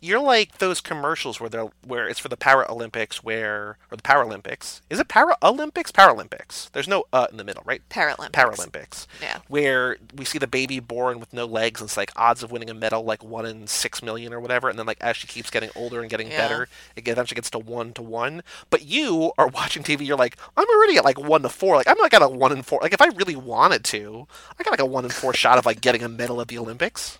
You're 0.04 0.18
like 0.20 0.58
those 0.58 0.80
commercials 0.80 1.38
where 1.38 1.48
they're 1.48 1.68
where 1.86 2.08
it's 2.08 2.18
for 2.18 2.28
the 2.28 2.36
Paralympics 2.36 3.16
where 3.18 3.76
or 3.88 3.96
the 3.96 4.02
Paralympics. 4.02 4.80
Is 4.90 4.98
it 4.98 5.06
Paralympics? 5.06 5.92
Paralympics. 5.92 6.70
There's 6.72 6.88
no 6.88 7.04
uh 7.12 7.28
in 7.30 7.36
the 7.36 7.44
middle, 7.44 7.62
right? 7.64 7.82
Paralympics. 7.88 8.32
Paralympics. 8.32 9.06
Yeah. 9.22 9.38
Where 9.46 9.98
we 10.16 10.24
see 10.24 10.38
the 10.38 10.48
baby 10.48 10.80
born 10.80 11.20
with 11.20 11.32
no 11.32 11.46
legs 11.46 11.80
and 11.80 11.86
it's 11.88 11.96
like 11.96 12.10
odds 12.16 12.42
of 12.42 12.50
winning 12.50 12.68
a 12.68 12.74
medal 12.74 13.04
like 13.04 13.22
one 13.22 13.46
in 13.46 13.68
six 13.68 14.02
million 14.02 14.32
or 14.34 14.40
whatever, 14.40 14.68
and 14.68 14.76
then 14.76 14.86
like 14.86 14.98
as 15.00 15.16
she 15.16 15.28
keeps 15.28 15.50
getting 15.50 15.70
older 15.76 16.00
and 16.00 16.10
getting 16.10 16.32
Yeah. 16.32 16.48
better, 16.48 16.68
it 16.96 17.06
eventually 17.06 17.36
gets 17.36 17.50
to 17.50 17.60
one 17.60 17.92
to 17.92 18.02
one. 18.02 18.42
But 18.70 18.82
you 18.84 19.32
are 19.38 19.46
watching 19.46 19.84
TV, 19.84 20.04
you're 20.04 20.16
like, 20.16 20.36
I'm 20.56 20.66
already 20.68 20.96
at 20.96 21.04
like 21.04 21.20
one 21.20 21.42
to 21.42 21.48
four. 21.48 21.76
Like 21.76 21.86
I'm 21.86 21.98
like 21.98 22.12
at 22.12 22.22
a 22.22 22.28
one 22.28 22.50
in 22.50 22.62
four. 22.64 22.80
Like 22.82 22.92
if 22.92 23.00
I 23.00 23.06
really 23.06 23.36
wanted 23.36 23.84
to, 23.84 24.26
I 24.58 24.64
got 24.64 24.72
like 24.72 24.80
a 24.80 24.84
one 24.86 25.04
in 25.04 25.12
four 25.12 25.32
shot 25.32 25.58
of 25.58 25.64
like 25.64 25.80
getting 25.80 26.02
a 26.02 26.08
medal 26.08 26.40
at 26.40 26.48
the 26.48 26.58
Olympics. 26.58 27.18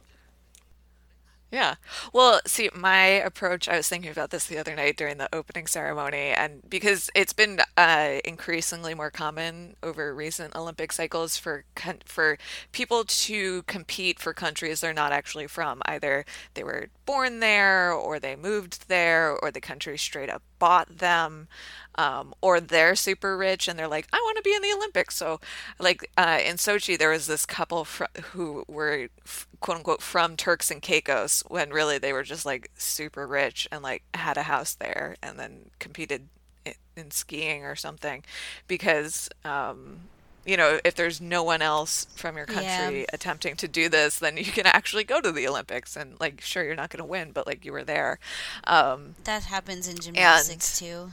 Yeah. 1.53 1.75
Well, 2.15 2.41
see, 2.47 2.71
my 2.75 3.05
approach, 3.05 3.69
I 3.69 3.77
was 3.77 3.87
thinking 3.87 4.11
about 4.11 4.31
this 4.31 4.47
the 4.47 4.57
other 4.57 4.75
night 4.75 4.97
during 4.97 5.19
the 5.19 5.29
opening 5.35 5.67
ceremony, 5.67 6.31
and 6.31 6.63
because 6.67 7.11
it's 7.15 7.35
been 7.35 7.61
uh, 7.77 8.21
increasingly 8.25 8.95
more 8.95 9.11
common 9.11 9.77
over 9.83 10.15
recent 10.15 10.57
Olympic 10.57 10.93
cycles 10.93 11.37
for 11.37 11.65
for 12.07 12.39
people 12.73 13.05
to 13.05 13.65
compete 13.65 14.19
for 14.19 14.33
countries 14.33 14.81
they're 14.81 14.95
not 14.95 15.13
actually 15.13 15.47
from. 15.47 15.83
Either 15.85 16.25
they 16.55 16.65
were 16.65 16.89
born 17.05 17.41
there, 17.41 17.93
or 17.93 18.19
they 18.19 18.35
moved 18.35 18.89
there, 18.89 19.37
or 19.43 19.51
the 19.51 19.61
country 19.61 19.99
straight 19.99 20.31
up 20.31 20.43
bought 20.59 20.99
them. 20.99 21.49
Um, 21.97 22.33
or 22.41 22.61
they're 22.61 22.97
super 22.97 23.37
rich 23.37 23.69
and 23.69 23.79
they're 23.79 23.89
like, 23.89 24.09
I 24.13 24.17
want 24.17 24.39
to 24.39 24.43
be 24.43 24.55
in 24.55 24.63
the 24.63 24.73
Olympics. 24.73 25.15
So, 25.17 25.41
like 25.79 26.11
uh, 26.17 26.39
in 26.45 26.57
Sochi, 26.57 26.97
there 26.99 27.11
was 27.11 27.27
this 27.27 27.45
couple 27.45 27.85
fr- 27.85 28.05
who 28.33 28.65
were 28.67 29.09
f- 29.27 29.47
quote 29.63 29.79
unquote 29.79 30.03
from 30.03 30.37
Turks 30.37 30.71
and 30.71 30.83
Caicos 30.83 31.43
when 31.49 31.71
really 31.71 31.99
they 31.99 32.13
were 32.13 32.25
just 32.25 32.45
like 32.47 32.71
super 32.77 33.27
rich 33.27 33.69
and 33.73 33.83
like 33.83 34.05
had 34.15 34.37
a 34.37 34.45
house 34.45 34.75
there 34.75 35.17
and 35.23 35.39
then 35.39 35.71
competed 35.79 36.29
in, 36.67 36.75
in 36.97 37.11
skiing 37.11 37.65
or 37.65 37.77
something 37.77 38.25
because. 38.69 39.31
Um, 39.45 40.11
you 40.45 40.57
know, 40.57 40.81
if 40.85 40.97
there's 40.97 41.21
no 41.21 41.45
one 41.45 41.63
else 41.63 42.09
from 42.17 42.37
your 42.37 42.47
country 42.47 43.03
Yeah. 43.03 43.07
attempting 43.13 43.55
to 43.57 43.69
do 43.69 43.89
this, 43.89 44.19
then 44.19 44.37
you 44.37 44.45
can 44.47 44.67
actually 44.67 45.05
go 45.05 45.21
to 45.21 45.31
the 45.31 45.47
Olympics 45.47 45.95
and 45.97 46.19
like, 46.19 46.41
sure, 46.41 46.65
you're 46.65 46.75
not 46.75 46.91
going 46.91 46.99
to 46.99 47.05
win, 47.05 47.31
but 47.31 47.47
like 47.47 47.65
you 47.65 47.71
were 47.73 47.85
there. 47.85 48.19
Um, 48.65 49.15
That 49.25 49.45
happens 49.45 49.89
in 49.89 50.01
gymnastics 50.01 50.79
too. 50.79 51.13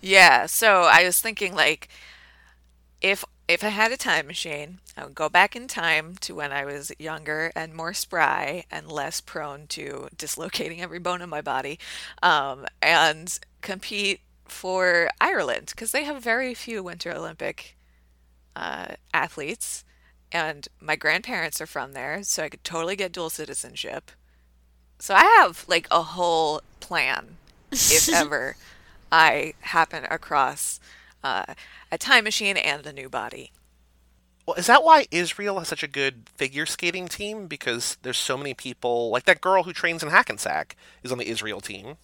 yeah, 0.00 0.46
so 0.46 0.82
I 0.82 1.04
was 1.04 1.20
thinking 1.20 1.54
like 1.54 1.88
if 3.00 3.24
if 3.48 3.64
I 3.64 3.68
had 3.68 3.92
a 3.92 3.96
time 3.96 4.26
machine, 4.26 4.78
I 4.96 5.04
would 5.04 5.14
go 5.14 5.28
back 5.28 5.56
in 5.56 5.68
time 5.68 6.16
to 6.20 6.34
when 6.34 6.52
I 6.52 6.64
was 6.64 6.92
younger 6.98 7.52
and 7.54 7.74
more 7.74 7.92
spry 7.92 8.64
and 8.70 8.90
less 8.90 9.20
prone 9.20 9.66
to 9.68 10.08
dislocating 10.16 10.80
every 10.80 10.98
bone 10.98 11.22
in 11.22 11.28
my 11.28 11.40
body, 11.40 11.78
um, 12.22 12.66
and 12.80 13.38
compete 13.60 14.20
for 14.46 15.10
Ireland 15.20 15.66
because 15.70 15.92
they 15.92 16.04
have 16.04 16.22
very 16.22 16.54
few 16.54 16.82
Winter 16.82 17.12
Olympic 17.12 17.76
uh, 18.54 18.94
athletes, 19.12 19.84
and 20.30 20.68
my 20.80 20.96
grandparents 20.96 21.60
are 21.60 21.66
from 21.66 21.92
there, 21.92 22.22
so 22.22 22.44
I 22.44 22.48
could 22.48 22.64
totally 22.64 22.96
get 22.96 23.12
dual 23.12 23.30
citizenship. 23.30 24.10
So 24.98 25.14
I 25.14 25.24
have 25.40 25.64
like 25.68 25.88
a 25.90 26.02
whole 26.02 26.62
plan 26.80 27.36
if 27.72 28.08
ever 28.14 28.56
I 29.10 29.54
happen 29.60 30.04
across 30.08 30.78
uh, 31.22 31.54
a 31.90 31.98
time 31.98 32.24
machine 32.24 32.56
and 32.56 32.86
a 32.86 32.92
new 32.92 33.08
body. 33.08 33.52
Well, 34.46 34.56
is 34.56 34.66
that 34.66 34.82
why 34.82 35.06
Israel 35.10 35.58
has 35.60 35.68
such 35.68 35.84
a 35.84 35.88
good 35.88 36.28
figure 36.34 36.66
skating 36.66 37.06
team? 37.06 37.46
Because 37.46 37.96
there's 38.02 38.18
so 38.18 38.36
many 38.36 38.54
people, 38.54 39.10
like 39.10 39.24
that 39.24 39.40
girl 39.40 39.62
who 39.62 39.72
trains 39.72 40.02
in 40.02 40.10
Hackensack 40.10 40.76
is 41.02 41.12
on 41.12 41.18
the 41.18 41.28
Israel 41.28 41.60
team. 41.60 41.96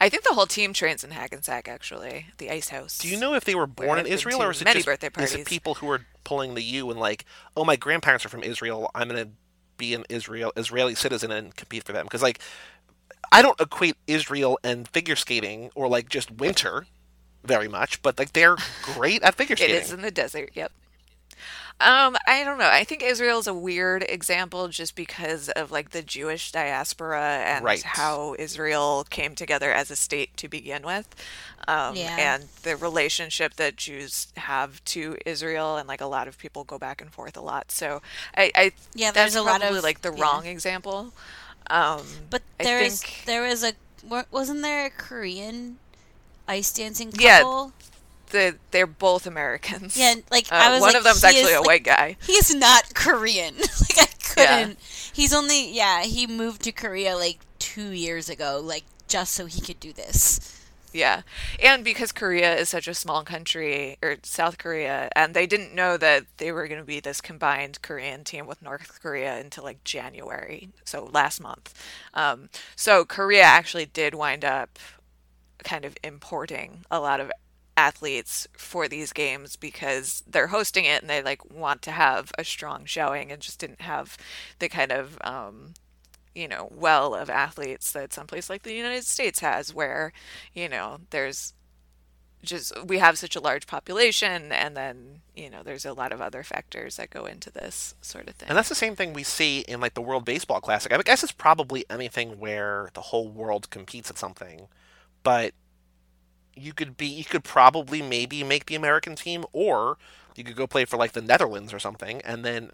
I 0.00 0.08
think 0.08 0.24
the 0.24 0.34
whole 0.34 0.46
team 0.46 0.72
trains 0.72 1.04
in 1.04 1.10
Hackensack, 1.10 1.68
actually, 1.68 2.26
the 2.38 2.50
Ice 2.50 2.70
House. 2.70 2.98
Do 2.98 3.08
you 3.08 3.20
know 3.20 3.34
if 3.34 3.44
they 3.44 3.54
were 3.54 3.66
born 3.66 3.98
in 3.98 4.06
Israel, 4.06 4.42
or 4.42 4.50
is 4.50 4.62
it 4.62 4.68
just 4.68 4.88
is 5.18 5.34
it 5.34 5.46
people 5.46 5.74
who 5.74 5.88
are 5.90 6.00
pulling 6.24 6.54
the 6.54 6.62
U 6.62 6.90
and 6.90 6.98
like, 6.98 7.24
oh, 7.56 7.64
my 7.64 7.76
grandparents 7.76 8.24
are 8.24 8.30
from 8.30 8.42
Israel. 8.42 8.90
I'm 8.94 9.08
gonna 9.08 9.28
be 9.76 9.94
an 9.94 10.04
Israel 10.08 10.52
Israeli 10.56 10.94
citizen 10.94 11.30
and 11.30 11.54
compete 11.54 11.84
for 11.84 11.92
them 11.92 12.06
because 12.06 12.22
like 12.22 12.40
I 13.30 13.42
don't 13.42 13.60
equate 13.60 13.96
Israel 14.06 14.58
and 14.64 14.88
figure 14.88 15.16
skating 15.16 15.70
or 15.74 15.88
like 15.88 16.08
just 16.08 16.30
winter 16.30 16.86
very 17.46 17.68
much, 17.68 18.02
but 18.02 18.18
like 18.18 18.32
they're 18.32 18.56
great 18.82 19.22
at 19.22 19.34
figure 19.34 19.56
skating. 19.56 19.76
It 19.76 19.82
is 19.84 19.92
in 19.92 20.02
the 20.02 20.10
desert. 20.10 20.50
Yep. 20.54 20.72
Um, 21.78 22.16
I 22.26 22.42
don't 22.42 22.56
know. 22.58 22.70
I 22.70 22.84
think 22.84 23.02
Israel 23.02 23.38
is 23.38 23.46
a 23.46 23.52
weird 23.52 24.02
example 24.08 24.68
just 24.68 24.96
because 24.96 25.50
of 25.50 25.70
like 25.70 25.90
the 25.90 26.00
Jewish 26.00 26.50
diaspora 26.50 27.20
and 27.44 27.62
Right. 27.66 27.82
how 27.82 28.34
Israel 28.38 29.04
came 29.10 29.34
together 29.34 29.70
as 29.70 29.90
a 29.90 29.96
state 29.96 30.34
to 30.38 30.48
begin 30.48 30.84
with. 30.84 31.06
Um, 31.68 31.94
Yeah. 31.94 32.16
and 32.18 32.44
the 32.62 32.76
relationship 32.76 33.56
that 33.56 33.76
Jews 33.76 34.28
have 34.38 34.82
to 34.86 35.18
Israel 35.26 35.76
and 35.76 35.86
like 35.86 36.00
a 36.00 36.06
lot 36.06 36.28
of 36.28 36.38
people 36.38 36.64
go 36.64 36.78
back 36.78 37.02
and 37.02 37.12
forth 37.12 37.36
a 37.36 37.42
lot. 37.42 37.70
So 37.70 38.00
I, 38.34 38.50
I 38.54 38.72
Yeah, 38.94 39.10
that's 39.10 39.34
there's 39.34 39.36
a 39.36 39.42
lot 39.42 39.60
probably 39.60 39.78
of- 39.78 39.84
like 39.84 40.00
the 40.00 40.14
yeah. 40.14 40.22
wrong 40.22 40.46
example. 40.46 41.12
Um, 41.68 42.06
But 42.30 42.40
I 42.58 42.64
there 42.64 42.80
is 42.80 43.02
think- 43.02 43.24
there 43.26 43.42
was 43.42 43.62
a 43.62 43.74
wasn't 44.30 44.62
there 44.62 44.86
a 44.86 44.90
Korean 44.90 45.78
ice 46.48 46.72
dancing 46.72 47.12
Yeah, 47.18 47.38
couple? 47.38 47.72
the 48.30 48.56
they're 48.70 48.86
both 48.86 49.26
Americans. 49.26 49.96
Yeah, 49.96 50.14
like, 50.30 50.50
Uh, 50.50 50.56
I 50.56 50.70
was 50.70 50.80
one 50.80 50.90
like, 50.90 50.96
of 50.98 51.04
them's 51.04 51.20
he 51.22 51.26
actually 51.28 51.52
is, 51.52 51.56
a 51.56 51.60
like- 51.60 51.66
white 51.66 51.84
guy. 51.84 52.16
He's 52.26 52.54
not 52.54 52.94
Korean. 52.94 53.56
like 53.58 53.98
I 53.98 54.06
couldn't. 54.22 54.78
He's 55.12 55.32
only 55.34 55.70
yeah. 55.72 56.02
He 56.02 56.26
moved 56.26 56.62
to 56.62 56.72
Korea 56.72 57.16
like 57.16 57.38
two 57.58 57.90
years 57.90 58.28
ago, 58.28 58.60
like 58.62 58.84
just 59.08 59.32
so 59.34 59.46
he 59.46 59.60
could 59.60 59.80
do 59.80 59.92
this. 59.92 60.52
Yeah. 60.92 61.22
And 61.62 61.84
because 61.84 62.10
Korea 62.10 62.56
is 62.56 62.70
such 62.70 62.88
a 62.88 62.94
small 62.94 63.22
country, 63.22 63.98
or 64.02 64.16
South 64.22 64.56
Korea, 64.56 65.10
and 65.14 65.34
they 65.34 65.46
didn't 65.46 65.74
know 65.74 65.98
that 65.98 66.24
they 66.38 66.50
were 66.52 66.66
going 66.68 66.80
to 66.80 66.86
be 66.86 67.00
this 67.00 67.20
combined 67.20 67.82
Korean 67.82 68.24
team 68.24 68.46
with 68.46 68.62
North 68.62 68.98
Korea 69.02 69.36
until 69.36 69.62
like 69.64 69.84
January, 69.84 70.70
so 70.84 71.10
last 71.12 71.38
month. 71.40 71.74
Um, 72.14 72.48
so 72.76 73.04
Korea 73.04 73.42
actually 73.42 73.84
did 73.86 74.14
wind 74.14 74.42
up 74.42 74.78
kind 75.66 75.84
of 75.84 75.98
importing 76.02 76.86
a 76.90 76.98
lot 77.00 77.20
of 77.20 77.30
athletes 77.76 78.48
for 78.56 78.88
these 78.88 79.12
games 79.12 79.54
because 79.54 80.22
they're 80.26 80.46
hosting 80.46 80.86
it 80.86 81.02
and 81.02 81.10
they 81.10 81.20
like 81.20 81.44
want 81.52 81.82
to 81.82 81.90
have 81.90 82.32
a 82.38 82.44
strong 82.44 82.86
showing 82.86 83.30
and 83.30 83.42
just 83.42 83.58
didn't 83.58 83.82
have 83.82 84.16
the 84.60 84.68
kind 84.68 84.90
of 84.90 85.18
um, 85.20 85.74
you 86.36 86.46
know, 86.46 86.68
well 86.70 87.14
of 87.14 87.30
athletes 87.30 87.92
that 87.92 88.12
someplace 88.12 88.50
like 88.50 88.62
the 88.62 88.74
United 88.74 89.04
States 89.04 89.40
has, 89.40 89.72
where, 89.72 90.12
you 90.52 90.68
know, 90.68 90.98
there's 91.08 91.54
just, 92.42 92.84
we 92.84 92.98
have 92.98 93.16
such 93.16 93.34
a 93.34 93.40
large 93.40 93.66
population, 93.66 94.52
and 94.52 94.76
then, 94.76 95.22
you 95.34 95.48
know, 95.48 95.62
there's 95.62 95.86
a 95.86 95.94
lot 95.94 96.12
of 96.12 96.20
other 96.20 96.42
factors 96.42 96.96
that 96.96 97.08
go 97.08 97.24
into 97.24 97.50
this 97.50 97.94
sort 98.02 98.28
of 98.28 98.34
thing. 98.34 98.50
And 98.50 98.56
that's 98.56 98.68
the 98.68 98.74
same 98.74 98.94
thing 98.94 99.14
we 99.14 99.22
see 99.22 99.60
in 99.60 99.80
like 99.80 99.94
the 99.94 100.02
World 100.02 100.26
Baseball 100.26 100.60
Classic. 100.60 100.92
I 100.92 101.00
guess 101.00 101.22
it's 101.22 101.32
probably 101.32 101.86
anything 101.88 102.38
where 102.38 102.90
the 102.92 103.00
whole 103.00 103.28
world 103.28 103.70
competes 103.70 104.10
at 104.10 104.18
something, 104.18 104.68
but 105.26 105.54
you 106.54 106.72
could 106.72 106.96
be 106.96 107.06
you 107.06 107.24
could 107.24 107.44
probably 107.44 108.02
maybe 108.02 108.42
make 108.42 108.66
the 108.66 108.74
American 108.74 109.14
team, 109.16 109.44
or 109.52 109.98
you 110.34 110.44
could 110.44 110.56
go 110.56 110.66
play 110.66 110.84
for 110.84 110.96
like 110.96 111.12
the 111.12 111.22
Netherlands 111.22 111.72
or 111.72 111.78
something, 111.78 112.20
and 112.22 112.44
then 112.44 112.70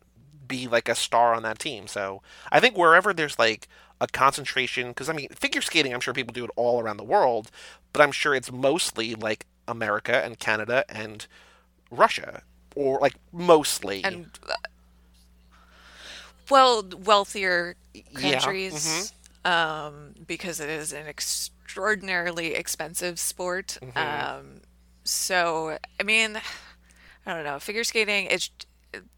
be 0.47 0.69
like 0.69 0.89
a 0.89 0.95
star 0.95 1.35
on 1.35 1.43
that 1.43 1.59
team. 1.59 1.87
So 1.87 2.23
I 2.53 2.61
think 2.61 2.77
wherever 2.77 3.12
there's 3.15 3.39
like 3.39 3.69
a 4.01 4.07
concentration, 4.07 4.89
because 4.89 5.09
I 5.09 5.12
mean 5.15 5.29
figure 5.31 5.62
skating, 5.62 5.95
I'm 5.95 6.01
sure 6.01 6.15
people 6.15 6.33
do 6.35 6.45
it 6.45 6.51
all 6.57 6.81
around 6.81 6.99
the 6.99 7.05
world, 7.05 7.51
but 7.93 8.03
I'm 8.03 8.12
sure 8.12 8.35
it's 8.35 8.53
mostly 8.53 9.15
like 9.15 9.47
America 9.69 10.24
and 10.24 10.39
Canada 10.39 10.85
and 10.89 11.27
Russia, 11.91 12.43
or 12.77 13.01
like 13.01 13.16
mostly. 13.33 14.05
and, 14.05 14.39
uh, 14.49 14.55
well, 16.51 16.83
wealthier 17.05 17.77
Yeah, 18.11 18.55
countries, 18.74 19.12
um, 19.45 20.15
because 20.27 20.61
it 20.61 20.69
is 20.69 20.93
an 20.93 21.07
extraordinarily 21.65 22.55
expensive 22.55 23.19
sport. 23.19 23.79
Um, 23.97 24.61
so, 25.05 25.79
I 25.99 26.03
mean, 26.03 26.41
I 27.27 27.35
don't 27.35 27.45
know. 27.45 27.59
Figure 27.59 27.85
skating, 27.85 28.27
it's 28.27 28.51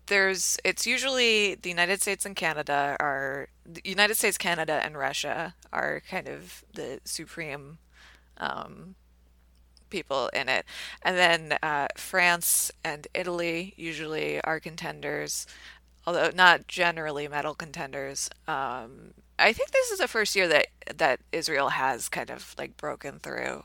there's 0.06 0.58
it's 0.64 0.86
usually 0.86 1.54
the 1.54 1.68
United 1.68 2.00
States 2.02 2.26
and 2.26 2.36
Canada 2.36 2.96
are 3.00 3.48
the 3.64 3.80
United 3.84 4.16
States, 4.16 4.38
Canada, 4.38 4.80
and 4.84 4.96
Russia 4.96 5.54
are 5.72 6.02
kind 6.08 6.28
of 6.28 6.64
the 6.74 7.00
supreme 7.04 7.78
um, 8.38 8.94
people 9.90 10.28
in 10.28 10.48
it, 10.48 10.64
and 11.02 11.16
then 11.16 11.58
uh, 11.62 11.88
France 11.96 12.70
and 12.84 13.06
Italy 13.14 13.74
usually 13.76 14.40
are 14.42 14.60
contenders, 14.60 15.46
although 16.06 16.30
not 16.34 16.68
generally 16.68 17.26
medal 17.28 17.54
contenders. 17.54 18.28
Um, 18.46 19.14
I 19.38 19.52
think 19.52 19.70
this 19.70 19.90
is 19.90 19.98
the 19.98 20.08
first 20.08 20.36
year 20.36 20.48
that 20.48 20.68
that 20.96 21.20
Israel 21.32 21.70
has 21.70 22.08
kind 22.08 22.30
of 22.30 22.54
like 22.58 22.76
broken 22.76 23.18
through. 23.18 23.64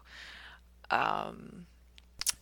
Um, 0.92 1.68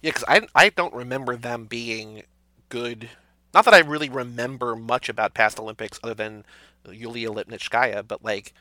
Yeah, 0.02 0.12
because 0.12 0.24
I 0.28 0.48
I 0.56 0.70
don't 0.70 0.94
remember 0.94 1.36
them 1.36 1.66
being 1.66 2.24
good. 2.70 3.10
Not 3.54 3.66
that 3.66 3.74
I 3.74 3.80
really 3.80 4.10
remember 4.10 4.76
much 4.76 5.10
about 5.10 5.34
past 5.34 5.60
Olympics 5.60 6.00
other 6.04 6.14
than 6.14 6.46
Yulia 6.90 7.30
Lipnitskaya, 7.30 8.08
but 8.08 8.24
like 8.24 8.54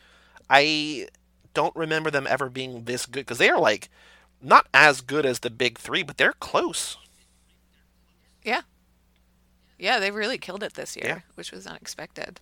I 0.50 1.08
don't 1.54 1.74
remember 1.76 2.10
them 2.10 2.26
ever 2.28 2.48
being 2.48 2.84
this 2.84 3.06
good 3.06 3.20
because 3.20 3.38
they 3.38 3.48
are 3.50 3.60
like 3.60 3.88
not 4.42 4.66
as 4.74 5.00
good 5.00 5.24
as 5.26 5.40
the 5.40 5.50
big 5.50 5.78
three, 5.78 6.02
but 6.02 6.16
they're 6.18 6.32
close. 6.34 6.96
Yeah. 8.42 8.62
Yeah, 9.78 9.98
they 9.98 10.10
really 10.10 10.38
killed 10.38 10.62
it 10.62 10.74
this 10.74 10.96
year, 10.96 11.06
Yeah. 11.06 11.20
which 11.34 11.52
was 11.52 11.66
unexpected. 11.66 12.40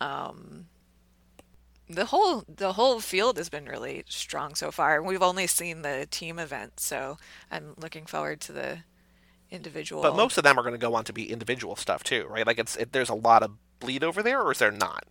Um, 0.00 0.66
the 1.90 2.06
whole 2.06 2.44
the 2.48 2.74
whole 2.74 3.00
field 3.00 3.36
has 3.36 3.48
been 3.48 3.66
really 3.66 4.04
strong 4.08 4.54
so 4.54 4.70
far. 4.70 4.96
and 4.96 5.06
We've 5.06 5.22
only 5.22 5.46
seen 5.46 5.82
the 5.82 6.06
team 6.10 6.38
event, 6.38 6.80
so 6.80 7.18
I'm 7.50 7.74
looking 7.76 8.06
forward 8.06 8.40
to 8.42 8.52
the 8.52 8.78
individual. 9.50 10.02
But 10.02 10.16
most 10.16 10.38
of 10.38 10.44
them 10.44 10.58
are 10.58 10.62
going 10.62 10.74
to 10.74 10.78
go 10.78 10.94
on 10.94 11.04
to 11.04 11.12
be 11.12 11.30
individual 11.30 11.76
stuff 11.76 12.04
too, 12.04 12.26
right? 12.28 12.46
Like 12.46 12.58
it's 12.58 12.76
it, 12.76 12.92
there's 12.92 13.08
a 13.08 13.14
lot 13.14 13.42
of 13.42 13.52
bleed 13.80 14.04
over 14.04 14.22
there, 14.22 14.40
or 14.40 14.52
is 14.52 14.58
there 14.58 14.70
not? 14.70 15.04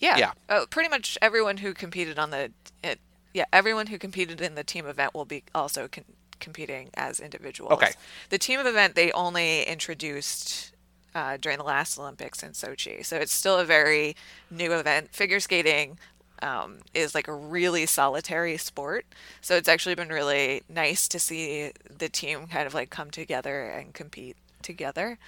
yeah, 0.00 0.16
yeah. 0.16 0.32
Uh, 0.48 0.66
pretty 0.70 0.88
much 0.88 1.18
everyone 1.20 1.58
who 1.58 1.74
competed 1.74 2.18
on 2.18 2.30
the 2.30 2.52
it, 2.82 3.00
yeah 3.34 3.44
everyone 3.52 3.88
who 3.88 3.98
competed 3.98 4.40
in 4.40 4.54
the 4.54 4.64
team 4.64 4.86
event 4.86 5.14
will 5.14 5.24
be 5.24 5.42
also 5.54 5.88
con- 5.88 6.04
competing 6.40 6.90
as 6.94 7.20
individuals. 7.20 7.72
Okay. 7.72 7.92
The 8.30 8.38
team 8.38 8.60
event 8.60 8.94
they 8.94 9.10
only 9.12 9.62
introduced 9.64 10.72
uh, 11.14 11.36
during 11.36 11.58
the 11.58 11.64
last 11.64 11.98
Olympics 11.98 12.42
in 12.42 12.50
Sochi, 12.52 13.04
so 13.04 13.16
it's 13.16 13.32
still 13.32 13.58
a 13.58 13.64
very 13.64 14.16
new 14.50 14.72
event. 14.72 15.12
Figure 15.12 15.40
skating 15.40 15.98
um, 16.42 16.78
is 16.94 17.14
like 17.14 17.28
a 17.28 17.34
really 17.34 17.86
solitary 17.86 18.56
sport, 18.56 19.06
so 19.40 19.56
it's 19.56 19.68
actually 19.68 19.94
been 19.94 20.08
really 20.08 20.62
nice 20.68 21.08
to 21.08 21.18
see 21.18 21.72
the 21.96 22.08
team 22.08 22.46
kind 22.46 22.66
of 22.66 22.74
like 22.74 22.90
come 22.90 23.10
together 23.10 23.64
and 23.64 23.94
compete 23.94 24.36
together. 24.62 25.18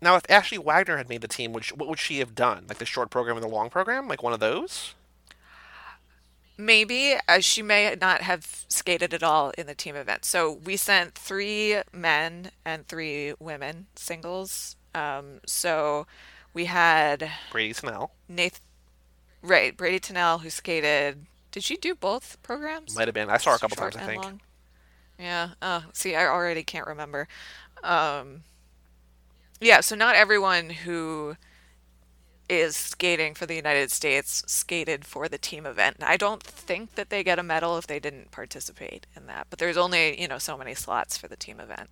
Now, 0.00 0.16
if 0.16 0.24
Ashley 0.28 0.58
Wagner 0.58 0.98
had 0.98 1.08
made 1.08 1.22
the 1.22 1.28
team, 1.28 1.58
she, 1.60 1.74
what 1.74 1.88
would 1.88 1.98
she 1.98 2.18
have 2.18 2.34
done? 2.34 2.66
Like 2.68 2.78
the 2.78 2.84
short 2.84 3.10
program 3.10 3.36
and 3.36 3.44
the 3.44 3.48
long 3.48 3.70
program, 3.70 4.08
like 4.08 4.22
one 4.22 4.32
of 4.32 4.40
those? 4.40 4.94
Maybe 6.58 7.16
uh, 7.28 7.40
she 7.40 7.60
may 7.62 7.94
not 8.00 8.22
have 8.22 8.64
skated 8.68 9.12
at 9.12 9.22
all 9.22 9.50
in 9.58 9.66
the 9.66 9.74
team 9.74 9.94
event. 9.94 10.24
So 10.24 10.52
we 10.52 10.76
sent 10.76 11.14
three 11.14 11.82
men 11.92 12.50
and 12.64 12.88
three 12.88 13.34
women 13.38 13.86
singles. 13.94 14.76
Um, 14.94 15.40
so 15.46 16.06
we 16.54 16.64
had 16.64 17.30
Brady 17.52 17.74
Snell 17.74 18.12
Nath, 18.28 18.60
right, 19.42 19.76
Bradie 19.76 20.00
Tennell 20.00 20.38
who 20.38 20.48
skated. 20.48 21.26
Did 21.52 21.62
she 21.62 21.76
do 21.76 21.94
both 21.94 22.38
programs? 22.42 22.96
might 22.96 23.08
have 23.08 23.14
been. 23.14 23.28
I 23.28 23.36
saw 23.36 23.50
her 23.50 23.56
a 23.56 23.58
couple 23.58 23.76
Short 23.76 23.92
times, 23.92 24.04
I 24.04 24.06
think. 24.06 24.22
long? 24.24 24.40
Yeah. 25.18 25.50
Oh, 25.60 25.84
see, 25.92 26.14
I 26.14 26.26
already 26.26 26.62
can't 26.62 26.86
remember. 26.86 27.28
Um, 27.82 28.42
yeah, 29.60 29.80
so 29.80 29.94
not 29.96 30.16
everyone 30.16 30.70
who 30.70 31.36
is 32.48 32.76
skating 32.76 33.34
for 33.34 33.46
the 33.46 33.54
United 33.54 33.90
States 33.90 34.42
skated 34.46 35.04
for 35.04 35.28
the 35.28 35.38
team 35.38 35.66
event. 35.66 35.96
I 36.00 36.16
don't 36.16 36.42
think 36.42 36.94
that 36.94 37.10
they 37.10 37.24
get 37.24 37.38
a 37.38 37.42
medal 37.42 37.76
if 37.76 37.86
they 37.86 37.98
didn't 37.98 38.30
participate 38.30 39.06
in 39.16 39.26
that, 39.26 39.48
but 39.50 39.58
there's 39.58 39.76
only, 39.76 40.20
you 40.20 40.28
know, 40.28 40.38
so 40.38 40.56
many 40.56 40.74
slots 40.74 41.16
for 41.16 41.28
the 41.28 41.36
team 41.36 41.58
event. 41.60 41.90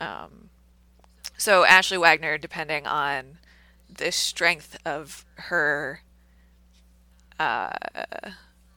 Um, 0.00 0.50
so 1.36 1.64
Ashley 1.64 1.98
Wagner, 1.98 2.38
depending 2.38 2.86
on 2.86 3.38
the 3.92 4.12
strength 4.12 4.76
of 4.84 5.24
her 5.34 6.02
uh, 7.38 7.70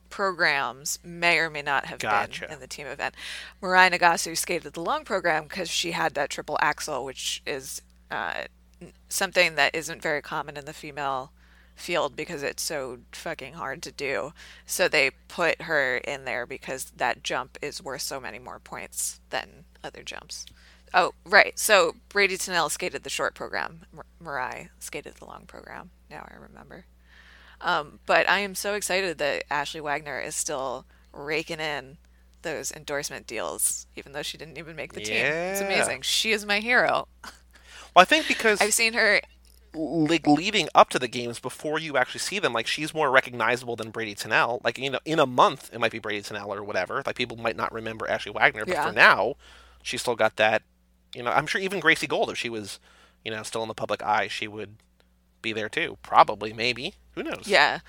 programs, 0.10 1.00
may 1.04 1.38
or 1.38 1.50
may 1.50 1.62
not 1.62 1.86
have 1.86 2.00
Gotcha. 2.00 2.42
been 2.42 2.54
in 2.54 2.60
the 2.60 2.68
team 2.68 2.88
event. 2.88 3.16
Mirai 3.62 3.92
Nagasu 3.92 4.38
skated 4.38 4.74
the 4.74 4.82
long 4.82 5.04
program 5.04 5.44
because 5.44 5.70
she 5.70 5.92
had 5.92 6.14
that 6.16 6.30
triple 6.30 6.58
axel, 6.62 7.06
which 7.06 7.42
is 7.46 7.82
uh, 8.12 8.44
something 9.10 9.56
that 9.56 9.76
isn't 9.76 10.02
very 10.02 10.22
common 10.22 10.56
in 10.58 10.66
the 10.66 10.74
female 10.74 11.32
field 11.76 12.16
because 12.16 12.44
it's 12.44 12.62
so 12.62 13.00
fucking 13.12 13.54
hard 13.54 13.82
to 13.84 13.92
do. 13.92 14.34
So 14.66 14.88
they 14.88 15.12
put 15.28 15.64
her 15.64 15.98
in 15.98 16.26
there 16.26 16.46
because 16.46 16.92
that 16.96 17.24
jump 17.24 17.58
is 17.62 17.82
worth 17.82 18.02
so 18.02 18.20
many 18.20 18.40
more 18.40 18.60
points 18.60 19.20
than 19.30 19.66
other 19.84 20.04
jumps. 20.04 20.46
Oh, 20.94 21.14
right. 21.26 21.58
So 21.58 21.96
Bradie 22.10 22.44
Tennell 22.44 22.70
skated 22.70 23.04
the 23.04 23.10
short 23.10 23.36
program. 23.36 23.82
Mar- 23.94 24.06
Mirai 24.24 24.70
skated 24.80 25.16
the 25.16 25.26
long 25.26 25.46
program. 25.46 25.92
Now 26.10 26.28
I 26.30 26.36
remember. 26.36 26.86
Um, 27.62 28.00
but 28.06 28.28
I 28.30 28.40
am 28.40 28.56
so 28.56 28.74
excited 28.74 29.18
that 29.18 29.44
Ashley 29.52 29.82
Wagner 29.82 30.20
is 30.20 30.36
still 30.36 30.86
raking 31.14 31.60
in 31.60 31.98
those 32.42 32.72
endorsement 32.72 33.28
deals, 33.28 33.86
even 33.96 34.14
though 34.14 34.22
she 34.22 34.38
didn't 34.38 34.58
even 34.58 34.76
make 34.76 34.94
the 34.94 35.02
team. 35.02 35.26
It's 35.26 35.62
amazing. 35.62 36.02
She 36.04 36.32
is 36.32 36.46
my 36.46 36.60
hero. 36.60 37.08
Well, 37.96 38.02
I 38.04 38.06
think 38.06 38.28
because 38.28 38.62
I've 38.62 38.74
seen 38.74 38.94
her. 38.94 39.22
like 39.74 40.26
leading 40.28 40.68
up 40.74 40.90
to 40.90 41.00
the 41.00 41.08
games 41.08 41.40
before 41.40 41.80
you 41.80 41.98
actually 41.98 42.20
see 42.20 42.40
them, 42.40 42.54
like 42.54 42.68
she's 42.68 42.94
more 42.94 43.12
recognizable 43.12 43.76
than 43.76 43.92
Bradie 43.92 44.16
Tennell. 44.18 44.62
Like 44.64 44.78
you 44.78 44.90
know, 44.90 45.00
in 45.06 45.20
a 45.20 45.26
month 45.26 45.70
it 45.74 45.80
might 45.80 45.92
be 45.92 46.00
Bradie 46.00 46.26
Tennell 46.26 46.54
or 46.54 46.64
whatever. 46.64 47.02
Like 47.06 47.16
people 47.16 47.38
might 47.38 47.56
not 47.56 47.72
remember 47.74 48.10
Ashley 48.10 48.32
Wagner, 48.32 48.66
but 48.66 48.74
Yeah. 48.74 48.88
for 48.88 48.94
now, 48.94 49.36
she's 49.84 50.02
still 50.02 50.16
got 50.16 50.36
that. 50.38 50.62
You 51.16 51.24
know, 51.24 51.32
I'm 51.32 51.48
sure 51.48 51.60
even 51.62 51.80
Gracie 51.80 52.08
Gold, 52.08 52.30
if 52.30 52.38
she 52.38 52.50
was, 52.50 52.80
you 53.26 53.32
know, 53.32 53.44
still 53.44 53.62
in 53.64 53.68
the 53.68 53.74
public 53.74 54.04
eye, 54.04 54.28
she 54.28 54.48
would 54.48 54.76
be 55.42 55.54
there 55.54 55.70
too. 55.70 55.98
Probably, 56.04 56.54
maybe. 56.54 56.94
Who 57.16 57.24
knows? 57.24 57.44
Yeah. 57.48 57.80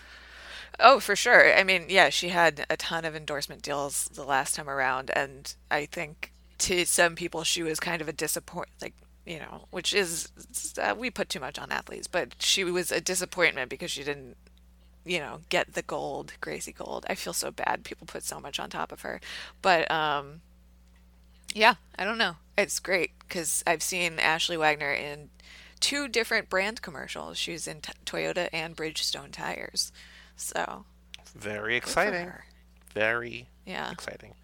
Oh, 0.79 1.01
for 1.01 1.15
sure. 1.15 1.55
I 1.55 1.63
mean, 1.63 1.87
yeah, 1.89 2.09
she 2.09 2.29
had 2.31 2.65
a 2.71 2.77
ton 2.77 3.05
of 3.05 3.15
endorsement 3.15 3.61
deals 3.61 4.05
the 4.15 4.25
last 4.25 4.55
time 4.55 4.71
around, 4.71 5.11
and 5.15 5.55
I 5.71 5.85
think 5.85 6.33
to 6.59 6.85
some 6.87 7.15
people 7.17 7.43
she 7.45 7.63
was 7.63 7.79
kind 7.81 8.01
of 8.01 8.09
a 8.09 8.13
disappoint, 8.13 8.69
like 8.81 8.95
you 9.27 9.39
know, 9.39 9.67
which 9.71 9.93
is 9.95 10.29
uh, 10.81 10.95
we 10.97 11.11
put 11.11 11.29
too 11.29 11.41
much 11.41 11.59
on 11.59 11.71
athletes, 11.71 12.07
but 12.07 12.35
she 12.39 12.65
was 12.65 12.91
a 12.91 13.01
disappointment 13.01 13.71
because 13.71 13.91
she 13.91 14.03
didn't, 14.03 14.37
you 15.05 15.19
know, 15.19 15.41
get 15.49 15.75
the 15.75 15.83
gold, 15.83 16.33
Gracie 16.41 16.73
Gold. 16.73 17.05
I 17.09 17.15
feel 17.15 17.33
so 17.33 17.51
bad. 17.51 17.85
People 17.85 18.07
put 18.07 18.23
so 18.25 18.41
much 18.41 18.59
on 18.59 18.71
top 18.71 18.93
of 18.93 19.03
her, 19.03 19.21
but 19.63 19.91
um, 19.91 20.41
yeah, 21.55 21.75
I 21.99 22.05
don't 22.05 22.19
know. 22.19 22.37
It's 22.57 22.79
great 22.81 23.13
because 23.21 23.63
I've 23.67 23.83
seen 23.83 24.19
Ashley 24.19 24.57
Wagner 24.57 24.93
in 24.93 25.31
two 25.81 26.09
different 26.09 26.49
brand 26.51 26.83
commercials. 26.83 27.39
She's 27.39 27.67
in 27.67 27.81
t- 27.81 27.93
Toyota 28.05 28.49
and 28.53 28.77
Bridgestone 28.77 29.31
tires. 29.33 29.93
So 30.37 30.85
Very 31.35 31.77
exciting. 31.77 32.33
Very 32.93 33.49
Yeah. 33.65 33.91
exciting. 33.91 34.35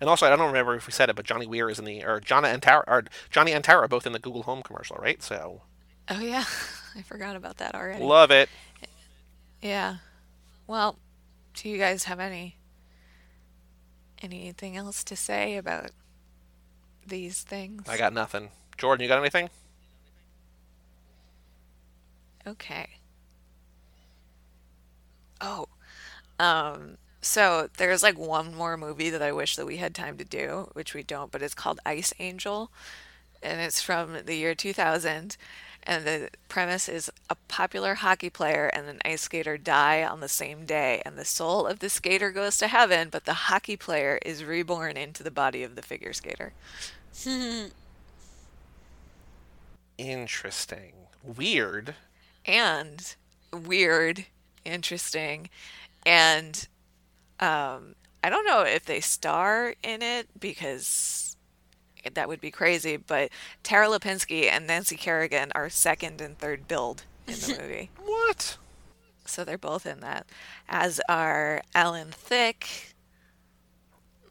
And 0.00 0.10
also, 0.10 0.26
I 0.26 0.30
don't 0.36 0.46
remember 0.46 0.74
if 0.74 0.86
we 0.86 0.92
said 0.92 1.08
it, 1.08 1.16
but 1.16 1.24
Johnny 1.24 1.46
Weir 1.46 1.70
is 1.70 1.78
in 1.78 1.84
the 1.86 2.04
or 2.04 2.20
Jonna 2.20 2.52
and 2.52 2.62
Tara 2.62 2.84
or 2.86 3.04
Johnny 3.30 3.52
and 3.52 3.64
Tara 3.64 3.84
are 3.84 3.88
both 3.88 4.06
in 4.06 4.12
the 4.12 4.18
Google 4.18 4.42
Home 4.42 4.62
commercial, 4.62 4.96
right? 4.96 5.22
So 5.22 5.62
Oh 6.08 6.20
yeah, 6.20 6.44
I 6.94 7.02
forgot 7.02 7.34
about 7.36 7.56
that 7.58 7.74
already. 7.74 8.04
love 8.04 8.30
it. 8.30 8.48
Yeah. 9.62 9.96
Well, 10.66 10.98
do 11.54 11.68
you 11.68 11.78
guys 11.78 12.04
have 12.04 12.20
any 12.20 12.56
anything 14.22 14.76
else 14.76 15.02
to 15.04 15.16
say 15.16 15.56
about 15.56 15.90
these 17.06 17.42
things? 17.42 17.88
I 17.88 17.96
got 17.96 18.12
nothing. 18.12 18.50
Jordan, 18.76 19.02
you 19.02 19.08
got 19.08 19.18
anything? 19.20 19.48
Okay. 22.46 22.88
Oh. 25.40 25.66
Um 26.38 26.98
so 27.26 27.68
there's 27.76 28.02
like 28.02 28.18
one 28.18 28.54
more 28.54 28.76
movie 28.76 29.10
that 29.10 29.22
I 29.22 29.32
wish 29.32 29.56
that 29.56 29.66
we 29.66 29.78
had 29.78 29.94
time 29.94 30.16
to 30.18 30.24
do, 30.24 30.70
which 30.72 30.94
we 30.94 31.02
don't, 31.02 31.30
but 31.30 31.42
it's 31.42 31.54
called 31.54 31.80
Ice 31.84 32.12
Angel 32.18 32.70
and 33.42 33.60
it's 33.60 33.80
from 33.80 34.16
the 34.24 34.34
year 34.34 34.54
2000 34.54 35.36
and 35.88 36.04
the 36.04 36.30
premise 36.48 36.88
is 36.88 37.10
a 37.30 37.36
popular 37.48 37.94
hockey 37.94 38.30
player 38.30 38.66
and 38.66 38.88
an 38.88 38.98
ice 39.04 39.22
skater 39.22 39.56
die 39.56 40.02
on 40.04 40.20
the 40.20 40.28
same 40.28 40.64
day 40.64 41.00
and 41.04 41.16
the 41.16 41.24
soul 41.24 41.66
of 41.66 41.78
the 41.78 41.88
skater 41.88 42.30
goes 42.32 42.58
to 42.58 42.66
heaven, 42.68 43.08
but 43.10 43.24
the 43.24 43.34
hockey 43.34 43.76
player 43.76 44.18
is 44.24 44.42
reborn 44.44 44.96
into 44.96 45.22
the 45.22 45.30
body 45.30 45.62
of 45.62 45.76
the 45.76 45.82
figure 45.82 46.12
skater. 46.12 46.52
Interesting. 49.98 50.92
Weird. 51.22 51.94
and 52.44 53.14
weird, 53.52 54.26
interesting, 54.64 55.48
and 56.04 56.68
um, 57.40 57.94
I 58.24 58.30
don't 58.30 58.44
know 58.46 58.62
if 58.62 58.84
they 58.84 59.00
star 59.00 59.74
in 59.82 60.02
it 60.02 60.28
because 60.38 61.36
that 62.14 62.28
would 62.28 62.40
be 62.40 62.50
crazy. 62.50 62.96
But 62.96 63.30
Tara 63.62 63.86
Lipinski 63.88 64.44
and 64.50 64.66
Nancy 64.66 64.96
Kerrigan 64.96 65.52
are 65.54 65.68
second 65.70 66.20
and 66.20 66.38
third 66.38 66.66
billed 66.68 67.04
in 67.26 67.34
the 67.34 67.58
movie, 67.62 67.90
What? 68.04 68.56
so 69.24 69.44
they're 69.44 69.58
both 69.58 69.86
in 69.86 70.00
that. 70.00 70.26
As 70.68 71.00
are 71.08 71.62
Alan 71.74 72.10
Thicke. 72.12 72.94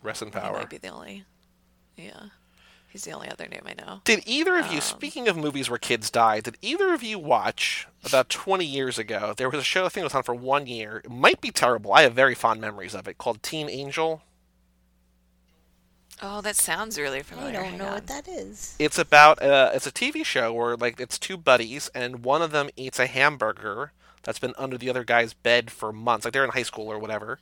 Rest 0.02 0.22
in 0.22 0.32
power. 0.32 0.58
might 0.58 0.70
be 0.70 0.78
the 0.78 0.88
only. 0.90 1.26
Yeah, 1.98 2.28
he's 2.96 3.04
the 3.04 3.12
only 3.12 3.30
other 3.30 3.46
name 3.48 3.64
I 3.66 3.74
know. 3.74 4.00
Did 4.06 4.24
either 4.26 4.58
of 4.58 4.68
you, 4.68 4.76
Um, 4.76 4.82
speaking 4.82 5.28
of 5.28 5.36
movies 5.36 5.70
where 5.70 5.78
kids 5.78 6.10
die, 6.10 6.40
did 6.40 6.58
either 6.62 6.94
of 6.94 7.04
you 7.04 7.20
watch 7.20 7.90
about 8.06 8.30
20 8.30 8.64
years 8.66 8.98
ago? 8.98 9.34
There 9.36 9.50
was 9.50 9.60
a 9.60 9.64
show, 9.66 9.86
I 9.86 9.90
think 9.90 10.04
it 10.04 10.06
was 10.06 10.16
on 10.16 10.24
for 10.24 10.34
one 10.34 10.66
year. 10.66 11.02
It 11.04 11.12
might 11.12 11.42
be 11.42 11.52
terrible. 11.52 11.92
I 11.94 12.04
have 12.04 12.14
very 12.14 12.36
fond 12.36 12.62
memories 12.62 12.96
of 12.96 13.06
it 13.10 13.18
called 13.18 13.44
Teen 13.44 13.70
Angel. 13.70 14.22
Oh, 16.22 16.40
that 16.40 16.56
sounds 16.56 16.98
really 16.98 17.22
familiar. 17.22 17.60
I 17.60 17.64
don't 17.64 17.70
Hang 17.72 17.78
know 17.80 17.88
on. 17.88 17.94
what 17.96 18.08
that 18.08 18.30
is. 18.30 18.76
It's 18.80 18.98
about, 18.98 19.42
uh, 19.42 19.72
it's 19.74 19.86
a 19.88 19.92
TV 19.92 20.24
show 20.26 20.54
where, 20.54 20.78
like, 20.78 20.98
it's 20.98 21.20
two 21.20 21.36
buddies, 21.36 21.90
and 21.94 22.24
one 22.24 22.42
of 22.42 22.52
them 22.52 22.70
eats 22.78 23.00
a 23.00 23.08
hamburger 23.08 23.92
that's 24.24 24.40
been 24.40 24.54
under 24.58 24.78
the 24.78 24.90
other 24.90 25.04
guy's 25.04 25.34
bed 25.34 25.70
for 25.70 25.92
months. 25.92 26.24
Like, 26.24 26.32
they're 26.34 26.46
in 26.46 26.52
high 26.52 26.64
school 26.64 26.88
or 26.90 26.98
whatever. 26.98 27.40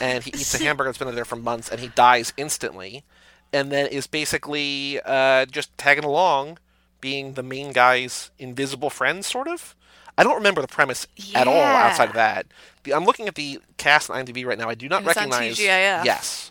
And 0.00 0.24
he 0.24 0.30
eats 0.30 0.52
a 0.54 0.58
hamburger 0.64 0.88
that's 0.88 0.98
been 0.98 1.06
under 1.06 1.14
there 1.14 1.24
for 1.24 1.36
months, 1.36 1.68
and 1.68 1.78
he 1.80 1.88
dies 1.88 2.32
instantly. 2.36 3.04
And 3.52 3.72
then 3.72 3.86
is 3.86 4.06
basically 4.06 5.00
uh, 5.04 5.46
just 5.46 5.76
tagging 5.78 6.04
along, 6.04 6.58
being 7.00 7.32
the 7.34 7.42
main 7.42 7.72
guy's 7.72 8.30
invisible 8.38 8.90
friend, 8.90 9.24
sort 9.24 9.48
of. 9.48 9.74
I 10.18 10.24
don't 10.24 10.34
remember 10.34 10.60
the 10.60 10.68
premise 10.68 11.06
at 11.34 11.46
all 11.46 11.54
outside 11.62 12.08
of 12.08 12.14
that. 12.14 12.46
The, 12.82 12.92
I'm 12.92 13.04
looking 13.04 13.28
at 13.28 13.36
the 13.36 13.60
cast 13.76 14.10
on 14.10 14.24
IMDb 14.26 14.44
right 14.44 14.58
now. 14.58 14.68
I 14.68 14.74
do 14.74 14.88
not 14.88 15.04
was 15.04 15.14
recognize. 15.14 15.58
Yes, 16.04 16.50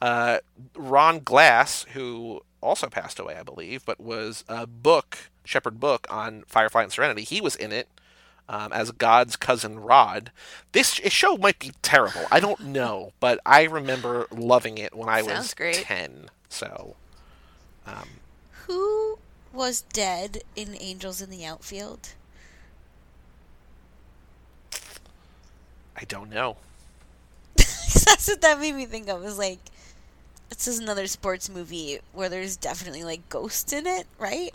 uh, 0.00 0.38
Ron 0.76 1.18
Glass, 1.20 1.84
who 1.94 2.42
also 2.60 2.86
passed 2.88 3.18
away, 3.18 3.36
I 3.36 3.42
believe, 3.42 3.84
but 3.84 4.00
was 4.00 4.44
a 4.48 4.66
Book 4.66 5.30
Shepherd 5.44 5.80
Book 5.80 6.06
on 6.08 6.44
Firefly 6.46 6.84
and 6.84 6.92
Serenity. 6.92 7.22
He 7.24 7.40
was 7.40 7.56
in 7.56 7.72
it 7.72 7.88
um, 8.48 8.72
as 8.72 8.90
God's 8.92 9.36
cousin 9.36 9.80
Rod. 9.80 10.30
This 10.72 10.94
show 10.94 11.36
might 11.36 11.58
be 11.58 11.72
terrible. 11.82 12.26
I 12.30 12.40
don't 12.40 12.66
know, 12.66 13.12
but 13.20 13.40
I 13.44 13.64
remember 13.64 14.26
loving 14.30 14.78
it 14.78 14.94
when 14.94 15.08
I 15.08 15.22
was 15.22 15.32
Sounds 15.32 15.54
great. 15.54 15.76
ten. 15.76 16.30
So 16.48 16.96
Who 18.66 19.18
was 19.52 19.82
dead 19.82 20.42
in 20.56 20.76
Angels 20.80 21.20
in 21.22 21.30
the 21.30 21.44
Outfield? 21.44 22.10
I 25.96 26.04
don't 26.06 26.30
know. 26.30 26.56
That's 27.56 28.28
what 28.28 28.40
that 28.42 28.60
made 28.60 28.74
me 28.74 28.86
think 28.86 29.08
of. 29.08 29.22
Was 29.22 29.38
like, 29.38 29.58
this 30.48 30.68
is 30.68 30.78
another 30.78 31.06
sports 31.06 31.48
movie 31.48 31.98
where 32.12 32.28
there's 32.28 32.56
definitely 32.56 33.02
like 33.04 33.28
ghosts 33.28 33.72
in 33.72 33.86
it, 33.86 34.06
right? 34.18 34.50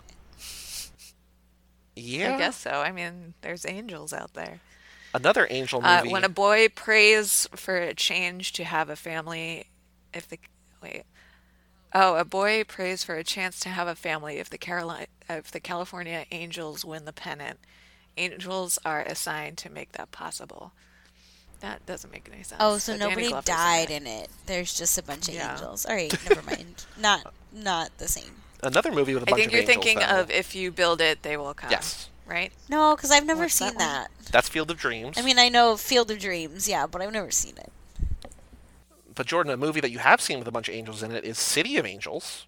Yeah, 1.96 2.34
I 2.34 2.38
guess 2.38 2.56
so. 2.56 2.70
I 2.70 2.90
mean, 2.92 3.34
there's 3.42 3.64
angels 3.66 4.12
out 4.12 4.34
there. 4.34 4.60
another 5.14 5.46
Angel 5.50 5.80
Uh, 5.84 5.98
movie. 5.98 6.12
when 6.12 6.24
a 6.24 6.28
boy 6.28 6.68
prays 6.68 7.48
for 7.54 7.76
a 7.76 7.94
change 7.94 8.52
to 8.54 8.64
have 8.64 8.88
a 8.90 8.96
family, 8.96 9.66
if 10.12 10.26
the 10.28 10.38
wait, 10.82 11.04
oh, 11.94 12.16
a 12.16 12.24
boy 12.24 12.64
prays 12.64 13.04
for 13.04 13.14
a 13.16 13.24
chance 13.24 13.58
to 13.60 13.68
have 13.68 13.88
a 13.88 13.94
family 13.94 14.38
if 14.38 14.50
the 14.50 14.58
Carolina, 14.58 15.06
if 15.28 15.50
the 15.50 15.60
California 15.60 16.26
Angels 16.30 16.84
win 16.84 17.04
the 17.04 17.12
pennant, 17.12 17.58
angels 18.16 18.78
are 18.84 19.02
assigned 19.02 19.58
to 19.58 19.70
make 19.70 19.92
that 19.92 20.10
possible. 20.12 20.72
That 21.60 21.84
doesn't 21.86 22.12
make 22.12 22.28
any 22.32 22.42
sense. 22.42 22.60
Oh, 22.62 22.78
so 22.78 22.92
But 22.92 23.00
nobody 23.00 23.28
Glover's 23.28 23.44
died 23.46 23.90
it. 23.90 24.02
in 24.02 24.06
it. 24.06 24.28
There's 24.46 24.74
just 24.76 24.98
a 24.98 25.02
bunch 25.02 25.28
of 25.28 25.34
Yeah. 25.34 25.52
angels. 25.52 25.86
All 25.86 25.94
right, 25.94 26.12
never 26.28 26.42
mind. 26.42 26.84
Not 26.98 27.32
not 27.52 27.96
the 27.98 28.08
same. 28.08 28.42
another 28.62 28.90
movie 28.92 29.14
with 29.14 29.22
a 29.22 29.26
I 29.28 29.30
bunch 29.30 29.46
of 29.46 29.54
angels. 29.54 29.62
I 29.62 29.66
think 29.66 29.84
you're 29.84 29.94
thinking 29.94 30.08
though. 30.16 30.20
of 30.22 30.30
if 30.30 30.54
you 30.54 30.70
build 30.72 31.00
it, 31.00 31.22
they 31.22 31.36
will 31.36 31.54
come. 31.54 31.70
Yes. 31.70 32.10
Right. 32.26 32.52
No, 32.70 32.96
because 32.96 33.10
I've 33.10 33.26
never 33.26 33.42
What's 33.42 33.54
seen 33.54 33.68
one? 33.68 33.78
that. 33.78 34.10
That's 34.30 34.48
Field 34.48 34.70
of 34.70 34.78
Dreams. 34.78 35.18
I 35.18 35.22
mean, 35.22 35.38
I 35.38 35.48
know 35.50 35.76
Field 35.76 36.10
of 36.10 36.18
Dreams, 36.18 36.66
yeah, 36.68 36.86
but 36.86 37.02
I've 37.02 37.12
never 37.12 37.30
seen 37.30 37.54
it. 37.58 37.70
But 39.14 39.26
Jordan, 39.26 39.52
a 39.52 39.56
movie 39.56 39.80
that 39.80 39.90
you 39.90 39.98
have 39.98 40.20
seen 40.20 40.38
with 40.38 40.48
a 40.48 40.52
bunch 40.52 40.68
of 40.68 40.74
angels 40.74 41.02
in 41.02 41.12
it 41.12 41.24
is 41.24 41.38
City 41.38 41.76
of 41.76 41.86
Angels. 41.86 42.46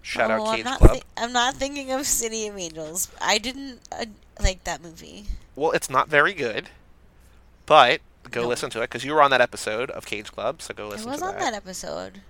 Shout 0.00 0.30
oh, 0.30 0.34
out 0.34 0.48
I'm 0.48 0.56
Cage 0.56 0.64
not 0.64 0.78
Club. 0.78 0.92
thi- 0.96 1.02
I'm 1.16 1.32
not 1.32 1.54
thinking 1.54 1.92
of 1.92 2.06
City 2.06 2.48
of 2.48 2.58
Angels. 2.58 3.08
I 3.20 3.38
didn't 3.38 3.80
uh, 3.92 4.06
like 4.40 4.64
that 4.64 4.82
movie. 4.82 5.26
Well, 5.54 5.70
it's 5.72 5.88
not 5.90 6.08
very 6.08 6.32
good, 6.32 6.70
but 7.66 8.00
go 8.30 8.42
No. 8.42 8.48
listen 8.48 8.70
to 8.70 8.80
it 8.80 8.84
because 8.90 9.04
you 9.04 9.12
were 9.14 9.22
on 9.22 9.30
that 9.30 9.40
episode 9.40 9.90
of 9.90 10.06
Cage 10.06 10.32
Club, 10.32 10.60
so 10.62 10.74
go 10.74 10.88
listen. 10.88 11.08
I 11.08 11.12
was 11.12 11.20
to 11.20 11.26
on 11.26 11.34
that, 11.34 11.40
that 11.40 11.54
episode. 11.54 12.22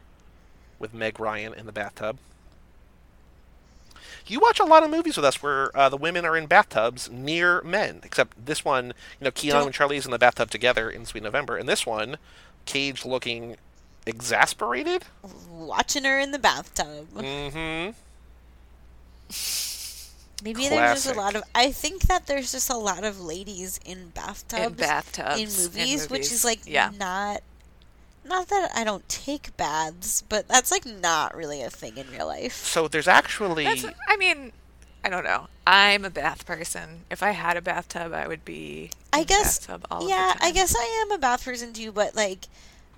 with 0.78 0.92
Meg 0.92 1.18
Ryan 1.18 1.54
in 1.54 1.64
the 1.66 1.72
bathtub. 1.72 2.18
You 4.26 4.40
watch 4.40 4.60
a 4.60 4.64
lot 4.64 4.82
of 4.82 4.90
movies 4.90 5.16
with 5.16 5.24
us 5.24 5.42
where 5.42 5.76
uh, 5.76 5.88
the 5.88 5.96
women 5.96 6.24
are 6.24 6.36
in 6.36 6.46
bathtubs 6.46 7.10
near 7.10 7.60
men, 7.62 8.00
except 8.04 8.44
this 8.44 8.64
one, 8.64 8.88
you 9.20 9.24
know, 9.24 9.30
Keanu 9.30 9.50
Don't- 9.50 9.66
and 9.66 9.74
Charlize 9.74 10.04
in 10.04 10.10
the 10.10 10.18
bathtub 10.18 10.50
together 10.50 10.90
in 10.90 11.06
Sweet 11.06 11.22
November, 11.22 11.56
and 11.56 11.68
this 11.68 11.86
one, 11.86 12.18
Cage 12.64 13.04
looking 13.04 13.56
exasperated. 14.06 15.04
watching 15.50 16.04
her 16.04 16.18
in 16.18 16.32
the 16.32 16.38
bathtub. 16.38 17.08
Mm-hmm. 17.14 17.92
Maybe 20.44 20.68
there's 20.68 21.04
just 21.04 21.14
a 21.14 21.18
lot 21.18 21.36
of. 21.36 21.44
I 21.54 21.70
think 21.70 22.02
that 22.02 22.26
there's 22.26 22.50
just 22.50 22.68
a 22.68 22.76
lot 22.76 23.04
of 23.04 23.20
ladies 23.20 23.78
in 23.84 24.08
bathtubs 24.08 24.62
in 24.64 24.72
bathtubs 24.72 25.38
in 25.40 25.64
movies, 25.64 26.10
which 26.10 26.20
movies. 26.20 26.32
is 26.32 26.44
like 26.44 26.60
yeah. 26.66 26.90
not. 26.98 27.42
Not 28.24 28.48
that 28.48 28.70
I 28.74 28.84
don't 28.84 29.08
take 29.08 29.56
baths, 29.56 30.22
but 30.22 30.46
that's 30.48 30.70
like 30.70 30.86
not 30.86 31.36
really 31.36 31.60
a 31.62 31.70
thing 31.70 31.96
in 31.96 32.08
real 32.10 32.26
life. 32.26 32.54
So 32.54 32.86
there's 32.88 33.08
actually 33.08 33.64
That's, 33.64 33.84
I 34.08 34.16
mean, 34.16 34.52
I 35.04 35.08
don't 35.08 35.24
know. 35.24 35.48
I'm 35.66 36.04
a 36.04 36.10
bath 36.10 36.46
person. 36.46 37.00
If 37.10 37.22
I 37.22 37.32
had 37.32 37.56
a 37.56 37.62
bathtub, 37.62 38.12
I 38.12 38.28
would 38.28 38.44
be. 38.44 38.90
I 39.12 39.18
in 39.18 39.22
the 39.22 39.26
guess- 39.28 39.58
bathtub 39.66 39.86
all 39.90 39.98
of 40.02 40.04
the 40.04 40.10
yeah, 40.10 40.34
I 40.40 40.52
guess 40.52 40.74
I 40.76 41.04
am 41.04 41.12
a 41.12 41.18
bath 41.18 41.44
person 41.44 41.72
too, 41.72 41.90
but 41.92 42.14
like 42.14 42.46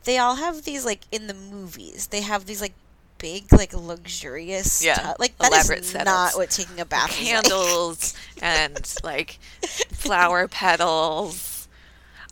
they 0.04 0.18
all 0.18 0.36
have 0.36 0.64
these 0.64 0.84
like 0.84 1.00
in 1.10 1.26
the 1.26 1.34
movies. 1.34 2.08
They 2.08 2.20
have 2.20 2.44
these 2.46 2.60
like 2.60 2.74
big 3.16 3.50
like 3.52 3.72
luxurious 3.72 4.84
Yeah, 4.84 4.94
tu- 4.96 5.14
like 5.18 5.38
that 5.38 5.52
is 5.52 5.70
elaborate 5.70 6.04
not 6.04 6.32
setups. 6.32 6.36
what 6.36 6.50
taking 6.50 6.78
a 6.80 6.84
bath 6.84 7.10
is 7.18 7.26
like. 7.32 7.42
candles 7.42 8.14
and 8.42 8.94
like 9.02 9.38
flower 9.92 10.48
petals. 10.48 11.66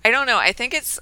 I 0.04 0.10
don't 0.10 0.26
know. 0.26 0.36
I 0.38 0.52
think 0.52 0.74
it's, 0.74 0.98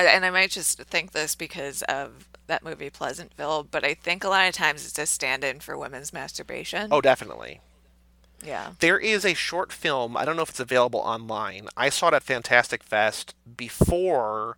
and- 0.00 0.08
and 0.08 0.24
I 0.24 0.30
might 0.30 0.50
just 0.50 0.78
think 0.78 1.12
this 1.12 1.34
because 1.34 1.82
of 1.82 2.28
that 2.46 2.64
movie 2.64 2.90
Pleasantville, 2.90 3.62
but 3.64 3.84
I 3.84 3.94
think 3.94 4.24
a 4.24 4.28
lot 4.28 4.48
of 4.48 4.54
times 4.54 4.86
it's 4.86 4.98
a 4.98 5.06
stand-in 5.06 5.60
for 5.60 5.78
women's 5.78 6.12
masturbation. 6.12 6.88
oh, 6.90 7.00
definitely. 7.00 7.60
yeah. 8.44 8.72
There 8.80 8.98
is 8.98 9.24
a 9.24 9.34
short 9.34 9.72
film. 9.72 10.16
I 10.16 10.24
don't 10.24 10.34
know 10.36 10.42
if 10.42 10.48
it's 10.50 10.60
available 10.60 11.00
online. 11.00 11.68
I 11.76 11.88
saw 11.90 12.08
it 12.08 12.14
at 12.14 12.22
Fantastic 12.22 12.82
Fest 12.82 13.34
before 13.56 14.56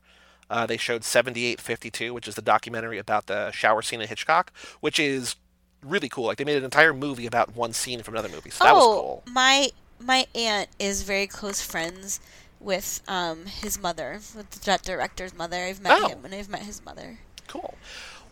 uh, 0.49 0.67
they 0.67 0.77
showed 0.77 1.05
7852, 1.05 2.13
which 2.15 2.29
is 2.29 2.35
the 2.35 2.43
documentary 2.43 2.99
about 2.99 3.27
the 3.27 3.51
shower 3.53 3.83
scene 3.83 4.01
in 4.01 4.09
Hitchcock, 4.09 4.53
which 4.81 4.99
is 4.99 5.37
really 5.85 6.09
cool. 6.09 6.27
Like 6.27 6.39
they 6.39 6.45
made 6.45 6.57
an 6.59 6.65
entire 6.65 6.95
movie 6.95 7.27
about 7.27 7.55
one 7.57 7.73
scene 7.73 8.03
from 8.03 8.15
another 8.15 8.29
movie. 8.29 8.51
So 8.51 8.65
that 8.65 8.75
was 8.75 8.83
oh, 8.85 8.93
cool. 9.01 9.23
my 9.33 9.71
my 9.99 10.27
aunt 10.35 10.69
is 10.79 11.03
very 11.03 11.27
close 11.27 11.61
friends 11.63 12.21
with 12.63 13.03
um 13.09 13.47
his 13.47 13.79
mother, 13.81 14.21
with 14.37 14.51
that 14.65 14.83
director's 14.83 15.35
mother. 15.35 15.57
I've 15.65 15.81
met 15.81 15.99
Oh. 16.03 16.09
him 16.09 16.25
and 16.25 16.35
I've 16.35 16.49
met 16.49 16.63
his 16.63 16.85
mother. 16.85 17.19
Cool. 17.49 17.75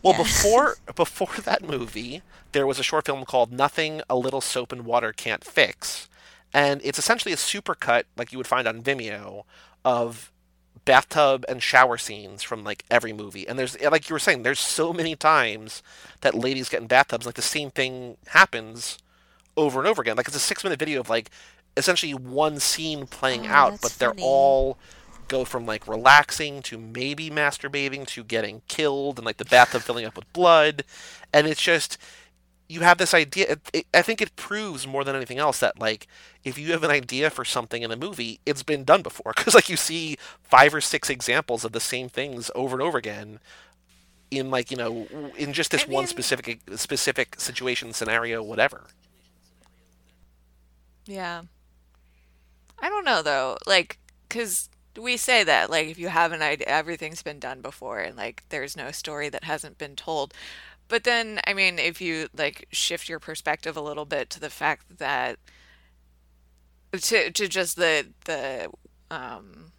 Well, 0.03 0.15
Yeah. 0.15 0.23
before 0.23 0.77
before 0.95 1.35
that 1.45 1.63
movie, 1.63 2.23
there 2.53 2.67
was 2.67 2.79
a 2.79 2.83
short 2.83 3.07
film 3.07 3.25
called 3.25 3.53
"Nothing 3.53 4.03
a 4.09 4.17
Little 4.17 4.41
Soap 4.41 4.73
and 4.73 4.85
Water 4.85 5.13
Can't 5.13 5.45
Fix," 5.45 6.09
and 6.53 6.81
it's 6.85 6.99
essentially 6.99 7.33
a 7.33 7.37
supercut, 7.37 8.05
like 8.17 8.33
you 8.33 8.39
would 8.39 8.47
find 8.47 8.67
on 8.67 8.83
Vimeo, 8.83 9.45
of 9.85 10.31
bathtub 10.87 11.45
and 11.49 11.63
shower 11.63 11.99
scenes 11.99 12.43
from 12.43 12.65
like 12.65 12.85
every 12.91 13.13
movie. 13.13 13.47
And 13.47 13.59
there's 13.59 13.79
like 13.81 14.09
you 14.09 14.15
were 14.15 14.19
saying, 14.19 14.43
there's 14.43 14.61
so 14.61 14.93
many 14.93 15.15
times 15.15 15.83
that 16.23 16.35
ladies 16.35 16.69
get 16.71 16.81
in 16.81 16.87
bathtubs, 16.87 17.27
like 17.27 17.35
the 17.35 17.43
same 17.43 17.71
thing 17.71 18.17
happens 18.29 18.99
over 19.57 19.79
and 19.79 19.87
over 19.89 20.01
again. 20.01 20.17
Like 20.17 20.27
it's 20.27 20.37
a 20.37 20.41
six 20.41 20.65
minute 20.65 20.79
video 20.79 21.01
of 21.01 21.11
like 21.11 21.31
essentially 21.77 22.15
one 22.15 22.61
scene 22.61 23.07
playing 23.07 23.47
Oh, 23.47 23.47
out, 23.47 23.81
but 23.81 23.99
they're 23.99 24.15
funny. 24.15 24.21
all 24.21 24.79
go 25.29 25.45
from 25.45 25.67
like 25.67 25.87
relaxing 25.89 26.63
to 26.63 26.79
maybe 26.79 27.31
masturbating 27.31 28.07
to 28.07 28.25
getting 28.25 28.63
killed 28.69 29.19
and 29.19 29.27
like 29.27 29.37
the 29.39 29.45
bathtub 29.45 29.85
filling 29.85 30.05
up 30.05 30.17
with 30.17 30.33
blood 30.33 30.85
and 31.33 31.47
it's 31.47 31.63
just 31.63 31.99
you 32.69 32.81
have 32.81 32.99
this 32.99 33.15
idea 33.15 33.47
it, 33.53 33.61
it, 33.73 33.87
i 33.95 34.03
think 34.03 34.21
it 34.21 34.37
proves 34.37 34.87
more 34.87 35.05
than 35.05 35.17
anything 35.17 35.39
else 35.39 35.61
that 35.61 35.79
like 35.79 36.07
if 36.45 36.59
you 36.59 36.73
have 36.73 36.85
an 36.85 36.91
idea 36.91 37.31
for 37.31 37.45
something 37.45 37.83
in 37.83 37.91
a 37.91 37.97
movie 37.97 38.41
it's 38.47 38.63
been 38.63 38.85
done 38.85 39.03
before 39.03 39.33
because 39.37 39.55
like 39.55 39.69
you 39.69 39.77
see 39.77 40.17
five 40.43 40.75
or 40.75 40.81
six 40.81 41.11
examples 41.11 41.65
of 41.65 41.73
the 41.73 41.81
same 41.81 42.09
things 42.09 42.51
over 42.55 42.75
and 42.77 42.83
over 42.83 42.99
again 42.99 43.41
in 44.31 44.51
like 44.51 44.71
you 44.71 44.77
know 44.77 45.33
in 45.37 45.53
just 45.53 45.71
this 45.73 45.87
I 45.89 45.89
one 45.89 46.07
specific 46.07 46.61
specific 46.77 47.41
situation 47.41 47.93
scenario 47.93 48.43
whatever 48.43 48.89
Yeah. 51.07 51.43
I 52.81 52.89
don't 52.89 53.05
know 53.05 53.23
though, 53.23 53.57
like, 53.67 53.99
because 54.29 54.69
we 54.99 55.17
say 55.17 55.45
that, 55.45 55.71
like, 55.71 55.89
if 55.89 55.99
you 55.99 56.09
have 56.09 56.33
an 56.33 56.43
idea, 56.43 56.67
everything's 56.69 57.23
been 57.23 57.39
done 57.39 57.61
before, 57.61 58.01
and 58.01 58.17
like, 58.17 58.45
there's 58.49 58.77
no 58.77 58.91
story 58.91 59.29
that 59.29 59.45
hasn't 59.45 59.79
been 59.79 59.97
told. 59.97 60.35
But 60.89 61.05
then, 61.05 61.41
I 61.47 61.55
mean, 61.55 61.79
if 61.79 62.01
you 62.01 62.29
like 62.37 62.69
shift 62.73 63.09
your 63.09 63.21
perspective 63.21 63.77
a 63.77 63.83
little 63.83 64.05
bit 64.07 64.31
to 64.31 64.41
the 64.41 64.51
fact 64.51 64.99
that 64.99 65.39
to 66.93 67.31
to 67.31 67.49
just 67.49 67.77
the 67.77 68.07
the 68.25 68.69
um 69.11 69.73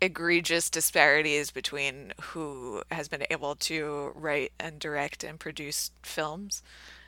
egregious 0.00 0.68
disparities 0.68 1.50
between 1.50 2.12
who 2.20 2.82
has 2.90 3.08
been 3.08 3.24
able 3.30 3.54
to 3.56 4.12
write 4.14 4.52
and 4.60 4.78
direct 4.78 5.24
and 5.24 5.40
produce 5.40 5.90
films, 6.02 6.62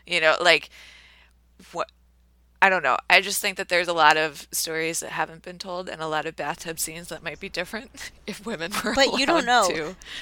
you 0.07 0.21
know, 0.21 0.37
like 0.41 0.71
what 1.73 1.91
I 2.61 2.69
don't 2.71 2.83
know. 2.83 2.97
I 3.09 3.21
just 3.21 3.41
think 3.41 3.57
that 3.59 3.69
there's 3.69 3.87
a 3.89 3.93
lot 3.93 4.17
of 4.17 4.49
stories 4.51 4.99
that 5.01 5.11
haven't 5.11 5.43
been 5.43 5.59
told 5.59 5.89
and 5.89 6.01
a 6.03 6.09
lot 6.09 6.27
of 6.27 6.35
bathtub 6.35 6.81
scenes 6.81 7.09
that 7.09 7.23
might 7.23 7.39
be 7.39 7.49
different 7.49 8.11
if 8.27 8.45
women 8.45 8.73
were 8.85 8.95
But 8.95 9.19
you 9.19 9.27
don't 9.27 9.47
know. 9.47 9.69
to. 9.69 9.75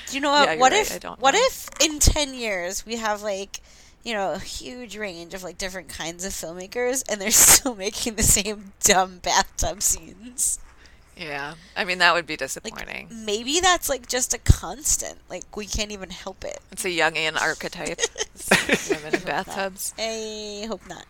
Do 0.08 0.14
you 0.14 0.20
know 0.20 0.30
what? 0.30 0.48
Yeah, 0.48 0.56
what 0.58 0.72
right, 0.72 0.82
if? 0.82 0.94
I 0.94 0.98
don't 0.98 1.18
what 1.20 1.32
know. 1.32 1.40
if 1.42 1.68
in 1.80 1.98
ten 1.98 2.34
years 2.34 2.84
we 2.84 2.96
have 2.96 3.22
like, 3.22 3.60
you 4.04 4.12
know, 4.12 4.32
a 4.32 4.38
huge 4.38 4.96
range 4.98 5.32
of 5.32 5.42
like 5.42 5.56
different 5.56 5.88
kinds 5.88 6.24
of 6.26 6.32
filmmakers, 6.32 7.02
and 7.10 7.20
they're 7.20 7.30
still 7.32 7.74
making 7.74 8.16
the 8.16 8.22
same 8.22 8.72
dumb 8.84 9.18
bathtub 9.22 9.82
scenes? 9.82 10.58
Yeah. 11.16 11.54
I 11.74 11.86
mean, 11.86 11.96
that 12.00 12.12
would 12.12 12.26
be 12.26 12.34
Like 12.34 12.40
disappointing. 12.40 13.08
maybe 13.10 13.60
that's 13.60 13.88
like 13.88 14.06
just 14.06 14.34
a 14.34 14.38
constant. 14.38 15.16
Like 15.30 15.56
we 15.56 15.64
can't 15.64 15.90
even 15.90 16.10
help 16.10 16.44
it. 16.44 16.58
it's 16.70 16.84
a 16.84 16.88
Jungian 16.88 17.40
archetype. 17.40 17.98
Women 18.90 19.14
in 19.14 19.20
bathtubs. 19.26 19.94
I 19.98 20.66
hope 20.68 20.86
not. 20.86 21.06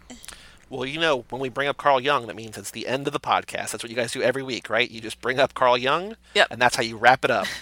Well, 0.69 0.85
you 0.85 0.99
know, 1.01 1.25
when 1.31 1.41
we 1.41 1.49
bring 1.49 1.69
up 1.69 1.77
Carl 1.77 2.01
Jung, 2.01 2.27
that 2.27 2.35
means 2.37 2.59
it's 2.59 2.73
the 2.73 2.87
end 2.89 3.07
of 3.07 3.13
the 3.13 3.21
podcast. 3.21 3.71
That's 3.71 3.85
what 3.85 3.91
you 3.91 3.95
guys 3.97 4.13
do 4.13 4.21
every 4.23 4.43
week, 4.43 4.69
right? 4.69 4.91
You 4.91 5.01
just 5.01 5.21
bring 5.21 5.39
up 5.39 5.55
Carl 5.55 5.79
Jung, 5.79 6.17
Yep. 6.35 6.49
and 6.51 6.61
that's 6.61 6.75
how 6.77 6.83
you 6.83 6.97
wrap 6.97 7.25
it 7.25 7.31
up. 7.31 7.47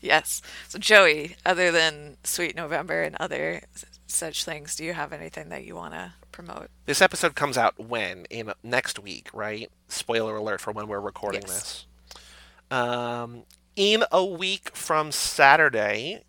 Yes. 0.00 0.42
So, 0.68 0.80
Joey, 0.80 1.36
other 1.46 1.70
than 1.70 2.16
Sweet 2.24 2.56
November 2.56 3.02
and 3.02 3.14
other 3.20 3.62
such 4.08 4.44
things, 4.44 4.74
do 4.74 4.84
you 4.84 4.94
have 4.94 5.12
anything 5.12 5.48
that 5.50 5.64
you 5.64 5.76
want 5.76 5.94
to 5.94 6.14
promote? 6.32 6.70
this 6.86 7.00
episode 7.00 7.36
comes 7.36 7.56
out 7.56 7.78
when? 7.78 8.24
In 8.30 8.52
next 8.64 8.98
week, 8.98 9.28
right? 9.32 9.70
Spoiler 9.86 10.34
alert 10.36 10.60
for 10.60 10.72
when 10.72 10.88
we're 10.88 10.98
recording 11.00 11.42
Yes. 11.42 11.86
this. 12.08 12.76
Um, 12.76 13.44
in 13.76 14.02
a 14.10 14.24
week 14.24 14.74
from 14.74 15.12
Saturday, 15.12 16.24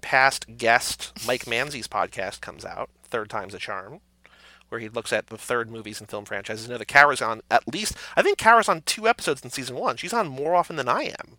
past 0.00 0.56
guest 0.56 1.12
Mike 1.26 1.44
Manzi's 1.46 1.88
podcast 1.88 2.40
comes 2.40 2.64
out, 2.64 2.88
Third 3.04 3.28
Time's 3.28 3.52
a 3.52 3.58
Charm, 3.58 4.00
where 4.68 4.80
he 4.80 4.88
looks 4.88 5.12
at 5.12 5.28
the 5.28 5.38
third 5.38 5.70
movies 5.70 6.00
and 6.00 6.08
film 6.08 6.24
franchises. 6.24 6.66
You 6.66 6.72
know, 6.72 6.78
that 6.78 6.86
Kara's 6.86 7.22
on 7.22 7.42
at 7.50 7.66
least, 7.72 7.96
I 8.16 8.22
think 8.22 8.38
Kara's 8.38 8.68
on 8.68 8.82
two 8.82 9.08
episodes 9.08 9.42
in 9.42 9.50
season 9.50 9.76
one. 9.76 9.96
She's 9.96 10.12
on 10.12 10.28
more 10.28 10.54
often 10.54 10.76
than 10.76 10.88
I 10.88 11.04
am. 11.04 11.38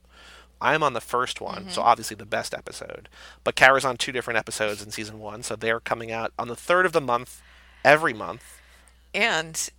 I'm 0.60 0.82
on 0.82 0.94
the 0.94 1.02
first 1.02 1.40
one, 1.40 1.70
so 1.70 1.82
mm-hmm. 1.82 1.90
obviously 1.90 2.16
the 2.16 2.26
best 2.26 2.54
episode. 2.54 3.10
But 3.44 3.56
Kara's 3.56 3.86
on 3.86 3.98
two 3.98 4.12
different 4.12 4.40
episodes 4.40 4.84
in 4.84 4.91
season 4.91 5.20
one, 5.20 5.44
so 5.44 5.56
they're 5.56 5.80
coming 5.80 6.12
out 6.12 6.34
on 6.40 6.48
the 6.48 6.56
third 6.56 6.86
of 6.86 6.94
the 6.94 7.02
month, 7.02 7.41
every 7.86 8.14
month. 8.14 8.60
And 9.14 9.70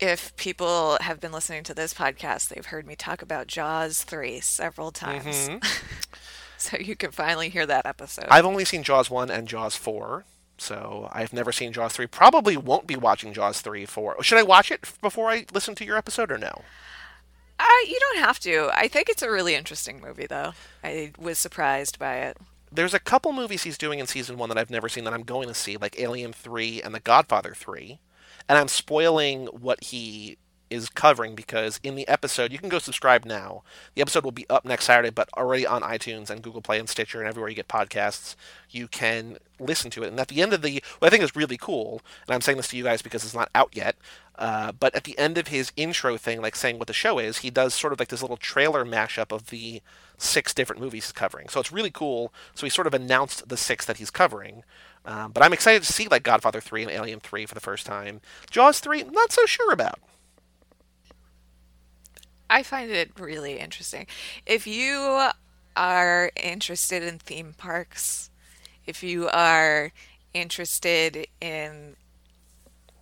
if 0.00 0.36
people 0.36 0.98
have 1.00 1.20
been 1.20 1.32
listening 1.32 1.62
to 1.64 1.74
this 1.74 1.94
podcast, 1.94 2.48
they've 2.48 2.66
heard 2.66 2.86
me 2.86 2.96
talk 2.96 3.22
about 3.22 3.46
Jaws 3.46 4.02
3 4.02 4.40
several 4.40 4.90
times. 4.90 5.48
Mm-hmm. 5.48 5.58
so 6.58 6.76
you 6.78 6.96
can 6.96 7.12
finally 7.12 7.48
hear 7.48 7.66
that 7.66 7.86
episode. 7.86 8.26
I've 8.28 8.44
only 8.44 8.64
seen 8.64 8.82
Jaws 8.82 9.10
1 9.10 9.30
and 9.30 9.46
Jaws 9.46 9.76
4, 9.76 10.24
so 10.58 11.08
I've 11.12 11.32
never 11.32 11.52
seen 11.52 11.72
Jaws 11.72 11.92
3. 11.94 12.06
Probably 12.06 12.56
won't 12.56 12.86
be 12.86 12.96
watching 12.96 13.32
Jaws 13.32 13.60
3 13.60 13.86
for. 13.86 14.22
Should 14.22 14.38
I 14.38 14.42
watch 14.42 14.70
it 14.70 14.90
before 15.00 15.30
I 15.30 15.46
listen 15.52 15.74
to 15.76 15.84
your 15.84 15.96
episode 15.96 16.30
or 16.30 16.38
no? 16.38 16.62
I, 17.58 17.86
you 17.88 17.98
don't 18.00 18.24
have 18.24 18.38
to. 18.40 18.70
I 18.74 18.88
think 18.88 19.08
it's 19.08 19.22
a 19.22 19.30
really 19.30 19.54
interesting 19.54 20.00
movie, 20.00 20.26
though. 20.26 20.52
I 20.84 21.12
was 21.18 21.38
surprised 21.38 21.98
by 21.98 22.16
it. 22.18 22.36
There's 22.70 22.94
a 22.94 23.00
couple 23.00 23.32
movies 23.32 23.62
he's 23.62 23.78
doing 23.78 23.98
in 23.98 24.06
season 24.06 24.36
1 24.36 24.48
that 24.48 24.58
I've 24.58 24.70
never 24.70 24.88
seen 24.88 25.04
that 25.04 25.14
I'm 25.14 25.22
going 25.22 25.48
to 25.48 25.54
see, 25.54 25.76
like 25.76 25.98
Alien 25.98 26.32
3 26.32 26.82
and 26.82 26.94
The 26.94 27.00
Godfather 27.00 27.54
3. 27.54 27.98
And 28.48 28.58
I'm 28.58 28.68
spoiling 28.68 29.46
what 29.46 29.84
he 29.84 30.36
is 30.70 30.88
covering 30.88 31.34
because 31.34 31.80
in 31.82 31.94
the 31.94 32.06
episode, 32.08 32.52
you 32.52 32.58
can 32.58 32.68
go 32.68 32.78
subscribe 32.78 33.24
now. 33.24 33.62
The 33.94 34.02
episode 34.02 34.24
will 34.24 34.32
be 34.32 34.48
up 34.50 34.64
next 34.64 34.84
Saturday, 34.84 35.10
but 35.10 35.28
already 35.36 35.66
on 35.66 35.82
iTunes 35.82 36.30
and 36.30 36.42
Google 36.42 36.62
Play 36.62 36.78
and 36.78 36.88
Stitcher 36.88 37.20
and 37.20 37.28
everywhere 37.28 37.48
you 37.48 37.56
get 37.56 37.68
podcasts, 37.68 38.34
you 38.70 38.88
can 38.88 39.38
listen 39.58 39.90
to 39.92 40.02
it. 40.02 40.08
And 40.08 40.20
at 40.20 40.28
the 40.28 40.42
end 40.42 40.52
of 40.52 40.62
the, 40.62 40.82
what 40.98 41.08
I 41.08 41.10
think 41.10 41.22
is 41.22 41.36
really 41.36 41.56
cool, 41.56 42.00
and 42.26 42.34
I'm 42.34 42.40
saying 42.40 42.56
this 42.56 42.68
to 42.68 42.76
you 42.76 42.84
guys 42.84 43.02
because 43.02 43.24
it's 43.24 43.34
not 43.34 43.50
out 43.54 43.70
yet, 43.74 43.96
uh, 44.38 44.72
but 44.72 44.94
at 44.94 45.04
the 45.04 45.18
end 45.18 45.38
of 45.38 45.48
his 45.48 45.72
intro 45.76 46.16
thing, 46.16 46.42
like 46.42 46.56
saying 46.56 46.78
what 46.78 46.88
the 46.88 46.92
show 46.92 47.18
is, 47.18 47.38
he 47.38 47.50
does 47.50 47.72
sort 47.72 47.92
of 47.92 47.98
like 47.98 48.08
this 48.08 48.22
little 48.22 48.36
trailer 48.36 48.84
mashup 48.84 49.32
of 49.32 49.46
the 49.46 49.80
six 50.18 50.52
different 50.52 50.80
movies 50.80 51.06
he's 51.06 51.12
covering. 51.12 51.48
So 51.48 51.60
it's 51.60 51.72
really 51.72 51.90
cool. 51.90 52.32
So 52.54 52.66
he 52.66 52.70
sort 52.70 52.86
of 52.86 52.94
announced 52.94 53.48
the 53.48 53.56
six 53.56 53.86
that 53.86 53.96
he's 53.96 54.10
covering. 54.10 54.62
Um, 55.06 55.30
but 55.32 55.42
I'm 55.42 55.52
excited 55.52 55.84
to 55.84 55.92
see 55.92 56.08
like 56.08 56.22
Godfather 56.22 56.60
3 56.60 56.82
and 56.82 56.90
Alien 56.90 57.20
3 57.20 57.46
for 57.46 57.54
the 57.54 57.60
first 57.60 57.86
time. 57.86 58.20
Jaws 58.50 58.80
3, 58.80 59.04
not 59.04 59.32
so 59.32 59.46
sure 59.46 59.72
about. 59.72 60.00
I 62.48 62.62
find 62.62 62.90
it 62.90 63.12
really 63.18 63.58
interesting. 63.58 64.06
If 64.44 64.66
you 64.66 65.30
are 65.76 66.30
interested 66.36 67.02
in 67.02 67.18
theme 67.18 67.54
parks, 67.56 68.30
if 68.86 69.02
you 69.02 69.28
are 69.28 69.92
interested 70.32 71.26
in 71.40 71.96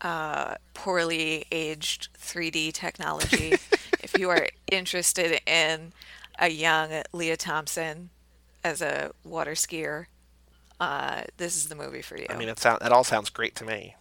uh, 0.01 0.55
poorly 0.73 1.47
aged 1.53 2.09
3D 2.19 2.73
technology, 2.73 3.55
if 4.03 4.17
you 4.19 4.31
are 4.31 4.49
interested 4.71 5.41
in 5.47 5.93
a 6.39 6.49
young 6.49 7.03
Lea 7.13 7.37
Thompson 7.37 8.11
as 8.63 8.81
a 8.83 9.13
water 9.25 9.53
skier, 9.53 10.07
uh, 10.81 11.23
this 11.37 11.57
is 11.57 11.69
the 11.69 11.75
movie 11.75 12.03
for 12.03 12.17
you. 12.17 12.27
I 12.29 12.37
mean, 12.37 12.49
it 12.49 12.59
sound, 12.59 12.81
that 12.81 12.93
all 12.93 13.05
sounds 13.05 13.31
great 13.31 13.55
to 13.57 13.65
me. 13.65 13.95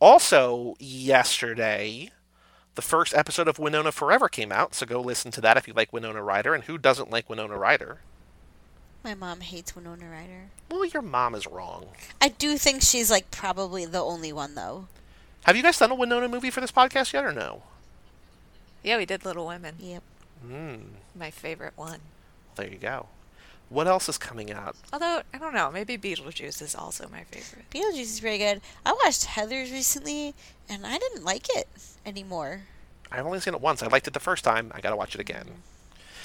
Also, 0.00 0.76
yesterday, 0.78 2.10
the 2.78 2.82
first 2.82 3.12
episode 3.12 3.48
of 3.48 3.58
Winona 3.58 3.90
Forever 3.90 4.28
came 4.28 4.52
out, 4.52 4.72
so 4.72 4.86
go 4.86 5.00
listen 5.00 5.32
to 5.32 5.40
that 5.40 5.56
if 5.56 5.66
you 5.66 5.74
like 5.74 5.92
Winona 5.92 6.22
Ryder. 6.22 6.54
And 6.54 6.62
who 6.62 6.78
doesn't 6.78 7.10
like 7.10 7.28
Winona 7.28 7.58
Ryder? 7.58 7.98
My 9.02 9.14
mom 9.14 9.40
hates 9.40 9.74
Winona 9.74 10.08
Ryder. 10.08 10.50
Well, 10.70 10.84
your 10.84 11.02
mom 11.02 11.34
is 11.34 11.44
wrong. 11.44 11.86
I 12.22 12.28
do 12.28 12.56
think 12.56 12.82
she's 12.82 13.10
like 13.10 13.32
probably 13.32 13.84
the 13.84 13.98
only 14.00 14.32
one 14.32 14.54
though. 14.54 14.86
Have 15.42 15.56
you 15.56 15.62
guys 15.64 15.76
done 15.76 15.90
a 15.90 15.96
Winona 15.96 16.28
movie 16.28 16.50
for 16.50 16.60
this 16.60 16.70
podcast 16.70 17.12
yet, 17.12 17.24
or 17.24 17.32
no? 17.32 17.62
yeah, 18.84 18.96
we 18.96 19.06
did 19.06 19.24
Little 19.24 19.48
Women, 19.48 19.74
Yep. 19.80 20.02
Mm, 20.46 20.80
my 21.16 21.32
favorite 21.32 21.72
one. 21.74 21.98
there 22.54 22.68
you 22.70 22.78
go. 22.78 23.06
What 23.68 23.86
else 23.86 24.08
is 24.08 24.16
coming 24.16 24.50
out? 24.50 24.76
Although, 24.92 25.22
I 25.32 25.38
don't 25.38 25.54
know, 25.54 25.70
maybe 25.70 25.98
Beetlejuice 25.98 26.62
is 26.62 26.74
also 26.74 27.06
my 27.10 27.24
favorite. 27.24 27.68
Beetlejuice 27.70 28.00
is 28.00 28.20
very 28.20 28.38
good. 28.38 28.62
I 28.86 28.92
watched 28.92 29.26
Heathers 29.26 29.70
recently, 29.70 30.34
and 30.68 30.86
I 30.86 30.96
didn't 30.96 31.24
like 31.24 31.46
it 31.54 31.68
anymore. 32.06 32.62
I've 33.12 33.26
only 33.26 33.40
seen 33.40 33.54
it 33.54 33.60
once. 33.60 33.82
I 33.82 33.86
liked 33.88 34.06
it 34.06 34.14
the 34.14 34.20
first 34.20 34.42
time. 34.44 34.72
I 34.74 34.80
got 34.80 34.90
to 34.90 34.96
watch 34.96 35.14
it 35.14 35.20
again. 35.20 35.44
Mm-hmm. 35.44 35.60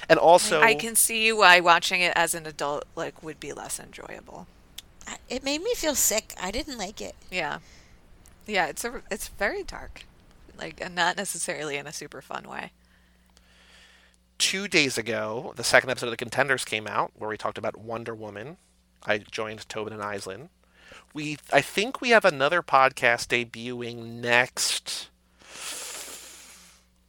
And 0.10 0.20
also, 0.20 0.62
I 0.62 0.76
can 0.76 0.96
see 0.96 1.32
why 1.32 1.60
watching 1.60 2.02
it 2.02 2.14
as 2.16 2.36
an 2.36 2.46
adult 2.46 2.86
like 2.96 3.24
would 3.24 3.40
be 3.40 3.54
less 3.54 3.80
enjoyable. 3.80 4.48
It 5.30 5.44
made 5.44 5.62
me 5.62 5.74
feel 5.76 5.96
sick. 5.96 6.34
I 6.42 6.52
didn't 6.52 6.78
like 6.78 7.00
it. 7.02 7.16
Yeah, 7.32 7.60
yeah, 8.46 8.68
it's 8.68 8.84
a 8.84 9.02
it's 9.10 9.30
very 9.30 9.64
dark, 9.64 10.06
like 10.58 10.82
and 10.82 10.94
not 10.94 11.16
necessarily 11.16 11.78
in 11.78 11.88
a 11.88 11.94
super 11.94 12.22
fun 12.22 12.50
way. 12.50 12.72
Two 14.44 14.68
days 14.68 14.98
ago, 14.98 15.54
the 15.56 15.64
second 15.64 15.90
episode 15.90 16.08
of 16.08 16.12
The 16.12 16.18
Contenders 16.18 16.66
came 16.66 16.86
out, 16.86 17.14
where 17.16 17.30
we 17.30 17.38
talked 17.38 17.58
about 17.58 17.78
Wonder 17.78 18.14
Woman. 18.14 18.58
I 19.06 19.20
joined 19.20 19.70
Tobin 19.70 19.94
and 19.94 20.02
Islin. 20.02 20.50
We, 21.14 21.38
I 21.54 21.62
think 21.62 22.02
we 22.02 22.10
have 22.10 22.26
another 22.26 22.62
podcast 22.62 23.30
debuting 23.30 24.20
next. 24.20 25.08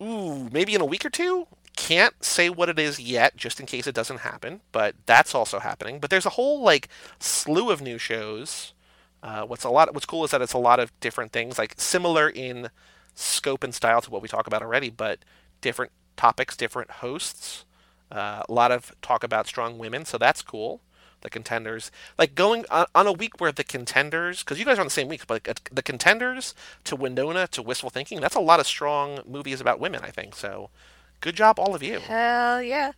Ooh, 0.01 0.49
maybe 0.53 0.77
in 0.77 0.81
a 0.81 0.85
week 0.87 1.05
or 1.05 1.11
two. 1.11 1.49
Can't 1.75 2.23
say 2.23 2.49
what 2.51 2.69
it 2.69 2.79
is 2.79 3.01
yet, 3.01 3.37
just 3.37 3.59
in 3.59 3.67
case 3.67 3.89
it 3.89 3.97
doesn't 3.97 4.19
happen. 4.19 4.61
But 4.71 4.95
that's 5.05 5.35
also 5.35 5.59
happening. 5.59 5.99
But 5.99 6.11
there's 6.11 6.27
a 6.27 6.31
whole 6.31 6.63
like 6.63 6.89
slew 7.19 7.69
of 7.69 7.83
new 7.83 7.99
shows. 7.99 8.75
Uh, 9.25 9.43
what's 9.45 9.65
a 9.65 9.71
lot. 9.71 9.93
What's 9.93 10.07
cool 10.07 10.23
is 10.23 10.31
that 10.31 10.41
it's 10.41 10.53
a 10.53 10.59
lot 10.59 10.79
of 10.79 10.93
different 11.01 11.33
things, 11.33 11.59
like 11.59 11.75
similar 11.79 12.29
in 12.29 12.71
scope 13.17 13.65
and 13.65 13.75
style 13.75 14.01
to 14.03 14.11
what 14.11 14.23
we 14.23 14.29
talk 14.29 14.47
about 14.47 14.63
already, 14.63 14.89
but 14.89 15.19
different 15.61 15.91
topics, 16.17 16.57
different 16.57 16.91
hosts. 16.91 17.65
Uh, 18.11 18.43
a 18.49 18.53
lot 18.53 18.71
of 18.71 18.93
talk 19.03 19.25
about 19.25 19.47
strong 19.47 19.79
women, 19.79 20.05
so 20.05 20.19
that's 20.19 20.43
cool. 20.43 20.81
The 21.23 21.31
contenders, 21.31 21.91
like 22.19 22.35
going 22.35 22.67
on, 22.71 22.87
on 22.95 23.07
a 23.07 23.13
week 23.13 23.41
where 23.41 23.51
the 23.51 23.65
contenders, 23.65 24.41
because 24.41 24.59
you 24.59 24.65
guys 24.65 24.77
are 24.77 24.83
on 24.83 24.89
the 24.89 24.91
same 24.91 25.09
week, 25.09 25.27
but 25.27 25.47
like, 25.47 25.71
the 25.73 25.83
contenders 25.83 26.55
to 26.85 26.97
Winona 26.97 27.47
to 27.49 27.63
Wistful 27.63 27.89
Thinking, 27.89 28.21
that's 28.21 28.35
a 28.35 28.41
lot 28.41 28.61
of 28.61 28.67
strong 28.67 29.21
movies 29.27 29.61
about 29.61 29.81
women, 29.81 30.03
I 30.05 30.11
think. 30.11 30.35
So, 30.35 30.69
good 31.23 31.35
job, 31.35 31.59
all 31.59 31.75
of 31.75 31.83
you. 31.83 32.01
Hell 32.01 32.63
yeah! 32.63 32.93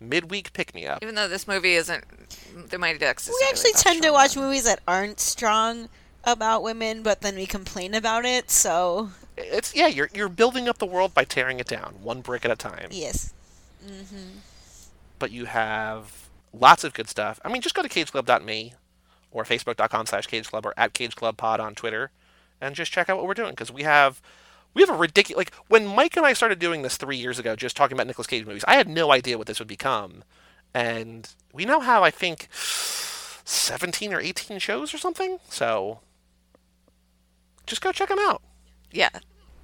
Midweek 0.00 0.52
pick 0.52 0.74
me 0.74 0.86
up. 0.86 1.02
Even 1.02 1.16
though 1.16 1.28
this 1.28 1.48
movie 1.48 1.74
isn't 1.74 2.04
the 2.70 2.78
Mighty 2.78 2.98
Ducks, 2.98 3.28
We 3.28 3.46
actually 3.48 3.70
really 3.70 3.82
tend 3.82 4.02
to 4.02 4.12
watch 4.12 4.36
movies 4.36 4.64
that 4.64 4.80
aren't 4.86 5.18
strong 5.18 5.88
about 6.24 6.62
women, 6.62 7.02
but 7.02 7.20
then 7.20 7.34
we 7.36 7.46
complain 7.46 7.94
about 7.94 8.24
it. 8.24 8.50
So 8.50 9.10
It's 9.36 9.74
yeah, 9.74 9.88
you're 9.88 10.10
you're 10.14 10.28
building 10.28 10.68
up 10.68 10.78
the 10.78 10.86
world 10.86 11.14
by 11.14 11.24
tearing 11.24 11.58
it 11.60 11.66
down, 11.66 11.96
one 12.02 12.20
brick 12.20 12.44
at 12.44 12.50
a 12.50 12.56
time. 12.56 12.88
yes, 12.90 13.32
mm-hmm. 13.84 14.38
but 15.18 15.30
you 15.30 15.46
have 15.46 16.28
lots 16.52 16.84
of 16.84 16.94
good 16.94 17.08
stuff. 17.08 17.40
I 17.44 17.48
mean, 17.48 17.60
just 17.62 17.74
go 17.74 17.82
to 17.82 17.88
cageclub.me 17.88 18.74
or 19.32 19.44
facebook.com 19.44 20.06
slash 20.06 20.28
cageclub 20.28 20.64
or 20.64 20.74
at 20.76 20.94
cageclubpod 20.94 21.58
on 21.58 21.74
Twitter 21.74 22.10
and 22.60 22.74
just 22.74 22.92
check 22.92 23.08
out 23.08 23.16
what 23.16 23.26
we're 23.26 23.34
doing 23.34 23.50
because 23.50 23.72
we 23.72 23.82
have 23.82 24.22
we 24.72 24.82
have 24.82 24.90
a 24.90 24.96
ridiculous 24.96 25.38
like 25.38 25.54
when 25.68 25.86
Mike 25.86 26.16
and 26.16 26.24
I 26.24 26.32
started 26.32 26.58
doing 26.58 26.82
this 26.82 26.96
three 26.96 27.16
years 27.16 27.38
ago, 27.38 27.56
just 27.56 27.76
talking 27.76 27.96
about 27.96 28.06
Nicolas 28.06 28.26
Cage 28.26 28.46
movies. 28.46 28.64
I 28.66 28.76
had 28.76 28.88
no 28.88 29.12
idea 29.12 29.36
what 29.36 29.46
this 29.46 29.58
would 29.58 29.68
become, 29.68 30.24
and 30.72 31.28
we 31.52 31.64
now 31.64 31.80
have 31.80 32.02
I 32.02 32.10
think 32.10 32.48
seventeen 32.52 34.14
or 34.14 34.20
eighteen 34.20 34.58
shows 34.58 34.94
or 34.94 34.98
something. 34.98 35.38
So 35.48 36.00
just 37.66 37.82
go 37.82 37.92
check 37.92 38.08
them 38.08 38.18
out. 38.20 38.42
Yeah, 38.94 39.10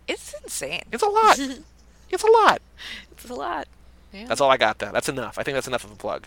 it's 0.09 0.35
insane. 0.43 0.83
It's 0.93 1.03
a 1.03 1.09
lot. 1.09 1.39
it's 2.11 2.25
a 2.25 2.31
lot. 2.31 2.61
It's 3.13 3.31
a 3.31 3.35
lot. 3.35 3.69
Yeah. 4.13 4.27
That's 4.27 4.41
all 4.41 4.51
I 4.51 4.57
got. 4.57 4.79
Though. 4.79 4.91
That's 4.93 5.09
enough. 5.09 5.39
I 5.39 5.43
think 5.43 5.55
that's 5.55 5.69
enough 5.69 5.85
of 5.85 5.93
a 5.93 5.97
plug. 5.97 6.27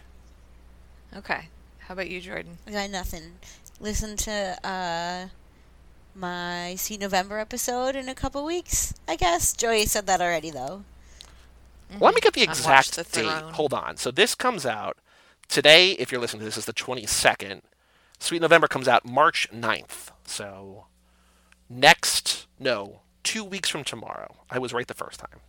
Okay. 1.15 1.49
How 1.79 1.93
about 1.93 2.09
you, 2.09 2.21
Jordan? 2.21 2.57
I 2.65 2.71
got 2.71 2.89
nothing. 2.89 3.33
Listen 3.79 4.15
to 4.17 4.57
uh, 4.65 5.27
my 6.15 6.75
Sweet 6.75 7.01
November 7.01 7.39
episode 7.39 7.95
in 7.95 8.07
a 8.07 8.15
couple 8.15 8.45
weeks. 8.45 8.93
I 9.07 9.17
guess 9.17 9.53
Joey 9.53 9.85
said 9.85 10.07
that 10.07 10.21
already, 10.21 10.49
though. 10.49 10.83
Let 11.99 12.15
me 12.15 12.21
get 12.21 12.33
the 12.33 12.41
exact 12.41 12.95
the 12.95 13.03
date. 13.03 13.27
Hold 13.27 13.73
on. 13.73 13.97
So 13.97 14.09
this 14.09 14.33
comes 14.33 14.65
out 14.65 14.97
today. 15.47 15.91
If 15.91 16.11
you're 16.11 16.21
listening 16.21 16.39
to 16.39 16.45
this, 16.45 16.57
is 16.57 16.65
the 16.65 16.73
22nd. 16.73 17.61
Sweet 18.17 18.41
November 18.41 18.67
comes 18.67 18.87
out 18.87 19.05
March 19.05 19.47
9th. 19.53 20.09
So 20.25 20.85
next, 21.79 22.47
no, 22.59 23.01
two 23.23 23.43
weeks 23.43 23.69
from 23.69 23.83
tomorrow. 23.83 24.35
I 24.49 24.59
was 24.59 24.73
right 24.73 24.87
the 24.87 24.93
first 24.93 25.19
time. 25.19 25.39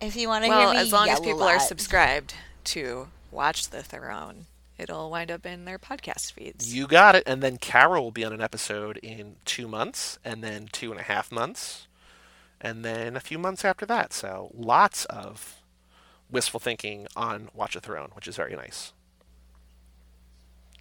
If 0.00 0.16
you 0.16 0.28
want 0.28 0.44
to 0.44 0.50
Well, 0.50 0.60
hear 0.60 0.70
me 0.74 0.76
as 0.78 0.92
long 0.92 1.08
as 1.08 1.20
yell 1.20 1.22
a 1.22 1.24
people 1.24 1.42
are 1.44 1.60
subscribed 1.60 2.34
to 2.64 3.08
Watch 3.30 3.70
the 3.70 3.82
Throne, 3.82 4.46
it'll 4.78 5.10
wind 5.10 5.30
up 5.30 5.46
in 5.46 5.64
their 5.64 5.78
podcast 5.78 6.32
feeds. 6.32 6.74
You 6.74 6.86
got 6.86 7.14
it. 7.14 7.22
And 7.26 7.42
then 7.42 7.56
Carol 7.56 8.02
will 8.04 8.10
be 8.10 8.24
on 8.24 8.32
an 8.32 8.40
episode 8.42 8.98
in 8.98 9.36
two 9.44 9.68
months, 9.68 10.18
and 10.24 10.42
then 10.42 10.68
two 10.72 10.90
and 10.90 11.00
a 11.00 11.04
half 11.04 11.30
months, 11.30 11.86
and 12.60 12.84
then 12.84 13.16
a 13.16 13.20
few 13.20 13.38
months 13.38 13.64
after 13.64 13.86
that. 13.86 14.12
So 14.12 14.50
lots 14.54 15.04
of 15.06 15.60
wistful 16.30 16.58
thinking 16.60 17.06
on 17.14 17.48
Watch 17.54 17.74
the 17.74 17.80
Throne, 17.80 18.10
which 18.14 18.26
is 18.26 18.36
very 18.36 18.56
nice. 18.56 18.92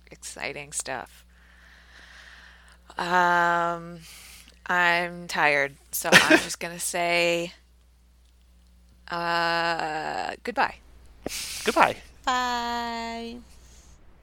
Exciting 0.10 0.72
stuff. 0.72 1.26
Um, 2.98 4.00
I'm 4.72 5.28
tired, 5.28 5.76
so 5.92 6.10
I'm 6.14 6.40
just 6.44 6.62
gonna 6.62 6.80
say, 6.80 7.52
uh, 9.10 10.32
goodbye. 10.44 10.76
Goodbye. 11.66 11.98
Bye. 12.26 13.36